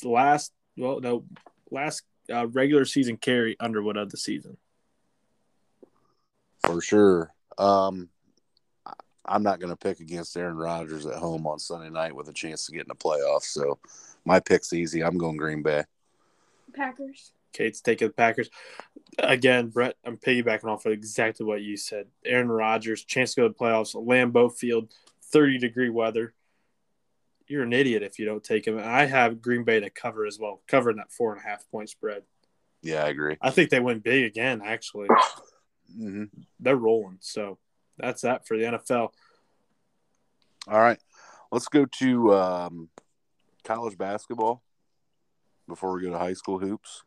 Last, 0.03 0.53
well, 0.77 1.01
no, 1.01 1.25
last 1.71 2.03
uh, 2.31 2.47
regular 2.47 2.85
season 2.85 3.17
Carrie 3.17 3.57
Underwood 3.59 3.97
of 3.97 4.11
the 4.11 4.17
season. 4.17 4.57
For 6.65 6.79
sure. 6.79 7.33
Um, 7.57 8.09
I'm 9.25 9.43
not 9.43 9.59
going 9.59 9.71
to 9.71 9.77
pick 9.77 9.99
against 9.99 10.35
Aaron 10.35 10.57
Rodgers 10.57 11.05
at 11.05 11.15
home 11.15 11.47
on 11.47 11.59
Sunday 11.59 11.89
night 11.89 12.15
with 12.15 12.27
a 12.29 12.33
chance 12.33 12.65
to 12.65 12.71
get 12.71 12.81
in 12.81 12.87
the 12.89 12.95
playoffs. 12.95 13.43
So 13.43 13.79
my 14.25 14.39
pick's 14.39 14.73
easy. 14.73 15.03
I'm 15.03 15.17
going 15.17 15.37
Green 15.37 15.63
Bay. 15.63 15.83
Packers. 16.73 17.31
Kate's 17.53 17.81
taking 17.81 18.07
the 18.07 18.13
Packers. 18.13 18.49
Again, 19.19 19.69
Brett, 19.69 19.95
I'm 20.03 20.17
piggybacking 20.17 20.65
off 20.65 20.85
of 20.85 20.91
exactly 20.91 21.45
what 21.45 21.61
you 21.61 21.77
said. 21.77 22.07
Aaron 22.25 22.49
Rodgers, 22.49 23.03
chance 23.03 23.35
to 23.35 23.41
go 23.41 23.47
to 23.47 23.53
the 23.53 23.59
playoffs, 23.59 23.95
Lambeau 23.95 24.51
Field, 24.51 24.91
30 25.31 25.59
degree 25.59 25.89
weather. 25.89 26.33
You're 27.47 27.63
an 27.63 27.73
idiot 27.73 28.03
if 28.03 28.17
you 28.17 28.25
don't 28.25 28.43
take 28.43 28.65
him. 28.65 28.79
I 28.79 29.05
have 29.05 29.41
Green 29.41 29.63
Bay 29.63 29.79
to 29.79 29.89
cover 29.89 30.25
as 30.25 30.39
well, 30.39 30.61
covering 30.67 30.97
that 30.97 31.11
four 31.11 31.33
and 31.33 31.41
a 31.41 31.47
half 31.47 31.69
point 31.69 31.89
spread. 31.89 32.23
Yeah, 32.81 33.03
I 33.03 33.09
agree. 33.09 33.37
I 33.41 33.51
think 33.51 33.69
they 33.69 33.79
win 33.79 33.99
big 33.99 34.25
again, 34.25 34.61
actually. 34.63 35.09
hmm 35.95 36.25
They're 36.59 36.75
rolling. 36.75 37.17
So 37.21 37.59
that's 37.97 38.21
that 38.21 38.47
for 38.47 38.57
the 38.57 38.63
NFL. 38.63 39.09
All 40.67 40.79
right. 40.79 40.99
Let's 41.51 41.67
go 41.67 41.85
to 41.85 42.33
um, 42.33 42.89
college 43.63 43.97
basketball 43.97 44.63
before 45.67 45.93
we 45.93 46.03
go 46.03 46.09
to 46.11 46.17
high 46.17 46.33
school 46.33 46.59
hoops. 46.59 47.03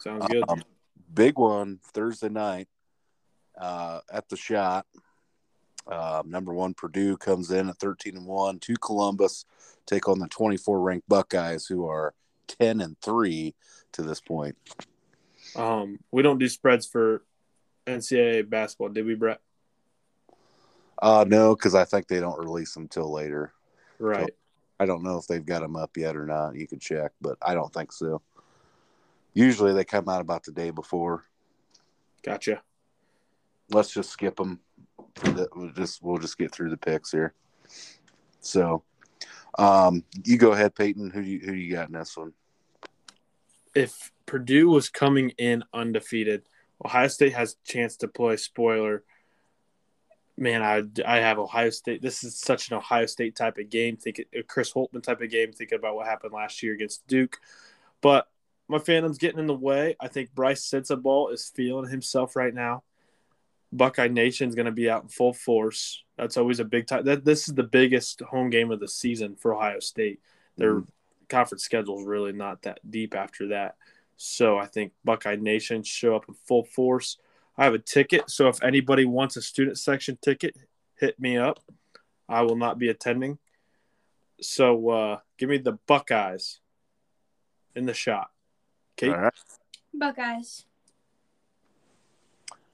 Sounds 0.00 0.26
good. 0.28 0.44
Um, 0.48 0.62
big 1.12 1.38
one 1.38 1.80
Thursday 1.92 2.28
night 2.28 2.68
uh, 3.60 4.00
at 4.12 4.28
the 4.28 4.36
shot. 4.36 4.86
Uh, 5.86 6.22
number 6.26 6.52
one 6.52 6.74
Purdue 6.74 7.16
comes 7.16 7.50
in 7.50 7.68
at 7.68 7.78
13 7.78 8.16
and 8.16 8.26
one 8.26 8.58
to 8.60 8.74
Columbus, 8.76 9.46
take 9.86 10.06
on 10.06 10.18
the 10.18 10.28
24 10.28 10.80
ranked 10.80 11.08
Buckeyes, 11.08 11.66
who 11.66 11.86
are 11.88 12.14
10 12.60 12.80
and 12.80 13.00
three 13.00 13.54
to 13.92 14.02
this 14.02 14.20
point. 14.20 14.56
Um, 15.56 15.98
we 16.10 16.22
don't 16.22 16.38
do 16.38 16.48
spreads 16.48 16.86
for 16.86 17.24
NCAA 17.86 18.48
basketball, 18.48 18.90
did 18.90 19.06
we, 19.06 19.14
Brett? 19.14 19.40
Uh, 21.00 21.24
no, 21.28 21.54
because 21.54 21.74
I 21.74 21.84
think 21.84 22.08
they 22.08 22.20
don't 22.20 22.38
release 22.38 22.74
them 22.74 22.88
till 22.88 23.12
later. 23.12 23.52
Right. 23.98 24.32
I 24.80 24.86
don't 24.86 25.02
know 25.02 25.18
if 25.18 25.26
they've 25.26 25.44
got 25.44 25.60
them 25.60 25.76
up 25.76 25.96
yet 25.96 26.16
or 26.16 26.26
not. 26.26 26.54
You 26.54 26.66
can 26.66 26.78
check, 26.78 27.12
but 27.20 27.36
I 27.42 27.54
don't 27.54 27.72
think 27.72 27.92
so. 27.92 28.22
Usually 29.34 29.72
they 29.72 29.84
come 29.84 30.08
out 30.08 30.20
about 30.20 30.44
the 30.44 30.52
day 30.52 30.70
before. 30.70 31.24
Gotcha. 32.22 32.62
let's 33.70 33.92
just 33.92 34.10
skip 34.10 34.36
them. 34.36 34.60
We'll 35.54 35.72
just 35.72 36.02
we'll 36.02 36.18
just 36.18 36.38
get 36.38 36.52
through 36.52 36.70
the 36.70 36.76
picks 36.76 37.10
here. 37.10 37.32
So, 38.40 38.82
um, 39.58 40.04
you 40.24 40.38
go 40.38 40.52
ahead, 40.52 40.74
Peyton. 40.74 41.10
Who 41.10 41.20
you 41.20 41.40
who 41.40 41.52
you 41.52 41.74
got 41.74 41.88
in 41.88 41.94
this 41.94 42.16
one? 42.16 42.32
If 43.74 44.12
Purdue 44.26 44.68
was 44.68 44.88
coming 44.88 45.30
in 45.38 45.64
undefeated, 45.72 46.48
Ohio 46.84 47.08
State 47.08 47.34
has 47.34 47.54
a 47.54 47.70
chance 47.70 47.96
to 47.98 48.08
play 48.08 48.36
spoiler. 48.36 49.04
Man, 50.38 50.62
I 50.62 50.84
I 51.04 51.18
have 51.18 51.40
Ohio 51.40 51.70
State. 51.70 52.00
This 52.00 52.22
is 52.22 52.38
such 52.38 52.70
an 52.70 52.76
Ohio 52.76 53.06
State 53.06 53.34
type 53.34 53.58
of 53.58 53.70
game. 53.70 53.96
Think 53.96 54.20
a 54.32 54.42
Chris 54.44 54.72
Holtmann 54.72 55.02
type 55.02 55.20
of 55.20 55.30
game. 55.30 55.52
Thinking 55.52 55.78
about 55.78 55.96
what 55.96 56.06
happened 56.06 56.32
last 56.32 56.62
year 56.62 56.74
against 56.74 57.06
Duke, 57.08 57.38
but 58.00 58.28
my 58.68 58.78
fandom's 58.78 59.18
getting 59.18 59.40
in 59.40 59.48
the 59.48 59.54
way. 59.54 59.96
I 59.98 60.06
think 60.06 60.32
Brice 60.34 60.70
Sensabaugh 60.70 61.32
is 61.32 61.50
feeling 61.54 61.90
himself 61.90 62.36
right 62.36 62.54
now. 62.54 62.84
Buckeye 63.72 64.08
Nation's 64.08 64.54
going 64.54 64.66
to 64.66 64.72
be 64.72 64.88
out 64.88 65.02
in 65.02 65.08
full 65.08 65.32
force. 65.32 66.04
That's 66.16 66.36
always 66.36 66.60
a 66.60 66.64
big 66.64 66.86
time. 66.86 67.04
That 67.04 67.24
this 67.24 67.48
is 67.48 67.54
the 67.54 67.64
biggest 67.64 68.20
home 68.20 68.48
game 68.48 68.70
of 68.70 68.78
the 68.78 68.88
season 68.88 69.34
for 69.34 69.54
Ohio 69.54 69.80
State. 69.80 70.20
Their 70.56 70.76
mm-hmm. 70.76 70.88
conference 71.28 71.64
schedule 71.64 71.98
is 71.98 72.06
really 72.06 72.32
not 72.32 72.62
that 72.62 72.78
deep 72.88 73.14
after 73.16 73.48
that. 73.48 73.74
So 74.16 74.56
I 74.56 74.66
think 74.66 74.92
Buckeye 75.04 75.36
Nation 75.36 75.82
show 75.82 76.14
up 76.14 76.26
in 76.28 76.34
full 76.46 76.64
force. 76.64 77.18
I 77.58 77.64
have 77.64 77.74
a 77.74 77.78
ticket, 77.78 78.30
so 78.30 78.46
if 78.46 78.62
anybody 78.62 79.04
wants 79.04 79.36
a 79.36 79.42
student 79.42 79.78
section 79.78 80.16
ticket, 80.22 80.56
hit 80.94 81.18
me 81.18 81.36
up. 81.36 81.58
I 82.28 82.42
will 82.42 82.56
not 82.56 82.78
be 82.78 82.88
attending. 82.88 83.38
So 84.40 84.88
uh, 84.90 85.18
give 85.38 85.48
me 85.48 85.58
the 85.58 85.72
Buckeyes 85.88 86.60
in 87.74 87.84
the 87.84 87.94
shot. 87.94 88.30
Kate? 88.96 89.10
All 89.10 89.18
right. 89.18 89.32
Buckeyes. 89.92 90.66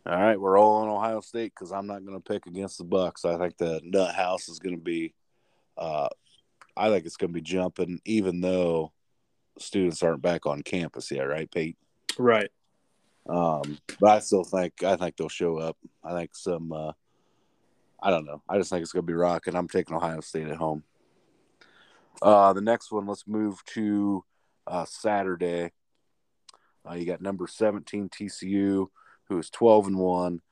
All 0.06 0.19
right, 0.19 0.39
we're 0.39 0.59
all 0.59 0.82
on 0.82 0.89
Ohio 0.89 1.20
State 1.20 1.55
because 1.55 1.73
I'm 1.73 1.86
not 1.86 2.05
going 2.05 2.20
to 2.20 2.32
pick 2.32 2.44
against 2.44 2.77
the 2.77 2.85
Bucks. 2.85 3.24
I 3.24 3.39
think 3.39 3.56
the 3.56 3.81
Nut 3.82 4.15
House 4.15 4.51
is 4.51 4.59
going 4.59 4.77
to 4.77 4.82
be, 4.82 5.15
uh, 5.78 6.09
I 6.77 6.90
think 6.90 7.06
it's 7.06 7.16
going 7.16 7.31
to 7.31 7.35
be 7.35 7.40
jumping, 7.40 8.01
even 8.05 8.43
though 8.43 8.93
students 9.59 10.02
aren't 10.02 10.20
back 10.20 10.44
on 10.44 10.61
campus 10.61 11.11
yet, 11.11 11.23
right, 11.23 11.51
Pete? 11.51 11.78
Right. 12.19 12.51
Um, 13.29 13.79
but 14.01 14.11
I 14.11 14.19
still 14.21 14.45
think 14.45 14.83
I 14.83 14.97
think 14.97 15.17
they'll 15.17 15.29
show 15.29 15.59
up. 15.59 15.77
I 16.03 16.13
think 16.13 16.35
some. 16.35 16.73
Uh, 16.73 16.93
I 18.03 18.11
don't 18.11 18.27
know. 18.27 18.43
I 18.49 18.59
just 18.59 18.69
think 18.71 18.83
it's 18.83 18.93
going 18.93 19.05
to 19.05 19.11
be 19.11 19.15
rocking. 19.15 19.57
I'm 19.57 19.69
taking 19.69 19.97
Ohio 19.97 20.21
State 20.21 20.49
at 20.49 20.57
home. 20.57 20.85
Uh, 22.21 22.53
the 22.53 22.61
next 22.61 22.93
one, 22.93 23.07
let's 23.07 23.27
move 23.27 23.65
to 23.65 24.25
uh, 24.67 24.85
Saturday. 24.85 25.73
Uh, 26.89 26.95
you 26.95 27.07
got 27.07 27.23
number 27.23 27.47
17 27.47 28.11
TCU, 28.11 28.89
who 29.29 29.39
is 29.39 29.49
12 29.49 29.87
and 29.87 29.99
1, 29.99 30.43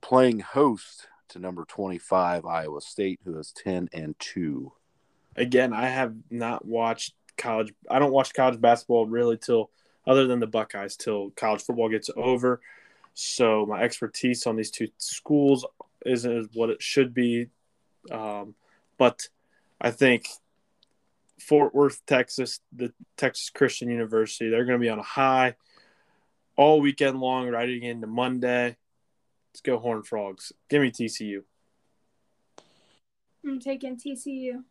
playing 0.00 0.40
host 0.40 1.06
to 1.28 1.38
number 1.38 1.64
25 1.64 2.44
Iowa 2.44 2.80
State, 2.80 3.20
who 3.24 3.38
is 3.38 3.52
10 3.52 3.88
and 3.92 4.16
2. 4.18 4.72
Again, 5.36 5.72
I 5.72 5.86
have 5.86 6.14
not 6.28 6.64
watched 6.64 7.14
college. 7.36 7.72
I 7.88 8.00
don't 8.00 8.12
watch 8.12 8.34
college 8.34 8.60
basketball 8.60 9.06
really 9.06 9.36
till, 9.36 9.70
other 10.10 10.26
than 10.26 10.40
the 10.40 10.46
Buckeyes, 10.48 10.96
till 10.96 11.30
college 11.30 11.62
football 11.62 11.88
gets 11.88 12.10
over. 12.16 12.60
So 13.14 13.64
my 13.64 13.80
expertise 13.82 14.44
on 14.44 14.56
these 14.56 14.72
two 14.72 14.88
schools 14.98 15.64
isn't 16.04 16.50
what 16.52 16.70
it 16.70 16.82
should 16.82 17.14
be. 17.14 17.48
Um, 18.10 18.54
but 18.98 19.28
I 19.80 19.92
think 19.92 20.26
Fort 21.38 21.72
Worth, 21.72 22.04
Texas, 22.06 22.58
the 22.72 22.92
Texas 23.16 23.50
Christian 23.50 23.88
University. 23.88 24.50
They're 24.50 24.64
going 24.64 24.80
to 24.80 24.82
be 24.82 24.90
on 24.90 24.98
a 24.98 25.02
high 25.02 25.54
all 26.56 26.80
weekend 26.80 27.20
long, 27.20 27.48
riding 27.48 27.84
into 27.84 28.08
Monday. 28.08 28.76
Let's 29.52 29.60
go 29.62 29.78
Horn 29.78 30.02
Frogs. 30.02 30.52
Give 30.68 30.82
me 30.82 30.90
TCU. 30.90 31.44
I'm 33.46 33.60
taking 33.60 33.96
TCU. 33.96 34.62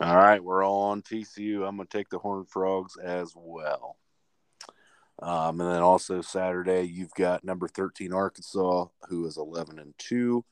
All 0.00 0.16
right, 0.16 0.42
we're 0.42 0.64
all 0.64 0.82
on 0.90 1.02
TCU. 1.02 1.66
I'm 1.66 1.76
going 1.76 1.86
to 1.86 1.96
take 1.98 2.08
the 2.08 2.18
Horn 2.18 2.44
Frogs 2.44 2.96
as 2.96 3.32
well. 3.36 3.96
Um, 5.22 5.60
and 5.60 5.70
then 5.70 5.82
also 5.82 6.20
Saturday, 6.20 6.82
you've 6.82 7.14
got 7.14 7.44
number 7.44 7.68
13 7.68 8.12
Arkansas, 8.12 8.86
who 9.08 9.24
is 9.26 9.36
11 9.36 9.78
and 9.78 9.94
2, 9.98 10.44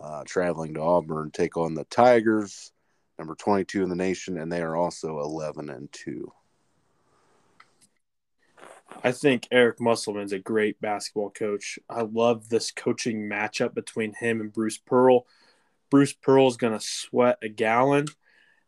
uh, 0.00 0.24
traveling 0.24 0.74
to 0.74 0.80
Auburn, 0.80 1.30
take 1.30 1.58
on 1.58 1.74
the 1.74 1.84
Tigers 1.84 2.72
number 3.18 3.34
22 3.34 3.82
in 3.82 3.90
the 3.90 3.96
nation, 3.96 4.38
and 4.38 4.50
they 4.50 4.62
are 4.62 4.76
also 4.76 5.18
11 5.20 5.68
and 5.68 5.92
2. 5.92 6.32
I 9.04 9.12
think 9.12 9.46
Eric 9.50 9.80
Musselman's 9.80 10.32
a 10.32 10.38
great 10.38 10.80
basketball 10.80 11.30
coach. 11.30 11.78
I 11.90 12.02
love 12.02 12.48
this 12.48 12.70
coaching 12.70 13.28
matchup 13.28 13.74
between 13.74 14.14
him 14.14 14.40
and 14.40 14.52
Bruce 14.52 14.78
Pearl. 14.78 15.26
Bruce 15.90 16.14
Pearl 16.14 16.48
is 16.48 16.56
going 16.56 16.72
to 16.72 16.84
sweat 16.84 17.38
a 17.42 17.48
gallon, 17.48 18.06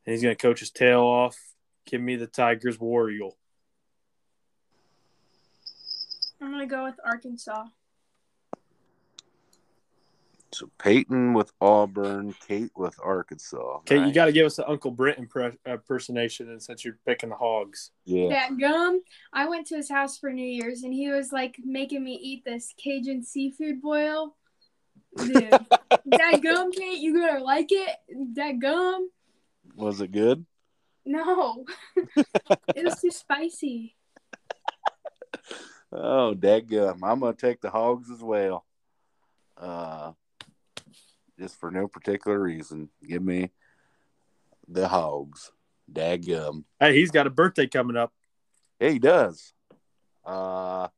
and 0.04 0.12
he's 0.12 0.22
going 0.22 0.36
to 0.36 0.42
coach 0.42 0.60
his 0.60 0.70
tail 0.70 1.00
off. 1.00 1.38
Give 1.86 2.00
me 2.02 2.16
the 2.16 2.26
Tigers 2.26 2.78
War 2.78 3.08
Eagle. 3.08 3.36
I'm 6.40 6.50
going 6.50 6.66
to 6.66 6.74
go 6.74 6.84
with 6.84 6.96
Arkansas. 7.04 7.66
So 10.52 10.68
Peyton 10.78 11.32
with 11.32 11.52
Auburn, 11.60 12.34
Kate 12.46 12.72
with 12.76 12.98
Arkansas. 13.02 13.78
Kate, 13.84 13.98
nice. 13.98 14.08
you 14.08 14.14
got 14.14 14.24
to 14.24 14.32
give 14.32 14.46
us 14.46 14.58
an 14.58 14.64
Uncle 14.66 14.90
Brent 14.90 15.20
impre- 15.20 15.56
impersonation, 15.64 16.50
and 16.50 16.60
since 16.60 16.84
you're 16.84 16.98
picking 17.06 17.28
the 17.28 17.36
hogs. 17.36 17.92
Yeah. 18.04 18.30
That 18.30 18.58
gum. 18.58 19.00
I 19.32 19.48
went 19.48 19.68
to 19.68 19.76
his 19.76 19.88
house 19.88 20.18
for 20.18 20.32
New 20.32 20.46
Year's, 20.46 20.82
and 20.82 20.92
he 20.92 21.08
was 21.08 21.30
like 21.30 21.56
making 21.64 22.02
me 22.02 22.18
eat 22.20 22.44
this 22.44 22.74
Cajun 22.82 23.22
seafood 23.22 23.80
boil. 23.80 24.36
Dude, 25.16 25.50
that 26.06 26.40
gum, 26.42 26.72
Kate, 26.72 26.98
you 26.98 27.14
gonna 27.14 27.42
like 27.44 27.68
it? 27.70 27.96
That 28.34 28.58
gum. 28.58 29.08
Was 29.76 30.00
it 30.00 30.10
good? 30.10 30.44
No, 31.06 31.64
it 32.16 32.84
was 32.84 33.00
too 33.00 33.10
spicy. 33.10 33.94
Oh, 35.92 36.34
that 36.34 36.68
gum! 36.68 37.02
I'm 37.02 37.20
gonna 37.20 37.34
take 37.34 37.60
the 37.60 37.70
hogs 37.70 38.10
as 38.10 38.22
well. 38.22 38.64
Uh, 39.56 40.12
just 41.38 41.58
for 41.58 41.70
no 41.70 41.88
particular 41.88 42.38
reason. 42.38 42.88
Give 43.06 43.22
me 43.22 43.50
the 44.68 44.86
hogs. 44.86 45.50
Daggum. 45.92 46.64
Hey, 46.78 46.94
he's 46.94 47.10
got 47.10 47.26
a 47.26 47.30
birthday 47.30 47.66
coming 47.66 47.96
up. 47.96 48.12
Yeah, 48.80 48.90
he 48.90 48.98
does. 48.98 49.52
Uh, 50.24 50.88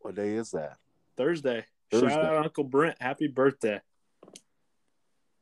what 0.00 0.14
day 0.14 0.34
is 0.34 0.50
that? 0.50 0.76
Thursday. 1.16 1.64
Thursday. 1.90 2.08
Shout 2.08 2.24
out 2.24 2.44
Uncle 2.44 2.64
Brent. 2.64 3.00
Happy 3.00 3.26
birthday. 3.26 3.80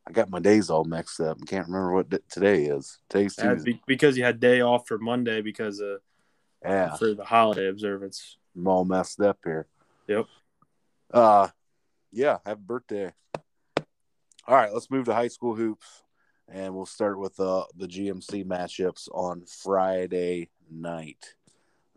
I 0.09 0.13
got 0.13 0.31
my 0.31 0.39
days 0.39 0.71
all 0.71 0.85
mixed 0.85 1.21
up. 1.21 1.39
I 1.43 1.47
can't 1.47 1.67
remember 1.67 1.93
what 1.93 2.11
today 2.31 2.67
is. 2.67 2.99
Today's 3.09 3.35
Tuesday. 3.35 3.81
because 3.87 4.17
you 4.17 4.23
had 4.23 4.39
day 4.39 4.61
off 4.61 4.87
for 4.87 4.99
Monday 4.99 5.41
because 5.41 5.81
of 5.81 5.99
yeah 6.67 6.97
for 6.97 7.15
the 7.15 7.25
holiday 7.25 7.69
observance. 7.69 8.37
I'm 8.57 8.67
all 8.67 8.85
messed 8.85 9.21
up 9.21 9.39
here. 9.45 9.67
Yep. 10.09 10.27
Uh, 11.13 11.49
yeah, 12.13 12.39
happy 12.45 12.61
birthday. 12.65 13.13
All 14.49 14.55
right, 14.55 14.73
let's 14.73 14.91
move 14.91 15.07
to 15.07 15.15
high 15.15 15.29
school 15.29 15.55
hoops, 15.55 16.03
and 16.49 16.75
we'll 16.75 16.87
start 16.87 17.19
with 17.19 17.39
uh, 17.41 17.65
the 17.77 17.89
GMC 17.89 18.47
matchups 18.47 19.09
on 19.13 19.45
Friday 19.45 20.51
night. 20.71 21.35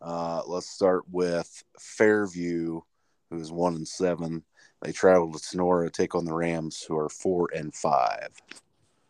Uh, 0.01 0.41
let's 0.47 0.69
start 0.69 1.03
with 1.09 1.63
Fairview, 1.79 2.81
who's 3.29 3.51
one 3.51 3.75
and 3.75 3.87
seven. 3.87 4.43
They 4.81 4.91
travel 4.91 5.31
to 5.31 5.39
Tinora 5.39 5.85
to 5.85 5.91
take 5.91 6.15
on 6.15 6.25
the 6.25 6.33
Rams, 6.33 6.81
who 6.81 6.97
are 6.97 7.09
four 7.09 7.49
and 7.53 7.73
five. 7.73 8.29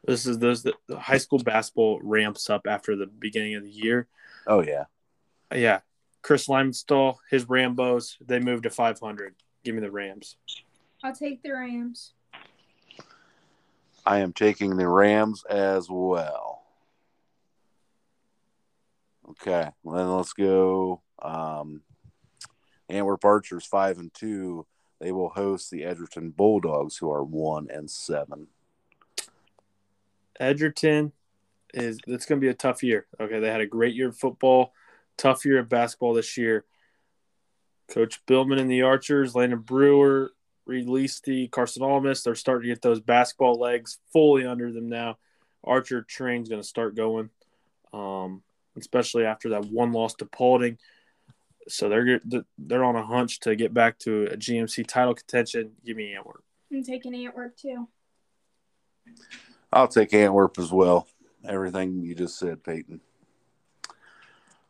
This 0.06 0.26
is 0.26 0.40
those 0.40 0.64
the 0.64 0.74
high 0.98 1.18
school 1.18 1.40
basketball 1.40 2.00
ramps 2.02 2.50
up 2.50 2.66
after 2.68 2.96
the 2.96 3.08
beginning 3.08 3.56
of 3.56 3.64
the 3.64 3.70
year. 3.70 4.08
Oh 4.48 4.62
yeah, 4.62 4.86
yeah. 5.54 5.80
Chris 6.22 6.48
Limenstall, 6.48 7.16
his 7.30 7.46
Rambos, 7.46 8.16
they 8.26 8.40
moved 8.40 8.64
to 8.64 8.70
five 8.70 9.00
hundred. 9.00 9.36
Give 9.64 9.76
me 9.76 9.82
the 9.82 9.92
Rams. 9.92 10.36
I'll 11.04 11.16
take 11.16 11.42
the 11.42 11.52
Rams. 11.52 12.14
I 14.06 14.20
am 14.20 14.34
taking 14.34 14.76
the 14.76 14.88
Rams 14.88 15.44
as 15.50 15.88
well. 15.90 16.64
Okay, 19.30 19.70
well, 19.84 19.96
then 19.96 20.10
let's 20.10 20.34
go. 20.34 21.02
Um, 21.22 21.82
Antwerp 22.90 23.24
Archers 23.24 23.66
five 23.66 23.98
and 23.98 24.14
two. 24.14 24.66
They 25.00 25.12
will 25.14 25.30
host 25.30 25.72
the 25.72 25.86
Edgerton 25.86 26.32
Bulldogs, 26.32 26.98
who 26.98 27.10
are 27.12 27.24
one 27.24 27.70
and 27.72 27.90
seven. 27.90 28.48
Edgerton 30.40 31.14
is 31.74 32.00
it's 32.08 32.26
going 32.26 32.42
to 32.42 32.46
be 32.46 32.50
a 32.50 32.54
tough 32.54 32.84
year. 32.84 33.06
Okay, 33.20 33.40
they 33.40 33.50
had 33.50 33.62
a 33.62 33.68
great 33.68 33.96
year 33.96 34.10
of 34.10 34.18
football, 34.18 34.74
tough 35.20 35.46
year 35.46 35.60
of 35.60 35.70
basketball 35.70 36.14
this 36.14 36.38
year. 36.38 36.66
Coach 37.90 38.24
Billman 38.26 38.60
and 38.60 38.72
the 38.72 38.84
Archers, 38.84 39.36
Landon 39.36 39.60
Brewer, 39.60 40.32
released 40.66 41.26
the 41.26 41.48
Carson 41.50 41.84
Almus. 41.84 42.24
They're 42.24 42.36
starting 42.36 42.70
to 42.70 42.74
get 42.76 42.82
those 42.82 43.00
basketball 43.00 43.60
legs 43.60 44.00
fully 44.14 44.46
under 44.46 44.72
them 44.72 44.90
now. 44.90 45.18
Archer 45.64 46.04
train's 46.04 46.50
going 46.50 46.62
to 46.62 46.68
start 46.68 46.96
going, 46.96 47.30
um, 47.92 48.44
especially 48.78 49.26
after 49.26 49.50
that 49.50 49.66
one 49.66 49.92
loss 49.92 50.14
to 50.16 50.26
Paulding. 50.26 50.78
So 51.68 51.90
they're 51.90 52.22
they're 52.58 52.84
on 52.84 52.96
a 52.96 53.06
hunch 53.06 53.42
to 53.42 53.56
get 53.56 53.74
back 53.74 54.00
to 54.00 54.26
a 54.26 54.38
GMC 54.38 54.88
title 54.88 55.14
contention. 55.14 55.72
Give 55.86 55.98
me 55.98 56.16
Antwerp. 56.16 56.44
I'm 56.72 56.84
taking 56.84 57.14
Antwerp 57.14 57.58
too. 57.58 57.88
I'll 59.72 59.88
take 59.88 60.14
Antwerp 60.14 60.58
as 60.58 60.72
well. 60.72 61.08
Everything 61.48 62.02
you 62.02 62.16
just 62.16 62.40
said, 62.40 62.64
Peyton. 62.64 63.02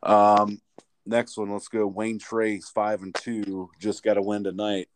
Um, 0.02 0.60
next 1.06 1.36
one, 1.36 1.50
let's 1.50 1.68
go. 1.68 1.86
Wayne 1.86 2.18
Trace 2.18 2.68
five 2.68 3.02
and 3.02 3.14
two, 3.14 3.70
just 3.78 4.02
got 4.02 4.16
a 4.16 4.22
win 4.22 4.44
tonight, 4.44 4.88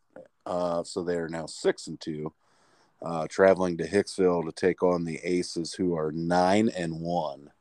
uh, 0.45 0.83
so 0.83 1.03
they 1.03 1.15
are 1.15 1.29
now 1.29 1.45
six 1.45 1.87
and 1.87 1.99
two. 1.99 2.33
Uh, 3.01 3.27
traveling 3.29 3.77
to 3.77 3.87
Hicksville 3.87 4.45
to 4.45 4.51
take 4.51 4.81
on 4.81 5.03
the 5.03 5.19
Aces, 5.23 5.73
who 5.73 5.95
are 5.95 6.11
nine 6.11 6.69
and 6.69 7.01
one. 7.01 7.51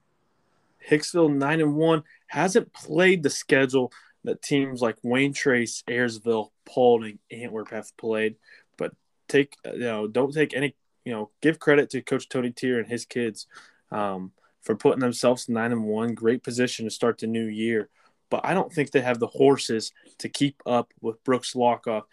Hicksville 0.88 1.34
nine 1.34 1.60
and 1.60 1.74
one 1.74 2.04
hasn't 2.28 2.72
played 2.72 3.22
the 3.22 3.30
schedule 3.30 3.92
that 4.22 4.42
teams 4.42 4.80
like 4.80 4.96
Wayne 5.02 5.32
Trace, 5.32 5.82
Ayersville, 5.88 6.50
Paulding, 6.64 7.18
Antwerp 7.30 7.70
have 7.70 7.94
played. 7.96 8.36
But 8.78 8.92
take 9.28 9.56
you 9.64 9.78
know, 9.80 10.06
don't 10.06 10.32
take 10.32 10.54
any 10.54 10.74
you 11.04 11.12
know, 11.12 11.30
give 11.42 11.58
credit 11.58 11.90
to 11.90 12.02
Coach 12.02 12.28
Tony 12.28 12.50
Tier 12.50 12.78
and 12.78 12.88
his 12.88 13.04
kids 13.04 13.46
um, 13.90 14.32
for 14.64 14.74
putting 14.74 15.00
themselves 15.00 15.48
nine 15.48 15.72
and 15.72 15.84
one. 15.84 16.14
Great 16.14 16.42
position 16.42 16.84
to 16.84 16.90
start 16.90 17.18
the 17.18 17.26
new 17.26 17.44
year. 17.44 17.88
But 18.30 18.40
I 18.44 18.54
don't 18.54 18.72
think 18.72 18.90
they 18.90 19.02
have 19.02 19.20
the 19.20 19.26
horses 19.26 19.92
to 20.18 20.28
keep 20.28 20.62
up 20.66 20.92
with 21.00 21.22
Brooks 21.24 21.54
Lockoff 21.54 22.04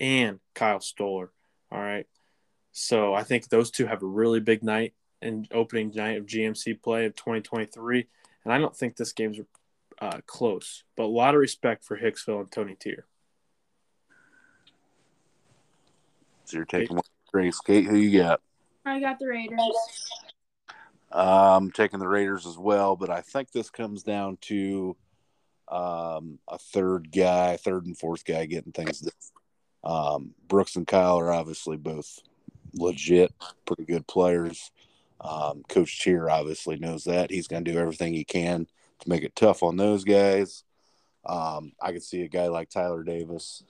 and 0.00 0.40
Kyle 0.54 0.80
Stoller. 0.80 1.30
All 1.70 1.80
right. 1.80 2.06
So 2.72 3.14
I 3.14 3.22
think 3.22 3.48
those 3.48 3.70
two 3.70 3.86
have 3.86 4.02
a 4.02 4.06
really 4.06 4.40
big 4.40 4.62
night 4.62 4.94
and 5.20 5.46
opening 5.52 5.92
night 5.94 6.16
of 6.16 6.26
GMC 6.26 6.82
play 6.82 7.06
of 7.06 7.14
2023. 7.16 8.06
And 8.44 8.52
I 8.52 8.58
don't 8.58 8.76
think 8.76 8.96
this 8.96 9.12
game's 9.12 9.38
uh, 10.00 10.20
close, 10.26 10.84
but 10.96 11.04
a 11.04 11.06
lot 11.06 11.34
of 11.34 11.40
respect 11.40 11.84
for 11.84 11.98
Hicksville 11.98 12.40
and 12.40 12.50
Tony 12.50 12.76
Tier. 12.78 13.06
So 16.44 16.56
you're 16.56 16.66
taking 16.66 16.96
one 16.96 17.04
Grace 17.30 17.60
Kate. 17.60 17.84
Who 17.84 17.96
you 17.96 18.18
got? 18.18 18.40
I 18.86 19.00
got 19.00 19.18
the 19.18 19.26
Raiders. 19.26 19.58
I'm 21.10 21.70
taking 21.70 22.00
the 22.00 22.08
Raiders 22.08 22.46
as 22.46 22.58
well, 22.58 22.96
but 22.96 23.10
I 23.10 23.20
think 23.20 23.50
this 23.50 23.70
comes 23.70 24.02
down 24.02 24.38
to 24.42 24.96
um, 25.68 26.38
a 26.48 26.58
third 26.58 27.10
guy, 27.12 27.56
third 27.56 27.86
and 27.86 27.96
fourth 27.96 28.24
guy 28.24 28.46
getting 28.46 28.72
things 28.72 29.00
done. 29.00 29.12
Um, 29.84 30.34
Brooks 30.48 30.76
and 30.76 30.86
Kyle 30.86 31.18
are 31.18 31.32
obviously 31.32 31.76
both 31.76 32.18
legit, 32.74 33.32
pretty 33.64 33.84
good 33.84 34.06
players. 34.06 34.70
Um, 35.20 35.62
Coach 35.68 35.98
Cheer 35.98 36.28
obviously 36.28 36.78
knows 36.78 37.04
that. 37.04 37.30
He's 37.30 37.48
going 37.48 37.64
to 37.64 37.72
do 37.72 37.78
everything 37.78 38.14
he 38.14 38.24
can 38.24 38.66
to 39.00 39.08
make 39.08 39.22
it 39.22 39.34
tough 39.34 39.62
on 39.62 39.76
those 39.76 40.04
guys. 40.04 40.64
Um, 41.24 41.72
I 41.80 41.92
could 41.92 42.02
see 42.02 42.22
a 42.22 42.28
guy 42.28 42.48
like 42.48 42.70
Tyler 42.70 43.02
Davis 43.02 43.62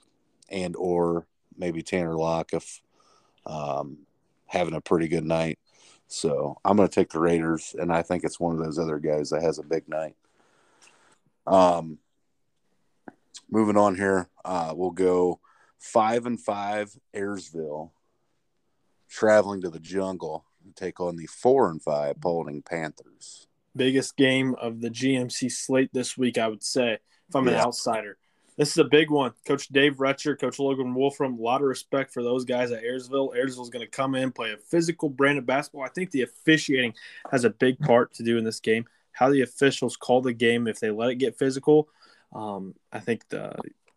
and 0.49 0.75
or 0.75 1.25
maybe 1.57 1.81
Tanner 1.81 2.15
Locke 2.15 2.53
if 2.53 2.81
um, 3.45 3.99
having 4.45 4.73
a 4.73 4.81
pretty 4.81 5.07
good 5.07 5.25
night. 5.25 5.59
So 6.09 6.57
I'm 6.65 6.75
going 6.75 6.89
to 6.89 6.93
take 6.93 7.11
the 7.11 7.19
Raiders, 7.19 7.75
and 7.77 7.93
I 7.93 8.01
think 8.01 8.23
it's 8.23 8.39
one 8.39 8.57
of 8.57 8.63
those 8.63 8.79
other 8.79 8.97
guys 8.97 9.29
that 9.29 9.43
has 9.43 9.59
a 9.59 9.63
big 9.63 9.87
night. 9.87 10.15
Um, 11.45 11.99
moving 13.49 13.77
on 13.77 13.95
here, 13.95 14.27
uh, 14.43 14.73
we'll 14.75 14.89
go 14.89 15.39
five 15.77 16.25
and 16.25 16.39
five 16.39 16.91
Ayersville, 17.15 17.91
traveling 19.07 19.61
to 19.61 19.69
the 19.69 19.79
jungle 19.79 20.45
and 20.65 20.75
take 20.75 20.99
on 20.99 21.15
the 21.15 21.27
four 21.27 21.69
and 21.69 21.81
five 21.81 22.19
Paulding 22.19 22.63
Panthers. 22.63 23.45
Biggest 23.75 24.17
game 24.17 24.55
of 24.55 24.81
the 24.81 24.89
GMC 24.89 25.51
slate 25.51 25.91
this 25.93 26.17
week, 26.17 26.39
I 26.39 26.47
would 26.47 26.63
say, 26.63 26.97
if 27.29 27.35
I'm 27.35 27.47
an 27.47 27.53
outsider. 27.53 28.17
This 28.59 28.71
is 28.71 28.77
a 28.77 28.83
big 28.83 29.09
one. 29.09 29.31
Coach 29.45 29.69
Dave 29.69 30.01
Retcher, 30.01 30.35
Coach 30.35 30.59
Logan 30.59 30.93
Wolfram, 30.93 31.39
a 31.39 31.41
lot 31.41 31.61
of 31.61 31.67
respect 31.67 32.11
for 32.11 32.21
those 32.21 32.43
guys 32.43 32.71
at 32.71 32.83
Ayersville. 32.83 33.33
Is 33.33 33.55
going 33.55 33.85
to 33.85 33.87
come 33.87 34.15
in, 34.15 34.33
play 34.33 34.51
a 34.51 34.57
physical 34.57 35.07
brand 35.07 35.37
of 35.37 35.45
basketball. 35.45 35.85
I 35.85 35.87
think 35.87 36.11
the 36.11 36.23
officiating 36.23 36.93
has 37.31 37.45
a 37.45 37.51
big 37.51 37.79
part 37.79 38.13
to 38.15 38.23
do 38.23 38.37
in 38.37 38.43
this 38.43 38.59
game. 38.59 38.83
How 39.13 39.29
the 39.29 39.43
officials 39.43 39.95
call 39.95 40.21
the 40.21 40.33
game, 40.33 40.67
if 40.67 40.81
they 40.81 40.91
let 40.91 41.09
it 41.09 41.15
get 41.15 41.39
physical. 41.39 41.87
Um, 42.33 42.75
I 42.91 42.99
think 42.99 43.29
the 43.29 43.55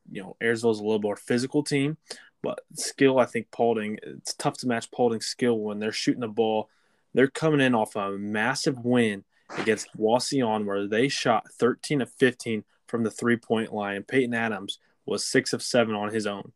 you 0.08 0.22
know 0.22 0.36
Ayersville 0.40 0.70
is 0.70 0.78
a 0.78 0.84
little 0.84 1.00
more 1.00 1.16
physical 1.16 1.64
team, 1.64 1.96
but 2.40 2.60
skill. 2.74 3.18
I 3.18 3.24
think 3.24 3.50
Paulding. 3.50 3.98
It's 4.04 4.34
tough 4.34 4.58
to 4.58 4.68
match 4.68 4.92
Paulding's 4.92 5.26
skill 5.26 5.58
when 5.58 5.80
they're 5.80 5.90
shooting 5.90 6.20
the 6.20 6.28
ball. 6.28 6.68
They're 7.14 7.26
coming 7.26 7.60
in 7.60 7.74
off 7.74 7.96
a 7.96 8.12
massive 8.12 8.84
win 8.84 9.24
against 9.58 9.88
Wauseon, 9.98 10.66
where 10.66 10.86
they 10.86 11.08
shot 11.08 11.50
13 11.50 12.00
of 12.00 12.12
15 12.12 12.62
from 12.92 13.04
the 13.04 13.10
three 13.10 13.38
point 13.38 13.72
line. 13.72 14.02
Peyton 14.02 14.34
Adams 14.34 14.78
was 15.06 15.24
six 15.26 15.54
of 15.54 15.62
seven 15.62 15.94
on 15.94 16.12
his 16.12 16.26
own. 16.26 16.52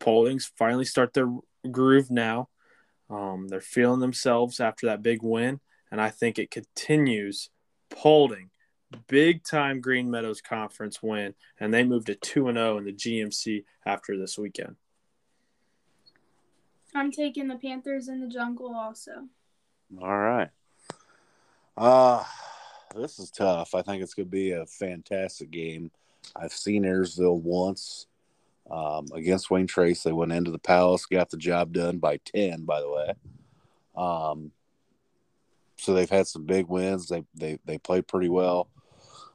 Pauldings 0.00 0.48
finally 0.56 0.84
start 0.84 1.12
their 1.12 1.28
groove 1.68 2.08
now. 2.08 2.48
Um, 3.10 3.48
they're 3.48 3.60
feeling 3.60 3.98
themselves 3.98 4.60
after 4.60 4.86
that 4.86 5.02
big 5.02 5.18
win, 5.22 5.58
and 5.90 6.00
I 6.00 6.10
think 6.10 6.38
it 6.38 6.52
continues. 6.52 7.50
Paulding, 7.90 8.50
big 9.08 9.42
time 9.42 9.80
Green 9.80 10.08
Meadows 10.08 10.40
Conference 10.40 11.02
win, 11.02 11.34
and 11.58 11.74
they 11.74 11.82
moved 11.82 12.06
to 12.06 12.14
2 12.14 12.44
0 12.52 12.78
in 12.78 12.84
the 12.84 12.92
GMC 12.92 13.64
after 13.84 14.16
this 14.16 14.38
weekend. 14.38 14.76
I'm 16.94 17.10
taking 17.10 17.48
the 17.48 17.56
Panthers 17.56 18.06
in 18.06 18.20
the 18.20 18.28
jungle 18.28 18.72
also. 18.72 19.26
All 20.00 20.18
right. 20.18 20.50
Uh, 21.76 22.22
this 22.94 23.18
is 23.18 23.30
tough. 23.30 23.74
I 23.74 23.82
think 23.82 24.02
it's 24.02 24.14
going 24.14 24.26
to 24.26 24.30
be 24.30 24.52
a 24.52 24.66
fantastic 24.66 25.50
game. 25.50 25.90
I've 26.36 26.52
seen 26.52 26.84
Ayersville 26.84 27.40
once 27.40 28.06
um, 28.70 29.06
against 29.14 29.50
Wayne 29.50 29.66
Trace. 29.66 30.02
They 30.02 30.12
went 30.12 30.32
into 30.32 30.50
the 30.50 30.58
Palace, 30.58 31.06
got 31.06 31.30
the 31.30 31.36
job 31.36 31.72
done 31.72 31.98
by 31.98 32.18
10, 32.18 32.64
by 32.64 32.80
the 32.80 32.90
way. 32.90 33.12
Um, 33.96 34.52
so 35.76 35.94
they've 35.94 36.10
had 36.10 36.26
some 36.26 36.44
big 36.44 36.66
wins. 36.66 37.08
They 37.08 37.24
they 37.34 37.58
they 37.64 37.78
played 37.78 38.08
pretty 38.08 38.28
well. 38.28 38.68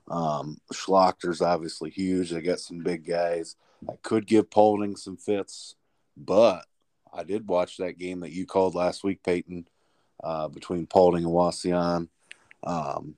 Um, 0.10 0.60
Schlachter's 0.74 1.42
obviously 1.42 1.90
huge. 1.90 2.32
They 2.32 2.42
got 2.42 2.60
some 2.60 2.80
big 2.80 3.08
guys. 3.08 3.56
I 3.90 3.94
could 4.02 4.28
give 4.28 4.50
Paulding 4.50 4.98
some 4.98 5.18
fits, 5.18 5.76
but 6.18 6.66
I 7.14 7.24
did 7.24 7.48
watch 7.48 7.78
that 7.78 7.98
game 7.98 8.22
that 8.22 8.32
you 8.32 8.46
called 8.46 8.76
last 8.76 9.04
week, 9.04 9.24
Peyton, 9.24 9.68
uh, 10.24 10.50
between 10.50 10.86
Paulding 10.86 11.24
and 11.24 11.34
Wauseon. 11.34 12.10
Um, 12.64 13.16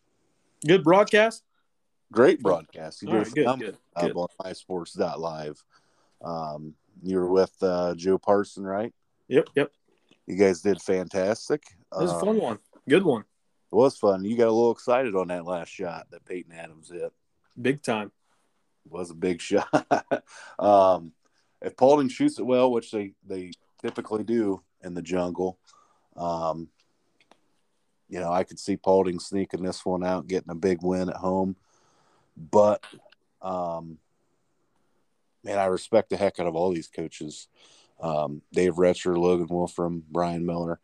Good 0.65 0.83
broadcast. 0.83 1.43
Great 2.11 2.41
broadcast. 2.41 3.01
You 3.01 3.09
All 3.09 3.13
did 3.15 3.19
right, 3.19 3.27
a 3.27 3.31
good, 3.31 3.59
good, 3.59 3.77
good. 3.99 4.15
on 4.15 4.27
mysports.live. 4.43 5.63
Um, 6.23 6.73
you 7.03 7.17
were 7.19 7.29
with 7.29 7.53
uh, 7.61 7.93
Joe 7.95 8.17
Parson, 8.17 8.63
right? 8.63 8.93
Yep, 9.27 9.49
yep. 9.55 9.71
You 10.27 10.37
guys 10.37 10.61
did 10.61 10.81
fantastic. 10.81 11.63
It 11.93 12.01
was 12.01 12.11
a 12.11 12.15
Um, 12.15 12.21
fun 12.21 12.39
one. 12.39 12.59
Good 12.87 13.03
one. 13.03 13.21
It 13.21 13.75
was 13.75 13.97
fun. 13.97 14.23
You 14.23 14.37
got 14.37 14.47
a 14.47 14.51
little 14.51 14.71
excited 14.71 15.15
on 15.15 15.27
that 15.27 15.45
last 15.45 15.69
shot 15.69 16.07
that 16.11 16.25
Peyton 16.25 16.53
Adams 16.53 16.89
hit. 16.89 17.11
Big 17.61 17.81
time. 17.83 18.11
It 18.85 18.91
was 18.91 19.11
a 19.11 19.15
big 19.15 19.41
shot. 19.41 19.67
um, 20.59 21.11
if 21.61 21.75
Paulding 21.75 22.09
shoots 22.09 22.39
it 22.39 22.45
well, 22.45 22.71
which 22.71 22.91
they, 22.91 23.13
they 23.25 23.51
typically 23.81 24.23
do 24.23 24.61
in 24.83 24.93
the 24.93 25.01
jungle, 25.01 25.59
um, 26.15 26.69
you 28.07 28.19
know, 28.19 28.31
I 28.31 28.43
could 28.43 28.59
see 28.59 28.77
Paulding 28.77 29.19
sneaking 29.19 29.63
this 29.63 29.85
one 29.85 30.03
out, 30.03 30.27
getting 30.27 30.51
a 30.51 30.55
big 30.55 30.79
win 30.81 31.09
at 31.09 31.15
home. 31.15 31.55
But, 32.37 32.83
um, 33.41 33.97
man, 35.43 35.57
I 35.57 35.65
respect 35.65 36.09
the 36.09 36.17
heck 36.17 36.39
out 36.39 36.47
of 36.47 36.55
all 36.55 36.73
these 36.73 36.87
coaches. 36.87 37.47
Um, 38.01 38.41
Dave 38.51 38.77
Retcher, 38.77 39.17
Logan 39.17 39.47
Wolfram, 39.49 40.03
Brian 40.09 40.45
Miller. 40.45 40.79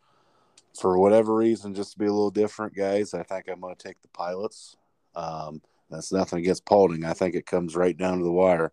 For 0.80 0.98
whatever 0.98 1.34
reason, 1.34 1.74
just 1.74 1.92
to 1.92 1.98
be 1.98 2.06
a 2.06 2.12
little 2.12 2.30
different, 2.30 2.74
guys, 2.74 3.12
I 3.12 3.22
think 3.22 3.48
I'm 3.48 3.60
going 3.60 3.74
to 3.74 3.82
take 3.82 4.00
the 4.00 4.08
Pilots. 4.08 4.76
Um, 5.14 5.60
that's 5.90 6.12
nothing 6.12 6.38
against 6.38 6.64
Paulding. 6.64 7.04
I 7.04 7.12
think 7.12 7.34
it 7.34 7.46
comes 7.46 7.76
right 7.76 7.96
down 7.96 8.18
to 8.18 8.24
the 8.24 8.32
wire. 8.32 8.72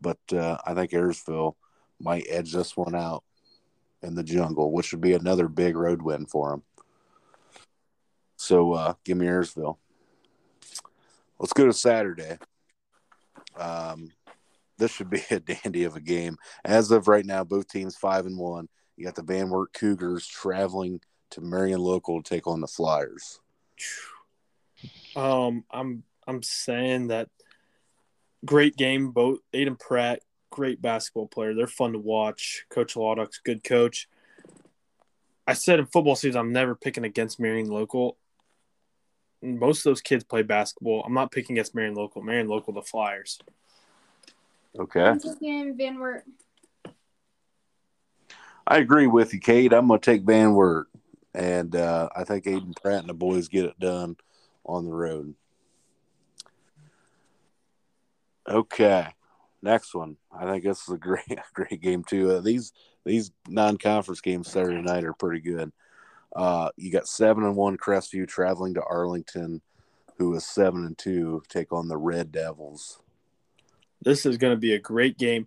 But 0.00 0.18
uh, 0.32 0.58
I 0.66 0.74
think 0.74 0.90
Ayersville 0.90 1.54
might 2.00 2.26
edge 2.28 2.52
this 2.52 2.76
one 2.76 2.94
out 2.94 3.22
in 4.02 4.14
the 4.14 4.24
jungle, 4.24 4.72
which 4.72 4.92
would 4.92 5.00
be 5.00 5.14
another 5.14 5.48
big 5.48 5.76
road 5.76 6.02
win 6.02 6.26
for 6.26 6.50
them. 6.50 6.62
So 8.46 8.74
uh, 8.74 8.94
give 9.04 9.18
me 9.18 9.26
Ayersville. 9.26 9.76
Let's 11.40 11.52
go 11.52 11.66
to 11.66 11.72
Saturday. 11.72 12.38
Um, 13.58 14.12
this 14.78 14.92
should 14.92 15.10
be 15.10 15.24
a 15.32 15.40
dandy 15.40 15.82
of 15.82 15.96
a 15.96 16.00
game. 16.00 16.36
As 16.64 16.92
of 16.92 17.08
right 17.08 17.26
now, 17.26 17.42
both 17.42 17.66
teams 17.66 17.96
five 17.96 18.24
and 18.24 18.38
one. 18.38 18.68
You 18.96 19.04
got 19.04 19.16
the 19.16 19.22
Van 19.22 19.50
Wert 19.50 19.72
Cougars 19.72 20.28
traveling 20.28 21.00
to 21.30 21.40
Marion 21.40 21.80
Local 21.80 22.22
to 22.22 22.28
take 22.28 22.46
on 22.46 22.60
the 22.60 22.68
Flyers. 22.68 23.40
Um, 25.16 25.64
I'm 25.68 26.04
I'm 26.28 26.44
saying 26.44 27.08
that 27.08 27.28
great 28.44 28.76
game. 28.76 29.10
Both 29.10 29.40
Aiden 29.52 29.78
Pratt, 29.78 30.20
great 30.50 30.80
basketball 30.80 31.26
player. 31.26 31.52
They're 31.52 31.66
fun 31.66 31.94
to 31.94 31.98
watch. 31.98 32.64
Coach 32.70 32.94
Laudock's 32.94 33.40
good 33.44 33.64
coach. 33.64 34.08
I 35.48 35.54
said 35.54 35.80
in 35.80 35.86
football 35.86 36.14
season, 36.14 36.38
I'm 36.38 36.52
never 36.52 36.76
picking 36.76 37.04
against 37.04 37.40
Marion 37.40 37.68
Local. 37.68 38.16
Most 39.42 39.80
of 39.80 39.90
those 39.90 40.00
kids 40.00 40.24
play 40.24 40.42
basketball. 40.42 41.02
I'm 41.04 41.14
not 41.14 41.30
picking 41.30 41.56
against 41.56 41.74
Marion 41.74 41.94
Local. 41.94 42.22
Marion 42.22 42.48
Local, 42.48 42.72
the 42.72 42.82
Flyers. 42.82 43.38
Okay. 44.78 45.02
I'm 45.02 45.20
taking 45.20 45.76
Van 45.76 45.98
Wert. 45.98 46.24
I 48.66 48.78
agree 48.78 49.06
with 49.06 49.32
you, 49.32 49.40
Kate. 49.40 49.72
I'm 49.72 49.88
going 49.88 50.00
to 50.00 50.10
take 50.10 50.22
Van 50.22 50.54
Wert. 50.54 50.88
And 51.34 51.76
uh, 51.76 52.08
I 52.16 52.24
think 52.24 52.44
Aiden 52.44 52.74
Pratt 52.80 53.00
and 53.00 53.08
the 53.08 53.14
boys 53.14 53.48
get 53.48 53.66
it 53.66 53.78
done 53.78 54.16
on 54.64 54.86
the 54.86 54.92
road. 54.92 55.34
Okay, 58.48 59.08
next 59.60 59.94
one. 59.94 60.16
I 60.32 60.46
think 60.46 60.64
this 60.64 60.82
is 60.82 60.94
a 60.94 60.98
great, 60.98 61.24
great 61.54 61.80
game 61.80 62.04
too. 62.04 62.32
Uh, 62.32 62.40
these 62.40 62.72
these 63.04 63.30
non-conference 63.48 64.20
games 64.20 64.50
Saturday 64.50 64.82
night 64.82 65.04
are 65.04 65.12
pretty 65.12 65.40
good. 65.40 65.72
Uh, 66.34 66.70
you 66.76 66.90
got 66.90 67.08
seven 67.08 67.44
and 67.44 67.56
one 67.56 67.76
Crestview 67.76 68.26
traveling 68.28 68.74
to 68.74 68.82
Arlington, 68.82 69.62
who 70.18 70.34
is 70.34 70.44
seven 70.44 70.84
and 70.84 70.96
two, 70.98 71.42
take 71.48 71.72
on 71.72 71.88
the 71.88 71.96
Red 71.96 72.32
Devils. 72.32 73.00
This 74.02 74.26
is 74.26 74.36
going 74.36 74.54
to 74.54 74.60
be 74.60 74.74
a 74.74 74.78
great 74.78 75.18
game. 75.18 75.46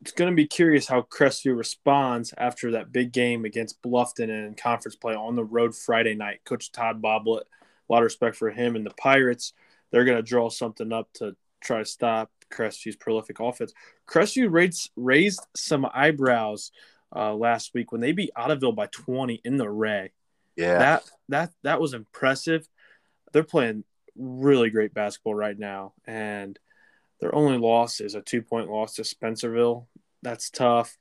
It's 0.00 0.12
going 0.12 0.30
to 0.30 0.36
be 0.36 0.46
curious 0.46 0.86
how 0.86 1.02
Crestview 1.02 1.56
responds 1.56 2.34
after 2.36 2.72
that 2.72 2.92
big 2.92 3.12
game 3.12 3.44
against 3.44 3.82
Bluffton 3.82 4.28
in 4.28 4.54
conference 4.54 4.96
play 4.96 5.14
on 5.14 5.34
the 5.34 5.44
road 5.44 5.74
Friday 5.74 6.14
night. 6.14 6.40
Coach 6.44 6.72
Todd 6.72 7.00
Boblet, 7.00 7.42
a 7.42 7.92
lot 7.92 7.98
of 7.98 8.04
respect 8.04 8.36
for 8.36 8.50
him 8.50 8.76
and 8.76 8.84
the 8.84 8.90
Pirates. 8.90 9.54
They're 9.90 10.04
going 10.04 10.18
to 10.18 10.22
draw 10.22 10.50
something 10.50 10.92
up 10.92 11.12
to 11.14 11.36
try 11.60 11.78
to 11.78 11.84
stop 11.84 12.30
Crestview's 12.50 12.96
prolific 12.96 13.40
offense. 13.40 13.72
Crestview 14.06 14.50
raised, 14.50 14.90
raised 14.96 15.46
some 15.56 15.86
eyebrows 15.94 16.70
uh, 17.14 17.34
last 17.34 17.72
week 17.74 17.92
when 17.92 18.00
they 18.00 18.12
beat 18.12 18.30
Ottoville 18.36 18.74
by 18.74 18.86
20 18.86 19.40
in 19.44 19.56
the 19.56 19.68
Ray. 19.68 20.12
Yeah, 20.56 20.78
That 20.78 21.02
that 21.28 21.50
that 21.62 21.80
was 21.80 21.94
impressive. 21.94 22.68
They're 23.32 23.42
playing 23.42 23.84
really 24.16 24.70
great 24.70 24.94
basketball 24.94 25.34
right 25.34 25.58
now, 25.58 25.94
and 26.06 26.58
their 27.20 27.34
only 27.34 27.58
loss 27.58 28.00
is 28.00 28.14
a 28.14 28.20
two 28.20 28.42
point 28.42 28.70
loss 28.70 28.94
to 28.94 29.02
Spencerville. 29.02 29.86
That's 30.22 30.50
tough. 30.50 30.96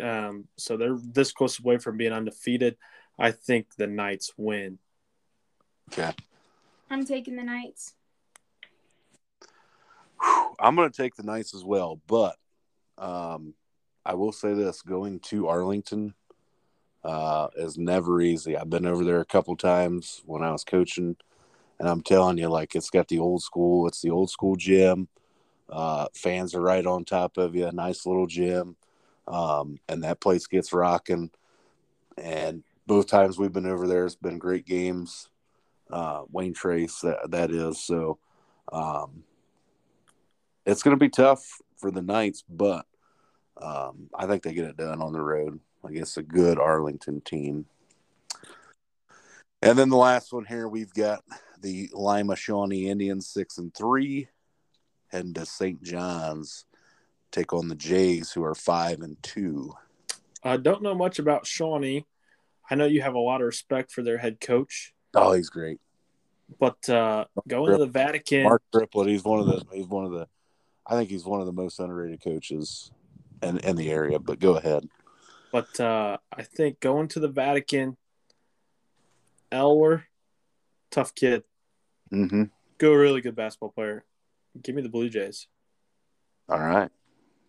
Um, 0.00 0.46
so 0.56 0.76
they're 0.76 0.96
this 0.96 1.32
close 1.32 1.58
away 1.58 1.78
from 1.78 1.96
being 1.96 2.12
undefeated. 2.12 2.76
I 3.18 3.32
think 3.32 3.66
the 3.76 3.86
Knights 3.86 4.32
win. 4.36 4.78
okay. 5.92 6.12
I'm 6.90 7.04
taking 7.04 7.36
the 7.36 7.42
Knights. 7.42 7.94
I'm 10.60 10.76
going 10.76 10.90
to 10.90 10.96
take 10.96 11.16
the 11.16 11.22
Knights 11.22 11.54
as 11.54 11.64
well, 11.64 12.00
but 12.06 12.36
um, 12.96 13.54
I 14.04 14.14
will 14.14 14.32
say 14.32 14.54
this: 14.54 14.82
going 14.82 15.20
to 15.20 15.48
Arlington 15.48 16.14
uh, 17.04 17.48
is 17.56 17.78
never 17.78 18.20
easy. 18.20 18.56
I've 18.56 18.70
been 18.70 18.86
over 18.86 19.04
there 19.04 19.20
a 19.20 19.24
couple 19.24 19.56
times 19.56 20.22
when 20.26 20.42
I 20.42 20.52
was 20.52 20.64
coaching, 20.64 21.16
and 21.78 21.88
I'm 21.88 22.02
telling 22.02 22.38
you, 22.38 22.48
like 22.48 22.74
it's 22.74 22.90
got 22.90 23.08
the 23.08 23.18
old 23.18 23.42
school. 23.42 23.86
It's 23.86 24.00
the 24.00 24.10
old 24.10 24.30
school 24.30 24.56
gym. 24.56 25.08
Uh, 25.68 26.06
fans 26.14 26.54
are 26.54 26.60
right 26.60 26.84
on 26.84 27.04
top 27.04 27.38
of 27.38 27.54
you. 27.54 27.70
Nice 27.72 28.06
little 28.06 28.26
gym, 28.26 28.76
um, 29.26 29.78
and 29.88 30.04
that 30.04 30.20
place 30.20 30.46
gets 30.46 30.72
rocking. 30.72 31.30
And 32.18 32.62
both 32.86 33.06
times 33.06 33.38
we've 33.38 33.52
been 33.52 33.66
over 33.66 33.86
there, 33.86 34.04
it's 34.04 34.16
been 34.16 34.38
great 34.38 34.66
games. 34.66 35.28
Uh, 35.90 36.22
Wayne 36.30 36.54
Trace, 36.54 37.00
that, 37.00 37.30
that 37.30 37.50
is 37.50 37.82
so. 37.82 38.18
Um, 38.72 39.24
it's 40.64 40.82
going 40.82 40.96
to 40.96 41.00
be 41.00 41.08
tough 41.08 41.44
for 41.76 41.90
the 41.90 42.02
Knights, 42.02 42.44
but 42.48 42.86
um, 43.62 44.08
I 44.14 44.26
think 44.26 44.42
they 44.42 44.52
get 44.54 44.64
it 44.66 44.76
done 44.76 45.00
on 45.00 45.12
the 45.12 45.20
road 45.20 45.60
against 45.84 46.16
a 46.18 46.22
good 46.22 46.58
Arlington 46.58 47.20
team. 47.20 47.66
And 49.60 49.78
then 49.78 49.90
the 49.90 49.96
last 49.96 50.32
one 50.32 50.44
here, 50.44 50.68
we've 50.68 50.92
got 50.92 51.22
the 51.60 51.88
Lima 51.92 52.34
Shawnee 52.34 52.88
Indians 52.88 53.26
six 53.28 53.58
and 53.58 53.72
three, 53.74 54.28
heading 55.08 55.34
to 55.34 55.46
St. 55.46 55.82
John's, 55.82 56.64
take 57.30 57.52
on 57.52 57.68
the 57.68 57.76
Jays 57.76 58.32
who 58.32 58.42
are 58.44 58.54
five 58.54 59.00
and 59.00 59.20
two. 59.22 59.72
I 60.42 60.56
don't 60.56 60.82
know 60.82 60.94
much 60.94 61.18
about 61.20 61.46
Shawnee. 61.46 62.06
I 62.68 62.74
know 62.74 62.86
you 62.86 63.02
have 63.02 63.14
a 63.14 63.18
lot 63.20 63.40
of 63.40 63.46
respect 63.46 63.92
for 63.92 64.02
their 64.02 64.18
head 64.18 64.40
coach, 64.40 64.92
Oh, 65.14 65.32
he's 65.32 65.50
great. 65.50 65.78
but 66.58 66.88
uh, 66.88 67.26
going 67.46 67.70
to 67.72 67.78
the 67.78 67.86
Vatican, 67.86 68.44
Mark 68.44 68.62
Triplett, 68.74 69.08
he's 69.08 69.24
one 69.24 69.40
of 69.40 69.46
the 69.46 69.64
he's 69.72 69.86
one 69.86 70.04
of 70.06 70.10
the 70.12 70.26
I 70.86 70.96
think 70.96 71.10
he's 71.10 71.24
one 71.24 71.40
of 71.40 71.46
the 71.46 71.52
most 71.52 71.78
underrated 71.78 72.22
coaches 72.24 72.90
in, 73.42 73.58
in 73.58 73.76
the 73.76 73.90
area. 73.90 74.18
But 74.18 74.38
go 74.40 74.56
ahead. 74.56 74.88
but 75.50 75.78
uh, 75.80 76.18
I 76.36 76.42
think 76.42 76.80
going 76.80 77.08
to 77.08 77.20
the 77.20 77.28
Vatican, 77.28 77.96
Elwer, 79.50 80.04
tough 80.90 81.14
kid, 81.14 81.44
Mm-hmm. 82.12 82.44
go 82.78 82.92
really 82.92 83.22
good 83.22 83.34
basketball 83.36 83.70
player. 83.70 84.04
Give 84.62 84.74
me 84.74 84.82
the 84.82 84.90
Blue 84.90 85.08
Jays. 85.08 85.46
All 86.48 86.58
right. 86.60 86.90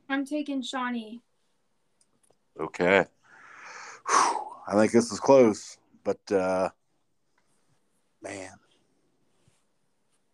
I'm 0.08 0.26
taking 0.26 0.62
Shawnee. 0.62 1.22
Okay. 2.58 3.06
Whew. 4.08 4.40
I 4.68 4.76
think 4.76 4.94
this 4.94 5.12
is 5.12 5.20
close, 5.20 5.78
but 6.06 6.32
uh 6.32 6.70
man. 8.22 8.52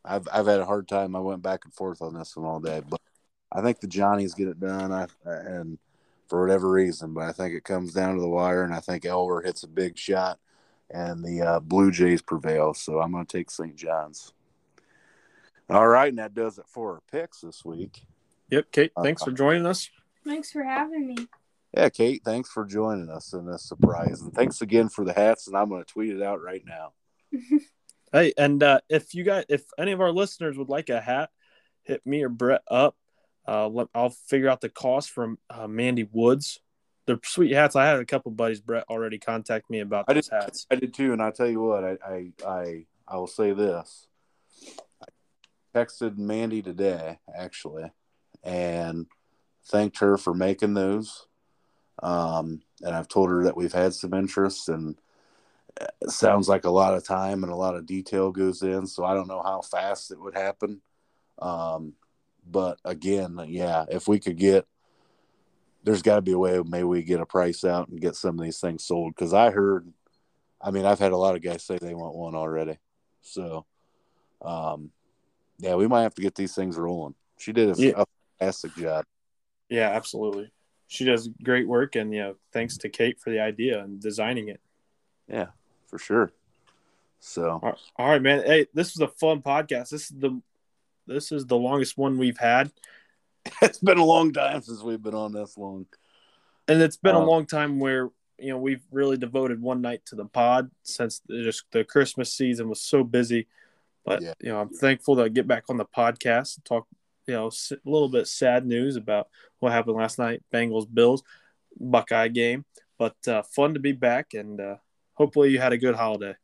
I've 0.06 0.28
I've 0.32 0.46
had 0.48 0.60
a 0.60 0.66
hard 0.66 0.88
time. 0.88 1.16
I 1.16 1.20
went 1.20 1.42
back 1.42 1.66
and 1.66 1.74
forth 1.74 2.02
on 2.04 2.14
this 2.14 2.36
one 2.38 2.46
all 2.46 2.60
day, 2.60 2.82
but 2.88 3.02
I 3.52 3.62
think 3.62 3.80
the 3.80 3.88
Johnnies 3.88 4.34
get 4.34 4.48
it 4.48 4.60
done. 4.60 4.92
I 4.92 5.08
and 5.26 5.78
for 6.28 6.42
whatever 6.42 6.70
reason, 6.70 7.14
but 7.14 7.24
I 7.24 7.32
think 7.32 7.56
it 7.56 7.64
comes 7.64 7.94
down 7.94 8.16
to 8.16 8.22
the 8.22 8.28
wire, 8.28 8.64
and 8.64 8.74
I 8.74 8.80
think 8.80 9.04
Elwer 9.04 9.44
hits 9.44 9.64
a 9.64 9.68
big 9.68 9.98
shot, 9.98 10.40
and 10.90 11.24
the 11.24 11.42
uh, 11.42 11.60
Blue 11.60 11.92
Jays 11.92 12.22
prevail. 12.22 12.74
So 12.74 13.00
I'm 13.00 13.12
going 13.12 13.26
to 13.26 13.38
take 13.38 13.50
St. 13.50 13.76
John's. 13.76 14.34
All 15.70 15.88
right, 15.88 16.10
and 16.10 16.20
that 16.20 16.34
does 16.34 16.58
it 16.58 16.66
for 16.68 16.96
our 16.96 17.02
picks 17.12 17.42
this 17.42 17.66
week. 17.66 18.04
Yep, 18.50 18.72
Kate, 18.72 18.92
thanks 19.02 19.24
for 19.24 19.32
joining 19.32 19.66
us. 19.66 19.90
Thanks 20.26 20.52
for 20.52 20.64
having 20.64 21.08
me. 21.08 21.28
Yeah, 21.76 21.90
Kate, 21.90 22.22
thanks 22.26 22.50
for 22.50 22.66
joining 22.66 23.10
us 23.10 23.34
in 23.34 23.46
this 23.46 23.64
surprise. 23.64 24.22
And 24.22 24.34
thanks 24.34 24.62
again 24.62 24.90
for 24.90 25.06
the 25.06 25.14
hats. 25.14 25.48
And 25.48 25.56
I'm 25.56 25.70
going 25.70 25.84
to 25.84 25.92
tweet 25.92 26.16
it 26.16 26.22
out 26.24 26.42
right 26.42 26.64
now. 26.66 26.94
Hey, 28.12 28.34
and 28.38 28.64
uh, 28.64 28.80
if 28.90 29.14
you 29.14 29.24
got, 29.24 29.46
if 29.50 29.64
any 29.78 29.92
of 29.92 30.02
our 30.02 30.12
listeners 30.12 30.58
would 30.58 30.68
like 30.68 30.90
a 30.90 31.00
hat, 31.00 31.30
hit 31.84 32.04
me 32.08 32.24
or 32.24 32.30
Brett 32.30 32.64
up. 32.68 32.96
Uh, 33.50 33.68
let, 33.68 33.88
I'll 33.96 34.12
figure 34.12 34.48
out 34.48 34.62
the 34.62 34.70
cost 34.70 35.10
from 35.10 35.40
uh, 35.50 35.68
Mandy 35.68 36.08
Woods. 36.12 36.60
They're 37.08 37.20
sweet 37.24 37.52
hats. 37.54 37.76
I 37.76 37.88
had 37.88 38.00
a 38.00 38.06
couple 38.06 38.32
buddies, 38.32 38.60
Brett, 38.62 38.86
already 38.90 39.18
contact 39.18 39.70
me 39.72 39.80
about 39.80 40.06
I 40.08 40.14
those 40.14 40.28
did- 40.28 40.34
hats. 40.36 40.68
I 40.70 40.76
did 40.76 40.94
too. 40.94 41.14
And 41.14 41.22
I 41.22 41.32
tell 41.32 41.50
you 41.50 41.60
what, 41.62 41.84
I, 41.84 41.98
I, 42.06 42.32
I, 42.48 42.86
I 43.08 43.18
will 43.18 43.26
say 43.26 43.54
this. 43.54 44.08
I 45.02 45.08
texted 45.80 46.18
Mandy 46.18 46.62
today, 46.62 47.18
actually, 47.36 47.92
and 48.44 49.08
thanked 49.66 49.98
her 50.00 50.18
for 50.18 50.36
making 50.36 50.76
those. 50.76 51.26
Um, 52.04 52.62
and 52.84 52.96
I've 52.96 53.08
told 53.08 53.30
her 53.30 53.46
that 53.46 53.58
we've 53.58 53.74
had 53.74 53.96
some 53.96 54.14
interest 54.14 54.70
and 54.70 54.96
it 56.02 56.12
sounds 56.12 56.48
like 56.48 56.66
a 56.66 56.70
lot 56.70 56.94
of 56.94 57.04
time 57.04 57.44
and 57.44 57.52
a 57.52 57.56
lot 57.56 57.76
of 57.76 57.88
detail 57.88 58.32
goes 58.32 58.62
in. 58.62 58.86
So 58.86 59.04
I 59.06 59.16
don't 59.16 59.28
know 59.28 59.42
how 59.42 59.62
fast 59.62 60.12
it 60.12 60.20
would 60.20 60.36
happen. 60.36 60.82
Um, 61.42 61.94
but 62.50 62.80
again, 62.84 63.40
yeah, 63.48 63.86
if 63.90 64.08
we 64.08 64.20
could 64.20 64.38
get, 64.38 64.66
there's 65.84 66.02
got 66.02 66.16
to 66.16 66.22
be 66.22 66.34
a 66.34 66.40
way 66.40 66.62
maybe 66.66 66.84
we 66.84 67.04
get 67.04 67.22
a 67.22 67.26
price 67.26 67.64
out 67.64 67.88
and 67.88 68.02
get 68.02 68.16
some 68.16 68.38
of 68.38 68.44
these 68.44 68.60
things 68.60 68.84
sold. 68.84 69.16
Cause 69.16 69.34
I 69.34 69.52
heard, 69.52 69.92
I 70.62 70.72
mean, 70.72 70.86
I've 70.86 71.00
had 71.00 71.14
a 71.14 71.18
lot 71.18 71.36
of 71.36 71.42
guys 71.42 71.64
say 71.64 71.78
they 71.78 71.94
want 71.94 72.16
one 72.16 72.36
already. 72.36 72.78
So, 73.22 73.66
um, 74.42 74.92
yeah, 75.58 75.76
we 75.76 75.88
might 75.88 76.04
have 76.04 76.16
to 76.16 76.22
get 76.22 76.36
these 76.36 76.56
things 76.56 76.78
rolling. 76.78 77.16
She 77.38 77.54
did 77.54 77.70
a, 77.70 77.82
Yeah. 77.82 78.04
fantastic 78.40 78.76
job. 78.76 79.06
Yeah, 79.70 79.90
absolutely. 79.90 80.52
She 80.88 81.06
does 81.06 81.30
great 81.44 81.68
work, 81.68 81.96
and 81.96 82.12
you 82.14 82.20
know, 82.20 82.36
thanks 82.52 82.78
to 82.78 82.90
Kate 82.90 83.20
for 83.20 83.30
the 83.30 83.40
idea 83.40 83.84
and 83.84 84.02
designing 84.02 84.50
it. 84.50 84.60
Yeah, 85.28 85.48
for 85.88 86.00
sure. 86.00 86.32
So, 87.20 87.60
All 87.62 87.78
all 87.98 88.10
right, 88.10 88.22
man. 88.22 88.44
Hey, 88.44 88.68
this 88.74 88.96
was 88.96 89.02
a 89.02 89.14
fun 89.20 89.42
podcast. 89.42 89.90
This 89.90 90.10
is 90.10 90.14
the 90.18 90.42
this 91.10 91.32
is 91.32 91.46
the 91.46 91.58
longest 91.58 91.98
one 91.98 92.18
we've 92.18 92.38
had, 92.38 92.72
it's 93.62 93.80
been 93.80 93.98
a 93.98 94.06
long 94.06 94.32
time 94.32 94.62
since 94.62 94.82
we've 94.82 95.02
been 95.02 95.16
on 95.16 95.32
this 95.34 95.58
long. 95.58 95.86
and 96.68 96.82
it's 96.82 96.98
been 96.98 97.16
a 97.16 97.20
Uh, 97.20 97.26
long 97.26 97.46
time 97.46 97.80
where 97.80 98.10
you 98.38 98.50
know 98.50 98.58
we've 98.58 98.84
really 98.92 99.18
devoted 99.18 99.62
one 99.62 99.82
night 99.82 100.06
to 100.06 100.16
the 100.16 100.26
pod 100.26 100.70
since 100.84 101.22
the, 101.28 101.44
just 101.44 101.64
the 101.72 101.84
Christmas 101.84 102.34
season 102.34 102.70
was 102.70 102.82
so 102.82 103.04
busy. 103.04 103.48
But 104.06 104.22
Yeah. 104.22 104.34
you 104.40 104.50
know, 104.50 104.62
I'm 104.62 104.70
thankful 104.70 105.16
to 105.18 105.30
get 105.30 105.48
back 105.48 105.66
on 105.70 105.78
the 105.78 105.86
podcast 105.86 106.58
and 106.58 106.66
talk. 106.66 106.88
You 107.28 107.34
know, 107.36 107.48
a 107.48 107.76
little 107.86 108.10
bit 108.10 108.28
sad 108.28 108.66
news 108.66 108.96
about 108.96 109.28
what 109.60 109.72
happened 109.72 109.98
last 109.98 110.18
night, 110.18 110.42
Bengals 110.52 110.88
Bills, 110.92 111.22
Buckeye 111.80 112.30
game. 112.30 112.66
But 112.98 113.16
uh, 113.28 113.44
fun 113.44 113.74
to 113.76 113.80
be 113.80 113.92
back, 113.92 114.34
and 114.34 114.60
uh, 114.60 114.78
hopefully 115.14 115.50
you 115.52 115.60
had 115.60 115.74
a 115.74 115.78
good 115.78 115.96
holiday. 115.96 116.36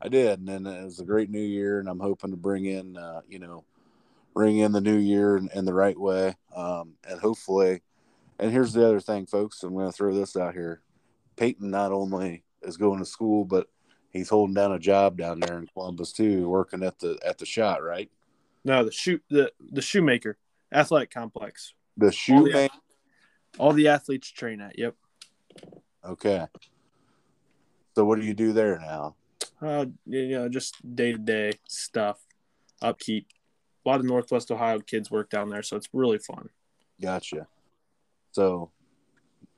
I 0.00 0.08
did, 0.08 0.38
and 0.40 0.46
then 0.48 0.66
it 0.66 0.84
was 0.84 1.00
a 1.00 1.04
great 1.04 1.30
new 1.30 1.40
year, 1.40 1.78
and 1.80 1.88
I'm 1.88 2.00
hoping 2.00 2.32
to 2.32 2.36
bring 2.36 2.66
in, 2.66 2.96
uh, 2.98 3.22
you 3.28 3.38
know, 3.38 3.64
bring 4.36 4.58
in 4.58 4.70
the 4.70 4.82
new 4.82 4.98
year 4.98 5.38
in, 5.38 5.48
in 5.54 5.64
the 5.64 5.72
right 5.72 5.98
way, 5.98 6.34
um, 6.54 6.92
and 7.08 7.18
hopefully. 7.18 7.80
And 8.38 8.52
here's 8.52 8.74
the 8.74 8.86
other 8.86 9.00
thing, 9.00 9.24
folks. 9.24 9.62
I'm 9.62 9.72
going 9.72 9.86
to 9.86 9.96
throw 9.96 10.14
this 10.14 10.36
out 10.36 10.52
here. 10.52 10.82
Peyton 11.36 11.70
not 11.70 11.90
only 11.90 12.44
is 12.60 12.76
going 12.76 12.98
to 12.98 13.06
school, 13.06 13.46
but 13.46 13.66
he's 14.10 14.28
holding 14.28 14.52
down 14.52 14.72
a 14.72 14.78
job 14.78 15.16
down 15.16 15.40
there 15.40 15.58
in 15.58 15.66
Columbus 15.66 16.12
too, 16.12 16.46
working 16.50 16.82
at 16.82 16.98
the 16.98 17.18
at 17.24 17.38
the 17.38 17.46
Schott, 17.46 17.82
right? 17.82 18.10
No, 18.62 18.84
the 18.84 18.92
shoe 18.92 19.20
the 19.30 19.50
the 19.72 19.80
shoemaker 19.80 20.36
athletic 20.70 21.10
complex. 21.10 21.72
The 21.96 22.12
shoe 22.12 22.46
yeah. 22.48 22.54
man. 22.54 22.68
All 23.56 23.72
the 23.72 23.88
athletes 23.88 24.28
train 24.28 24.60
at. 24.60 24.78
Yep. 24.78 24.96
Okay. 26.04 26.46
So 27.94 28.04
what 28.04 28.20
do 28.20 28.26
you 28.26 28.34
do 28.34 28.52
there 28.52 28.78
now? 28.78 29.16
Uh, 29.62 29.86
you 30.04 30.28
know, 30.28 30.50
just 30.50 30.76
day 30.94 31.12
to 31.12 31.18
day 31.18 31.52
stuff, 31.66 32.18
upkeep. 32.82 33.28
A 33.86 33.88
lot 33.88 34.00
of 34.00 34.06
Northwest 34.06 34.50
Ohio 34.50 34.80
kids 34.80 35.10
work 35.10 35.30
down 35.30 35.48
there, 35.48 35.62
so 35.62 35.76
it's 35.76 35.88
really 35.92 36.18
fun. 36.18 36.50
Gotcha. 37.00 37.46
So, 38.32 38.70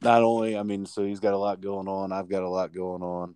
not 0.03 0.23
only, 0.23 0.57
I 0.57 0.63
mean, 0.63 0.87
so 0.87 1.05
he's 1.05 1.21
got 1.21 1.35
a 1.35 1.39
lot 1.39 1.61
going 1.61 1.89
on. 1.89 2.13
I've 2.13 2.29
got 2.29 2.43
a 2.43 2.49
lot 2.49 2.73
going 2.73 3.03
on. 3.03 3.35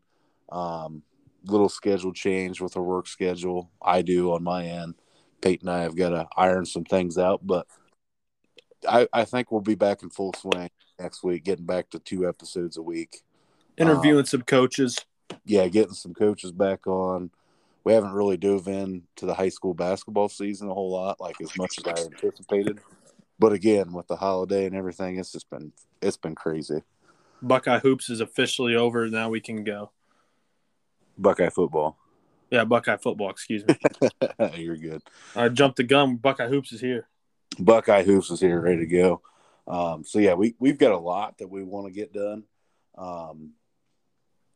Um, 0.51 1.03
little 1.45 1.69
schedule 1.69 2.13
change 2.13 2.61
with 2.61 2.77
our 2.77 2.83
work 2.83 3.09
schedule. 3.09 3.71
I 3.81 4.03
do 4.03 4.33
on 4.33 4.45
my 4.45 4.67
end. 4.67 4.95
Peyton 5.41 5.69
and 5.69 5.77
I 5.77 5.83
have 5.83 5.97
got 5.97 6.11
to 6.11 6.29
iron 6.37 6.65
some 6.65 6.85
things 6.85 7.19
out, 7.19 7.41
but 7.45 7.67
I, 8.89 9.09
I 9.13 9.25
think 9.25 9.51
we'll 9.51 9.61
be 9.61 9.75
back 9.75 10.03
in 10.03 10.11
full 10.11 10.33
swing 10.35 10.71
next 11.01 11.25
week, 11.25 11.45
getting 11.45 11.67
back 11.67 11.91
to 11.91 11.99
two 11.99 12.29
episodes 12.29 12.77
a 12.77 12.83
week. 12.83 13.23
Interviewing 13.77 14.21
um, 14.21 14.27
some 14.27 14.43
coaches. 14.43 14.99
Yeah, 15.45 15.67
getting 15.69 15.95
some 15.95 16.15
coaches 16.15 16.53
back 16.53 16.87
on. 16.87 17.31
We 17.85 17.93
haven't 17.93 18.13
really 18.13 18.37
dove 18.37 18.69
in 18.69 19.03
to 19.17 19.27
the 19.27 19.35
high 19.35 19.49
school 19.49 19.75
basketball 19.75 20.29
season 20.29 20.69
a 20.69 20.75
whole 20.75 20.93
lot, 20.93 21.21
like 21.21 21.41
as 21.41 21.57
much 21.57 21.79
as 21.79 21.85
I 21.87 22.05
anticipated. 22.05 22.81
But 23.39 23.53
again, 23.53 23.93
with 23.93 24.07
the 24.07 24.17
holiday 24.17 24.67
and 24.67 24.77
everything, 24.77 25.19
it's 25.19 25.33
just 25.33 25.51
been 25.51 25.73
it's 26.01 26.17
been 26.17 26.35
crazy. 26.35 26.83
Buckeye 27.43 27.81
hoops 27.81 28.09
is 28.09 28.21
officially 28.21 28.77
over. 28.77 29.09
Now 29.09 29.31
we 29.31 29.41
can 29.41 29.65
go. 29.65 29.91
Buckeye 31.19 31.51
football. 31.51 31.99
Yeah, 32.51 32.65
Buckeye 32.65 32.99
football. 32.99 33.31
Excuse 33.31 33.65
me. 33.67 33.75
You're 34.57 34.77
good. 34.77 35.03
I 35.35 35.49
jumped 35.49 35.77
the 35.77 35.83
gun. 35.83 36.17
Buckeye 36.17 36.49
hoops 36.49 36.73
is 36.73 36.81
here. 36.81 37.09
Buckeye 37.59 38.05
hoops 38.05 38.31
is 38.31 38.41
here, 38.41 38.61
ready 38.61 38.79
to 38.79 38.87
go. 38.87 39.23
Um, 39.67 40.05
so 40.05 40.19
yeah, 40.19 40.35
we 40.35 40.55
we've 40.59 40.79
got 40.79 40.93
a 40.93 40.99
lot 40.99 41.39
that 41.39 41.49
we 41.49 41.63
want 41.63 41.87
to 41.87 41.93
get 41.93 42.13
done. 42.13 42.45
Um, 42.97 43.53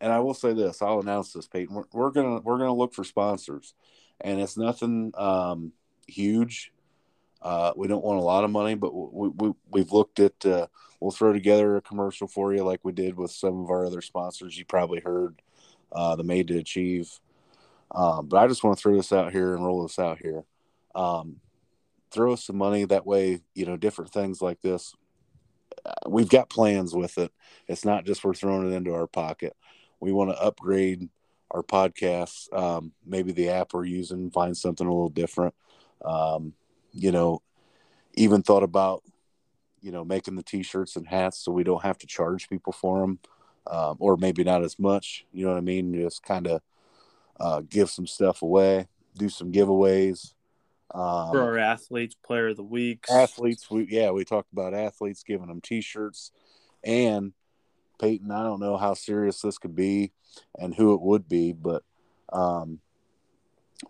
and 0.00 0.12
I 0.12 0.20
will 0.20 0.34
say 0.34 0.52
this: 0.52 0.82
I'll 0.82 1.00
announce 1.00 1.32
this, 1.32 1.46
Peyton. 1.46 1.74
We're, 1.74 1.84
we're 1.92 2.10
gonna 2.10 2.40
we're 2.40 2.58
gonna 2.58 2.74
look 2.74 2.94
for 2.94 3.04
sponsors, 3.04 3.74
and 4.20 4.40
it's 4.40 4.56
nothing 4.56 5.12
um, 5.16 5.72
huge. 6.06 6.72
Uh, 7.42 7.72
we 7.76 7.86
don't 7.86 8.04
want 8.04 8.18
a 8.18 8.24
lot 8.24 8.44
of 8.44 8.50
money, 8.50 8.74
but 8.74 8.92
we, 8.94 9.28
we 9.28 9.52
we've 9.70 9.92
looked 9.92 10.20
at. 10.20 10.44
Uh, 10.44 10.66
we'll 11.00 11.10
throw 11.10 11.32
together 11.32 11.76
a 11.76 11.82
commercial 11.82 12.26
for 12.26 12.54
you, 12.54 12.64
like 12.64 12.80
we 12.82 12.92
did 12.92 13.16
with 13.16 13.30
some 13.30 13.60
of 13.62 13.70
our 13.70 13.86
other 13.86 14.00
sponsors. 14.00 14.58
You 14.58 14.64
probably 14.64 15.00
heard 15.00 15.40
uh, 15.92 16.16
the 16.16 16.24
Made 16.24 16.48
to 16.48 16.58
Achieve. 16.58 17.20
Um, 17.94 18.26
but 18.26 18.38
I 18.38 18.48
just 18.48 18.64
want 18.64 18.76
to 18.76 18.82
throw 18.82 18.96
this 18.96 19.12
out 19.12 19.32
here 19.32 19.54
and 19.54 19.64
roll 19.64 19.82
this 19.82 19.98
out 19.98 20.18
here. 20.18 20.44
Um, 20.94 21.36
throw 22.10 22.32
us 22.32 22.44
some 22.44 22.56
money 22.56 22.84
that 22.84 23.06
way. 23.06 23.40
You 23.54 23.66
know, 23.66 23.76
different 23.76 24.12
things 24.12 24.42
like 24.42 24.60
this. 24.60 24.94
Uh, 25.84 25.92
we've 26.08 26.28
got 26.28 26.50
plans 26.50 26.94
with 26.94 27.18
it. 27.18 27.32
It's 27.68 27.84
not 27.84 28.04
just 28.04 28.24
we're 28.24 28.34
throwing 28.34 28.70
it 28.70 28.74
into 28.74 28.94
our 28.94 29.06
pocket. 29.06 29.56
We 30.00 30.12
want 30.12 30.30
to 30.30 30.42
upgrade 30.42 31.08
our 31.50 31.62
podcasts. 31.62 32.52
Um, 32.52 32.92
maybe 33.04 33.32
the 33.32 33.50
app 33.50 33.72
we're 33.72 33.84
using, 33.84 34.30
find 34.30 34.56
something 34.56 34.86
a 34.86 34.90
little 34.90 35.08
different. 35.08 35.54
Um, 36.04 36.54
you 36.92 37.12
know, 37.12 37.42
even 38.14 38.42
thought 38.42 38.62
about 38.62 39.02
you 39.80 39.92
know 39.92 40.04
making 40.04 40.36
the 40.36 40.42
t-shirts 40.42 40.96
and 40.96 41.06
hats 41.06 41.38
so 41.38 41.52
we 41.52 41.64
don't 41.64 41.82
have 41.82 41.98
to 41.98 42.06
charge 42.06 42.48
people 42.48 42.72
for 42.72 43.00
them 43.00 43.18
um, 43.70 43.96
or 43.98 44.16
maybe 44.16 44.44
not 44.44 44.62
as 44.62 44.78
much. 44.78 45.26
You 45.32 45.46
know 45.46 45.52
what 45.52 45.58
I 45.58 45.62
mean? 45.62 45.94
Just 45.94 46.22
kind 46.22 46.46
of 46.46 46.62
uh, 47.38 47.62
give 47.68 47.90
some 47.90 48.06
stuff 48.06 48.42
away, 48.42 48.88
do 49.16 49.28
some 49.28 49.52
giveaways. 49.52 50.34
Um, 50.94 51.32
For 51.32 51.42
our 51.42 51.58
athletes, 51.58 52.14
player 52.24 52.48
of 52.48 52.56
the 52.56 52.62
week. 52.62 53.04
Athletes, 53.10 53.70
we 53.70 53.86
yeah, 53.90 54.10
we 54.10 54.24
talked 54.24 54.52
about 54.52 54.74
athletes 54.74 55.22
giving 55.22 55.48
them 55.48 55.60
T-shirts, 55.60 56.32
and 56.84 57.32
Peyton. 57.98 58.30
I 58.30 58.42
don't 58.42 58.60
know 58.60 58.76
how 58.76 58.94
serious 58.94 59.40
this 59.40 59.58
could 59.58 59.74
be, 59.74 60.12
and 60.58 60.74
who 60.74 60.94
it 60.94 61.00
would 61.00 61.28
be, 61.28 61.52
but 61.52 61.82
um, 62.32 62.80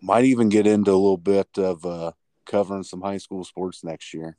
might 0.01 0.25
even 0.25 0.49
get 0.49 0.67
into 0.67 0.91
a 0.91 0.93
little 0.93 1.17
bit 1.17 1.49
of 1.57 1.85
uh, 1.85 2.11
covering 2.45 2.83
some 2.83 3.01
high 3.01 3.17
school 3.17 3.43
sports 3.43 3.83
next 3.83 4.13
year 4.13 4.37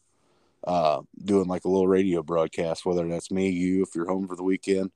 uh, 0.67 1.01
doing 1.25 1.49
like 1.49 1.65
a 1.65 1.69
little 1.69 1.89
radio 1.89 2.23
broadcast, 2.23 2.85
whether 2.85 3.07
that's 3.09 3.31
me, 3.31 3.49
you, 3.49 3.83
if 3.83 3.95
you're 3.95 4.09
home 4.09 4.27
for 4.27 4.37
the 4.37 4.43
weekend, 4.43 4.91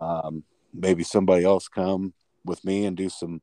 um, 0.00 0.44
maybe 0.72 1.04
somebody 1.04 1.44
else 1.44 1.68
come 1.68 2.12
with 2.44 2.64
me 2.64 2.84
and 2.84 2.96
do 2.96 3.08
some 3.08 3.40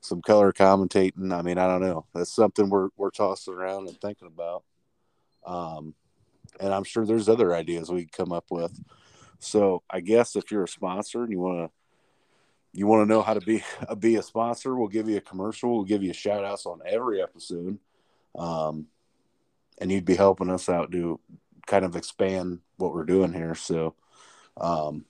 some 0.00 0.20
color 0.20 0.52
commentating. 0.52 1.32
I 1.32 1.42
mean, 1.42 1.58
I 1.58 1.68
don't 1.68 1.82
know. 1.82 2.06
That's 2.14 2.34
something 2.34 2.68
we're 2.68 2.88
we're 2.96 3.10
tossing 3.10 3.54
around 3.54 3.88
and 3.88 4.00
thinking 4.00 4.26
about. 4.26 4.64
Um, 5.46 5.94
and 6.58 6.72
I'm 6.72 6.84
sure 6.84 7.06
there's 7.06 7.28
other 7.28 7.54
ideas 7.54 7.90
we 7.90 8.06
can 8.06 8.26
come 8.26 8.32
up 8.32 8.46
with. 8.50 8.78
So 9.42 9.82
I 9.90 10.00
guess 10.00 10.36
if 10.36 10.50
you're 10.50 10.64
a 10.64 10.68
sponsor 10.68 11.22
and 11.22 11.32
you 11.32 11.40
want 11.40 11.68
to 11.68 11.70
you 12.74 12.86
want 12.86 13.06
to 13.06 13.12
know 13.12 13.22
how 13.22 13.34
to 13.34 13.40
be 13.40 13.62
a, 13.86 13.96
be 13.96 14.16
a 14.16 14.22
sponsor, 14.22 14.74
we'll 14.74 14.88
give 14.88 15.08
you 15.08 15.18
a 15.18 15.20
commercial. 15.20 15.74
We'll 15.74 15.84
give 15.84 16.02
you 16.02 16.10
a 16.10 16.14
shout 16.14 16.44
outs 16.44 16.64
on 16.64 16.80
every 16.86 17.22
episode. 17.22 17.78
Um, 18.38 18.86
and 19.78 19.92
you'd 19.92 20.06
be 20.06 20.14
helping 20.14 20.48
us 20.48 20.68
out 20.68 20.90
to 20.92 21.20
kind 21.66 21.84
of 21.84 21.96
expand 21.96 22.60
what 22.76 22.94
we're 22.94 23.04
doing 23.04 23.32
here. 23.32 23.54
So, 23.54 23.94
um, 24.58 25.04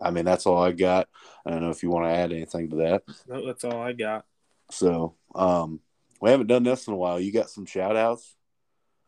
I 0.00 0.10
mean, 0.10 0.24
that's 0.24 0.46
all 0.46 0.62
I 0.62 0.72
got. 0.72 1.08
I 1.46 1.50
don't 1.50 1.62
know 1.62 1.70
if 1.70 1.82
you 1.82 1.90
want 1.90 2.06
to 2.06 2.10
add 2.10 2.32
anything 2.32 2.70
to 2.70 2.76
that. 2.76 3.02
No, 3.26 3.46
that's 3.46 3.64
all 3.64 3.80
I 3.80 3.92
got. 3.92 4.26
So, 4.70 5.14
um, 5.34 5.80
we 6.20 6.30
haven't 6.30 6.48
done 6.48 6.62
this 6.62 6.86
in 6.86 6.92
a 6.92 6.96
while. 6.96 7.18
You 7.18 7.32
got 7.32 7.50
some 7.50 7.64
shout 7.64 7.96
outs? 7.96 8.34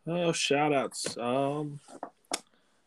Oh, 0.07 0.33
shout 0.33 0.73
outs. 0.73 1.17
Um, 1.19 1.81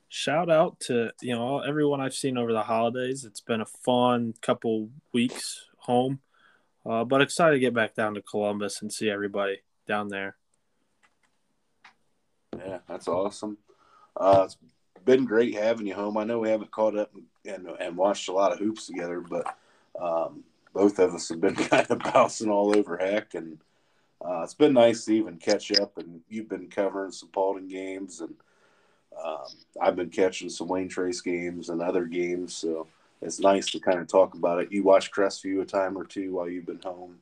shout 0.09 0.49
out 0.49 0.79
to, 0.81 1.11
you 1.21 1.35
know, 1.35 1.59
everyone 1.59 2.01
I've 2.01 2.13
seen 2.13 2.37
over 2.37 2.53
the 2.53 2.63
holidays. 2.63 3.23
It's 3.25 3.41
been 3.41 3.61
a 3.61 3.65
fun 3.65 4.33
couple 4.41 4.89
weeks 5.13 5.65
home. 5.77 6.19
Uh, 6.85 7.03
but 7.03 7.21
excited 7.21 7.55
to 7.55 7.59
get 7.59 7.73
back 7.73 7.95
down 7.95 8.13
to 8.13 8.21
Columbus 8.21 8.81
and 8.81 8.93
see 8.93 9.09
everybody 9.09 9.61
down 9.87 10.09
there. 10.09 10.35
Yeah, 12.57 12.79
that's 12.87 13.07
awesome. 13.07 13.57
Uh, 14.15 14.43
it's 14.45 14.57
been 15.03 15.25
great 15.25 15.55
having 15.55 15.87
you 15.87 15.95
home. 15.95 16.17
I 16.17 16.23
know 16.23 16.39
we 16.39 16.49
haven't 16.49 16.71
caught 16.71 16.97
up 16.97 17.11
and, 17.45 17.67
and, 17.79 17.97
watched 17.97 18.29
a 18.29 18.33
lot 18.33 18.51
of 18.51 18.59
hoops 18.59 18.87
together, 18.87 19.19
but 19.19 19.55
um, 19.99 20.43
both 20.73 20.99
of 20.99 21.13
us 21.13 21.29
have 21.29 21.41
been 21.41 21.55
kind 21.55 21.89
of 21.89 21.99
bouncing 21.99 22.49
all 22.49 22.77
over 22.77 22.97
heck, 22.97 23.33
and 23.33 23.57
uh, 24.25 24.41
it's 24.43 24.53
been 24.53 24.73
nice 24.73 25.05
to 25.05 25.13
even 25.13 25.37
catch 25.37 25.71
up. 25.79 25.97
And 25.97 26.21
you've 26.29 26.49
been 26.49 26.69
covering 26.69 27.11
some 27.11 27.29
Paulding 27.29 27.67
games, 27.67 28.21
and 28.21 28.35
um, 29.23 29.47
I've 29.81 29.95
been 29.95 30.09
catching 30.09 30.49
some 30.49 30.67
Wayne 30.67 30.89
Trace 30.89 31.21
games 31.21 31.69
and 31.69 31.81
other 31.81 32.05
games. 32.05 32.55
So 32.55 32.87
it's 33.21 33.39
nice 33.39 33.67
to 33.71 33.79
kind 33.79 33.99
of 33.99 34.07
talk 34.07 34.33
about 34.35 34.61
it. 34.61 34.71
You 34.71 34.83
watched 34.83 35.13
Crestview 35.13 35.61
a 35.61 35.65
time 35.65 35.97
or 35.97 36.03
two 36.03 36.33
while 36.33 36.49
you've 36.49 36.65
been 36.65 36.81
home. 36.83 37.17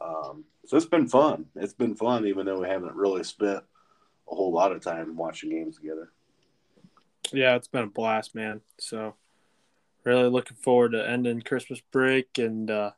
Um, 0.00 0.44
so 0.66 0.76
it's 0.76 0.86
been 0.86 1.08
fun. 1.08 1.46
It's 1.56 1.72
been 1.72 1.94
fun, 1.94 2.26
even 2.26 2.46
though 2.46 2.60
we 2.60 2.68
haven't 2.68 2.94
really 2.94 3.24
spent 3.24 3.62
a 4.30 4.34
whole 4.34 4.52
lot 4.52 4.72
of 4.72 4.82
time 4.82 5.16
watching 5.16 5.50
games 5.50 5.76
together. 5.76 6.10
Yeah, 7.32 7.56
it's 7.56 7.68
been 7.68 7.84
a 7.84 7.88
blast, 7.88 8.34
man. 8.34 8.60
So 8.78 9.14
really 10.04 10.28
looking 10.28 10.56
forward 10.56 10.92
to 10.92 11.08
ending 11.08 11.40
Christmas 11.40 11.80
break 11.90 12.38
and 12.38 12.70
uh, 12.70 12.90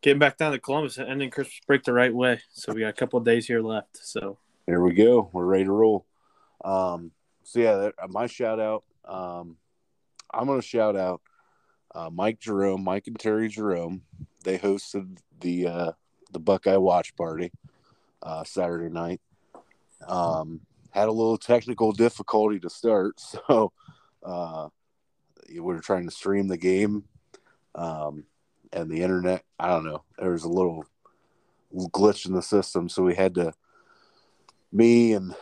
getting 0.00 0.18
back 0.18 0.36
down 0.36 0.52
to 0.52 0.58
Columbus 0.58 0.98
and 0.98 1.08
ending 1.08 1.30
Christmas 1.30 1.60
break 1.66 1.84
the 1.84 1.92
right 1.92 2.14
way. 2.14 2.40
So 2.52 2.72
we 2.72 2.80
got 2.80 2.88
a 2.88 2.92
couple 2.92 3.18
of 3.18 3.24
days 3.24 3.46
here 3.46 3.60
left. 3.60 3.98
So 4.02 4.38
here 4.66 4.80
we 4.80 4.92
go. 4.92 5.30
We're 5.32 5.44
ready 5.44 5.64
to 5.64 5.72
roll. 5.72 6.06
Um, 6.64 7.12
so 7.42 7.60
yeah, 7.60 7.90
my 8.08 8.26
shout 8.26 8.60
out. 8.60 8.84
Um, 9.04 9.56
I'm 10.32 10.46
to 10.46 10.62
shout 10.62 10.96
out 10.96 11.20
uh, 11.94 12.10
Mike 12.10 12.38
Jerome, 12.38 12.84
Mike 12.84 13.06
and 13.06 13.18
Terry 13.18 13.48
Jerome. 13.48 14.02
They 14.44 14.58
hosted 14.58 15.18
the 15.40 15.66
uh, 15.66 15.92
the 16.32 16.38
Buckeye 16.38 16.76
Watch 16.76 17.16
Party 17.16 17.50
uh, 18.22 18.44
Saturday 18.44 18.92
night. 18.92 19.20
Um, 20.06 20.60
had 20.90 21.08
a 21.08 21.12
little 21.12 21.36
technical 21.36 21.92
difficulty 21.92 22.58
to 22.60 22.70
start, 22.70 23.20
so 23.20 23.72
uh, 24.22 24.68
we 25.48 25.60
were 25.60 25.80
trying 25.80 26.06
to 26.06 26.14
stream 26.14 26.48
the 26.48 26.56
game, 26.56 27.04
um, 27.74 28.24
and 28.72 28.90
the 28.90 29.02
internet. 29.02 29.44
I 29.58 29.68
don't 29.68 29.84
know. 29.84 30.04
There 30.18 30.30
was 30.30 30.44
a 30.44 30.48
little 30.48 30.84
glitch 31.74 32.26
in 32.26 32.34
the 32.34 32.42
system, 32.42 32.88
so 32.88 33.02
we 33.02 33.14
had 33.14 33.34
to. 33.34 33.52
Me 34.72 35.14
and 35.14 35.34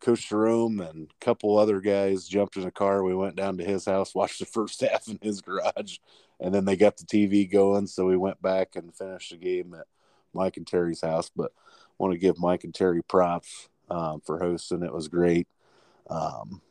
Coach 0.00 0.28
Jerome 0.28 0.80
and 0.80 1.10
a 1.10 1.24
couple 1.24 1.58
other 1.58 1.80
guys 1.80 2.26
jumped 2.26 2.56
in 2.56 2.64
a 2.64 2.70
car. 2.70 3.02
We 3.02 3.14
went 3.14 3.36
down 3.36 3.58
to 3.58 3.64
his 3.64 3.84
house, 3.84 4.14
watched 4.14 4.40
the 4.40 4.46
first 4.46 4.80
half 4.80 5.08
in 5.08 5.18
his 5.22 5.40
garage, 5.40 5.98
and 6.40 6.54
then 6.54 6.64
they 6.64 6.76
got 6.76 6.96
the 6.96 7.04
TV 7.04 7.50
going. 7.50 7.86
So 7.86 8.06
we 8.06 8.16
went 8.16 8.40
back 8.40 8.76
and 8.76 8.94
finished 8.94 9.30
the 9.30 9.36
game 9.36 9.74
at 9.74 9.86
Mike 10.32 10.56
and 10.56 10.66
Terry's 10.66 11.00
house. 11.00 11.30
But 11.34 11.52
want 11.98 12.12
to 12.12 12.18
give 12.18 12.38
Mike 12.38 12.64
and 12.64 12.74
Terry 12.74 13.02
props 13.02 13.68
um, 13.90 14.20
for 14.24 14.38
hosting. 14.38 14.82
It 14.82 14.92
was 14.92 15.08
great. 15.08 15.48
Um, 16.08 16.62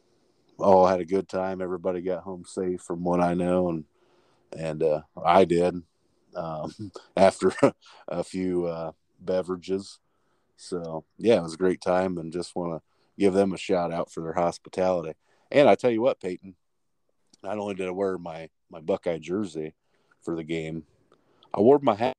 all 0.57 0.87
had 0.87 0.99
a 0.99 1.05
good 1.05 1.27
time. 1.27 1.61
Everybody 1.61 2.01
got 2.01 2.23
home 2.23 2.43
safe, 2.45 2.81
from 2.81 3.03
what 3.03 3.21
I 3.21 3.33
know, 3.33 3.69
and 3.69 3.83
and 4.57 4.81
uh, 4.81 5.01
I 5.23 5.45
did 5.45 5.83
um, 6.35 6.91
after 7.17 7.53
a 8.07 8.23
few 8.23 8.65
uh, 8.65 8.91
beverages. 9.19 9.99
So 10.55 11.03
yeah, 11.17 11.35
it 11.35 11.43
was 11.43 11.53
a 11.53 11.57
great 11.57 11.81
time, 11.81 12.17
and 12.17 12.33
just 12.33 12.55
want 12.55 12.73
to 12.73 12.81
give 13.17 13.33
them 13.33 13.53
a 13.53 13.57
shout 13.57 13.91
out 13.91 14.11
for 14.11 14.21
their 14.21 14.33
hospitality. 14.33 15.13
And 15.51 15.69
I 15.69 15.75
tell 15.75 15.91
you 15.91 16.01
what, 16.01 16.19
Peyton, 16.19 16.55
not 17.43 17.57
only 17.57 17.75
did 17.75 17.87
I 17.87 17.91
wear 17.91 18.17
my 18.17 18.49
my 18.69 18.81
Buckeye 18.81 19.19
jersey 19.19 19.73
for 20.23 20.35
the 20.35 20.43
game, 20.43 20.83
I 21.53 21.61
wore 21.61 21.79
my 21.81 21.95
hat. 21.95 22.13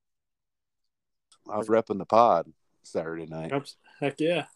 I 1.51 1.57
was 1.57 1.69
repping 1.69 1.99
the 1.99 2.07
pod, 2.07 2.53
Saturday 2.83 3.27
night. 3.27 3.53
Heck 4.01 4.21
yeah. 4.21 4.47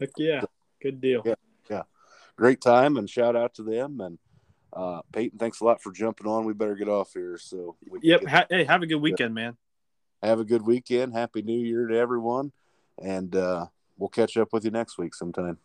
Heck 0.00 0.10
yeah. 0.16 0.42
Good 0.82 1.00
deal. 1.00 1.22
Yeah. 1.24 1.34
yeah. 1.70 1.82
Great 2.36 2.60
time 2.60 2.96
and 2.96 3.08
shout 3.08 3.36
out 3.36 3.54
to 3.54 3.62
them. 3.62 4.00
And 4.00 4.18
uh, 4.72 5.02
Peyton, 5.12 5.38
thanks 5.38 5.60
a 5.60 5.64
lot 5.64 5.82
for 5.82 5.92
jumping 5.92 6.26
on. 6.26 6.44
We 6.44 6.52
better 6.52 6.74
get 6.74 6.88
off 6.88 7.12
here. 7.12 7.38
So 7.38 7.76
we 7.88 8.00
yep. 8.02 8.20
Get... 8.20 8.30
Ha- 8.30 8.46
hey, 8.50 8.64
have 8.64 8.82
a 8.82 8.86
good 8.86 9.00
weekend, 9.00 9.34
man. 9.34 9.56
Have 10.22 10.40
a 10.40 10.44
good 10.44 10.62
weekend. 10.62 11.14
Happy 11.14 11.42
New 11.42 11.58
Year 11.58 11.86
to 11.86 11.96
everyone. 11.96 12.52
And 13.02 13.34
uh, 13.34 13.66
we'll 13.98 14.08
catch 14.08 14.36
up 14.36 14.52
with 14.52 14.64
you 14.64 14.70
next 14.70 14.98
week 14.98 15.14
sometime. 15.14 15.58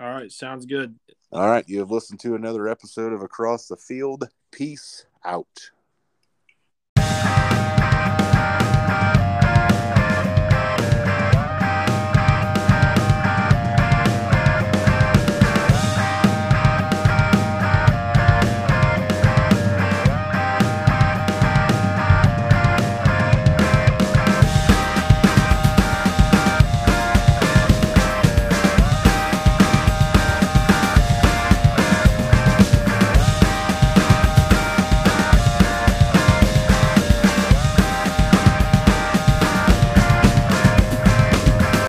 All 0.00 0.10
right. 0.10 0.30
Sounds 0.30 0.66
good. 0.66 0.94
All 1.32 1.48
right. 1.48 1.64
You 1.68 1.78
have 1.80 1.90
listened 1.90 2.20
to 2.20 2.34
another 2.34 2.68
episode 2.68 3.12
of 3.12 3.22
Across 3.22 3.68
the 3.68 3.76
Field. 3.76 4.28
Peace 4.50 5.06
out. 5.24 5.70